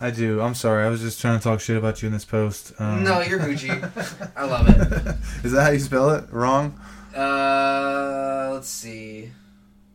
I 0.01 0.11
do. 0.11 0.40
I'm 0.40 0.55
sorry. 0.55 0.86
I 0.86 0.88
was 0.88 1.01
just 1.01 1.20
trying 1.20 1.38
to 1.38 1.42
talk 1.44 1.61
shit 1.61 1.76
about 1.76 2.03
you 2.03 2.07
in 2.07 2.12
this 2.12 2.24
post. 2.24 2.72
Um, 2.78 3.03
No, 3.03 3.20
you're 3.20 3.40
Gucci. 3.40 4.32
I 4.36 4.44
love 4.44 4.68
it. 4.68 5.16
Is 5.44 5.53
that 5.53 5.62
how 5.64 5.70
you 5.70 5.80
spell 5.80 6.11
it? 6.11 6.24
Wrong? 6.30 6.78
Uh, 7.16 8.51
let's 8.53 8.68
see. 8.68 9.30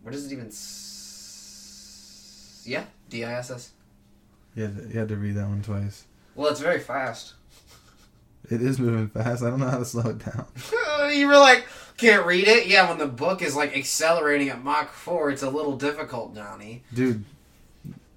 Where 0.02 0.12
does 0.12 0.26
it 0.26 0.34
even? 0.34 0.48
S- 0.48 2.64
yeah, 2.66 2.84
D 3.10 3.24
I 3.24 3.34
S 3.36 3.52
S. 3.52 3.72
Yeah, 4.56 4.68
you 4.90 5.00
had 5.00 5.08
to 5.10 5.16
read 5.16 5.36
that 5.36 5.48
one 5.48 5.62
twice. 5.62 6.06
Well, 6.36 6.52
it's 6.52 6.60
very 6.60 6.80
fast. 6.80 7.34
It 8.50 8.62
is 8.62 8.78
moving 8.80 9.08
fast. 9.08 9.42
I 9.42 9.50
don't 9.50 9.60
know 9.62 9.70
how 9.70 9.78
to 9.80 9.86
slow 9.86 10.10
it 10.12 10.20
down. 10.20 10.46
you 11.16 11.28
were 11.28 11.38
like, 11.38 11.66
can't 11.98 12.26
read 12.26 12.48
it? 12.48 12.68
Yeah, 12.68 12.90
when 12.90 12.98
the 12.98 13.08
book 13.08 13.42
is 13.42 13.56
like 13.56 13.76
accelerating 13.78 14.50
at 14.50 14.62
Mach 14.64 14.92
4, 14.92 15.32
it's 15.32 15.44
a 15.44 15.50
little 15.50 15.78
difficult, 15.78 16.36
Johnny. 16.36 16.84
Dude, 16.94 17.24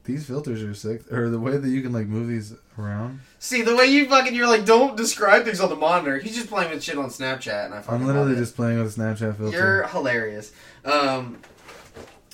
these 0.07 0.27
filters 0.27 0.63
are 0.63 0.75
sick. 0.75 1.11
Or 1.13 1.29
the 1.29 1.39
way 1.39 1.57
that 1.57 1.69
you 1.69 1.83
can 1.83 1.93
like 1.93 2.07
move 2.07 2.29
these 2.29 2.55
around. 2.79 3.21
See, 3.39 3.63
the 3.63 3.77
way 3.77 3.87
you 3.87 4.09
fucking, 4.09 4.35
you're 4.35 4.47
like, 4.47 4.65
don't 4.65 4.97
describe 4.97 5.45
things 5.45 5.61
on 5.61 5.69
the 5.69 5.77
monitor. 5.77 6.19
He's 6.19 6.35
just 6.35 6.49
playing 6.49 6.71
with 6.71 6.83
shit 6.83 6.97
on 6.99 7.11
Snapchat, 7.11 7.67
and 7.67 7.75
I 7.75 7.81
fucking 7.81 8.01
I'm 8.01 8.07
literally 8.07 8.31
love 8.31 8.39
it. 8.39 8.41
just 8.41 8.57
playing 8.57 8.83
with 8.83 8.97
a 8.97 9.01
Snapchat 9.01 9.37
filter. 9.37 9.57
You're 9.57 9.87
hilarious. 9.89 10.53
Um, 10.85 11.39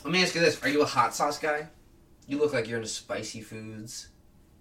let 0.04 0.12
me 0.12 0.22
ask 0.22 0.34
you 0.34 0.40
this: 0.40 0.62
Are 0.62 0.68
you 0.68 0.82
a 0.82 0.86
hot 0.86 1.14
sauce 1.14 1.38
guy? 1.38 1.68
You 2.26 2.38
look 2.38 2.52
like 2.52 2.68
you're 2.68 2.78
into 2.78 2.88
spicy 2.88 3.40
foods. 3.40 4.08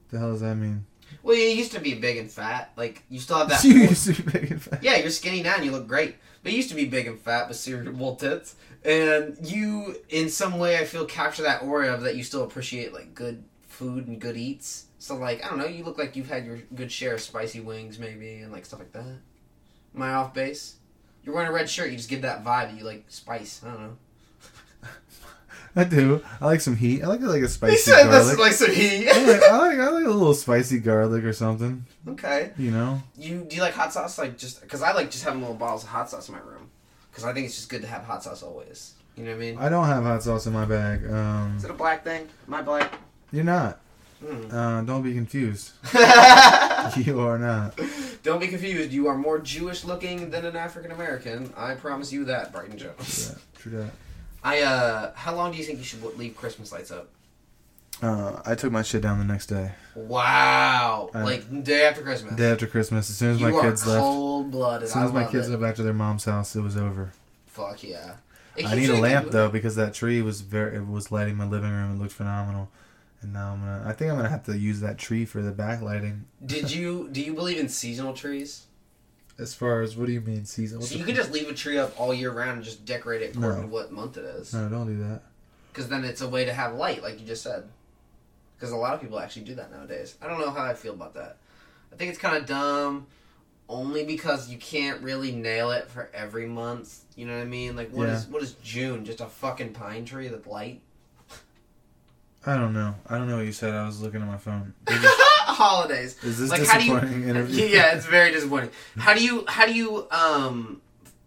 the 0.09 0.18
hell 0.20 0.32
does 0.32 0.41
that 0.41 0.55
mean? 0.55 0.86
Well, 1.24 1.36
you 1.36 1.43
used 1.43 1.74
to 1.74 1.80
be 1.80 1.93
big 1.93 2.18
and 2.18 2.32
fat. 2.32 2.72
Like 2.78 3.03
you 3.09 3.20
still 3.20 3.38
have 3.38 3.49
that. 3.49 3.64
You 3.64 3.74
used 3.74 4.05
to 4.16 4.24
be 4.24 4.32
big 4.32 4.51
and 4.51 4.62
fat. 4.62 4.82
Yeah, 4.84 4.97
you're 4.97 5.09
skinny 5.09 5.43
now 5.43 5.55
and 5.55 5.66
you 5.66 5.72
look 5.72 5.88
great. 5.88 6.16
But 6.43 6.53
used 6.53 6.69
to 6.69 6.75
be 6.75 6.85
big 6.85 7.07
and 7.07 7.19
fat 7.19 7.47
with 7.47 7.57
cerebral 7.57 8.15
tits. 8.15 8.55
And 8.83 9.37
you, 9.41 9.95
in 10.09 10.29
some 10.29 10.57
way, 10.57 10.79
I 10.79 10.85
feel 10.85 11.05
capture 11.05 11.43
that 11.43 11.61
aura 11.61 11.93
of 11.93 12.01
that 12.01 12.15
you 12.15 12.23
still 12.23 12.43
appreciate 12.43 12.93
like 12.93 13.13
good 13.13 13.43
food 13.67 14.07
and 14.07 14.19
good 14.19 14.37
eats. 14.37 14.85
So 14.97 15.15
like 15.15 15.43
I 15.43 15.49
don't 15.49 15.59
know, 15.59 15.65
you 15.67 15.83
look 15.83 15.97
like 15.97 16.15
you've 16.15 16.29
had 16.29 16.45
your 16.45 16.59
good 16.75 16.91
share 16.91 17.15
of 17.15 17.21
spicy 17.21 17.59
wings 17.59 17.99
maybe 17.99 18.37
and 18.37 18.51
like 18.51 18.65
stuff 18.65 18.79
like 18.79 18.91
that. 18.93 19.19
Am 19.95 20.01
I 20.01 20.13
off 20.13 20.33
base? 20.33 20.75
You're 21.23 21.35
wearing 21.35 21.49
a 21.49 21.53
red 21.53 21.69
shirt. 21.69 21.91
You 21.91 21.97
just 21.97 22.09
give 22.09 22.23
that 22.23 22.43
vibe. 22.43 22.77
You 22.77 22.83
like 22.83 23.05
spice. 23.07 23.61
I 23.63 23.71
don't 23.71 23.81
know. 23.81 23.97
I 25.76 25.84
do. 25.86 26.22
I 26.41 26.45
like 26.45 26.61
some 26.61 26.76
heat. 26.76 27.03
I 27.03 27.07
like 27.07 27.22
like 27.22 27.41
a 27.41 27.47
spicy 27.47 27.78
said 27.78 28.03
garlic. 28.03 28.11
that's 28.11 28.39
like 28.39 28.53
some 28.53 28.72
heat. 28.72 29.07
I, 29.09 29.26
like, 29.26 29.43
I 29.43 29.57
like 29.57 29.80
I 29.80 29.89
like 29.89 30.05
a 30.05 30.09
little 30.09 30.34
spicy 30.34 30.80
garlic 30.80 31.24
or 31.24 31.34
something. 31.34 31.86
Okay. 32.07 32.51
You 32.57 32.72
know. 32.72 33.01
You 33.17 33.45
do 33.47 33.55
you 33.55 33.61
like 33.61 33.74
hot 33.74 33.93
sauce? 33.93 34.17
Like 34.17 34.38
just 34.38 34.61
because 34.61 34.82
I 34.82 34.91
like 34.91 35.11
just 35.11 35.24
having 35.24 35.41
little 35.41 35.55
bottles 35.55 35.84
of 35.84 35.89
hot 35.89 36.09
sauce 36.09 36.28
in 36.28 36.36
my 36.36 36.41
room 36.41 36.69
because 37.09 37.24
I 37.24 37.34
think 37.34 37.45
it's 37.45 37.55
just 37.55 37.69
good 37.69 37.82
to 37.82 37.88
have 37.88 38.03
hot 38.03 38.24
sauce 38.24 38.43
always. 38.43 38.93
You 39.15 39.24
know 39.24 39.32
what 39.32 39.38
I 39.38 39.39
mean? 39.39 39.57
I 39.57 39.69
don't 39.69 39.86
have 39.86 40.03
hot 40.03 40.24
sauce 40.24 40.45
in 40.45 40.53
my 40.53 40.65
bag. 40.65 41.05
Um, 41.09 41.55
Is 41.57 41.65
it 41.65 41.72
a 41.72 41.74
black 41.74 42.03
thing? 42.03 42.28
Am 42.47 42.53
I 42.53 42.61
black? 42.61 42.93
you're 43.32 43.43
not. 43.43 43.80
Hmm. 44.26 44.55
Uh, 44.55 44.82
don't 44.84 45.01
be 45.01 45.13
confused. 45.13 45.72
you 46.97 47.19
are 47.19 47.39
not. 47.39 47.80
Don't 48.24 48.39
be 48.39 48.47
confused. 48.47 48.91
You 48.91 49.07
are 49.07 49.17
more 49.17 49.39
Jewish 49.39 49.84
looking 49.84 50.30
than 50.30 50.45
an 50.45 50.55
African 50.55 50.91
American. 50.91 51.51
I 51.57 51.74
promise 51.74 52.11
you 52.13 52.26
that, 52.26 52.51
Brighton 52.53 52.78
Jones. 52.78 53.36
True 53.57 53.72
that. 53.72 53.91
I 54.43 54.61
uh, 54.61 55.13
how 55.15 55.35
long 55.35 55.51
do 55.51 55.57
you 55.57 55.63
think 55.63 55.79
you 55.79 55.85
should 55.85 56.03
leave 56.17 56.35
Christmas 56.35 56.71
lights 56.71 56.91
up? 56.91 57.09
Uh, 58.01 58.41
I 58.45 58.55
took 58.55 58.71
my 58.71 58.81
shit 58.81 59.01
down 59.03 59.19
the 59.19 59.25
next 59.25 59.45
day. 59.47 59.73
Wow, 59.95 61.11
Uh, 61.13 61.23
like 61.23 61.63
day 61.63 61.85
after 61.85 62.01
Christmas. 62.01 62.35
Day 62.35 62.51
after 62.51 62.65
Christmas, 62.65 63.09
as 63.11 63.17
soon 63.17 63.31
as 63.35 63.39
You 63.41 63.49
my 63.51 63.61
kids 63.61 63.85
left, 63.85 63.99
cold-blooded. 63.99 64.83
as 64.85 64.93
soon 64.93 65.03
as 65.03 65.11
I 65.11 65.13
my 65.13 65.23
kids 65.25 65.47
it. 65.47 65.51
went 65.51 65.61
back 65.61 65.75
to 65.75 65.83
their 65.83 65.93
mom's 65.93 66.25
house, 66.25 66.55
it 66.55 66.61
was 66.61 66.75
over. 66.77 67.11
Fuck 67.45 67.83
yeah. 67.83 68.13
I 68.65 68.75
need 68.75 68.89
a 68.89 68.97
lamp 68.97 69.31
though 69.31 69.49
because 69.49 69.75
that 69.75 69.93
tree 69.93 70.21
was 70.21 70.41
very 70.41 70.77
it 70.77 70.87
was 70.87 71.11
lighting 71.11 71.35
my 71.35 71.45
living 71.45 71.69
room. 71.71 71.95
It 71.95 71.99
looked 71.99 72.11
phenomenal, 72.13 72.69
and 73.21 73.31
now 73.33 73.53
I'm 73.53 73.59
gonna. 73.59 73.83
I 73.87 73.93
think 73.93 74.11
I'm 74.11 74.17
gonna 74.17 74.29
have 74.29 74.43
to 74.45 74.57
use 74.57 74.79
that 74.81 74.97
tree 74.97 75.23
for 75.25 75.41
the 75.41 75.51
backlighting. 75.51 76.21
Did 76.45 76.71
you 76.75 77.07
do 77.11 77.21
you 77.21 77.33
believe 77.33 77.57
in 77.59 77.69
seasonal 77.69 78.13
trees? 78.13 78.65
As 79.41 79.55
far 79.55 79.81
as 79.81 79.97
what 79.97 80.05
do 80.05 80.13
you 80.13 80.21
mean 80.21 80.45
season? 80.45 80.79
What 80.79 80.87
So 80.89 80.95
you 80.95 81.03
can 81.03 81.15
just 81.15 81.31
leave 81.31 81.49
a 81.49 81.53
tree 81.53 81.77
up 81.79 81.99
all 81.99 82.13
year 82.13 82.29
round 82.31 82.51
and 82.57 82.63
just 82.63 82.85
decorate 82.85 83.23
it 83.23 83.35
according 83.35 83.61
No. 83.61 83.67
to 83.67 83.67
what 83.67 83.91
month 83.91 84.15
it 84.17 84.23
is. 84.23 84.53
No, 84.53 84.69
don't 84.69 84.85
do 84.85 84.97
that. 85.03 85.23
Because 85.73 85.89
then 85.89 86.03
it's 86.05 86.21
a 86.21 86.27
way 86.29 86.45
to 86.45 86.53
have 86.53 86.75
light, 86.75 87.01
like 87.01 87.19
you 87.19 87.25
just 87.25 87.41
said. 87.41 87.67
Because 88.55 88.71
a 88.71 88.75
lot 88.77 88.93
of 88.93 89.01
people 89.01 89.19
actually 89.19 89.43
do 89.45 89.55
that 89.55 89.71
nowadays. 89.71 90.15
I 90.21 90.27
don't 90.27 90.39
know 90.39 90.51
how 90.51 90.63
I 90.63 90.75
feel 90.75 90.93
about 90.93 91.15
that. 91.15 91.37
I 91.91 91.95
think 91.95 92.11
it's 92.11 92.19
kind 92.19 92.37
of 92.37 92.45
dumb, 92.45 93.07
only 93.67 94.05
because 94.05 94.47
you 94.49 94.57
can't 94.59 95.01
really 95.01 95.31
nail 95.31 95.71
it 95.71 95.89
for 95.89 96.09
every 96.13 96.45
month. 96.45 96.99
You 97.15 97.25
know 97.25 97.35
what 97.35 97.41
I 97.41 97.45
mean? 97.45 97.75
Like 97.75 97.89
what 97.91 98.09
is 98.09 98.25
Yeah. 98.25 98.31
what 98.31 98.43
is 98.43 98.53
June? 98.63 99.05
Just 99.05 99.21
a 99.21 99.25
fucking 99.25 99.73
pine 99.73 100.05
tree 100.05 100.29
with 100.29 100.45
light? 100.45 100.81
I 102.45 102.55
don't 102.57 102.73
know. 102.73 102.95
I 103.07 103.17
don't 103.17 103.27
know 103.27 103.37
what 103.37 103.45
you 103.45 103.53
said. 103.53 103.73
I 103.73 103.85
was 103.87 104.01
looking 104.01 104.21
at 104.21 104.27
my 104.27 104.37
phone. 104.37 104.73
Holidays. 105.62 106.18
Is 106.24 106.39
this 106.39 106.49
like 106.49 106.66
how 106.66 106.80
do 106.80 106.86
you? 106.86 106.97
interview? 106.97 107.66
Yeah, 107.68 107.95
it's 107.95 108.05
very 108.05 108.32
disappointing. 108.38 108.72
How 108.97 109.14
do 109.14 109.24
you? 109.24 109.45
How 109.47 109.66
do 109.66 109.74
you? 109.74 110.07
Um, 110.12 110.82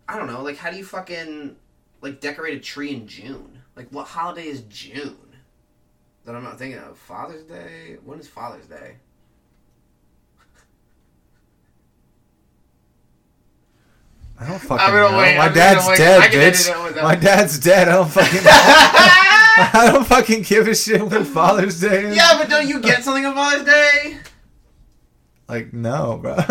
I 0.08 0.18
don't 0.18 0.26
know. 0.26 0.42
Like 0.42 0.56
how 0.56 0.70
do 0.70 0.76
you 0.76 0.84
fucking 0.84 1.56
like 2.00 2.20
decorate 2.20 2.54
a 2.54 2.60
tree 2.60 2.92
in 2.94 3.06
June? 3.06 3.60
Like 3.76 3.88
what 3.90 4.06
holiday 4.06 4.46
is 4.46 4.62
June? 4.62 5.16
That 6.24 6.34
I'm 6.34 6.42
not 6.42 6.58
thinking 6.58 6.80
of. 6.80 6.98
Father's 6.98 7.44
Day. 7.44 7.98
When 8.04 8.18
is 8.18 8.26
Father's 8.28 8.66
Day? 8.66 8.96
I 14.38 14.48
don't 14.48 14.58
fucking 14.60 14.94
know. 14.94 15.16
wait, 15.16 15.36
My 15.36 15.46
I'm 15.46 15.54
dad's 15.54 15.86
dead, 15.96 16.20
I 16.22 16.28
can 16.28 16.40
edit 16.40 16.54
bitch. 16.54 17.02
My 17.02 17.14
dad's 17.14 17.58
dead. 17.58 17.88
I 17.88 17.92
don't 17.92 18.10
fucking. 18.10 18.40
I 19.74 19.90
don't 19.92 20.04
fucking 20.06 20.42
give 20.42 20.66
a 20.68 20.74
shit 20.74 21.02
when 21.02 21.24
Father's 21.24 21.80
Day 21.80 22.04
is. 22.06 22.16
Yeah, 22.16 22.38
but 22.38 22.48
don't 22.48 22.66
you 22.68 22.80
get 22.80 23.04
something 23.04 23.24
on 23.26 23.34
Father's 23.34 23.64
Day? 23.64 24.18
Like 25.48 25.72
no, 25.72 26.18
bro. 26.22 26.34
what? 26.36 26.46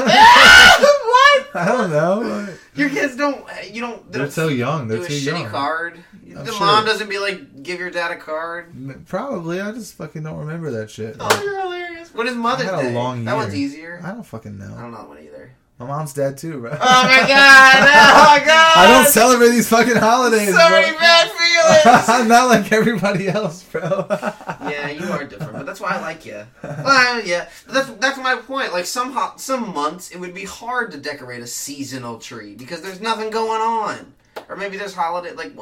I 1.55 1.65
don't 1.65 1.89
know. 1.91 2.47
Your 2.75 2.89
kids 2.89 3.15
don't. 3.15 3.45
You 3.71 3.81
don't. 3.81 4.05
they 4.11 4.17
They're 4.19 4.27
don't 4.27 4.31
so 4.31 4.47
young. 4.49 4.87
They're 4.87 4.99
do 4.99 5.03
a 5.05 5.07
too 5.07 5.13
shitty 5.13 5.39
young. 5.41 5.49
card. 5.49 6.03
I'm 6.35 6.45
the 6.45 6.51
sure. 6.51 6.59
mom 6.65 6.85
doesn't 6.85 7.09
be 7.09 7.17
like, 7.19 7.63
give 7.63 7.79
your 7.79 7.89
dad 7.91 8.11
a 8.11 8.15
card. 8.17 9.05
Probably. 9.07 9.59
I 9.61 9.71
just 9.71 9.95
fucking 9.95 10.23
don't 10.23 10.37
remember 10.37 10.71
that 10.71 10.89
shit. 10.91 11.17
Oh, 11.19 11.41
you're 11.43 11.59
hilarious. 11.61 12.13
What 12.13 12.27
is 12.27 12.35
Mother's 12.35 12.67
I 12.69 12.75
had 12.75 12.85
a 12.85 12.87
Day? 12.89 12.93
long 12.93 13.25
That 13.25 13.31
year. 13.31 13.39
one's 13.41 13.55
easier. 13.55 14.01
I 14.03 14.11
don't 14.11 14.23
fucking 14.25 14.57
know. 14.57 14.73
I 14.77 14.81
don't 14.81 14.91
know 14.91 14.97
that 14.99 15.07
one 15.09 15.19
either. 15.23 15.53
My 15.79 15.87
mom's 15.87 16.13
dead 16.13 16.37
too, 16.37 16.59
bro. 16.61 16.69
Oh 16.71 16.75
my 16.75 16.79
god! 17.27 17.75
Oh 17.75 18.37
my 18.37 18.43
god! 18.45 18.77
I 18.77 18.87
don't 18.93 19.07
celebrate 19.11 19.49
these 19.49 19.67
fucking 19.67 19.95
holidays. 19.95 20.49
So 20.49 20.53
bro. 20.55 20.69
many 20.69 20.95
bad 20.97 21.31
feelings. 21.31 21.42
I'm 21.85 22.27
not 22.35 22.47
like 22.47 22.71
everybody 22.71 23.27
else, 23.27 23.63
bro. 23.63 24.05
yeah, 24.09 24.89
you 24.89 25.05
are 25.11 25.23
different, 25.23 25.53
but 25.53 25.65
that's 25.65 25.79
why 25.79 25.91
I 25.91 26.01
like 26.01 26.25
you. 26.25 26.45
Well, 26.63 27.21
yeah, 27.25 27.49
but 27.65 27.73
that's 27.73 27.89
that's 27.99 28.17
my 28.17 28.35
point. 28.35 28.73
Like 28.73 28.85
some 28.85 29.11
hot, 29.13 29.39
some 29.39 29.73
months, 29.73 30.11
it 30.11 30.19
would 30.19 30.33
be 30.33 30.45
hard 30.45 30.91
to 30.91 30.97
decorate 30.97 31.41
a 31.41 31.47
seasonal 31.47 32.19
tree 32.19 32.55
because 32.55 32.81
there's 32.81 33.01
nothing 33.01 33.29
going 33.29 33.61
on, 33.61 34.13
or 34.49 34.55
maybe 34.55 34.77
there's 34.77 34.93
holiday 34.93 35.31
like 35.33 35.53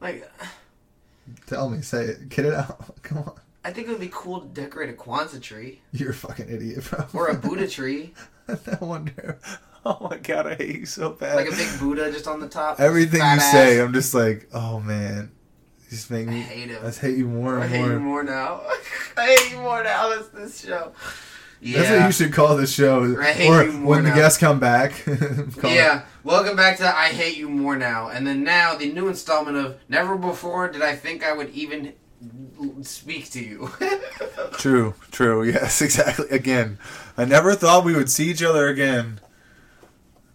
like. 0.00 0.30
Tell 1.46 1.70
me, 1.70 1.80
say 1.82 2.04
it, 2.04 2.28
get 2.28 2.44
it 2.44 2.54
out. 2.54 3.02
Come 3.02 3.18
on, 3.18 3.32
I 3.64 3.70
think 3.72 3.86
it 3.88 3.90
would 3.90 4.00
be 4.00 4.10
cool 4.12 4.40
to 4.40 4.48
decorate 4.48 4.90
a 4.90 4.94
Kwanzaa 4.94 5.40
tree 5.40 5.80
you're 5.92 6.10
a 6.10 6.14
fucking 6.14 6.48
idiot, 6.48 6.84
bro. 6.90 7.06
or 7.14 7.28
a 7.28 7.34
Buddha 7.34 7.68
tree, 7.68 8.14
no 8.48 8.78
wonder. 8.80 9.38
Oh 9.86 10.06
my 10.08 10.16
god, 10.18 10.46
I 10.46 10.54
hate 10.54 10.76
you 10.80 10.86
so 10.86 11.10
bad. 11.10 11.34
like 11.34 11.48
a 11.48 11.56
big 11.56 11.68
Buddha 11.80 12.12
just 12.12 12.28
on 12.28 12.38
the 12.38 12.48
top. 12.48 12.78
Everything 12.78 13.18
you 13.18 13.26
ass. 13.26 13.50
say, 13.50 13.80
I'm 13.80 13.92
just 13.92 14.14
like, 14.14 14.48
oh 14.54 14.78
man, 14.78 15.32
you 15.84 15.90
just 15.90 16.08
make 16.08 16.28
me. 16.28 16.38
I 16.38 16.42
hate 16.42 16.68
him. 16.70 16.86
I 16.86 16.90
hate 16.90 17.18
you 17.18 17.26
more 17.26 17.54
and 17.54 17.62
I 17.62 17.66
and 17.66 17.74
hate 17.74 17.80
more. 17.80 17.92
you 17.92 17.98
more 18.00 18.22
now. 18.22 18.60
I 19.16 19.26
hate 19.26 19.50
you 19.50 19.56
more 19.58 19.82
now. 19.82 20.08
That's 20.10 20.28
this 20.28 20.64
show. 20.64 20.92
Yeah. 21.60 21.78
That's 21.82 21.90
what 21.90 22.06
you 22.06 22.12
should 22.12 22.32
call 22.32 22.56
the 22.56 22.66
show. 22.66 23.20
I 23.20 23.32
hate 23.32 23.48
or 23.48 23.64
you 23.64 23.72
more 23.72 23.96
when 23.96 24.04
the 24.04 24.10
guests 24.10 24.38
come 24.38 24.60
back. 24.60 24.92
call 25.04 25.70
it- 25.70 25.74
yeah, 25.74 26.02
welcome 26.22 26.54
back 26.56 26.76
to 26.78 26.86
I 26.86 27.08
Hate 27.08 27.36
You 27.36 27.48
More 27.48 27.76
Now. 27.76 28.08
And 28.08 28.24
then 28.26 28.44
now, 28.44 28.74
the 28.76 28.92
new 28.92 29.08
installment 29.08 29.56
of 29.56 29.78
Never 29.88 30.16
Before 30.16 30.68
Did 30.68 30.82
I 30.82 30.94
Think 30.94 31.24
I 31.24 31.32
Would 31.32 31.50
Even 31.50 31.92
Speak 32.82 33.30
to 33.32 33.40
You. 33.44 33.70
True, 34.52 34.94
true. 35.10 35.42
Yes, 35.44 35.82
exactly. 35.82 36.28
Again, 36.30 36.78
I 37.16 37.24
never 37.24 37.54
thought 37.54 37.84
we 37.84 37.94
would 37.96 38.10
see 38.10 38.30
each 38.30 38.42
other 38.44 38.68
again. 38.68 39.20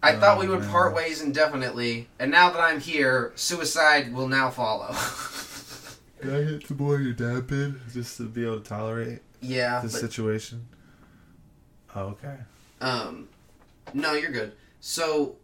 I 0.02 0.16
thought 0.16 0.38
we 0.38 0.46
Oh, 0.46 0.50
would 0.50 0.60
man. 0.60 0.70
part 0.70 0.94
ways 0.94 1.20
indefinitely, 1.20 2.08
and 2.18 2.30
now 2.30 2.50
that 2.50 2.60
I'm 2.60 2.80
here, 2.80 3.32
suicide 3.34 4.12
will 4.12 4.28
now 4.28 4.50
follow. 4.50 4.94
Did 6.22 6.34
I 6.34 6.42
hit 6.50 6.68
the 6.68 6.74
boy 6.74 6.96
your 6.96 7.12
dad 7.12 7.46
did 7.46 7.76
just 7.92 8.16
to 8.16 8.24
be 8.24 8.44
able 8.44 8.60
to 8.60 8.68
tolerate 8.68 9.20
yeah, 9.40 9.80
the 9.80 9.88
but, 9.88 10.00
situation? 10.00 10.66
Oh, 11.94 12.06
okay. 12.06 12.36
um, 12.80 13.28
no, 13.94 14.14
you're 14.14 14.32
good. 14.32 14.52
So, 14.80 15.36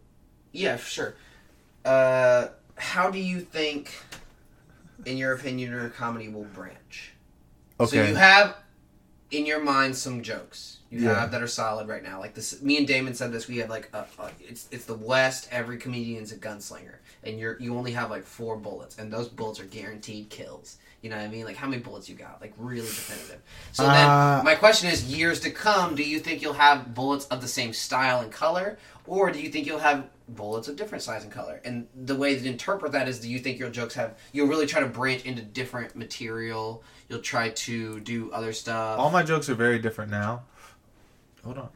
yeah, 0.51 0.75
sure. 0.75 1.15
Uh, 1.85 2.47
how 2.75 3.09
do 3.09 3.19
you 3.19 3.39
think 3.39 3.91
in 5.05 5.17
your 5.17 5.33
opinion, 5.33 5.71
your 5.71 5.89
comedy 5.89 6.27
will 6.27 6.43
branch? 6.43 7.13
Okay. 7.79 7.97
So 7.97 8.03
you 8.03 8.15
have 8.15 8.55
in 9.31 9.45
your 9.45 9.63
mind 9.63 9.95
some 9.95 10.21
jokes 10.21 10.77
you 10.95 11.07
Yeah. 11.09 11.19
have 11.19 11.31
that 11.31 11.41
are 11.43 11.47
solid 11.47 11.87
right 11.87 12.03
now. 12.03 12.19
Like 12.19 12.33
this, 12.33 12.61
me 12.61 12.77
and 12.77 12.87
Damon 12.87 13.13
said 13.13 13.31
this. 13.31 13.47
We 13.47 13.57
have 13.57 13.69
like 13.69 13.89
a, 13.93 14.05
a, 14.19 14.31
it's 14.39 14.67
it's 14.71 14.85
the 14.85 14.95
West. 14.95 15.47
Every 15.51 15.77
comedian's 15.77 16.31
a 16.31 16.37
gunslinger, 16.37 16.95
and 17.23 17.39
you're 17.39 17.57
you 17.59 17.75
only 17.77 17.91
have 17.91 18.09
like 18.09 18.23
four 18.23 18.55
bullets, 18.57 18.97
and 18.97 19.11
those 19.11 19.27
bullets 19.27 19.59
are 19.59 19.65
guaranteed 19.65 20.29
kills. 20.29 20.77
You 21.01 21.09
know 21.11 21.17
what 21.17 21.25
I 21.25 21.27
mean? 21.27 21.45
Like 21.45 21.55
how 21.57 21.67
many 21.67 21.81
bullets 21.81 22.09
you 22.09 22.15
got? 22.15 22.41
Like 22.41 22.53
really 22.57 22.87
definitive. 22.87 23.41
So 23.73 23.85
Uh, 23.85 24.37
then 24.37 24.45
my 24.45 24.55
question 24.55 24.89
is, 24.89 25.03
years 25.03 25.39
to 25.41 25.51
come, 25.51 25.93
do 25.95 26.03
you 26.03 26.19
think 26.19 26.41
you'll 26.41 26.53
have 26.53 26.95
bullets 26.95 27.25
of 27.27 27.41
the 27.41 27.47
same 27.47 27.73
style 27.73 28.21
and 28.21 28.31
color, 28.31 28.79
or 29.05 29.29
do 29.31 29.39
you 29.39 29.49
think 29.49 29.67
you'll 29.67 29.77
have 29.79 30.07
bullets 30.29 30.67
of 30.67 30.75
different 30.77 31.03
size 31.03 31.21
and 31.23 31.31
color? 31.31 31.61
And 31.63 31.87
the 31.95 32.15
way 32.15 32.39
to 32.39 32.43
interpret 32.49 32.91
that 32.93 33.07
is, 33.07 33.19
do 33.19 33.29
you 33.29 33.37
think 33.37 33.59
your 33.59 33.69
jokes 33.69 33.93
have? 33.93 34.17
You'll 34.31 34.47
really 34.47 34.65
try 34.65 34.79
to 34.79 34.87
branch 34.87 35.25
into 35.25 35.43
different 35.43 35.95
material. 35.95 36.81
You'll 37.07 37.21
try 37.21 37.49
to 37.49 37.99
do 37.99 38.31
other 38.31 38.51
stuff. 38.51 38.97
All 38.97 39.11
my 39.11 39.21
jokes 39.21 39.47
are 39.47 39.53
very 39.53 39.77
different 39.77 40.09
now. 40.09 40.41
Hold 41.45 41.57
on. 41.59 41.69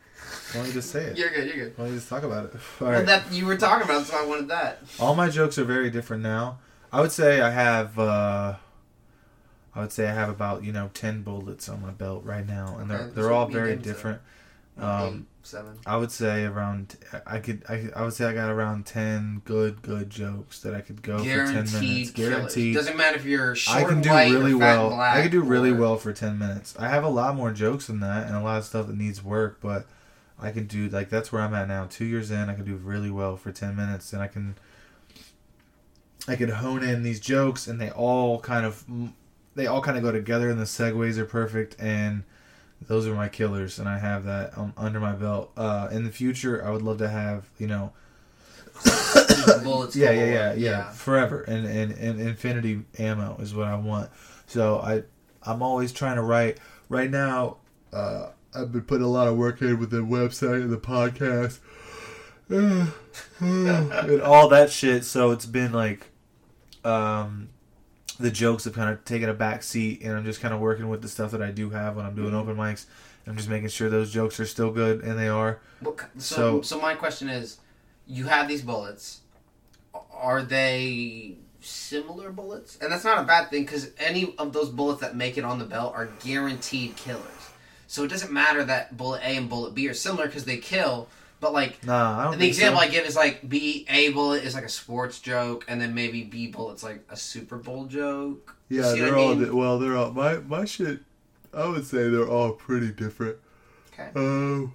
Why 0.51 0.53
don't 0.59 0.65
you 0.67 0.73
just 0.73 0.91
say 0.91 1.03
it? 1.05 1.17
You're 1.17 1.29
good. 1.29 1.47
You're 1.47 1.55
good. 1.67 1.77
Why 1.77 1.85
don't 1.85 1.93
you 1.93 1.99
just 1.99 2.09
talk 2.09 2.23
about 2.23 2.45
it? 2.45 2.53
All 2.81 2.87
Well, 2.87 2.91
right. 2.97 3.05
that 3.05 3.31
you 3.31 3.45
were 3.45 3.55
talking 3.55 3.85
about, 3.85 4.05
so 4.05 4.17
I 4.17 4.25
wanted 4.25 4.47
that. 4.49 4.79
All 4.99 5.15
my 5.15 5.29
jokes 5.29 5.57
are 5.57 5.63
very 5.63 5.89
different 5.89 6.23
now. 6.23 6.59
I 6.91 6.99
would 7.01 7.11
say 7.11 7.39
I 7.39 7.51
have. 7.51 7.97
uh 7.97 8.55
I 9.75 9.81
would 9.81 9.91
say 9.91 10.09
I 10.09 10.13
have 10.13 10.29
about 10.29 10.63
you 10.63 10.71
know 10.73 10.89
ten 10.93 11.21
bullets 11.21 11.69
on 11.69 11.81
my 11.81 11.91
belt 11.91 12.23
right 12.25 12.45
now, 12.45 12.77
and 12.79 12.89
they're 12.89 12.99
Okay, 13.01 13.11
they're 13.13 13.31
all 13.31 13.45
very 13.45 13.75
different. 13.75 14.19
Eight, 14.79 14.83
Um, 14.85 15.27
seven. 15.43 15.77
I 15.85 15.97
would 15.97 16.11
say 16.11 16.45
around. 16.45 16.95
I 17.25 17.39
could. 17.39 17.63
I, 17.69 17.89
I 17.95 18.03
would 18.03 18.13
say 18.13 18.25
I 18.25 18.33
got 18.33 18.49
around 18.49 18.85
ten 18.85 19.41
good 19.45 19.81
good 19.81 20.09
jokes 20.09 20.61
that 20.61 20.73
I 20.75 20.81
could 20.81 21.01
go 21.01 21.17
for 21.19 21.23
ten 21.25 21.45
minutes. 21.47 21.71
Guaranteed 21.73 22.13
killers. 22.15 22.29
Guaranteed. 22.35 22.75
Doesn't 22.75 22.97
matter 22.97 23.17
if 23.17 23.25
you're 23.25 23.55
short 23.55 23.77
I 23.77 23.83
can 23.83 24.01
do 24.01 24.09
white 24.09 24.31
really 24.31 24.53
or 24.53 24.59
fat 24.59 24.75
well. 24.77 24.87
and 24.87 24.95
black. 24.95 25.17
I 25.17 25.21
can 25.23 25.31
do 25.31 25.41
really 25.41 25.71
or- 25.71 25.75
well 25.75 25.97
for 25.97 26.13
ten 26.13 26.37
minutes. 26.37 26.75
I 26.79 26.87
have 26.89 27.03
a 27.03 27.09
lot 27.09 27.35
more 27.35 27.51
jokes 27.51 27.87
than 27.87 27.99
that, 28.01 28.27
and 28.27 28.35
a 28.35 28.41
lot 28.41 28.57
of 28.57 28.65
stuff 28.65 28.87
that 28.87 28.97
needs 28.97 29.23
work. 29.23 29.59
But 29.61 29.85
I 30.39 30.51
can 30.51 30.65
do 30.67 30.87
like 30.89 31.09
that's 31.09 31.31
where 31.31 31.41
I'm 31.41 31.53
at 31.53 31.67
now. 31.67 31.85
Two 31.89 32.05
years 32.05 32.31
in, 32.31 32.49
I 32.49 32.53
can 32.53 32.65
do 32.65 32.75
really 32.75 33.11
well 33.11 33.35
for 33.37 33.51
ten 33.51 33.75
minutes, 33.75 34.13
and 34.13 34.21
I 34.21 34.27
can. 34.27 34.55
I 36.27 36.35
can 36.35 36.49
hone 36.49 36.83
in 36.83 37.01
these 37.01 37.19
jokes, 37.19 37.65
and 37.65 37.79
they 37.81 37.89
all 37.89 38.39
kind 38.39 38.65
of, 38.65 38.83
they 39.55 39.65
all 39.65 39.81
kind 39.81 39.97
of 39.97 40.03
go 40.03 40.11
together, 40.11 40.49
and 40.49 40.59
the 40.59 40.65
segues 40.65 41.17
are 41.17 41.25
perfect, 41.25 41.75
and 41.79 42.23
those 42.87 43.07
are 43.07 43.15
my 43.15 43.27
killers, 43.27 43.79
and 43.79 43.87
I 43.87 43.99
have 43.99 44.25
that 44.25 44.57
um, 44.57 44.73
under 44.77 44.99
my 44.99 45.13
belt. 45.13 45.51
Uh, 45.57 45.89
in 45.91 46.03
the 46.03 46.11
future, 46.11 46.65
I 46.65 46.71
would 46.71 46.81
love 46.81 46.97
to 46.99 47.09
have 47.09 47.49
you 47.57 47.67
know 47.67 47.93
bullets. 49.63 49.95
yeah, 49.95 50.11
yeah, 50.11 50.19
galore. 50.19 50.33
yeah, 50.33 50.53
yeah, 50.53 50.91
forever, 50.91 51.41
and, 51.43 51.65
and 51.65 51.91
and 51.91 52.19
infinity 52.19 52.81
ammo 52.97 53.37
is 53.39 53.53
what 53.53 53.67
I 53.67 53.75
want. 53.75 54.09
So 54.47 54.79
I, 54.79 55.03
I'm 55.43 55.61
always 55.61 55.91
trying 55.91 56.15
to 56.15 56.23
write. 56.23 56.59
Right 56.87 57.11
now, 57.11 57.57
uh, 57.93 58.29
I've 58.55 58.71
been 58.71 58.81
putting 58.81 59.05
a 59.05 59.09
lot 59.09 59.27
of 59.27 59.37
work 59.37 59.61
in 59.61 59.79
with 59.79 59.91
the 59.91 59.97
website 59.97 60.63
and 60.63 60.71
the 60.71 60.77
podcast, 60.77 61.59
and 63.39 64.21
all 64.21 64.49
that 64.49 64.71
shit. 64.71 65.05
So 65.05 65.31
it's 65.31 65.45
been 65.45 65.71
like, 65.71 66.07
um, 66.83 67.49
the 68.19 68.31
jokes 68.31 68.65
have 68.65 68.73
kind 68.73 68.89
of 68.89 69.05
taken 69.05 69.29
a 69.29 69.33
back 69.33 69.63
seat, 69.63 70.01
and 70.01 70.13
I'm 70.13 70.25
just 70.25 70.41
kind 70.41 70.53
of 70.53 70.59
working 70.59 70.89
with 70.89 71.01
the 71.01 71.07
stuff 71.07 71.31
that 71.31 71.41
I 71.41 71.51
do 71.51 71.69
have 71.69 71.95
when 71.95 72.05
I'm 72.05 72.15
doing 72.15 72.29
mm-hmm. 72.29 72.49
open 72.49 72.55
mics. 72.57 72.85
I'm 73.25 73.37
just 73.37 73.49
making 73.49 73.69
sure 73.69 73.89
those 73.89 74.11
jokes 74.11 74.39
are 74.39 74.45
still 74.45 74.71
good, 74.71 75.01
and 75.03 75.17
they 75.17 75.27
are. 75.27 75.59
Ki- 75.83 75.91
so, 76.17 76.35
So- 76.35 76.61
so 76.61 76.81
my 76.81 76.95
question 76.95 77.29
is, 77.29 77.59
you 78.07 78.25
have 78.25 78.47
these 78.47 78.61
bullets. 78.61 79.21
Are 80.11 80.41
they 80.41 81.37
similar 81.61 82.31
bullets? 82.31 82.77
And 82.81 82.91
that's 82.91 83.03
not 83.03 83.19
a 83.19 83.23
bad 83.23 83.49
thing 83.49 83.63
because 83.63 83.91
any 83.97 84.33
of 84.37 84.51
those 84.53 84.69
bullets 84.69 85.01
that 85.01 85.15
make 85.15 85.37
it 85.37 85.43
on 85.43 85.59
the 85.59 85.65
belt 85.65 85.93
are 85.95 86.09
guaranteed 86.23 86.95
killers. 86.95 87.23
So 87.87 88.03
it 88.03 88.09
doesn't 88.09 88.31
matter 88.31 88.63
that 88.65 88.97
bullet 88.97 89.21
A 89.23 89.35
and 89.35 89.49
bullet 89.49 89.73
B 89.73 89.87
are 89.87 89.93
similar 89.93 90.27
because 90.27 90.45
they 90.45 90.57
kill. 90.57 91.07
But 91.41 91.53
like, 91.53 91.77
I 91.87 92.23
don't 92.23 92.31
the 92.33 92.37
think 92.37 92.53
so. 92.53 92.59
example 92.59 92.81
I 92.81 92.87
give 92.89 93.05
is 93.05 93.15
like 93.15 93.47
B 93.47 93.85
A 93.89 94.09
bullet 94.11 94.43
is 94.43 94.53
like 94.55 94.65
a 94.65 94.69
sports 94.69 95.19
joke, 95.19 95.63
and 95.67 95.79
then 95.79 95.93
maybe 95.93 96.23
B 96.23 96.47
bullet's 96.47 96.83
like 96.83 97.03
a 97.09 97.15
Super 97.15 97.57
Bowl 97.57 97.85
joke. 97.85 98.55
Yeah, 98.67 98.81
they're 98.93 99.13
what 99.13 99.19
I 99.19 99.23
all 99.23 99.35
mean? 99.35 99.55
well. 99.55 99.79
They're 99.79 99.95
all 99.97 100.11
my 100.11 100.37
my 100.39 100.65
shit. 100.65 100.99
I 101.53 101.65
would 101.67 101.85
say 101.87 102.09
they're 102.09 102.27
all 102.27 102.51
pretty 102.51 102.91
different. 102.91 103.37
Okay. 103.93 104.09
Um, 104.15 104.73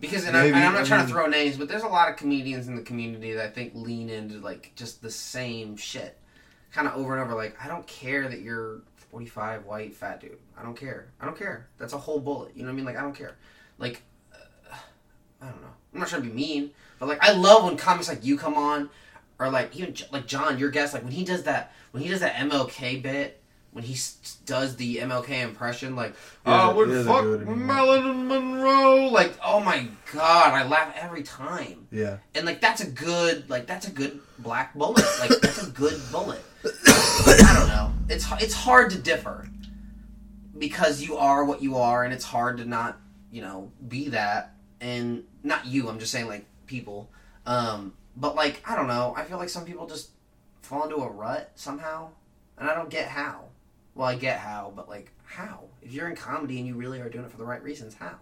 Because 0.00 0.24
and, 0.26 0.36
I, 0.36 0.42
Maybe, 0.42 0.54
and 0.54 0.64
I'm 0.64 0.72
not 0.74 0.82
I 0.82 0.84
trying 0.84 1.00
mean- 1.00 1.08
to 1.08 1.12
throw 1.14 1.26
names, 1.26 1.56
but 1.56 1.68
there's 1.68 1.82
a 1.82 1.88
lot 1.88 2.08
of 2.08 2.16
comedians 2.16 2.68
in 2.68 2.76
the 2.76 2.82
community 2.82 3.32
that 3.32 3.44
I 3.46 3.48
think 3.50 3.72
lean 3.74 4.08
into 4.10 4.38
like 4.38 4.72
just 4.76 5.02
the 5.02 5.10
same 5.10 5.76
shit, 5.76 6.16
kind 6.72 6.86
of 6.86 6.94
over 6.94 7.14
and 7.16 7.24
over. 7.24 7.34
Like 7.34 7.56
I 7.62 7.66
don't 7.66 7.86
care 7.86 8.28
that 8.28 8.40
you're 8.40 8.82
45 9.10 9.64
white 9.64 9.94
fat 9.96 10.20
dude. 10.20 10.38
I 10.56 10.62
don't 10.62 10.76
care. 10.76 11.08
I 11.20 11.24
don't 11.24 11.36
care. 11.36 11.66
That's 11.78 11.94
a 11.94 11.98
whole 11.98 12.20
bullet. 12.20 12.52
You 12.54 12.62
know 12.62 12.68
what 12.68 12.74
I 12.74 12.76
mean? 12.76 12.84
Like 12.84 12.96
I 12.96 13.00
don't 13.02 13.16
care. 13.16 13.36
Like 13.78 14.02
I 15.42 15.46
don't 15.46 15.60
know. 15.62 15.68
I'm 15.94 16.00
not 16.00 16.08
trying 16.08 16.22
to 16.22 16.28
be 16.28 16.34
mean, 16.34 16.70
but 16.98 17.08
like 17.08 17.22
I 17.22 17.32
love 17.32 17.64
when 17.64 17.76
comics 17.76 18.08
like 18.08 18.24
you 18.24 18.36
come 18.36 18.54
on, 18.54 18.90
or 19.38 19.48
like 19.50 19.74
even 19.76 19.94
like 20.12 20.26
John, 20.26 20.58
your 20.58 20.70
guest, 20.70 20.94
like 20.94 21.02
when 21.04 21.12
he 21.12 21.24
does 21.24 21.44
that 21.44 21.72
when 21.92 22.02
he 22.02 22.08
does 22.08 22.20
that 22.20 22.34
MLK 22.36 23.02
bit. 23.02 23.34
When 23.70 23.84
he 23.84 23.92
s- 23.92 24.38
does 24.46 24.76
the 24.76 24.96
MLK 24.96 25.42
impression, 25.42 25.94
like, 25.94 26.14
doesn't- 26.44 26.70
oh, 26.70 26.74
would 26.74 26.88
fuck. 27.06 27.24
Marilyn 27.54 28.26
Monroe, 28.26 29.08
like, 29.08 29.34
oh 29.44 29.60
my 29.60 29.86
god, 30.12 30.54
I 30.54 30.66
laugh 30.66 30.94
every 30.98 31.22
time. 31.22 31.86
yeah. 31.92 32.16
And 32.34 32.46
like 32.46 32.62
that's 32.62 32.80
a 32.80 32.90
good 32.90 33.48
like 33.50 33.66
that's 33.66 33.86
a 33.86 33.90
good 33.90 34.20
black 34.38 34.74
bullet. 34.74 35.04
Like 35.20 35.38
that's 35.42 35.62
a 35.68 35.70
good 35.70 36.00
bullet. 36.10 36.40
I 36.64 37.54
don't 37.58 37.68
know. 37.68 37.92
It's 38.08 38.26
it's 38.42 38.54
hard 38.54 38.90
to 38.92 38.98
differ 38.98 39.46
because 40.56 41.02
you 41.02 41.16
are 41.18 41.44
what 41.44 41.62
you 41.62 41.76
are, 41.76 42.04
and 42.04 42.12
it's 42.12 42.24
hard 42.24 42.56
to 42.58 42.64
not 42.64 42.98
you 43.30 43.42
know 43.42 43.70
be 43.86 44.08
that. 44.08 44.54
And 44.80 45.24
not 45.42 45.66
you. 45.66 45.88
I'm 45.88 45.98
just 45.98 46.12
saying 46.12 46.26
like 46.26 46.46
people. 46.66 47.08
Um, 47.46 47.94
but 48.16 48.34
like 48.34 48.62
I 48.68 48.76
don't 48.76 48.88
know. 48.88 49.14
I 49.16 49.24
feel 49.24 49.38
like 49.38 49.48
some 49.48 49.64
people 49.64 49.86
just 49.86 50.10
fall 50.62 50.84
into 50.84 50.96
a 50.96 51.10
rut 51.10 51.50
somehow, 51.54 52.10
and 52.58 52.68
I 52.68 52.74
don't 52.74 52.90
get 52.90 53.08
how. 53.08 53.44
Well, 53.94 54.06
I 54.06 54.14
get 54.14 54.38
how, 54.38 54.72
but 54.76 54.88
like 54.88 55.12
how? 55.24 55.64
If 55.82 55.92
you're 55.92 56.08
in 56.08 56.16
comedy 56.16 56.58
and 56.58 56.66
you 56.66 56.74
really 56.74 57.00
are 57.00 57.08
doing 57.08 57.24
it 57.24 57.30
for 57.30 57.38
the 57.38 57.44
right 57.44 57.62
reasons, 57.62 57.94
how? 57.94 58.16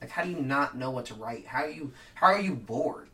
Like 0.00 0.10
how 0.10 0.22
do 0.22 0.30
you 0.30 0.40
not 0.40 0.76
know 0.76 0.90
what 0.90 1.06
to 1.06 1.14
write? 1.14 1.46
How 1.46 1.64
you 1.64 1.92
how 2.14 2.26
are 2.26 2.40
you 2.40 2.54
bored? 2.54 3.08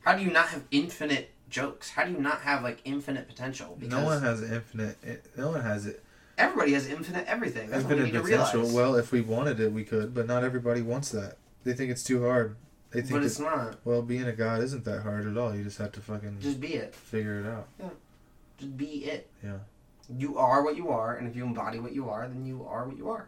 How 0.00 0.14
do 0.14 0.22
you 0.22 0.30
not 0.30 0.48
have 0.48 0.62
infinite 0.70 1.30
jokes? 1.48 1.90
How 1.90 2.04
do 2.04 2.12
you 2.12 2.18
not 2.18 2.42
have 2.42 2.62
like 2.62 2.80
infinite 2.84 3.26
potential? 3.26 3.76
No 3.80 4.04
one 4.04 4.22
has 4.22 4.42
infinite. 4.42 5.26
No 5.36 5.50
one 5.50 5.62
has 5.62 5.86
it. 5.86 6.02
everybody 6.38 6.72
has 6.74 6.86
infinite 6.86 7.26
everything. 7.26 7.70
That's 7.70 7.84
we 7.84 7.94
Infinite 7.94 8.12
to 8.12 8.22
potential. 8.22 8.72
Well, 8.72 8.94
if 8.96 9.12
we 9.12 9.20
wanted 9.20 9.60
it, 9.60 9.72
we 9.72 9.84
could, 9.84 10.14
but 10.14 10.26
not 10.26 10.44
everybody 10.44 10.82
wants 10.82 11.10
that. 11.10 11.36
They 11.66 11.72
think 11.74 11.90
it's 11.90 12.04
too 12.04 12.22
hard. 12.24 12.54
They 12.92 13.00
think 13.00 13.12
But 13.14 13.24
it's 13.24 13.40
it- 13.40 13.42
not. 13.42 13.78
Well, 13.84 14.00
being 14.00 14.22
a 14.22 14.32
god 14.32 14.62
isn't 14.62 14.84
that 14.84 15.02
hard 15.02 15.26
at 15.26 15.36
all. 15.36 15.52
You 15.54 15.64
just 15.64 15.78
have 15.78 15.90
to 15.92 16.00
fucking 16.00 16.38
Just 16.40 16.60
be 16.60 16.74
it. 16.74 16.94
figure 16.94 17.40
it 17.40 17.46
out. 17.46 17.66
Yeah. 17.80 17.88
Just 18.58 18.76
be 18.76 18.86
it. 19.04 19.28
Yeah. 19.42 19.58
You 20.16 20.38
are 20.38 20.62
what 20.62 20.76
you 20.76 20.90
are, 20.90 21.16
and 21.16 21.26
if 21.26 21.34
you 21.34 21.44
embody 21.44 21.80
what 21.80 21.92
you 21.92 22.08
are, 22.08 22.28
then 22.28 22.46
you 22.46 22.64
are 22.70 22.86
what 22.86 22.96
you 22.96 23.10
are. 23.10 23.26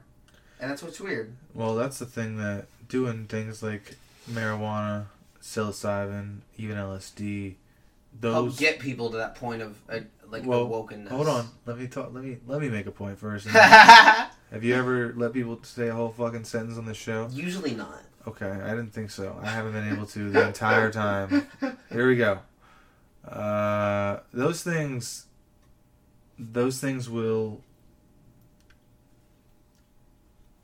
And 0.61 0.71
that's 0.71 0.85
what's 0.85 1.01
weird. 1.01 1.33
Well, 1.53 1.75
that's 1.75 1.99
the 1.99 2.07
thing 2.07 2.37
that 2.37 2.67
doing 2.89 3.27
things 3.27 3.61
like 3.61 3.97
marijuana, 4.31 5.07
psilocybin, 5.43 6.39
even 6.57 6.77
LSD, 6.77 7.55
those 8.21 8.33
Help 8.33 8.59
get 8.59 8.79
people 8.79 9.11
to 9.11 9.17
that 9.17 9.35
point 9.35 9.63
of 9.63 9.77
uh, 9.91 10.01
like 10.31 10.45
well, 10.47 10.65
awokenness. 10.67 11.11
Hold 11.11 11.27
on, 11.29 11.49
let 11.67 11.77
me 11.79 11.89
talk. 11.89 12.13
Let 12.13 12.23
me 12.23 12.39
let 12.47 12.61
me 12.61 12.69
make 12.69 12.87
a 12.87 12.91
point 12.93 13.19
first. 13.19 13.47
Have 13.49 14.63
you 14.65 14.75
ever 14.77 15.13
let 15.17 15.33
people 15.33 15.59
say 15.63 15.89
a 15.89 15.95
whole 15.95 16.11
fucking 16.11 16.45
sentence 16.45 16.79
on 16.79 16.87
the 16.87 16.95
show? 16.95 17.29
Usually 17.33 17.75
not. 17.75 18.03
Okay, 18.29 18.51
I 18.51 18.71
didn't 18.71 18.91
think 18.93 19.11
so. 19.11 19.39
I 19.43 19.47
haven't 19.49 19.73
been 19.73 19.91
able 19.91 20.05
to 20.07 20.29
the 20.31 20.47
entire 20.47 20.91
time. 20.93 21.47
Here 21.91 22.07
we 22.07 22.17
go. 22.17 22.41
Uh, 23.27 24.21
those 24.35 24.63
things. 24.63 25.25
Those 26.39 26.79
things 26.79 27.09
will. 27.09 27.63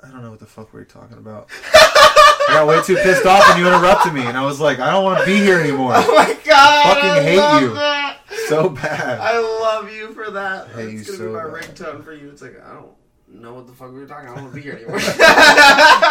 I 0.03 0.09
don't 0.11 0.23
know 0.23 0.31
what 0.31 0.41
the 0.41 0.47
fuck 0.47 0.75
we 0.75 0.81
were 0.81 0.85
talking 0.85 1.17
about. 1.17 1.49
I 1.73 2.47
got 2.49 2.67
way 2.69 2.83
too 2.83 2.97
pissed 2.97 3.25
off 3.25 3.43
and 3.49 3.59
you 3.59 3.67
interrupted 3.67 4.13
me, 4.13 4.27
and 4.27 4.37
I 4.37 4.45
was 4.45 4.61
like, 4.61 4.79
I 4.79 4.91
don't 4.91 5.03
want 5.03 5.21
to 5.21 5.27
be 5.27 5.39
here 5.39 5.59
anymore. 5.59 5.93
Oh 5.97 6.15
my 6.15 6.37
god! 6.45 6.95
Fucking 6.95 7.11
I 7.11 7.23
hate 7.23 7.39
love 7.39 7.63
you. 7.63 7.75
that. 7.75 8.19
So 8.49 8.69
bad. 8.69 9.19
I 9.21 9.39
love 9.39 9.91
you 9.91 10.13
for 10.13 10.31
that. 10.33 10.69
Hate 10.69 10.97
it's 10.97 11.09
you 11.09 11.17
gonna 11.17 11.31
be 11.31 11.49
so 11.49 11.51
my 11.51 11.59
bad. 11.61 11.75
ringtone 11.75 12.05
for 12.05 12.13
you. 12.13 12.29
It's 12.29 12.43
like 12.43 12.63
I 12.63 12.75
don't 12.75 12.91
know 13.41 13.55
what 13.55 13.67
the 13.67 13.73
fuck 13.73 13.93
we 13.93 14.01
were 14.01 14.07
talking. 14.07 14.29
I 14.29 14.35
don't 14.35 14.45
want 14.45 14.55
to 14.55 14.57
be 14.57 14.63
here 14.63 14.75
anymore. 14.75 14.99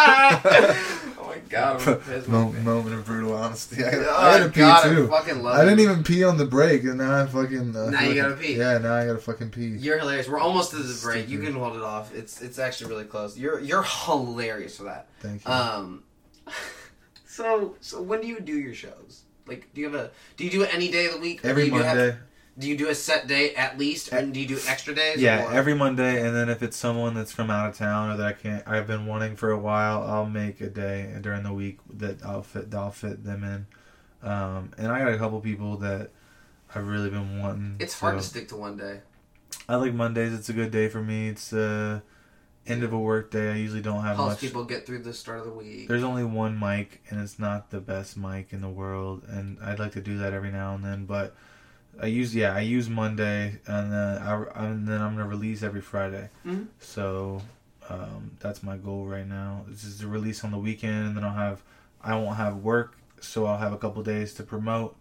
oh 0.05 1.25
my 1.27 1.37
god! 1.49 1.87
I'm 1.87 1.97
pissed. 1.99 2.27
Mo- 2.27 2.51
moment 2.51 2.95
of 2.95 3.05
brutal 3.05 3.33
honesty. 3.33 3.83
I, 3.83 3.91
Oh, 3.93 4.15
I 4.17 4.31
had 4.37 4.43
to 4.43 4.49
pee 4.49 4.59
God, 4.59 4.85
I 4.85 4.89
too. 4.89 5.07
fucking 5.07 5.41
love 5.43 5.57
I 5.59 5.63
didn't 5.65 5.79
you. 5.79 5.91
even 5.91 6.03
pee 6.03 6.23
on 6.23 6.37
the 6.37 6.45
break, 6.45 6.83
and 6.83 6.97
now 6.97 7.23
I 7.23 7.25
fucking. 7.25 7.75
Uh, 7.75 7.89
Now 7.89 7.99
feel 7.99 8.13
you 8.13 8.21
gotta 8.21 8.35
pee. 8.35 8.53
Yeah, 8.55 8.77
now 8.79 8.93
I 8.93 9.05
gotta 9.05 9.19
fucking 9.19 9.49
pee. 9.51 9.67
You're 9.67 9.99
hilarious. 9.99 10.27
We're 10.27 10.39
almost 10.39 10.71
to 10.71 10.77
the 10.77 10.99
break. 11.03 11.29
You 11.29 11.39
can 11.39 11.53
hold 11.53 11.75
it 11.75 11.81
off. 11.83 12.13
It's 12.13 12.41
it's 12.41 12.59
actually 12.59 12.89
really 12.91 13.05
close. 13.05 13.37
You're 13.37 13.59
you're 13.59 13.83
hilarious 13.83 14.77
for 14.77 14.83
that. 14.83 15.07
Thank 15.19 15.45
you. 15.45 15.51
Um. 15.51 16.03
So 17.25 17.75
so 17.81 17.99
when 17.99 18.21
do 18.21 18.27
you 18.27 18.39
do 18.39 18.53
your 18.53 18.75
shows? 18.75 19.23
Like, 19.47 19.67
do 19.73 19.81
you 19.81 19.89
have 19.89 19.99
a 19.99 20.11
do 20.37 20.45
you 20.45 20.51
do 20.51 20.61
it 20.61 20.71
any 20.71 20.91
day 20.91 21.07
of 21.07 21.13
the 21.13 21.19
week? 21.19 21.39
Every 21.43 21.67
do 21.67 21.75
you 21.77 21.81
have- 21.81 21.97
Monday. 21.97 22.17
Do 22.57 22.67
you 22.67 22.77
do 22.77 22.89
a 22.89 22.95
set 22.95 23.25
day 23.27 23.55
at 23.55 23.79
least, 23.79 24.11
and 24.11 24.31
do 24.33 24.39
you 24.39 24.47
do 24.47 24.59
extra 24.67 24.93
days? 24.93 25.19
Yeah, 25.19 25.45
or- 25.45 25.53
every 25.53 25.73
Monday, 25.73 26.25
and 26.25 26.35
then 26.35 26.49
if 26.49 26.61
it's 26.61 26.77
someone 26.77 27.15
that's 27.15 27.31
from 27.31 27.49
out 27.49 27.67
of 27.69 27.75
town 27.75 28.11
or 28.11 28.17
that 28.17 28.27
I 28.27 28.33
can't, 28.33 28.67
I've 28.67 28.85
been 28.85 29.07
wanting 29.07 29.35
for 29.35 29.49
a 29.49 29.57
while, 29.57 30.03
I'll 30.03 30.27
make 30.27 30.61
a 30.61 30.69
day 30.69 31.11
during 31.21 31.41
the 31.43 31.53
week 31.53 31.79
that 31.95 32.23
I'll 32.23 32.43
fit, 32.43 32.69
that 32.69 32.77
I'll 32.77 32.91
fit 32.91 33.23
them 33.23 33.43
in. 33.43 33.65
Um, 34.29 34.71
and 34.77 34.91
I 34.91 34.99
got 34.99 35.13
a 35.13 35.17
couple 35.17 35.39
people 35.41 35.77
that 35.77 36.11
I've 36.75 36.87
really 36.87 37.09
been 37.09 37.39
wanting. 37.39 37.77
It's 37.79 37.99
hard 37.99 38.17
to 38.17 38.23
stick 38.23 38.49
to 38.49 38.55
one 38.55 38.77
day. 38.77 39.01
I 39.67 39.75
like 39.75 39.93
Mondays. 39.93 40.33
It's 40.33 40.49
a 40.49 40.53
good 40.53 40.71
day 40.71 40.89
for 40.89 41.01
me. 41.01 41.29
It's 41.29 41.49
the 41.49 42.03
end 42.67 42.83
of 42.83 42.93
a 42.93 42.99
work 42.99 43.31
day. 43.31 43.51
I 43.51 43.55
usually 43.55 43.81
don't 43.81 44.03
have 44.03 44.15
Helps 44.15 44.33
much. 44.33 44.39
people 44.41 44.63
get 44.63 44.85
through 44.85 44.99
the 44.99 45.13
start 45.13 45.39
of 45.39 45.45
the 45.45 45.51
week. 45.51 45.87
There's 45.87 46.03
only 46.03 46.23
one 46.23 46.59
mic, 46.59 47.01
and 47.09 47.19
it's 47.19 47.39
not 47.39 47.71
the 47.71 47.79
best 47.79 48.15
mic 48.15 48.53
in 48.53 48.61
the 48.61 48.69
world. 48.69 49.23
And 49.27 49.57
I'd 49.61 49.79
like 49.79 49.93
to 49.93 50.01
do 50.01 50.17
that 50.19 50.33
every 50.33 50.51
now 50.51 50.75
and 50.75 50.83
then, 50.85 51.05
but 51.05 51.35
I 52.01 52.07
use 52.07 52.35
yeah 52.35 52.53
I 52.55 52.61
use 52.61 52.89
Monday, 52.89 53.59
and 53.67 53.91
then 53.91 54.17
I 54.21 54.43
and 54.65 54.87
then 54.87 55.01
I'm 55.01 55.15
gonna 55.15 55.27
release 55.27 55.61
every 55.63 55.81
Friday. 55.81 56.29
Mhm. 56.45 56.67
So 56.79 57.41
um, 57.89 58.31
that's 58.39 58.63
my 58.63 58.77
goal 58.77 59.05
right 59.05 59.27
now. 59.27 59.65
This 59.67 59.83
is 59.83 59.99
to 59.99 60.07
release 60.07 60.43
on 60.43 60.51
the 60.51 60.57
weekend, 60.57 61.07
and 61.07 61.17
then 61.17 61.23
I'll 61.23 61.33
have 61.33 61.61
I 62.01 62.15
won't 62.15 62.37
have 62.37 62.57
work, 62.57 62.97
so 63.21 63.45
I'll 63.45 63.57
have 63.59 63.73
a 63.73 63.77
couple 63.77 64.01
days 64.03 64.33
to 64.35 64.43
promote 64.43 64.95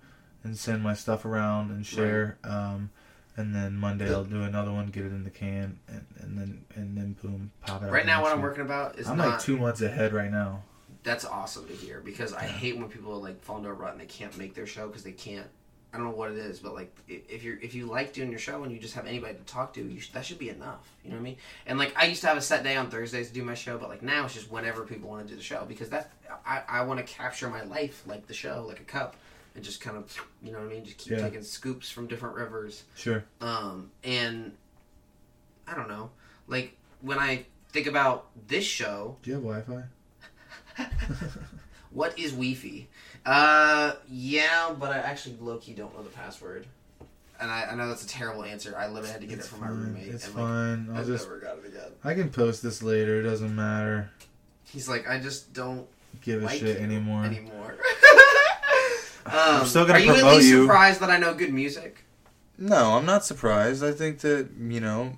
and 0.44 0.56
send 0.58 0.82
my 0.82 0.94
stuff 0.94 1.24
around 1.24 1.70
and 1.70 1.84
share. 1.86 2.38
Um, 2.44 2.90
and 3.36 3.54
then 3.54 3.76
Monday 3.76 4.12
I'll 4.12 4.24
do 4.24 4.42
another 4.42 4.72
one, 4.72 4.88
get 4.88 5.04
it 5.04 5.12
in 5.12 5.24
the 5.24 5.30
can, 5.30 5.78
and, 5.88 6.04
and 6.20 6.36
then 6.38 6.64
and 6.74 6.96
then 6.96 7.16
boom, 7.22 7.52
pop 7.66 7.82
it. 7.82 7.86
Right 7.90 8.04
now, 8.04 8.20
what 8.22 8.32
I'm 8.32 8.42
working 8.42 8.62
about 8.62 8.98
is 8.98 9.08
I'm 9.08 9.16
not- 9.16 9.28
like 9.28 9.40
two 9.40 9.56
months 9.56 9.80
ahead 9.80 10.12
right 10.12 10.30
now. 10.30 10.64
That's 11.04 11.24
awesome 11.24 11.66
to 11.66 11.72
hear 11.72 12.00
because 12.00 12.32
I 12.34 12.42
hate 12.44 12.76
when 12.76 12.88
people 12.88 13.18
like 13.20 13.42
fall 13.42 13.56
into 13.56 13.70
a 13.70 13.72
rut 13.72 13.92
and 13.92 14.00
they 14.00 14.06
can't 14.06 14.36
make 14.38 14.54
their 14.54 14.66
show 14.66 14.86
because 14.86 15.02
they 15.02 15.10
can't. 15.12 15.48
I 15.92 15.98
don't 15.98 16.06
know 16.06 16.12
what 16.14 16.30
it 16.32 16.38
is, 16.38 16.58
but 16.58 16.72
like 16.74 16.96
if 17.06 17.42
you're 17.42 17.58
if 17.60 17.74
you 17.74 17.84
like 17.86 18.14
doing 18.14 18.30
your 18.30 18.38
show 18.40 18.62
and 18.62 18.72
you 18.72 18.78
just 18.78 18.94
have 18.94 19.06
anybody 19.06 19.34
to 19.34 19.44
talk 19.44 19.74
to, 19.74 19.82
you 19.86 20.00
should, 20.00 20.14
that 20.14 20.24
should 20.24 20.38
be 20.38 20.48
enough. 20.48 20.88
You 21.04 21.10
know 21.10 21.16
what 21.16 21.20
I 21.20 21.24
mean? 21.24 21.36
And 21.66 21.78
like 21.78 21.94
I 21.96 22.06
used 22.06 22.22
to 22.22 22.28
have 22.28 22.38
a 22.38 22.40
set 22.42 22.62
day 22.64 22.76
on 22.76 22.88
Thursdays 22.88 23.28
to 23.28 23.34
do 23.34 23.42
my 23.42 23.54
show, 23.54 23.76
but 23.76 23.90
like 23.90 24.02
now 24.02 24.24
it's 24.24 24.32
just 24.34 24.50
whenever 24.50 24.84
people 24.84 25.10
want 25.10 25.26
to 25.26 25.28
do 25.30 25.36
the 25.36 25.42
show 25.42 25.64
because 25.68 25.90
that's 25.90 26.06
I, 26.46 26.62
I 26.66 26.82
want 26.84 26.98
to 27.06 27.12
capture 27.12 27.50
my 27.50 27.62
life 27.64 28.02
like 28.06 28.26
the 28.26 28.32
show, 28.34 28.64
like 28.66 28.80
a 28.80 28.84
cup, 28.84 29.16
and 29.54 29.62
just 29.62 29.82
kind 29.82 29.98
of 29.98 30.16
you 30.42 30.50
know 30.50 30.58
what 30.60 30.68
I 30.68 30.70
mean, 30.70 30.84
just 30.84 30.96
keep 30.96 31.12
Yeah. 31.12 31.18
taking 31.24 31.42
scoops 31.42 31.90
from 31.90 32.06
different 32.06 32.36
rivers. 32.36 32.84
Sure. 32.96 33.22
Um, 33.42 33.90
and 34.02 34.52
I 35.68 35.74
don't 35.74 35.88
know, 35.88 36.08
like 36.48 36.74
when 37.02 37.18
I 37.18 37.44
think 37.68 37.86
about 37.86 38.28
this 38.48 38.64
show, 38.64 39.16
Do 39.22 39.30
you 39.30 39.36
have 39.36 39.44
Wi-Fi? 39.44 39.84
what 41.90 42.18
is 42.18 42.30
Wi-Fi? 42.32 42.88
Uh, 43.24 43.92
yeah, 44.10 44.74
but 44.78 44.90
I 44.92 44.98
actually 44.98 45.36
low 45.40 45.58
key 45.58 45.72
don't 45.74 45.94
know 45.96 46.02
the 46.02 46.10
password, 46.10 46.66
and 47.40 47.50
I, 47.50 47.68
I 47.70 47.74
know 47.76 47.88
that's 47.88 48.04
a 48.04 48.08
terrible 48.08 48.44
answer. 48.44 48.74
I 48.76 48.88
literally 48.88 49.10
had 49.12 49.20
to 49.20 49.26
get 49.26 49.38
it 49.38 49.44
from 49.44 49.60
my 49.60 49.68
roommate. 49.68 50.08
It's 50.08 50.26
and, 50.26 50.34
like, 50.34 50.44
fine. 50.44 50.88
I'll 50.90 50.98
I've 51.00 51.06
just. 51.06 51.24
never 51.26 51.38
got 51.38 51.58
it 51.58 51.66
again. 51.68 51.90
I 52.02 52.14
can 52.14 52.30
post 52.30 52.62
this 52.62 52.82
later. 52.82 53.20
It 53.20 53.22
doesn't 53.24 53.54
matter. 53.54 54.10
He's 54.64 54.88
like, 54.88 55.08
I 55.08 55.18
just 55.20 55.52
don't 55.52 55.86
Give 56.22 56.42
a 56.42 56.46
like 56.46 56.58
shit 56.58 56.78
anymore. 56.80 57.24
anymore. 57.24 57.72
um, 59.26 59.32
I'm 59.34 59.66
still 59.66 59.86
gonna 59.86 59.98
are 59.98 60.02
you 60.02 60.10
at 60.12 60.18
promote 60.18 60.36
least 60.38 60.48
you. 60.48 60.62
surprised 60.62 61.00
that 61.00 61.10
I 61.10 61.18
know 61.18 61.34
good 61.34 61.52
music? 61.52 62.04
No, 62.58 62.92
I'm 62.96 63.06
not 63.06 63.24
surprised. 63.24 63.84
I 63.84 63.92
think 63.92 64.18
that 64.20 64.48
you 64.58 64.80
know. 64.80 65.16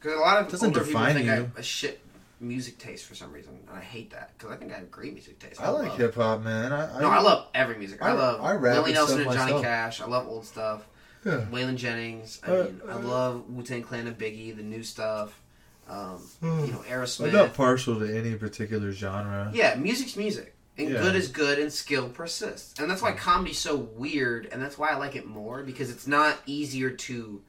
Because 0.00 0.16
a 0.16 0.20
lot 0.20 0.40
of 0.42 0.50
Doesn't 0.50 0.68
older 0.68 0.80
people 0.80 1.00
define 1.00 1.14
think 1.14 1.28
I 1.28 1.36
you. 1.38 1.52
a 1.56 1.62
shit 1.62 2.00
music 2.40 2.78
taste 2.78 3.04
for 3.06 3.14
some 3.14 3.32
reason, 3.32 3.58
and 3.68 3.76
I 3.78 3.80
hate 3.80 4.10
that 4.10 4.32
because 4.36 4.52
I 4.52 4.56
think 4.56 4.72
I 4.72 4.76
have 4.76 4.90
great 4.90 5.12
music 5.12 5.38
taste. 5.38 5.60
I 5.60 5.70
like 5.70 5.92
hip 5.94 6.14
hop, 6.14 6.42
man. 6.42 6.72
I, 6.72 7.00
no, 7.00 7.08
I 7.10 7.20
love 7.20 7.48
every 7.54 7.76
music. 7.78 8.02
I, 8.02 8.10
I- 8.10 8.12
love 8.12 8.40
I 8.44 8.54
rap 8.54 8.76
Willie 8.78 8.92
Nelson 8.92 9.20
and 9.22 9.30
Johnny 9.32 9.52
myself. 9.52 9.62
Cash. 9.62 10.00
I 10.00 10.06
love 10.06 10.28
old 10.28 10.44
stuff. 10.44 10.88
Yeah. 11.24 11.44
Waylon 11.50 11.76
Jennings. 11.76 12.40
I 12.46 12.50
Uh, 12.50 12.64
mean, 12.64 12.80
I 12.88 12.94
love 12.96 13.48
Wu 13.50 13.62
Tang 13.64 13.82
Clan 13.82 14.06
and 14.06 14.16
Biggie, 14.16 14.56
the 14.56 14.62
new 14.62 14.82
stuff. 14.84 15.40
Um, 15.88 16.20
you 16.42 16.48
know, 16.48 16.54
I'm 16.56 16.84
Aerosmith. 16.84 17.32
not 17.32 17.54
partial 17.54 17.98
to 17.98 18.16
any 18.16 18.34
particular 18.36 18.92
genre. 18.92 19.50
Yeah, 19.54 19.74
music's 19.74 20.16
music. 20.16 20.54
And 20.76 20.90
Yeah. 20.90 21.00
good 21.02 21.16
is 21.16 21.26
good 21.28 21.58
and 21.58 21.72
skill 21.72 22.08
persists. 22.08 22.78
And 22.78 22.88
that's 22.88 23.02
why 23.02 23.12
comedy's 23.12 23.58
so 23.58 23.74
weird 23.76 24.46
and 24.52 24.62
that's 24.62 24.78
why 24.78 24.90
I 24.90 24.96
like 24.96 25.16
it 25.16 25.26
more 25.26 25.62
because 25.64 25.90
it's 25.90 26.06
not 26.06 26.36
easier 26.46 26.90
to 26.90 27.42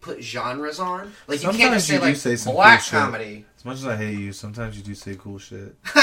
put 0.00 0.22
genres 0.22 0.80
on. 0.80 1.12
Like 1.26 1.42
you 1.42 1.50
can't 1.50 1.74
just 1.74 1.86
say 1.86 1.94
you 1.94 2.00
do 2.00 2.06
like 2.06 2.16
say 2.16 2.36
black 2.52 2.80
cool 2.80 2.84
shit. 2.84 2.92
comedy. 2.92 3.44
As 3.56 3.64
much 3.64 3.76
as 3.78 3.86
I 3.86 3.96
hate 3.96 4.18
you, 4.18 4.32
sometimes 4.32 4.76
you 4.76 4.82
do 4.82 4.94
say 4.94 5.16
cool 5.18 5.38
shit. 5.38 5.74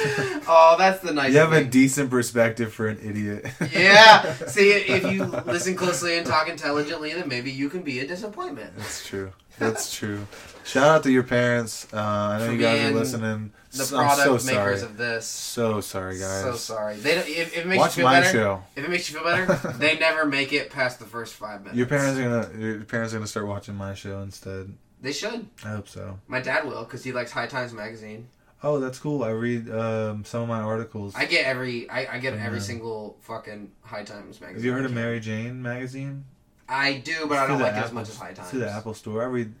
oh, 0.48 0.76
that's 0.78 1.00
the 1.00 1.12
nice 1.12 1.32
you 1.32 1.38
have 1.38 1.52
a 1.52 1.64
decent 1.64 2.10
perspective 2.10 2.72
for 2.72 2.88
an 2.88 2.98
idiot. 3.02 3.46
yeah. 3.72 4.32
See, 4.46 4.70
if 4.70 5.10
you 5.10 5.24
listen 5.24 5.74
closely 5.76 6.18
and 6.18 6.26
talk 6.26 6.48
intelligently, 6.48 7.12
then 7.12 7.28
maybe 7.28 7.50
you 7.50 7.68
can 7.68 7.82
be 7.82 8.00
a 8.00 8.06
disappointment. 8.06 8.76
That's 8.76 9.06
true. 9.06 9.32
That's 9.58 9.94
true. 9.94 10.26
Shout 10.64 10.86
out 10.86 11.02
to 11.04 11.10
your 11.10 11.22
parents. 11.22 11.86
Uh, 11.92 11.96
I 11.96 12.38
know 12.38 12.46
For 12.46 12.52
you 12.52 12.58
guys 12.58 12.90
are 12.90 12.94
listening. 12.94 13.52
the 13.72 13.82
S- 13.82 13.92
I'm 13.92 14.04
product 14.04 14.42
so 14.42 14.52
makers 14.52 14.80
sorry. 14.80 14.90
of 14.92 14.96
this. 14.98 15.26
So 15.26 15.80
sorry, 15.80 16.18
guys. 16.18 16.42
So 16.42 16.52
sorry. 16.56 16.96
They 16.96 17.14
don't, 17.14 17.26
if, 17.26 17.56
if 17.56 17.58
it 17.58 17.66
makes 17.66 17.78
Watch 17.78 17.96
you 17.96 18.02
feel 18.02 18.10
my 18.10 18.20
better, 18.20 18.32
show. 18.32 18.62
if 18.74 18.84
it 18.84 18.90
makes 18.90 19.10
you 19.10 19.18
feel 19.18 19.24
better, 19.24 19.46
they 19.78 19.98
never 19.98 20.26
make 20.26 20.52
it 20.52 20.70
past 20.70 20.98
the 20.98 21.06
first 21.06 21.34
five 21.34 21.60
minutes. 21.60 21.78
Your 21.78 21.86
parents 21.86 22.18
are 22.18 22.22
gonna. 22.22 22.60
Your 22.62 22.80
parents 22.84 23.14
are 23.14 23.16
gonna 23.16 23.26
start 23.26 23.46
watching 23.46 23.74
my 23.76 23.94
show 23.94 24.20
instead. 24.20 24.74
They 25.00 25.12
should. 25.12 25.46
I 25.64 25.68
hope 25.68 25.88
so. 25.88 26.18
My 26.28 26.40
dad 26.40 26.66
will 26.66 26.84
because 26.84 27.02
he 27.04 27.12
likes 27.12 27.30
High 27.30 27.46
Times 27.46 27.72
magazine. 27.72 28.28
Oh, 28.66 28.80
that's 28.80 28.98
cool. 28.98 29.22
I 29.22 29.30
read 29.30 29.70
um, 29.70 30.24
some 30.24 30.42
of 30.42 30.48
my 30.48 30.60
articles. 30.60 31.14
I 31.14 31.26
get 31.26 31.46
every 31.46 31.88
I, 31.88 32.16
I 32.16 32.18
get 32.18 32.34
every 32.34 32.58
them. 32.58 32.66
single 32.66 33.16
fucking 33.20 33.70
High 33.82 34.02
Times 34.02 34.40
magazine. 34.40 34.56
Have 34.56 34.64
you 34.64 34.72
heard 34.72 34.84
of 34.84 34.92
Mary 34.92 35.20
Jane 35.20 35.62
magazine? 35.62 36.24
I 36.68 36.94
do, 36.94 37.26
but 37.28 37.38
I 37.38 37.46
don't 37.46 37.60
like 37.60 37.74
the 37.74 37.80
it 37.80 37.84
as 37.84 37.92
much 37.92 38.08
as 38.08 38.16
High 38.16 38.32
Times. 38.32 38.50
Through 38.50 38.60
the 38.60 38.70
Apple 38.70 38.94
Store, 38.94 39.22
I 39.22 39.26
read 39.26 39.54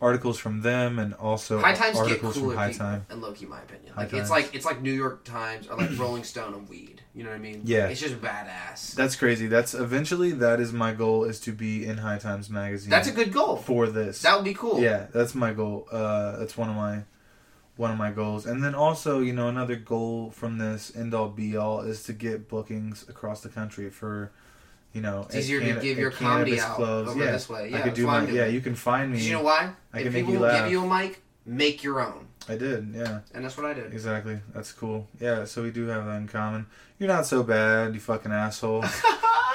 articles 0.00 0.38
from 0.38 0.62
them 0.62 0.98
and 0.98 1.14
also 1.14 1.60
High 1.60 1.72
Times 1.74 1.94
get 1.94 2.02
articles 2.02 2.34
cooler 2.34 2.48
from 2.50 2.56
High 2.58 2.72
people, 2.72 2.86
Time. 2.86 3.06
and 3.10 3.22
Loki, 3.22 3.46
my 3.46 3.60
opinion. 3.60 3.92
High 3.94 4.02
Like 4.02 4.10
Times. 4.10 4.22
it's 4.22 4.30
like 4.30 4.54
it's 4.56 4.64
like 4.64 4.82
New 4.82 4.92
York 4.92 5.22
Times 5.22 5.68
or 5.68 5.76
like 5.76 5.96
Rolling 5.96 6.24
Stone 6.24 6.54
and 6.54 6.68
weed. 6.68 7.02
You 7.14 7.22
know 7.22 7.30
what 7.30 7.36
I 7.36 7.40
mean? 7.40 7.62
Yeah. 7.64 7.86
It's 7.86 8.00
just 8.00 8.20
badass. 8.20 8.94
That's 8.96 9.14
crazy. 9.14 9.46
That's 9.46 9.72
eventually 9.74 10.32
that 10.32 10.58
is 10.58 10.72
my 10.72 10.92
goal 10.94 11.22
is 11.22 11.38
to 11.42 11.52
be 11.52 11.86
in 11.86 11.98
High 11.98 12.18
Times 12.18 12.50
magazine. 12.50 12.90
That's 12.90 13.06
a 13.06 13.12
good 13.12 13.32
goal. 13.32 13.56
for 13.56 13.86
this. 13.86 14.22
That 14.22 14.34
would 14.34 14.44
be 14.44 14.54
cool. 14.54 14.80
Yeah, 14.80 15.06
that's 15.12 15.36
my 15.36 15.52
goal. 15.52 15.86
Uh, 15.92 16.38
that's 16.38 16.56
one 16.56 16.68
of 16.68 16.74
my 16.74 17.02
one 17.78 17.90
of 17.90 17.96
my 17.96 18.10
goals. 18.10 18.44
And 18.44 18.62
then 18.62 18.74
also, 18.74 19.20
you 19.20 19.32
know, 19.32 19.48
another 19.48 19.76
goal 19.76 20.30
from 20.30 20.58
this 20.58 20.94
end 20.94 21.14
all 21.14 21.28
be 21.28 21.56
all 21.56 21.80
is 21.80 22.02
to 22.04 22.12
get 22.12 22.48
bookings 22.48 23.08
across 23.08 23.40
the 23.40 23.48
country 23.48 23.88
for, 23.88 24.30
you 24.92 25.00
know, 25.00 25.22
It's 25.28 25.36
easier 25.36 25.60
to 25.60 25.80
give 25.80 25.96
your 25.96 26.10
comedy 26.10 26.60
out 26.60 26.74
clubs. 26.74 27.10
over 27.10 27.24
yeah. 27.24 27.30
this 27.30 27.48
way. 27.48 27.60
I 27.62 27.64
Yeah, 27.66 27.80
could 27.82 27.94
do 27.94 28.02
that's 28.02 28.06
why 28.12 28.18
I'm 28.18 28.24
my 28.26 28.30
yeah. 28.32 28.46
You 28.46 28.60
can 28.60 28.74
find 28.74 29.12
me. 29.12 29.20
you 29.20 29.32
know 29.32 29.42
why? 29.42 29.70
I 29.94 29.98
if 30.00 30.04
can 30.04 30.12
make 30.12 30.22
people 30.22 30.34
you 30.34 30.40
will 30.40 30.48
laugh. 30.48 30.64
give 30.64 30.72
you 30.72 30.84
a 30.84 30.86
mic, 31.02 31.22
make 31.46 31.82
your 31.84 32.00
own. 32.04 32.26
I 32.48 32.56
did, 32.56 32.92
yeah. 32.94 33.20
And 33.32 33.44
that's 33.44 33.56
what 33.56 33.64
I 33.66 33.74
did. 33.74 33.92
Exactly. 33.92 34.40
That's 34.54 34.72
cool. 34.72 35.06
Yeah, 35.20 35.44
so 35.44 35.62
we 35.62 35.70
do 35.70 35.86
have 35.86 36.04
that 36.06 36.16
in 36.16 36.26
common. 36.28 36.66
You're 36.98 37.08
not 37.08 37.26
so 37.26 37.42
bad, 37.44 37.94
you 37.94 38.00
fucking 38.00 38.32
asshole. 38.32 38.84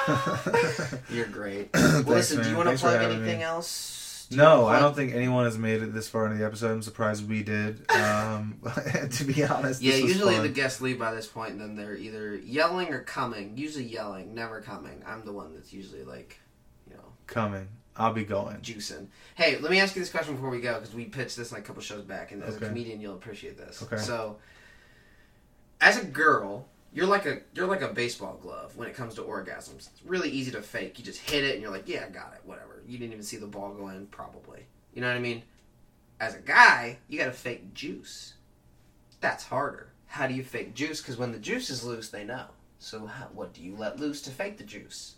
You're 1.10 1.28
great. 1.28 1.72
Thanks, 1.74 2.06
well, 2.06 2.16
listen, 2.18 2.41
do 2.44 2.50
you 2.50 2.56
want 2.56 2.68
to 2.68 2.72
Thanks 2.72 2.82
for 2.82 2.88
plug 2.90 3.02
having 3.02 3.18
anything 3.18 3.40
me. 3.40 3.44
else? 3.44 4.00
No, 4.36 4.66
I 4.68 4.80
don't 4.80 4.96
think 4.96 5.14
anyone 5.14 5.46
has 5.46 5.58
made 5.58 5.82
it 5.82 5.94
this 5.94 6.08
far 6.10 6.26
into 6.26 6.38
the 6.38 6.46
episode. 6.46 6.72
I'm 6.72 6.82
surprised 6.82 7.28
we 7.28 7.44
did. 7.44 7.90
Um, 7.92 8.60
to 9.12 9.24
be 9.24 9.44
honest, 9.44 9.82
Yeah, 9.82 9.96
usually 9.96 10.40
the 10.40 10.50
guests 10.50 10.82
leave 10.82 11.00
by 11.00 11.14
this 11.14 11.28
point, 11.28 11.52
and 11.52 11.62
then 11.62 11.76
they're 11.76 11.96
either 11.96 12.36
yelling 12.36 12.90
or 12.94 13.02
coming. 13.02 13.58
Usually 13.58 13.86
yelling, 13.86 14.34
never 14.34 14.62
coming. 14.62 15.02
I'm 15.06 15.26
the 15.26 15.34
one 15.34 15.54
that's 15.54 15.72
usually 15.74 16.04
like, 16.04 16.40
you 16.90 16.96
know, 16.96 17.04
coming. 17.28 17.68
I'll 17.96 18.14
be 18.14 18.24
going. 18.24 18.58
juicing. 18.58 19.08
Hey, 19.36 19.60
let 19.60 19.70
me 19.70 19.80
ask 19.80 19.96
you 19.96 20.02
this 20.02 20.10
question 20.12 20.34
before 20.36 20.50
we 20.50 20.62
go, 20.62 20.80
because 20.80 20.96
we 20.96 21.06
pitched 21.06 21.38
this 21.38 21.52
like 21.52 21.62
a 21.62 21.66
couple 21.66 21.82
shows 21.84 22.04
back, 22.04 22.32
and 22.32 22.42
as 22.44 22.56
Okay. 22.56 22.66
a 22.66 22.70
comedian, 22.70 23.00
you'll 23.00 23.14
appreciate 23.16 23.58
this. 23.58 23.84
Okay. 23.84 23.98
So, 23.98 24.38
as 25.80 26.02
a 26.02 26.06
girl, 26.06 26.68
you're 26.94 27.07
like 27.07 27.26
a 27.26 27.40
you're 27.53 27.68
like 27.68 27.82
a 27.82 27.88
baseball 27.88 28.38
glove 28.41 28.78
when 28.78 28.88
it 28.88 28.95
comes 28.95 29.15
to 29.15 29.22
orgasms. 29.22 29.90
It's 29.90 30.06
really 30.06 30.30
easy 30.30 30.52
to 30.52 30.61
fake. 30.61 30.99
You 30.99 31.06
just 31.06 31.20
hit 31.20 31.44
it, 31.44 31.53
and 31.53 31.61
you're 31.61 31.72
like, 31.72 31.88
yeah, 31.88 32.06
I 32.07 32.10
got 32.10 32.34
it, 32.36 32.41
whatever. 32.45 32.82
You 32.88 32.98
didn't 32.98 33.14
even 33.14 33.24
see 33.24 33.38
the 33.38 33.48
ball 33.48 33.74
go 33.74 33.90
in, 33.90 34.07
probably. 34.07 34.65
You 34.94 35.02
know 35.02 35.07
what 35.07 35.18
I 35.18 35.20
mean? 35.20 35.44
As 36.20 36.36
a 36.36 36.40
guy, 36.40 36.99
you 37.07 37.18
got 37.18 37.26
to 37.26 37.32
fake 37.32 37.74
juice. 37.74 38.34
That's 39.22 39.44
harder. 39.45 39.91
How 40.06 40.28
do 40.28 40.34
you 40.34 40.44
fake 40.44 40.76
juice? 40.76 41.02
Because 41.02 41.18
when 41.18 41.32
the 41.32 41.40
juice 41.40 41.70
is 41.70 41.84
loose, 41.84 42.10
they 42.10 42.24
know. 42.24 42.45
So, 42.78 43.07
how, 43.07 43.26
what 43.34 43.53
do 43.53 43.64
you 43.64 43.76
let 43.76 43.99
loose 43.99 44.22
to 44.24 44.30
fake 44.30 44.57
the 44.57 44.64
juice? 44.64 45.15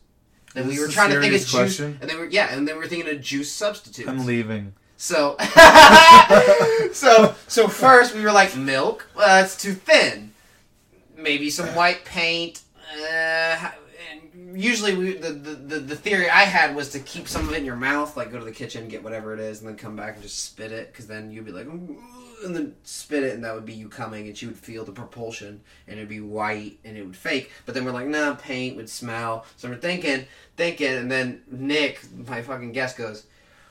Then 0.53 0.68
we 0.68 0.80
were 0.80 0.88
trying 0.88 1.10
to 1.10 1.19
think 1.19 1.34
of 1.34 1.45
juice, 1.45 1.80
and 1.81 1.99
then 1.99 2.22
we 2.22 2.30
yeah, 2.30 2.56
and 2.56 2.65
then 2.65 2.77
we 2.77 2.85
are 2.85 2.88
thinking 2.88 3.14
of 3.14 3.19
juice 3.19 3.52
substitutes. 3.52 4.07
I'm 4.07 4.26
leaving. 4.26 4.73
So, 4.95 5.35
so, 6.93 7.35
so 7.47 7.68
first 7.68 8.15
we 8.15 8.22
were 8.22 8.31
like 8.31 8.56
milk. 8.56 9.10
Well, 9.15 9.27
that's 9.27 9.61
too 9.61 9.73
thin. 9.73 10.31
Maybe 11.18 11.50
some 11.50 11.68
white 11.76 12.06
paint. 12.06 12.62
Uh, 12.94 13.72
and 14.12 14.62
usually 14.62 14.96
we, 14.96 15.14
the, 15.18 15.32
the 15.32 15.56
the 15.56 15.80
the 15.80 15.96
theory 15.96 16.30
I 16.30 16.42
had 16.42 16.76
was 16.76 16.90
to 16.90 17.00
keep 17.00 17.28
some 17.28 17.48
of 17.48 17.54
it 17.54 17.58
in 17.58 17.66
your 17.66 17.76
mouth, 17.76 18.16
like 18.16 18.32
go 18.32 18.40
to 18.40 18.46
the 18.46 18.52
kitchen, 18.52 18.88
get 18.88 19.04
whatever 19.04 19.34
it 19.34 19.40
is, 19.40 19.60
and 19.60 19.70
then 19.70 19.76
come 19.78 19.96
back 19.96 20.14
and 20.14 20.24
just 20.24 20.44
spit 20.44 20.72
it, 20.72 20.92
because 20.92 21.08
then 21.08 21.32
you'd 21.32 21.46
be 21.46 21.52
like, 21.52 21.66
and 21.66 22.56
then 22.56 22.76
spit 22.84 23.24
it, 23.24 23.34
and 23.34 23.44
that 23.44 23.56
would 23.56 23.66
be 23.66 23.74
you 23.74 23.90
coming, 23.90 24.28
and 24.28 24.38
she 24.38 24.46
would 24.46 24.58
feel 24.58 24.86
the 24.86 24.92
propulsion, 24.92 25.62
and 25.88 25.98
it'd 25.98 26.10
be 26.10 26.20
white, 26.20 26.78
and 26.84 26.96
it 26.96 27.04
would 27.04 27.16
fake. 27.16 27.52
But 27.66 27.74
then 27.74 27.86
we're 27.86 27.92
like, 27.92 28.08
nah, 28.08 28.36
paint 28.36 28.76
would 28.76 28.90
smell. 28.90 29.46
So 29.58 29.70
we're 29.70 29.78
thinking, 29.78 30.26
thinking, 30.58 30.94
and 30.94 31.12
then 31.12 31.42
Nick, 31.50 32.02
my 32.28 32.42
fucking 32.42 32.74
guest, 32.74 32.98
goes, 32.98 33.26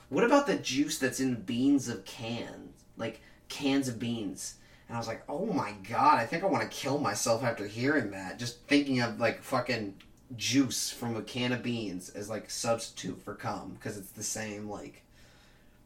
"What 0.09 0.23
about 0.23 0.47
the 0.47 0.57
juice 0.57 0.97
that's 0.97 1.19
in 1.19 1.35
beans 1.35 1.87
of 1.87 2.03
cans, 2.05 2.73
like 2.97 3.21
cans 3.47 3.87
of 3.87 3.97
beans?" 3.99 4.55
And 4.87 4.95
I 4.95 4.99
was 4.99 5.07
like, 5.07 5.23
"Oh 5.27 5.45
my 5.47 5.73
god, 5.89 6.19
I 6.19 6.25
think 6.25 6.43
I 6.43 6.47
want 6.47 6.63
to 6.63 6.77
kill 6.77 6.99
myself 6.99 7.43
after 7.43 7.65
hearing 7.65 8.11
that. 8.11 8.37
Just 8.39 8.59
thinking 8.67 9.01
of 9.01 9.19
like 9.19 9.41
fucking 9.41 9.95
juice 10.37 10.89
from 10.89 11.15
a 11.15 11.21
can 11.21 11.51
of 11.51 11.63
beans 11.63 12.09
as 12.09 12.29
like 12.29 12.49
substitute 12.49 13.21
for 13.23 13.33
cum 13.35 13.71
because 13.75 13.97
it's 13.97 14.11
the 14.11 14.23
same 14.23 14.69
like 14.69 15.03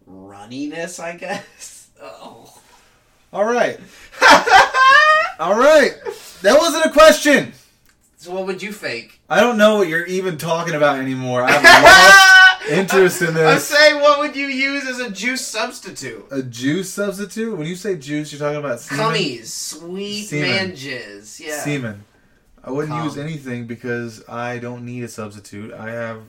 runniness, 0.10 1.00
I 1.00 1.16
guess." 1.16 1.88
Oh. 2.02 2.58
All 3.34 3.44
right. 3.44 3.78
All 5.40 5.60
right. 5.60 5.92
That 6.44 6.58
wasn't 6.58 6.86
a 6.86 6.92
question. 6.92 7.52
So 8.16 8.32
what 8.32 8.46
would 8.48 8.64
you 8.64 8.72
fake? 8.72 9.20
I 9.30 9.42
don't 9.42 9.58
know 9.58 9.78
what 9.78 9.90
you're 9.90 10.06
even 10.06 10.38
talking 10.38 10.76
about 10.76 11.00
anymore. 11.00 11.44
I've 11.44 11.62
lost 11.62 12.39
interest 12.70 13.22
in 13.22 13.36
I'm 13.38 13.60
saying, 13.60 14.02
what 14.02 14.20
would 14.20 14.36
you 14.36 14.48
use 14.48 14.86
as 14.88 15.00
a 15.00 15.10
juice 15.10 15.46
substitute? 15.46 16.26
A 16.32 16.42
juice 16.44 16.92
substitute? 16.94 17.58
When 17.58 17.68
you 17.68 17.76
say 17.76 17.96
juice, 17.98 18.32
you're 18.32 18.40
talking 18.40 18.60
about 18.60 18.80
semen? 18.80 19.06
Cummies, 19.14 19.46
sweet 19.48 20.26
Semen. 20.26 20.50
man 20.50 20.72
jizz. 20.74 21.40
Yeah. 21.40 21.60
Semen. 21.60 22.04
I 22.64 22.72
wouldn't 22.72 22.94
Cum. 22.94 23.06
use 23.06 23.18
anything 23.18 23.68
because 23.68 24.28
I 24.28 24.60
don't 24.60 24.86
need 24.86 25.04
a 25.04 25.08
substitute. 25.08 25.74
I 25.74 25.92
have 25.92 26.22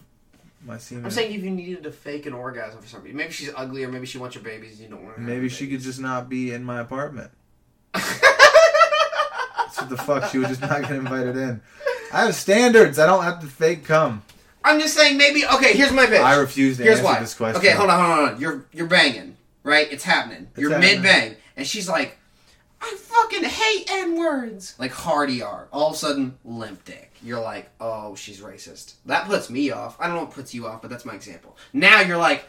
my 0.64 0.78
semen. 0.78 1.04
I'm 1.06 1.10
saying 1.10 1.34
if 1.34 1.42
you 1.42 1.50
needed 1.50 1.82
to 1.84 1.92
fake 1.92 2.26
an 2.26 2.32
orgasm 2.32 2.80
for 2.80 2.88
some 2.88 3.02
reason, 3.02 3.16
maybe 3.16 3.32
she's 3.32 3.50
ugly 3.56 3.82
or 3.84 3.88
maybe 3.88 4.06
she 4.06 4.18
wants 4.18 4.34
your 4.36 4.44
babies. 4.44 4.72
and 4.72 4.80
You 4.80 4.88
don't 4.88 5.04
want 5.04 5.16
her. 5.16 5.22
Maybe 5.22 5.48
she 5.48 5.66
could 5.68 5.80
just 5.80 6.00
not 6.00 6.28
be 6.28 6.52
in 6.52 6.62
my 6.64 6.80
apartment. 6.80 7.30
That's 7.94 9.80
what 9.80 9.88
the 9.88 9.96
fuck. 9.96 10.30
She 10.30 10.38
would 10.38 10.48
just 10.48 10.60
not 10.60 10.82
get 10.82 10.92
invited 10.92 11.36
in. 11.36 11.60
I 12.12 12.24
have 12.24 12.34
standards. 12.34 12.98
I 12.98 13.06
don't 13.06 13.24
have 13.24 13.40
to 13.40 13.46
fake 13.46 13.84
cum. 13.84 14.22
I'm 14.64 14.78
just 14.80 14.94
saying 14.94 15.16
maybe. 15.16 15.46
Okay, 15.46 15.72
here's 15.76 15.92
my 15.92 16.06
pitch. 16.06 16.20
I 16.20 16.34
refuse 16.34 16.76
to 16.76 16.82
Here's 16.82 16.98
answer 16.98 17.04
why. 17.04 17.20
this 17.20 17.34
question. 17.34 17.60
Okay, 17.60 17.72
hold 17.72 17.90
on, 17.90 17.98
hold 17.98 18.10
on, 18.10 18.18
hold 18.18 18.34
on. 18.34 18.40
You're 18.40 18.66
you're 18.72 18.86
banging, 18.86 19.36
right? 19.62 19.90
It's 19.90 20.04
happening. 20.04 20.48
you're 20.56 20.70
happening. 20.70 20.96
mid 20.96 21.02
bang, 21.02 21.36
and 21.56 21.66
she's 21.66 21.88
like, 21.88 22.18
"I 22.80 22.94
fucking 22.98 23.44
hate 23.44 23.90
n 23.90 24.18
words." 24.18 24.74
Like 24.78 24.92
hard 24.92 25.30
er. 25.30 25.68
All 25.72 25.88
of 25.88 25.94
a 25.94 25.96
sudden, 25.96 26.38
limp 26.44 26.84
dick. 26.84 27.10
You're 27.22 27.40
like, 27.40 27.70
"Oh, 27.80 28.14
she's 28.14 28.40
racist." 28.40 28.94
That 29.06 29.26
puts 29.26 29.48
me 29.50 29.70
off. 29.70 29.96
I 29.98 30.06
don't 30.06 30.16
know 30.16 30.22
what 30.24 30.32
puts 30.32 30.54
you 30.54 30.66
off, 30.66 30.82
but 30.82 30.90
that's 30.90 31.04
my 31.04 31.14
example. 31.14 31.56
Now 31.72 32.00
you're 32.00 32.18
like. 32.18 32.44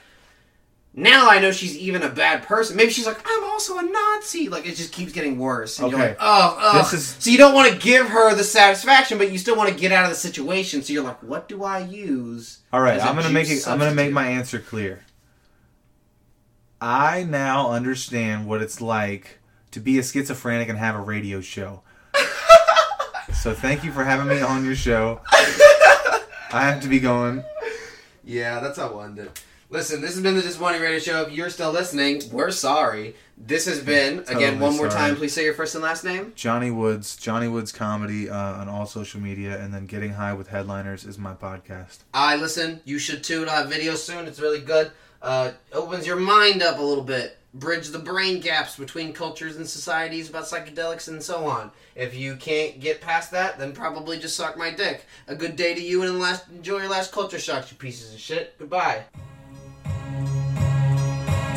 Now 0.93 1.29
I 1.29 1.39
know 1.39 1.51
she's 1.53 1.77
even 1.77 2.03
a 2.03 2.09
bad 2.09 2.43
person. 2.43 2.75
Maybe 2.75 2.91
she's 2.91 3.05
like, 3.05 3.21
I'm 3.25 3.43
also 3.45 3.77
a 3.77 3.83
Nazi. 3.83 4.49
Like 4.49 4.65
it 4.67 4.75
just 4.75 4.91
keeps 4.91 5.13
getting 5.13 5.39
worse, 5.39 5.79
and 5.79 5.89
you're 5.89 5.97
Okay. 5.99 6.09
like, 6.09 6.17
oh, 6.19 6.57
oh. 6.59 6.77
This 6.79 6.91
is- 6.93 7.15
So 7.17 7.29
you 7.29 7.37
don't 7.37 7.53
want 7.53 7.71
to 7.71 7.77
give 7.79 8.07
her 8.09 8.35
the 8.35 8.43
satisfaction, 8.43 9.17
but 9.17 9.31
you 9.31 9.37
still 9.37 9.55
want 9.55 9.69
to 9.69 9.75
get 9.75 9.93
out 9.93 10.03
of 10.03 10.09
the 10.09 10.17
situation. 10.17 10.83
So 10.83 10.91
you're 10.91 11.03
like, 11.03 11.23
what 11.23 11.47
do 11.47 11.63
I 11.63 11.79
use? 11.79 12.59
All 12.73 12.81
right, 12.81 12.99
I'm 12.99 13.15
gonna 13.15 13.29
make 13.29 13.49
it. 13.49 13.65
I'm 13.67 13.79
gonna 13.79 13.93
make 13.95 14.11
my 14.11 14.27
answer 14.27 14.59
clear. 14.59 15.03
I 16.81 17.23
now 17.23 17.71
understand 17.71 18.47
what 18.47 18.61
it's 18.61 18.81
like 18.81 19.39
to 19.71 19.79
be 19.79 19.97
a 19.99 20.03
schizophrenic 20.03 20.67
and 20.67 20.77
have 20.77 20.95
a 20.95 20.99
radio 21.01 21.39
show. 21.39 21.83
so 23.41 23.53
thank 23.53 23.83
you 23.83 23.91
for 23.91 24.03
having 24.03 24.27
me 24.27 24.41
on 24.41 24.65
your 24.65 24.75
show. 24.75 25.21
I 25.31 26.63
have 26.63 26.81
to 26.81 26.89
be 26.89 26.99
going. 26.99 27.43
Yeah, 28.25 28.59
that's 28.59 28.77
how 28.77 28.89
I 28.89 28.91
wanted 28.93 29.25
it. 29.27 29.43
Listen, 29.71 30.01
this 30.01 30.15
has 30.15 30.21
been 30.21 30.35
the 30.35 30.41
Disappointing 30.41 30.81
Radio 30.81 30.99
Show. 30.99 31.21
If 31.21 31.31
you're 31.31 31.49
still 31.49 31.71
listening, 31.71 32.21
we're 32.29 32.51
sorry. 32.51 33.15
This 33.37 33.65
has 33.67 33.79
been, 33.79 34.19
again, 34.19 34.25
Totally 34.35 34.57
one 34.57 34.75
more 34.75 34.91
sorry. 34.91 35.07
time, 35.11 35.15
please 35.15 35.31
say 35.31 35.45
your 35.45 35.53
first 35.53 35.75
and 35.75 35.83
last 35.83 36.03
name. 36.03 36.33
Johnny 36.35 36.71
Woods, 36.71 37.15
Johnny 37.15 37.47
Woods 37.47 37.71
comedy 37.71 38.29
uh, 38.29 38.35
on 38.35 38.67
all 38.67 38.85
social 38.85 39.21
media, 39.21 39.57
and 39.63 39.73
then 39.73 39.85
Getting 39.85 40.11
High 40.11 40.33
with 40.33 40.49
Headliners 40.49 41.05
is 41.05 41.17
my 41.17 41.33
podcast. 41.33 41.99
I 42.13 42.35
listen. 42.35 42.81
You 42.83 42.99
should 42.99 43.23
too. 43.23 43.43
It'll 43.43 43.53
have 43.53 43.69
videos 43.69 43.99
soon. 43.99 44.27
It's 44.27 44.41
really 44.41 44.59
good. 44.59 44.91
Uh, 45.21 45.51
opens 45.71 46.05
your 46.05 46.17
mind 46.17 46.61
up 46.61 46.77
a 46.77 46.83
little 46.83 47.03
bit. 47.05 47.37
Bridge 47.53 47.87
the 47.89 47.99
brain 47.99 48.41
gaps 48.41 48.75
between 48.75 49.13
cultures 49.13 49.55
and 49.55 49.65
societies 49.67 50.29
about 50.29 50.43
psychedelics 50.43 51.07
and 51.07 51.23
so 51.23 51.45
on. 51.45 51.71
If 51.95 52.13
you 52.13 52.35
can't 52.35 52.81
get 52.81 52.99
past 52.99 53.31
that, 53.31 53.57
then 53.57 53.71
probably 53.71 54.19
just 54.19 54.35
suck 54.35 54.57
my 54.57 54.71
dick. 54.71 55.05
A 55.29 55.35
good 55.35 55.55
day 55.55 55.73
to 55.73 55.81
you 55.81 56.03
and 56.03 56.19
last, 56.19 56.49
enjoy 56.49 56.79
your 56.79 56.89
last 56.89 57.13
culture 57.13 57.39
shocks, 57.39 57.71
you 57.71 57.77
pieces 57.77 58.13
of 58.13 58.19
shit. 58.19 58.57
Goodbye. 58.59 59.03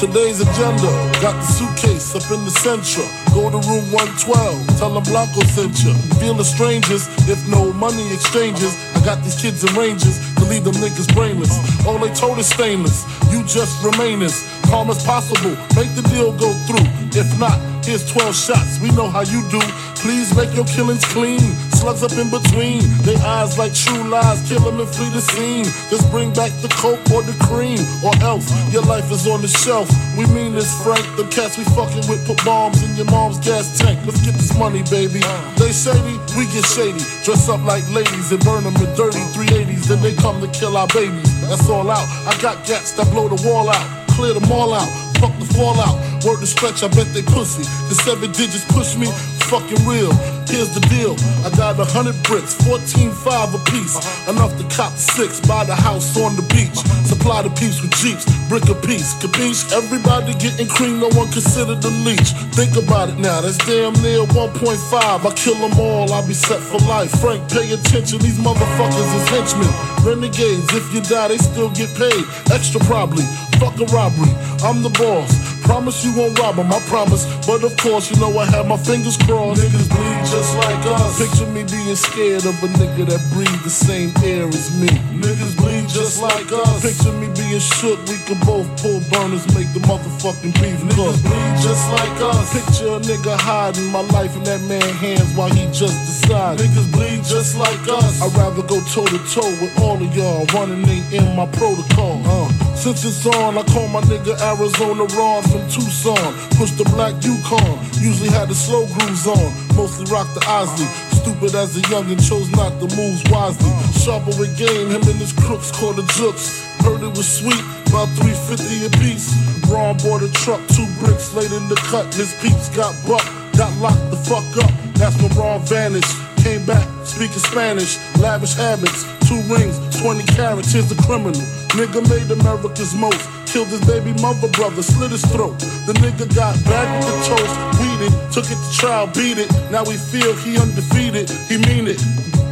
Today's 0.00 0.40
agenda, 0.40 0.90
got 1.22 1.34
the 1.38 1.46
suitcase 1.46 2.14
up 2.14 2.30
in 2.30 2.44
the 2.44 2.50
central. 2.50 3.06
Go 3.32 3.48
to 3.48 3.62
room 3.68 3.86
112, 3.92 4.78
tell 4.78 4.92
them 4.92 5.04
Blanco 5.04 5.40
sent 5.54 5.82
you. 5.84 5.94
Feel 6.18 6.34
the 6.34 6.44
strangers, 6.44 7.06
if 7.28 7.40
no 7.48 7.72
money 7.72 8.12
exchanges. 8.12 8.74
I 8.94 9.04
got 9.04 9.22
these 9.22 9.40
kids 9.40 9.64
in 9.64 9.72
ranges 9.74 10.18
to 10.36 10.44
leave 10.44 10.64
them 10.64 10.74
niggas 10.74 11.12
brainless. 11.14 11.54
All 11.86 11.98
they 11.98 12.12
told 12.12 12.38
is 12.38 12.46
stainless, 12.46 13.06
you 13.30 13.44
just 13.44 13.82
remain 13.84 14.20
as 14.22 14.42
calm 14.74 14.90
as 14.90 15.04
possible. 15.06 15.54
Make 15.78 15.94
the 15.94 16.02
deal 16.10 16.34
go 16.34 16.50
through. 16.66 16.82
If 17.14 17.30
not, 17.38 17.54
here's 17.86 18.02
12 18.10 18.34
shots, 18.34 18.80
we 18.82 18.90
know 18.98 19.06
how 19.06 19.22
you 19.22 19.46
do. 19.48 19.62
Please 20.02 20.34
make 20.34 20.50
your 20.52 20.66
killings 20.66 21.04
clean. 21.14 21.46
Slugs 21.78 22.02
up 22.02 22.10
in 22.18 22.28
between, 22.28 22.82
they 23.06 23.14
eyes 23.22 23.56
like 23.56 23.72
true 23.72 24.02
lies. 24.10 24.42
Kill 24.48 24.58
them 24.66 24.80
and 24.80 24.88
flee 24.88 25.10
the 25.14 25.20
scene. 25.20 25.64
Just 25.94 26.10
bring 26.10 26.34
back 26.34 26.50
the 26.58 26.68
coke 26.82 26.98
or 27.14 27.22
the 27.22 27.36
cream, 27.46 27.78
or 28.02 28.10
else 28.26 28.50
your 28.74 28.82
life 28.82 29.06
is 29.12 29.28
on 29.28 29.42
the 29.42 29.52
shelf. 29.62 29.86
We 30.18 30.26
mean 30.34 30.58
this, 30.58 30.74
Frank. 30.82 31.06
The 31.14 31.26
cats 31.30 31.56
we 31.56 31.62
fucking 31.78 32.10
with 32.10 32.26
put 32.26 32.44
bombs 32.44 32.82
in 32.82 32.96
your 32.96 33.06
mom's 33.14 33.38
gas 33.46 33.78
tank. 33.78 34.02
Let's 34.04 34.26
get 34.26 34.34
this 34.34 34.58
money, 34.58 34.82
baby. 34.90 35.22
They 35.54 35.70
shady, 35.70 36.18
we 36.34 36.50
get 36.50 36.66
shady. 36.66 37.04
Dress 37.22 37.48
up 37.48 37.62
like 37.62 37.86
ladies 37.94 38.32
and 38.34 38.42
burn 38.42 38.64
them 38.64 38.74
in 38.82 38.90
dirty 38.98 39.22
380s. 39.38 39.86
Then 39.86 40.02
they 40.02 40.14
come 40.14 40.42
to 40.42 40.48
kill 40.50 40.76
our 40.76 40.88
babies. 40.88 41.30
That's 41.46 41.70
all 41.70 41.88
out. 41.88 42.08
I 42.26 42.34
got 42.42 42.66
gats 42.66 42.90
that 42.98 43.06
blow 43.14 43.28
the 43.28 43.38
wall 43.46 43.70
out. 43.70 44.03
Clear 44.14 44.34
them 44.34 44.50
all 44.52 44.72
out. 44.72 44.88
Fuck 45.18 45.36
the 45.38 45.46
fallout. 45.54 45.98
Word 46.24 46.40
to 46.40 46.46
stretch, 46.46 46.82
I 46.82 46.88
bet 46.88 47.12
they 47.12 47.22
pussy. 47.22 47.62
The 47.88 47.94
seven 47.94 48.30
digits 48.32 48.64
push 48.72 48.96
me. 48.96 49.08
Fucking 49.50 49.86
real. 49.86 50.12
Here's 50.48 50.70
the 50.70 50.80
deal. 50.88 51.16
I 51.44 51.50
got 51.56 51.78
a 51.78 51.84
hundred 51.84 52.16
bricks, 52.24 52.54
14 52.64 53.10
five 53.24 53.54
a 53.54 53.58
piece. 53.70 53.96
Enough 54.28 54.56
to 54.56 54.64
cop 54.74 54.92
six, 54.96 55.40
buy 55.40 55.64
the 55.64 55.74
house 55.74 56.16
on 56.16 56.36
the 56.36 56.42
beach. 56.48 56.76
Supply 57.04 57.42
the 57.42 57.50
peeps 57.50 57.80
with 57.82 57.92
jeeps, 58.00 58.24
brick 58.48 58.64
a 58.68 58.74
piece, 58.74 59.14
capiche? 59.20 59.72
Everybody 59.72 60.34
getting 60.34 60.66
cream, 60.66 61.00
no 61.00 61.08
one 61.12 61.30
considered 61.30 61.82
the 61.82 61.90
leech. 62.04 62.32
Think 62.56 62.76
about 62.76 63.08
it 63.08 63.18
now, 63.18 63.40
that's 63.40 63.58
damn 63.66 63.92
near 64.02 64.24
1.5. 64.32 64.56
I 64.96 65.34
kill 65.34 65.56
them 65.60 65.78
all, 65.78 66.12
I'll 66.12 66.26
be 66.26 66.34
set 66.34 66.60
for 66.60 66.78
life. 66.88 67.10
Frank, 67.20 67.48
pay 67.50 67.72
attention, 67.72 68.18
these 68.20 68.38
motherfuckers 68.38 69.10
is 69.16 69.28
henchmen. 69.28 69.68
Renegades, 70.04 70.72
if 70.72 70.92
you 70.94 71.00
die, 71.02 71.28
they 71.28 71.38
still 71.38 71.70
get 71.70 71.92
paid. 71.96 72.24
Extra 72.52 72.80
probably, 72.80 73.24
fuck 73.60 73.76
a 73.80 73.84
robbery. 73.92 74.32
I'm 74.64 74.82
the 74.82 74.90
boss. 74.90 75.53
Promise 75.64 76.04
you 76.04 76.12
won't 76.14 76.38
rob 76.38 76.58
'em, 76.58 76.72
I 76.72 76.80
promise. 76.92 77.24
But 77.46 77.64
of 77.64 77.76
course, 77.78 78.10
you 78.10 78.16
know 78.20 78.38
I 78.38 78.44
have 78.46 78.66
my 78.66 78.76
fingers 78.76 79.16
crossed. 79.16 79.62
Niggas 79.62 79.88
bleed 79.88 80.20
just 80.28 80.54
like 80.56 80.84
us. 80.86 81.18
Picture 81.18 81.46
me 81.46 81.64
being 81.64 81.96
scared 81.96 82.44
of 82.44 82.54
a 82.62 82.68
nigga 82.78 83.06
that 83.08 83.22
breathe 83.32 83.62
the 83.64 83.70
same 83.70 84.12
air 84.22 84.46
as 84.48 84.70
me. 84.76 84.88
Niggas 85.24 85.56
bleed 85.56 85.88
just 85.88 86.20
like 86.22 86.52
us. 86.52 86.82
Picture 86.82 87.12
me 87.12 87.28
being 87.34 87.60
shook, 87.60 87.98
we 88.08 88.16
could 88.26 88.40
both 88.44 88.68
pull 88.82 89.00
burners, 89.10 89.46
make 89.56 89.72
the 89.72 89.80
motherfucking 89.88 90.54
beef 90.60 90.80
cook. 90.96 91.16
Niggas 91.16 91.22
bleed 91.24 91.54
just 91.66 91.84
like 91.96 92.16
us. 92.20 92.52
Picture 92.52 92.92
a 92.96 93.00
nigga 93.00 93.34
hiding 93.36 93.90
my 93.90 94.04
life 94.16 94.36
in 94.36 94.44
that 94.44 94.60
man's 94.62 94.98
hands 95.00 95.32
while 95.34 95.50
he 95.50 95.64
just 95.72 95.96
decided. 96.04 96.60
Niggas 96.60 96.92
bleed 96.92 97.24
just 97.24 97.56
like 97.56 97.82
us. 97.88 98.20
I'd 98.20 98.36
rather 98.36 98.62
go 98.62 98.80
toe 98.92 99.06
to 99.06 99.18
toe 99.32 99.52
with 99.60 99.72
all 99.80 99.96
of 99.96 100.14
y'all 100.14 100.44
running 100.52 100.86
ain't 100.88 101.12
in 101.12 101.36
my 101.36 101.46
protocol. 101.46 102.20
Uh, 102.26 102.63
since 102.76 103.04
it's 103.04 103.26
on, 103.26 103.56
I 103.56 103.62
call 103.64 103.88
my 103.88 104.00
nigga 104.02 104.34
Arizona 104.42 105.04
Ron 105.16 105.42
from 105.42 105.62
Tucson. 105.68 106.34
Push 106.58 106.72
the 106.72 106.84
black 106.94 107.14
Yukon. 107.24 107.78
Usually 108.00 108.30
had 108.30 108.48
the 108.48 108.54
slow 108.54 108.86
grooves 108.86 109.26
on. 109.26 109.48
Mostly 109.76 110.06
rock 110.12 110.32
the 110.34 110.44
Isley. 110.46 110.86
Stupid 111.16 111.54
as 111.54 111.76
a 111.76 111.80
youngin' 111.88 112.20
chose 112.20 112.50
not 112.50 112.72
to 112.80 112.86
move 112.96 113.22
wisely. 113.30 113.72
Sharper 114.00 114.34
with 114.38 114.56
game, 114.58 114.90
him 114.90 115.02
and 115.02 115.18
his 115.18 115.32
crooks 115.32 115.70
called 115.70 115.96
the 115.96 116.06
jooks. 116.18 116.62
Heard 116.84 117.02
it 117.02 117.16
was 117.16 117.26
sweet, 117.26 117.62
about 117.88 118.08
350 118.20 118.86
a 118.86 118.90
piece. 119.00 119.32
Ron 119.70 119.96
bought 120.04 120.22
a 120.22 120.30
truck, 120.32 120.60
two 120.68 120.86
bricks 121.00 121.32
laid 121.32 121.52
in 121.52 121.68
the 121.68 121.76
cut. 121.88 122.12
His 122.12 122.34
peeps 122.42 122.68
got 122.76 122.92
bucked, 123.08 123.30
got 123.56 123.72
locked 123.78 124.10
the 124.10 124.16
fuck 124.16 124.44
up. 124.62 124.70
That's 124.94 125.16
when 125.22 125.32
Ron 125.36 125.60
vanished. 125.66 126.14
Came 126.42 126.64
back, 126.66 126.86
speaking 127.06 127.38
Spanish, 127.38 127.98
lavish 128.18 128.54
habits, 128.54 129.04
two 129.26 129.40
rings, 129.48 129.80
20 130.00 130.24
carats, 130.36 130.72
here's 130.72 130.88
the 130.88 131.00
criminal. 131.02 131.40
Nigga 131.72 132.06
made 132.10 132.30
America's 132.30 132.94
most, 132.94 133.24
killed 133.54 133.68
his 133.68 133.86
baby 133.86 134.12
mother 134.20 134.48
brother, 134.48 134.82
slit 134.82 135.12
his 135.12 135.24
throat. 135.26 135.56
The 135.86 135.92
nigga 136.02 136.26
got 136.34 136.58
back 136.64 136.88
with 136.98 137.06
the 137.06 137.36
toast, 137.36 137.54
weeded, 137.78 138.12
took 138.32 138.50
it 138.50 138.58
to 138.58 138.76
trial, 138.76 139.06
beat 139.06 139.38
it. 139.38 139.48
Now 139.70 139.84
we 139.84 139.96
feel 139.96 140.34
he 140.34 140.58
undefeated, 140.58 141.30
he 141.46 141.58
mean 141.58 141.86
it. 141.86 142.02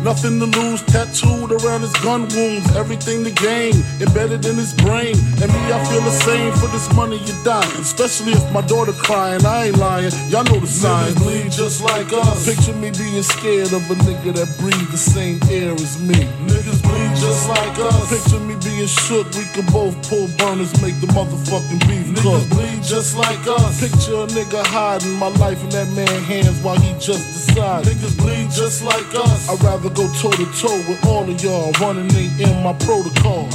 Nothing 0.02 0.40
to 0.40 0.46
lose, 0.46 0.82
tattooed 0.82 1.52
around 1.52 1.82
his 1.82 1.92
gun 2.02 2.26
wounds. 2.34 2.66
Everything 2.74 3.22
to 3.22 3.30
gain, 3.30 3.72
embedded 4.00 4.44
in 4.44 4.56
his 4.56 4.74
brain. 4.74 5.14
And 5.38 5.46
me, 5.46 5.62
I 5.70 5.78
feel 5.86 6.02
the 6.02 6.10
same 6.10 6.52
for 6.54 6.66
this 6.68 6.92
money 6.94 7.18
you 7.18 7.34
dying. 7.44 7.70
Especially 7.78 8.32
if 8.32 8.52
my 8.52 8.62
daughter 8.62 8.92
crying, 8.92 9.46
I 9.46 9.66
ain't 9.66 9.78
lying. 9.78 10.10
Y'all 10.28 10.42
know 10.42 10.58
the 10.58 10.66
signs. 10.66 11.14
bleed 11.22 11.52
just 11.52 11.82
like 11.82 12.12
us. 12.12 12.44
Picture 12.44 12.74
me 12.74 12.90
being 12.90 13.22
scared 13.22 13.72
of 13.72 13.88
a 13.90 13.94
nigga 14.02 14.34
that 14.34 14.50
breathe 14.58 14.90
the 14.90 14.98
same 14.98 15.38
air 15.48 15.70
as 15.70 15.96
me. 16.00 16.18
Niggas 16.50 16.82
bleed 16.82 17.14
just 17.22 17.48
like 17.48 17.78
us. 17.78 18.10
Picture 18.10 18.40
me 18.40 18.56
being 18.64 18.88
shook. 18.88 19.30
We 19.38 19.44
could 19.54 19.70
both 19.70 19.94
pull 20.10 20.26
burners, 20.36 20.74
make 20.82 20.91
the 21.00 21.06
motherfucking 21.08 21.80
beef 21.88 22.06
cook. 22.22 22.40
Niggas 22.40 22.50
bleed 22.50 22.82
just 22.82 23.16
like 23.16 23.46
us. 23.46 23.80
Picture 23.80 24.24
a 24.24 24.26
nigga 24.26 24.64
hiding 24.66 25.14
my 25.14 25.28
life 25.28 25.62
in 25.62 25.70
that 25.70 25.88
man's 25.88 26.26
hands 26.26 26.60
while 26.62 26.78
he 26.78 26.92
just 26.98 27.24
decides. 27.32 27.88
Niggas 27.88 28.16
bleed 28.18 28.50
just 28.50 28.84
like 28.84 29.06
us. 29.14 29.48
I'd 29.48 29.62
rather 29.62 29.90
go 29.90 30.10
toe 30.20 30.30
to 30.30 30.46
toe 30.58 30.76
with 30.88 31.04
all 31.06 31.28
of 31.28 31.42
y'all 31.42 31.72
running 31.80 32.12
ain't 32.14 32.40
in 32.40 32.62
my 32.62 32.72
protocol. 32.74 33.48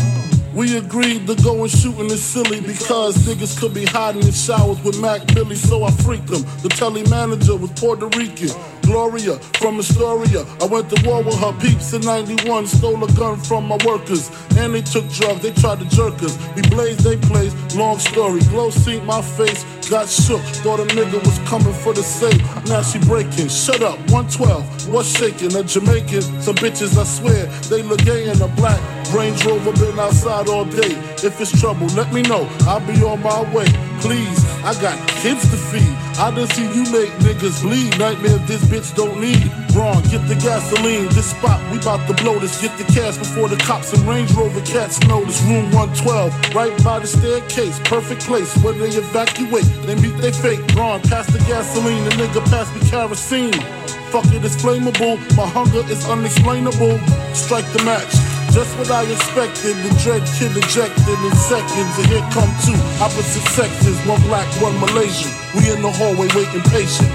We 0.58 0.76
agreed 0.78 1.28
to 1.28 1.36
go 1.36 1.62
and 1.62 1.70
shooting 1.70 2.08
is 2.08 2.24
silly 2.24 2.62
because 2.62 3.16
niggas 3.28 3.60
could 3.60 3.76
be 3.76 3.86
hiding 3.86 4.24
in 4.24 4.32
showers 4.32 4.82
with 4.84 5.00
Mac 5.00 5.28
Billy, 5.36 5.56
so 5.56 5.84
I 5.84 5.92
freaked 5.92 6.28
them. 6.28 6.42
The 6.64 6.70
telly 6.70 7.04
manager 7.12 7.56
was 7.56 7.70
Puerto 7.74 8.08
Rican. 8.18 8.50
Gloria 8.88 9.36
from 9.60 9.80
Astoria. 9.80 10.46
I 10.62 10.66
went 10.66 10.90
to 10.90 11.08
war 11.08 11.22
with 11.22 11.38
her 11.40 11.52
peeps 11.60 11.92
in 11.92 12.02
91, 12.02 12.68
stole 12.68 13.04
a 13.04 13.12
gun 13.14 13.38
from 13.38 13.68
my 13.68 13.78
workers. 13.86 14.32
And 14.58 14.74
they 14.74 14.82
took 14.82 15.08
drugs, 15.10 15.42
they 15.42 15.52
tried 15.52 15.80
to 15.80 15.86
jerk 15.90 16.24
us. 16.24 16.38
We 16.56 16.62
blazed, 16.64 17.02
they 17.02 17.18
blazed, 17.18 17.76
long 17.76 18.00
story. 18.00 18.40
Glow 18.50 18.70
seen 18.70 19.06
my 19.06 19.22
face, 19.22 19.66
got 19.90 20.08
shook. 20.08 20.40
Thought 20.64 20.80
a 20.80 20.86
nigga 20.96 21.20
was 21.26 21.38
coming 21.50 21.74
for 21.74 21.94
the 21.94 22.02
safe. 22.02 22.42
Now 22.68 22.82
she 22.82 23.00
breaking. 23.00 23.50
Shut 23.50 23.82
up, 23.84 24.00
112, 24.10 24.94
what's 24.94 25.10
shaking? 25.20 25.54
A 25.56 25.64
Jamaican, 25.64 26.22
some 26.42 26.56
bitches, 26.56 26.98
I 26.98 27.04
swear, 27.04 27.46
they 27.70 27.84
look 27.84 28.00
gay 28.06 28.30
in 28.32 28.42
a 28.42 28.48
black. 28.56 28.80
Range 29.14 29.46
Rover 29.46 29.74
been 29.74 30.00
outside 30.00 30.48
all 30.48 30.66
day. 30.66 30.96
If 31.24 31.42
it's 31.42 31.60
trouble, 31.60 31.88
let 31.88 32.14
me 32.14 32.22
know. 32.22 32.48
I'll 32.62 32.80
be 32.80 33.04
on 33.04 33.22
my 33.22 33.42
way. 33.54 33.68
Please, 34.00 34.46
I 34.64 34.74
got 34.82 34.96
kids 35.08 35.50
to 35.50 35.58
feed. 35.58 35.96
I 36.20 36.32
done 36.32 36.48
see 36.50 36.64
you 36.64 36.84
make 36.92 37.12
niggas 37.26 37.62
bleed. 37.62 37.98
Nightmare 37.98 38.38
this 38.46 38.64
bitch 38.66 38.96
don't 38.96 39.20
need. 39.20 39.52
Wrong, 39.76 40.02
get 40.10 40.28
the 40.28 40.36
gasoline. 40.36 41.08
This 41.10 41.32
spot, 41.32 41.60
we 41.72 41.80
bout 41.80 42.08
to 42.08 42.14
blow 42.24 42.40
this. 42.40 42.62
Get 42.62 42.78
the 42.78 42.84
cash 42.86 43.18
before 43.18 43.50
the 43.50 43.58
cops 43.58 43.94
and 43.94 44.08
Range 44.08 44.32
Rover 44.34 44.62
cats 44.62 45.00
know 45.08 45.24
this. 45.26 45.42
Room 45.44 45.72
112, 45.72 46.56
right 46.56 46.84
by 46.84 47.00
the 47.00 47.08
staircase. 47.08 47.80
Perfect 47.86 48.22
place 48.22 48.56
where 48.64 48.74
they 48.74 48.90
evacuate. 48.90 49.66
They 49.86 49.96
meet 49.96 50.18
they 50.18 50.32
fake. 50.32 50.62
Wrong, 50.76 51.02
pass 51.02 51.28
the 51.28 51.40
gasoline. 51.40 52.04
The 52.06 52.12
nigga 52.12 52.44
pass 52.50 52.74
me 52.74 52.82
kerosene. 52.90 53.54
Fuck 54.12 54.26
it, 54.34 54.46
it's 54.46 54.56
flammable. 54.56 55.18
My 55.36 55.48
hunger 55.48 55.84
is 55.92 56.08
unexplainable. 56.08 57.00
Strike 57.34 57.70
the 57.74 57.84
match. 57.84 58.37
Just 58.58 58.74
what 58.82 58.90
I 58.90 59.06
expected, 59.06 59.78
the 59.86 59.94
dread 60.02 60.26
kid 60.34 60.50
ejected 60.58 61.20
in 61.22 61.34
seconds, 61.38 61.94
and 62.02 62.10
here 62.10 62.26
come 62.34 62.50
two 62.66 62.74
opposite 62.98 63.46
sexes, 63.54 63.94
one 64.10 64.18
black, 64.26 64.50
one 64.58 64.74
Malaysian. 64.82 65.30
We 65.54 65.70
in 65.70 65.86
the 65.86 65.94
hallway 65.94 66.26
waiting 66.34 66.66
patient. 66.74 67.06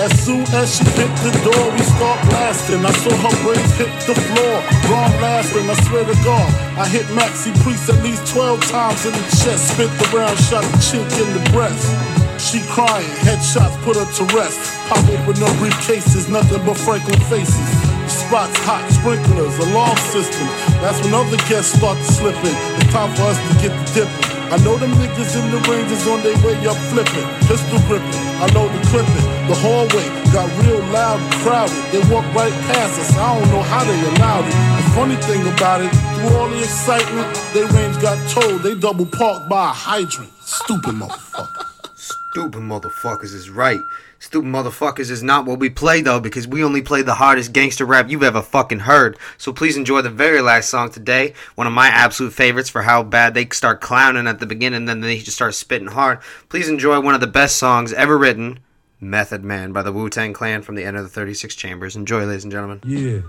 As 0.00 0.08
soon 0.24 0.48
as 0.56 0.72
she 0.72 0.88
hit 0.96 1.12
the 1.20 1.36
door, 1.44 1.64
we 1.76 1.84
start 1.84 2.16
blasting. 2.32 2.80
I 2.80 2.96
saw 3.04 3.12
her 3.12 3.36
braids 3.44 3.76
hit 3.76 3.92
the 4.08 4.16
floor, 4.16 4.56
wrong 4.88 5.12
laughing. 5.20 5.68
I 5.68 5.76
swear 5.84 6.08
to 6.08 6.16
God, 6.24 6.48
I 6.80 6.88
hit 6.88 7.04
Maxi 7.12 7.52
Priest 7.60 7.92
at 7.92 8.00
least 8.00 8.32
12 8.32 8.64
times 8.72 9.04
in 9.04 9.12
the 9.12 9.26
chest, 9.44 9.76
spit 9.76 9.92
the 10.00 10.08
round, 10.16 10.40
shot 10.48 10.64
the 10.64 10.80
chink 10.80 11.04
in 11.20 11.28
the 11.36 11.44
breast. 11.52 11.92
She 12.40 12.64
crying, 12.72 13.12
headshots 13.20 13.76
put 13.84 14.00
her 14.00 14.08
to 14.08 14.24
rest. 14.32 14.72
Pop 14.88 15.04
open 15.12 15.36
her 15.44 15.52
briefcases, 15.60 16.32
nothing 16.32 16.64
but 16.64 16.80
Franklin 16.80 17.20
faces. 17.28 17.85
Spots, 18.26 18.58
hot 18.66 18.82
sprinklers, 18.90 19.54
alarm 19.70 19.94
system. 20.10 20.50
That's 20.82 20.98
when 20.98 21.14
other 21.14 21.38
guests 21.46 21.78
start 21.78 21.94
to 21.94 22.08
slip 22.10 22.34
in. 22.42 22.56
It's 22.74 22.90
time 22.90 23.14
for 23.14 23.22
us 23.30 23.38
to 23.38 23.54
get 23.62 23.70
the 23.70 24.02
dipping. 24.02 24.26
I 24.50 24.58
know 24.66 24.74
them 24.74 24.90
niggas 24.98 25.38
in 25.38 25.46
the 25.54 25.62
ranges 25.70 26.10
on 26.10 26.26
their 26.26 26.34
way 26.42 26.58
up 26.66 26.74
flipping, 26.90 27.22
pistol 27.46 27.78
gripping. 27.86 28.22
I 28.42 28.50
know 28.50 28.66
the 28.66 28.82
clipping. 28.90 29.26
The 29.46 29.54
hallway 29.62 30.10
got 30.34 30.50
real 30.58 30.82
loud 30.90 31.22
and 31.22 31.34
crowded. 31.46 31.78
They 31.94 32.02
walk 32.10 32.26
right 32.34 32.50
past 32.66 32.98
us. 32.98 33.14
I 33.14 33.38
don't 33.38 33.46
know 33.54 33.62
how 33.62 33.86
they 33.86 33.94
allowed 33.94 34.50
it. 34.50 34.58
The 34.74 34.84
funny 34.98 35.18
thing 35.22 35.46
about 35.54 35.86
it, 35.86 35.94
through 36.18 36.34
all 36.34 36.50
the 36.50 36.58
excitement, 36.58 37.30
they 37.54 37.62
range 37.78 38.02
got 38.02 38.18
told 38.26 38.66
they 38.66 38.74
double 38.74 39.06
parked 39.06 39.48
by 39.48 39.70
a 39.70 39.72
hydrant. 39.72 40.34
Stupid 40.42 40.98
motherfucker. 40.98 41.62
Stupid 41.94 42.62
motherfuckers 42.62 43.34
is 43.34 43.50
right. 43.50 43.80
Stupid 44.26 44.48
motherfuckers 44.48 45.08
is 45.08 45.22
not 45.22 45.46
what 45.46 45.60
we 45.60 45.70
play 45.70 46.00
though, 46.00 46.18
because 46.18 46.48
we 46.48 46.64
only 46.64 46.82
play 46.82 47.00
the 47.00 47.14
hardest 47.14 47.52
gangster 47.52 47.84
rap 47.84 48.10
you've 48.10 48.24
ever 48.24 48.42
fucking 48.42 48.80
heard. 48.80 49.16
So 49.38 49.52
please 49.52 49.76
enjoy 49.76 50.02
the 50.02 50.10
very 50.10 50.40
last 50.40 50.68
song 50.68 50.90
today. 50.90 51.32
One 51.54 51.68
of 51.68 51.72
my 51.72 51.86
absolute 51.86 52.32
favorites 52.32 52.68
for 52.68 52.82
how 52.82 53.04
bad 53.04 53.34
they 53.34 53.46
start 53.50 53.80
clowning 53.80 54.26
at 54.26 54.40
the 54.40 54.46
beginning, 54.46 54.86
then 54.86 55.00
they 55.00 55.18
just 55.18 55.36
start 55.36 55.54
spitting 55.54 55.86
hard. 55.86 56.18
Please 56.48 56.68
enjoy 56.68 56.98
one 56.98 57.14
of 57.14 57.20
the 57.20 57.28
best 57.28 57.54
songs 57.54 57.92
ever 57.92 58.18
written, 58.18 58.58
Method 59.00 59.44
Man 59.44 59.70
by 59.72 59.82
the 59.82 59.92
Wu 59.92 60.10
Tang 60.10 60.32
Clan 60.32 60.60
from 60.62 60.74
the 60.74 60.82
end 60.82 60.96
of 60.96 61.04
the 61.04 61.08
36 61.08 61.54
Chambers. 61.54 61.94
Enjoy, 61.94 62.24
ladies 62.24 62.42
and 62.42 62.50
gentlemen. 62.50 62.80
Yeah, 62.84 63.20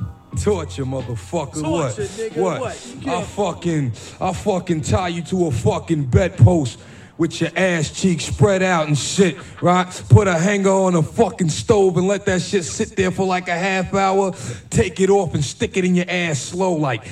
torture, 0.41 0.83
motherfucker. 0.83 1.61
Torture, 1.61 1.69
what? 1.69 1.95
nigga, 1.95 2.37
what? 2.37 2.61
what? 2.61 2.87
I 3.01 3.03
can't- 3.03 3.27
fucking, 3.27 3.91
I 4.19 4.33
fucking 4.33 4.81
tie 4.81 5.09
you 5.09 5.21
to 5.25 5.45
a 5.45 5.51
fucking 5.51 6.05
bedpost 6.05 6.79
with 7.17 7.41
your 7.41 7.49
ass 7.55 7.89
cheeks 7.89 8.25
spread 8.25 8.61
out 8.61 8.87
and 8.87 8.97
shit, 8.97 9.37
right? 9.61 9.87
Put 10.09 10.27
a 10.27 10.37
hanger 10.37 10.69
on 10.69 10.95
a 10.95 11.03
fucking 11.03 11.49
stove 11.49 11.97
and 11.97 12.07
let 12.07 12.25
that 12.25 12.41
shit 12.41 12.63
sit 12.63 12.95
there 12.95 13.11
for 13.11 13.25
like 13.25 13.47
a 13.47 13.57
half 13.57 13.93
hour. 13.93 14.33
Take 14.69 14.99
it 14.99 15.09
off 15.09 15.33
and 15.33 15.43
stick 15.43 15.77
it 15.77 15.85
in 15.85 15.95
your 15.95 16.05
ass 16.07 16.39
slow, 16.39 16.73
like. 16.73 17.03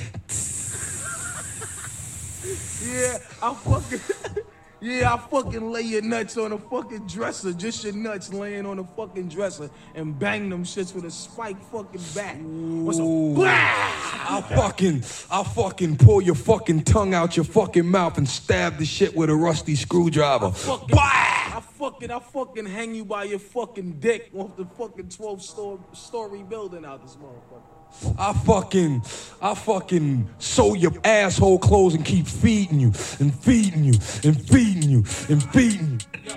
Yeah, 2.84 3.18
I'm 3.42 3.54
fucking. 3.56 4.42
Yeah, 4.80 5.14
I 5.14 5.18
fucking 5.18 5.72
lay 5.72 5.82
your 5.82 6.02
nuts 6.02 6.36
on 6.36 6.52
a 6.52 6.58
fucking 6.58 7.06
dresser, 7.06 7.54
just 7.54 7.84
your 7.84 7.94
nuts 7.94 8.30
laying 8.32 8.66
on 8.66 8.78
a 8.78 8.84
fucking 8.84 9.28
dresser, 9.28 9.70
and 9.94 10.18
bang 10.18 10.50
them 10.50 10.64
shits 10.64 10.94
with 10.94 11.06
a 11.06 11.10
spike 11.10 11.60
fucking 11.72 12.02
bat. 12.14 12.36
What's 12.38 12.98
a 12.98 13.02
I 13.02 14.44
fucking, 14.54 14.96
I 15.30 15.42
fucking 15.44 15.96
pull 15.96 16.20
your 16.20 16.34
fucking 16.34 16.82
tongue 16.82 17.14
out 17.14 17.36
your 17.36 17.44
fucking 17.44 17.86
mouth 17.86 18.18
and 18.18 18.28
stab 18.28 18.76
the 18.76 18.84
shit 18.84 19.16
with 19.16 19.30
a 19.30 19.34
rusty 19.34 19.76
screwdriver. 19.76 20.50
fucking, 20.50 20.98
I 20.98 21.62
fucking, 21.78 22.10
I 22.10 22.18
fucking 22.18 22.66
hang 22.66 22.94
you 22.94 23.06
by 23.06 23.24
your 23.24 23.38
fucking 23.38 23.98
dick 23.98 24.30
off 24.34 24.56
the 24.56 24.66
fucking 24.66 25.08
12 25.08 25.42
story, 25.42 25.78
story 25.94 26.42
building 26.42 26.84
out 26.84 27.02
this 27.02 27.16
motherfucker. 27.16 27.75
I 28.18 28.32
fucking, 28.32 29.02
I 29.40 29.54
fucking 29.54 30.28
sew 30.38 30.74
your 30.74 30.92
asshole 31.04 31.58
clothes 31.58 31.94
and 31.94 32.04
keep 32.04 32.26
feeding 32.26 32.78
you 32.80 32.92
and 33.18 33.34
feeding 33.34 33.84
you 33.84 33.94
and 34.24 34.48
feeding 34.48 34.90
you 34.90 35.04
and 35.28 35.42
feeding 35.52 36.00
you. 36.14 36.20
Yo, 36.24 36.34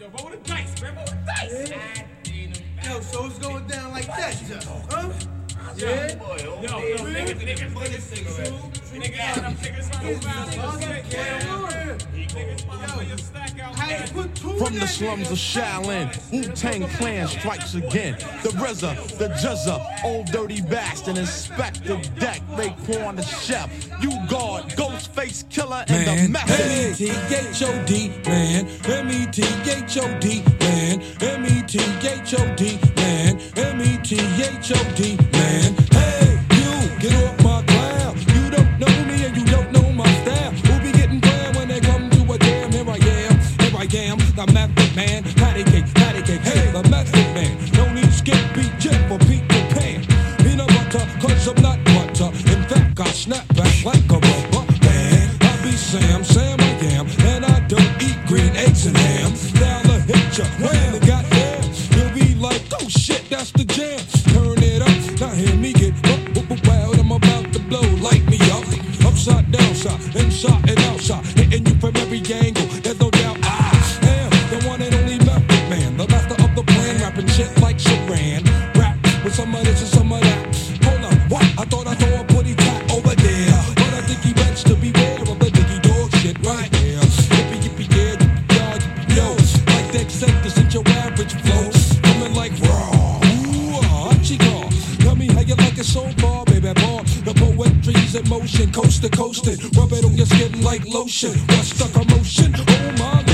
yo 0.00 0.08
roll 0.18 0.30
the 0.30 0.36
dice, 0.38 0.80
bro! 0.80 0.90
Yo, 2.84 3.00
so 3.00 3.26
it's 3.26 3.38
going 3.38 3.66
down 3.66 3.92
like 3.92 4.06
that, 4.06 4.34
huh? 4.90 5.35
Yeah. 5.76 6.16
Yo, 6.62 6.62
yo, 6.62 7.06
From 14.58 14.74
the 14.78 14.86
slums 14.86 15.30
of 15.30 15.36
Shaolin, 15.36 16.32
Wu 16.32 16.42
Tang 16.54 16.88
Clan 16.96 17.28
strikes 17.28 17.74
again. 17.74 18.14
The 18.42 18.50
RZA, 18.50 19.18
the 19.18 19.28
GZA, 19.28 20.04
Ol' 20.04 20.24
Dirty 20.24 20.62
Bastard, 20.62 21.16
Inspectah 21.16 22.18
Deck, 22.18 22.40
Raekwon 22.52 23.16
the 23.16 23.22
Chef, 23.22 23.70
you 24.00 24.10
guard, 24.28 24.64
Ghostface 24.70 25.44
Killah, 25.48 25.84
and 25.88 26.06
the 26.06 26.12
Man, 26.12 26.32
Method. 26.32 26.60
M-E-T-H-O-D, 26.60 28.08
man, 28.26 28.66
M-E-T-H-O-D, 28.86 30.42
man, 30.60 31.02
M-E-T-H-O-D, 31.20 32.78
man, 32.96 33.40
M-E-T-H-O-D, 33.56 35.16
man. 35.32 35.65
Hey, 35.92 36.38
you, 36.58 36.98
get 37.00 37.14
off 37.24 37.42
my 37.42 37.62
cloud. 37.62 38.16
You 38.34 38.50
don't 38.50 38.78
know 38.78 39.04
me 39.04 39.24
and 39.24 39.36
you 39.36 39.44
don't 39.46 39.72
know 39.72 39.90
my 39.92 40.08
style. 40.22 40.52
Who 40.52 40.80
be 40.80 40.92
getting 40.92 41.20
down 41.20 41.54
when 41.54 41.68
they 41.68 41.80
come 41.80 42.08
to 42.10 42.32
a 42.32 42.38
jam? 42.38 42.72
Here 42.72 42.88
I 42.88 42.96
am, 42.96 43.38
here 43.60 43.76
I 43.76 43.86
am, 44.06 44.18
the 44.18 44.46
method 44.52 44.96
man. 44.96 45.22
Patty 45.34 45.64
cake, 45.64 45.92
patty 45.94 46.22
cake, 46.22 46.40
hey, 46.40 46.70
the 46.72 46.82
method 46.88 47.34
man. 47.34 47.56
No 47.74 47.92
need 47.92 48.12
skip, 48.12 48.38
beat, 48.54 48.72
jet 48.78 49.00
for 49.08 49.18
Peter 49.26 49.62
Pan. 49.74 50.04
Peanut 50.38 50.68
butter, 50.68 51.06
cause 51.20 51.48
I'm 51.48 51.60
not 51.62 51.78
butter. 51.84 52.30
In 52.52 52.62
fact, 52.70 53.00
I 53.00 53.10
snap 53.10 53.46
back 53.56 53.74
like 53.84 54.10
a 54.10 54.18
rubber 54.18 54.66
band. 54.80 55.30
I 55.42 55.62
be 55.62 55.72
Sam, 55.72 56.24
Sam 56.24 56.60
I 56.60 56.70
am, 56.96 57.06
and 57.32 57.44
I 57.44 57.60
don't 57.66 58.02
eat 58.02 58.18
green 58.26 58.54
eggs 58.56 58.86
and 58.86 58.96
ham. 58.96 59.32
Now 59.60 59.82
the 59.82 60.00
hit 60.00 60.38
ya, 60.38 60.44
when 60.62 60.94
it 60.94 61.06
got 61.06 61.24
there, 61.30 61.60
you'll 61.96 62.14
be 62.14 62.34
like, 62.36 62.62
oh 62.80 62.88
shit, 62.88 63.28
that's 63.30 63.50
the 63.52 63.64
jam. 63.64 64.15
inside 70.16 70.68
and 70.68 70.78
outside, 70.90 71.24
hitting 71.26 71.66
you 71.66 71.74
from 71.80 71.96
every 71.96 72.22
angle. 72.34 72.65
in 98.16 98.28
motion, 98.28 98.72
coast 98.72 99.02
to 99.02 99.10
coasting. 99.10 99.58
Rub 99.72 99.92
it 99.92 100.04
on 100.04 100.14
your 100.16 100.26
skin 100.26 100.62
like 100.62 100.84
lotion. 100.86 101.32
What's 101.48 101.72
the 101.72 101.98
on 101.98 102.06
motion? 102.08 102.54
Oh 102.56 102.92
my 102.98 103.25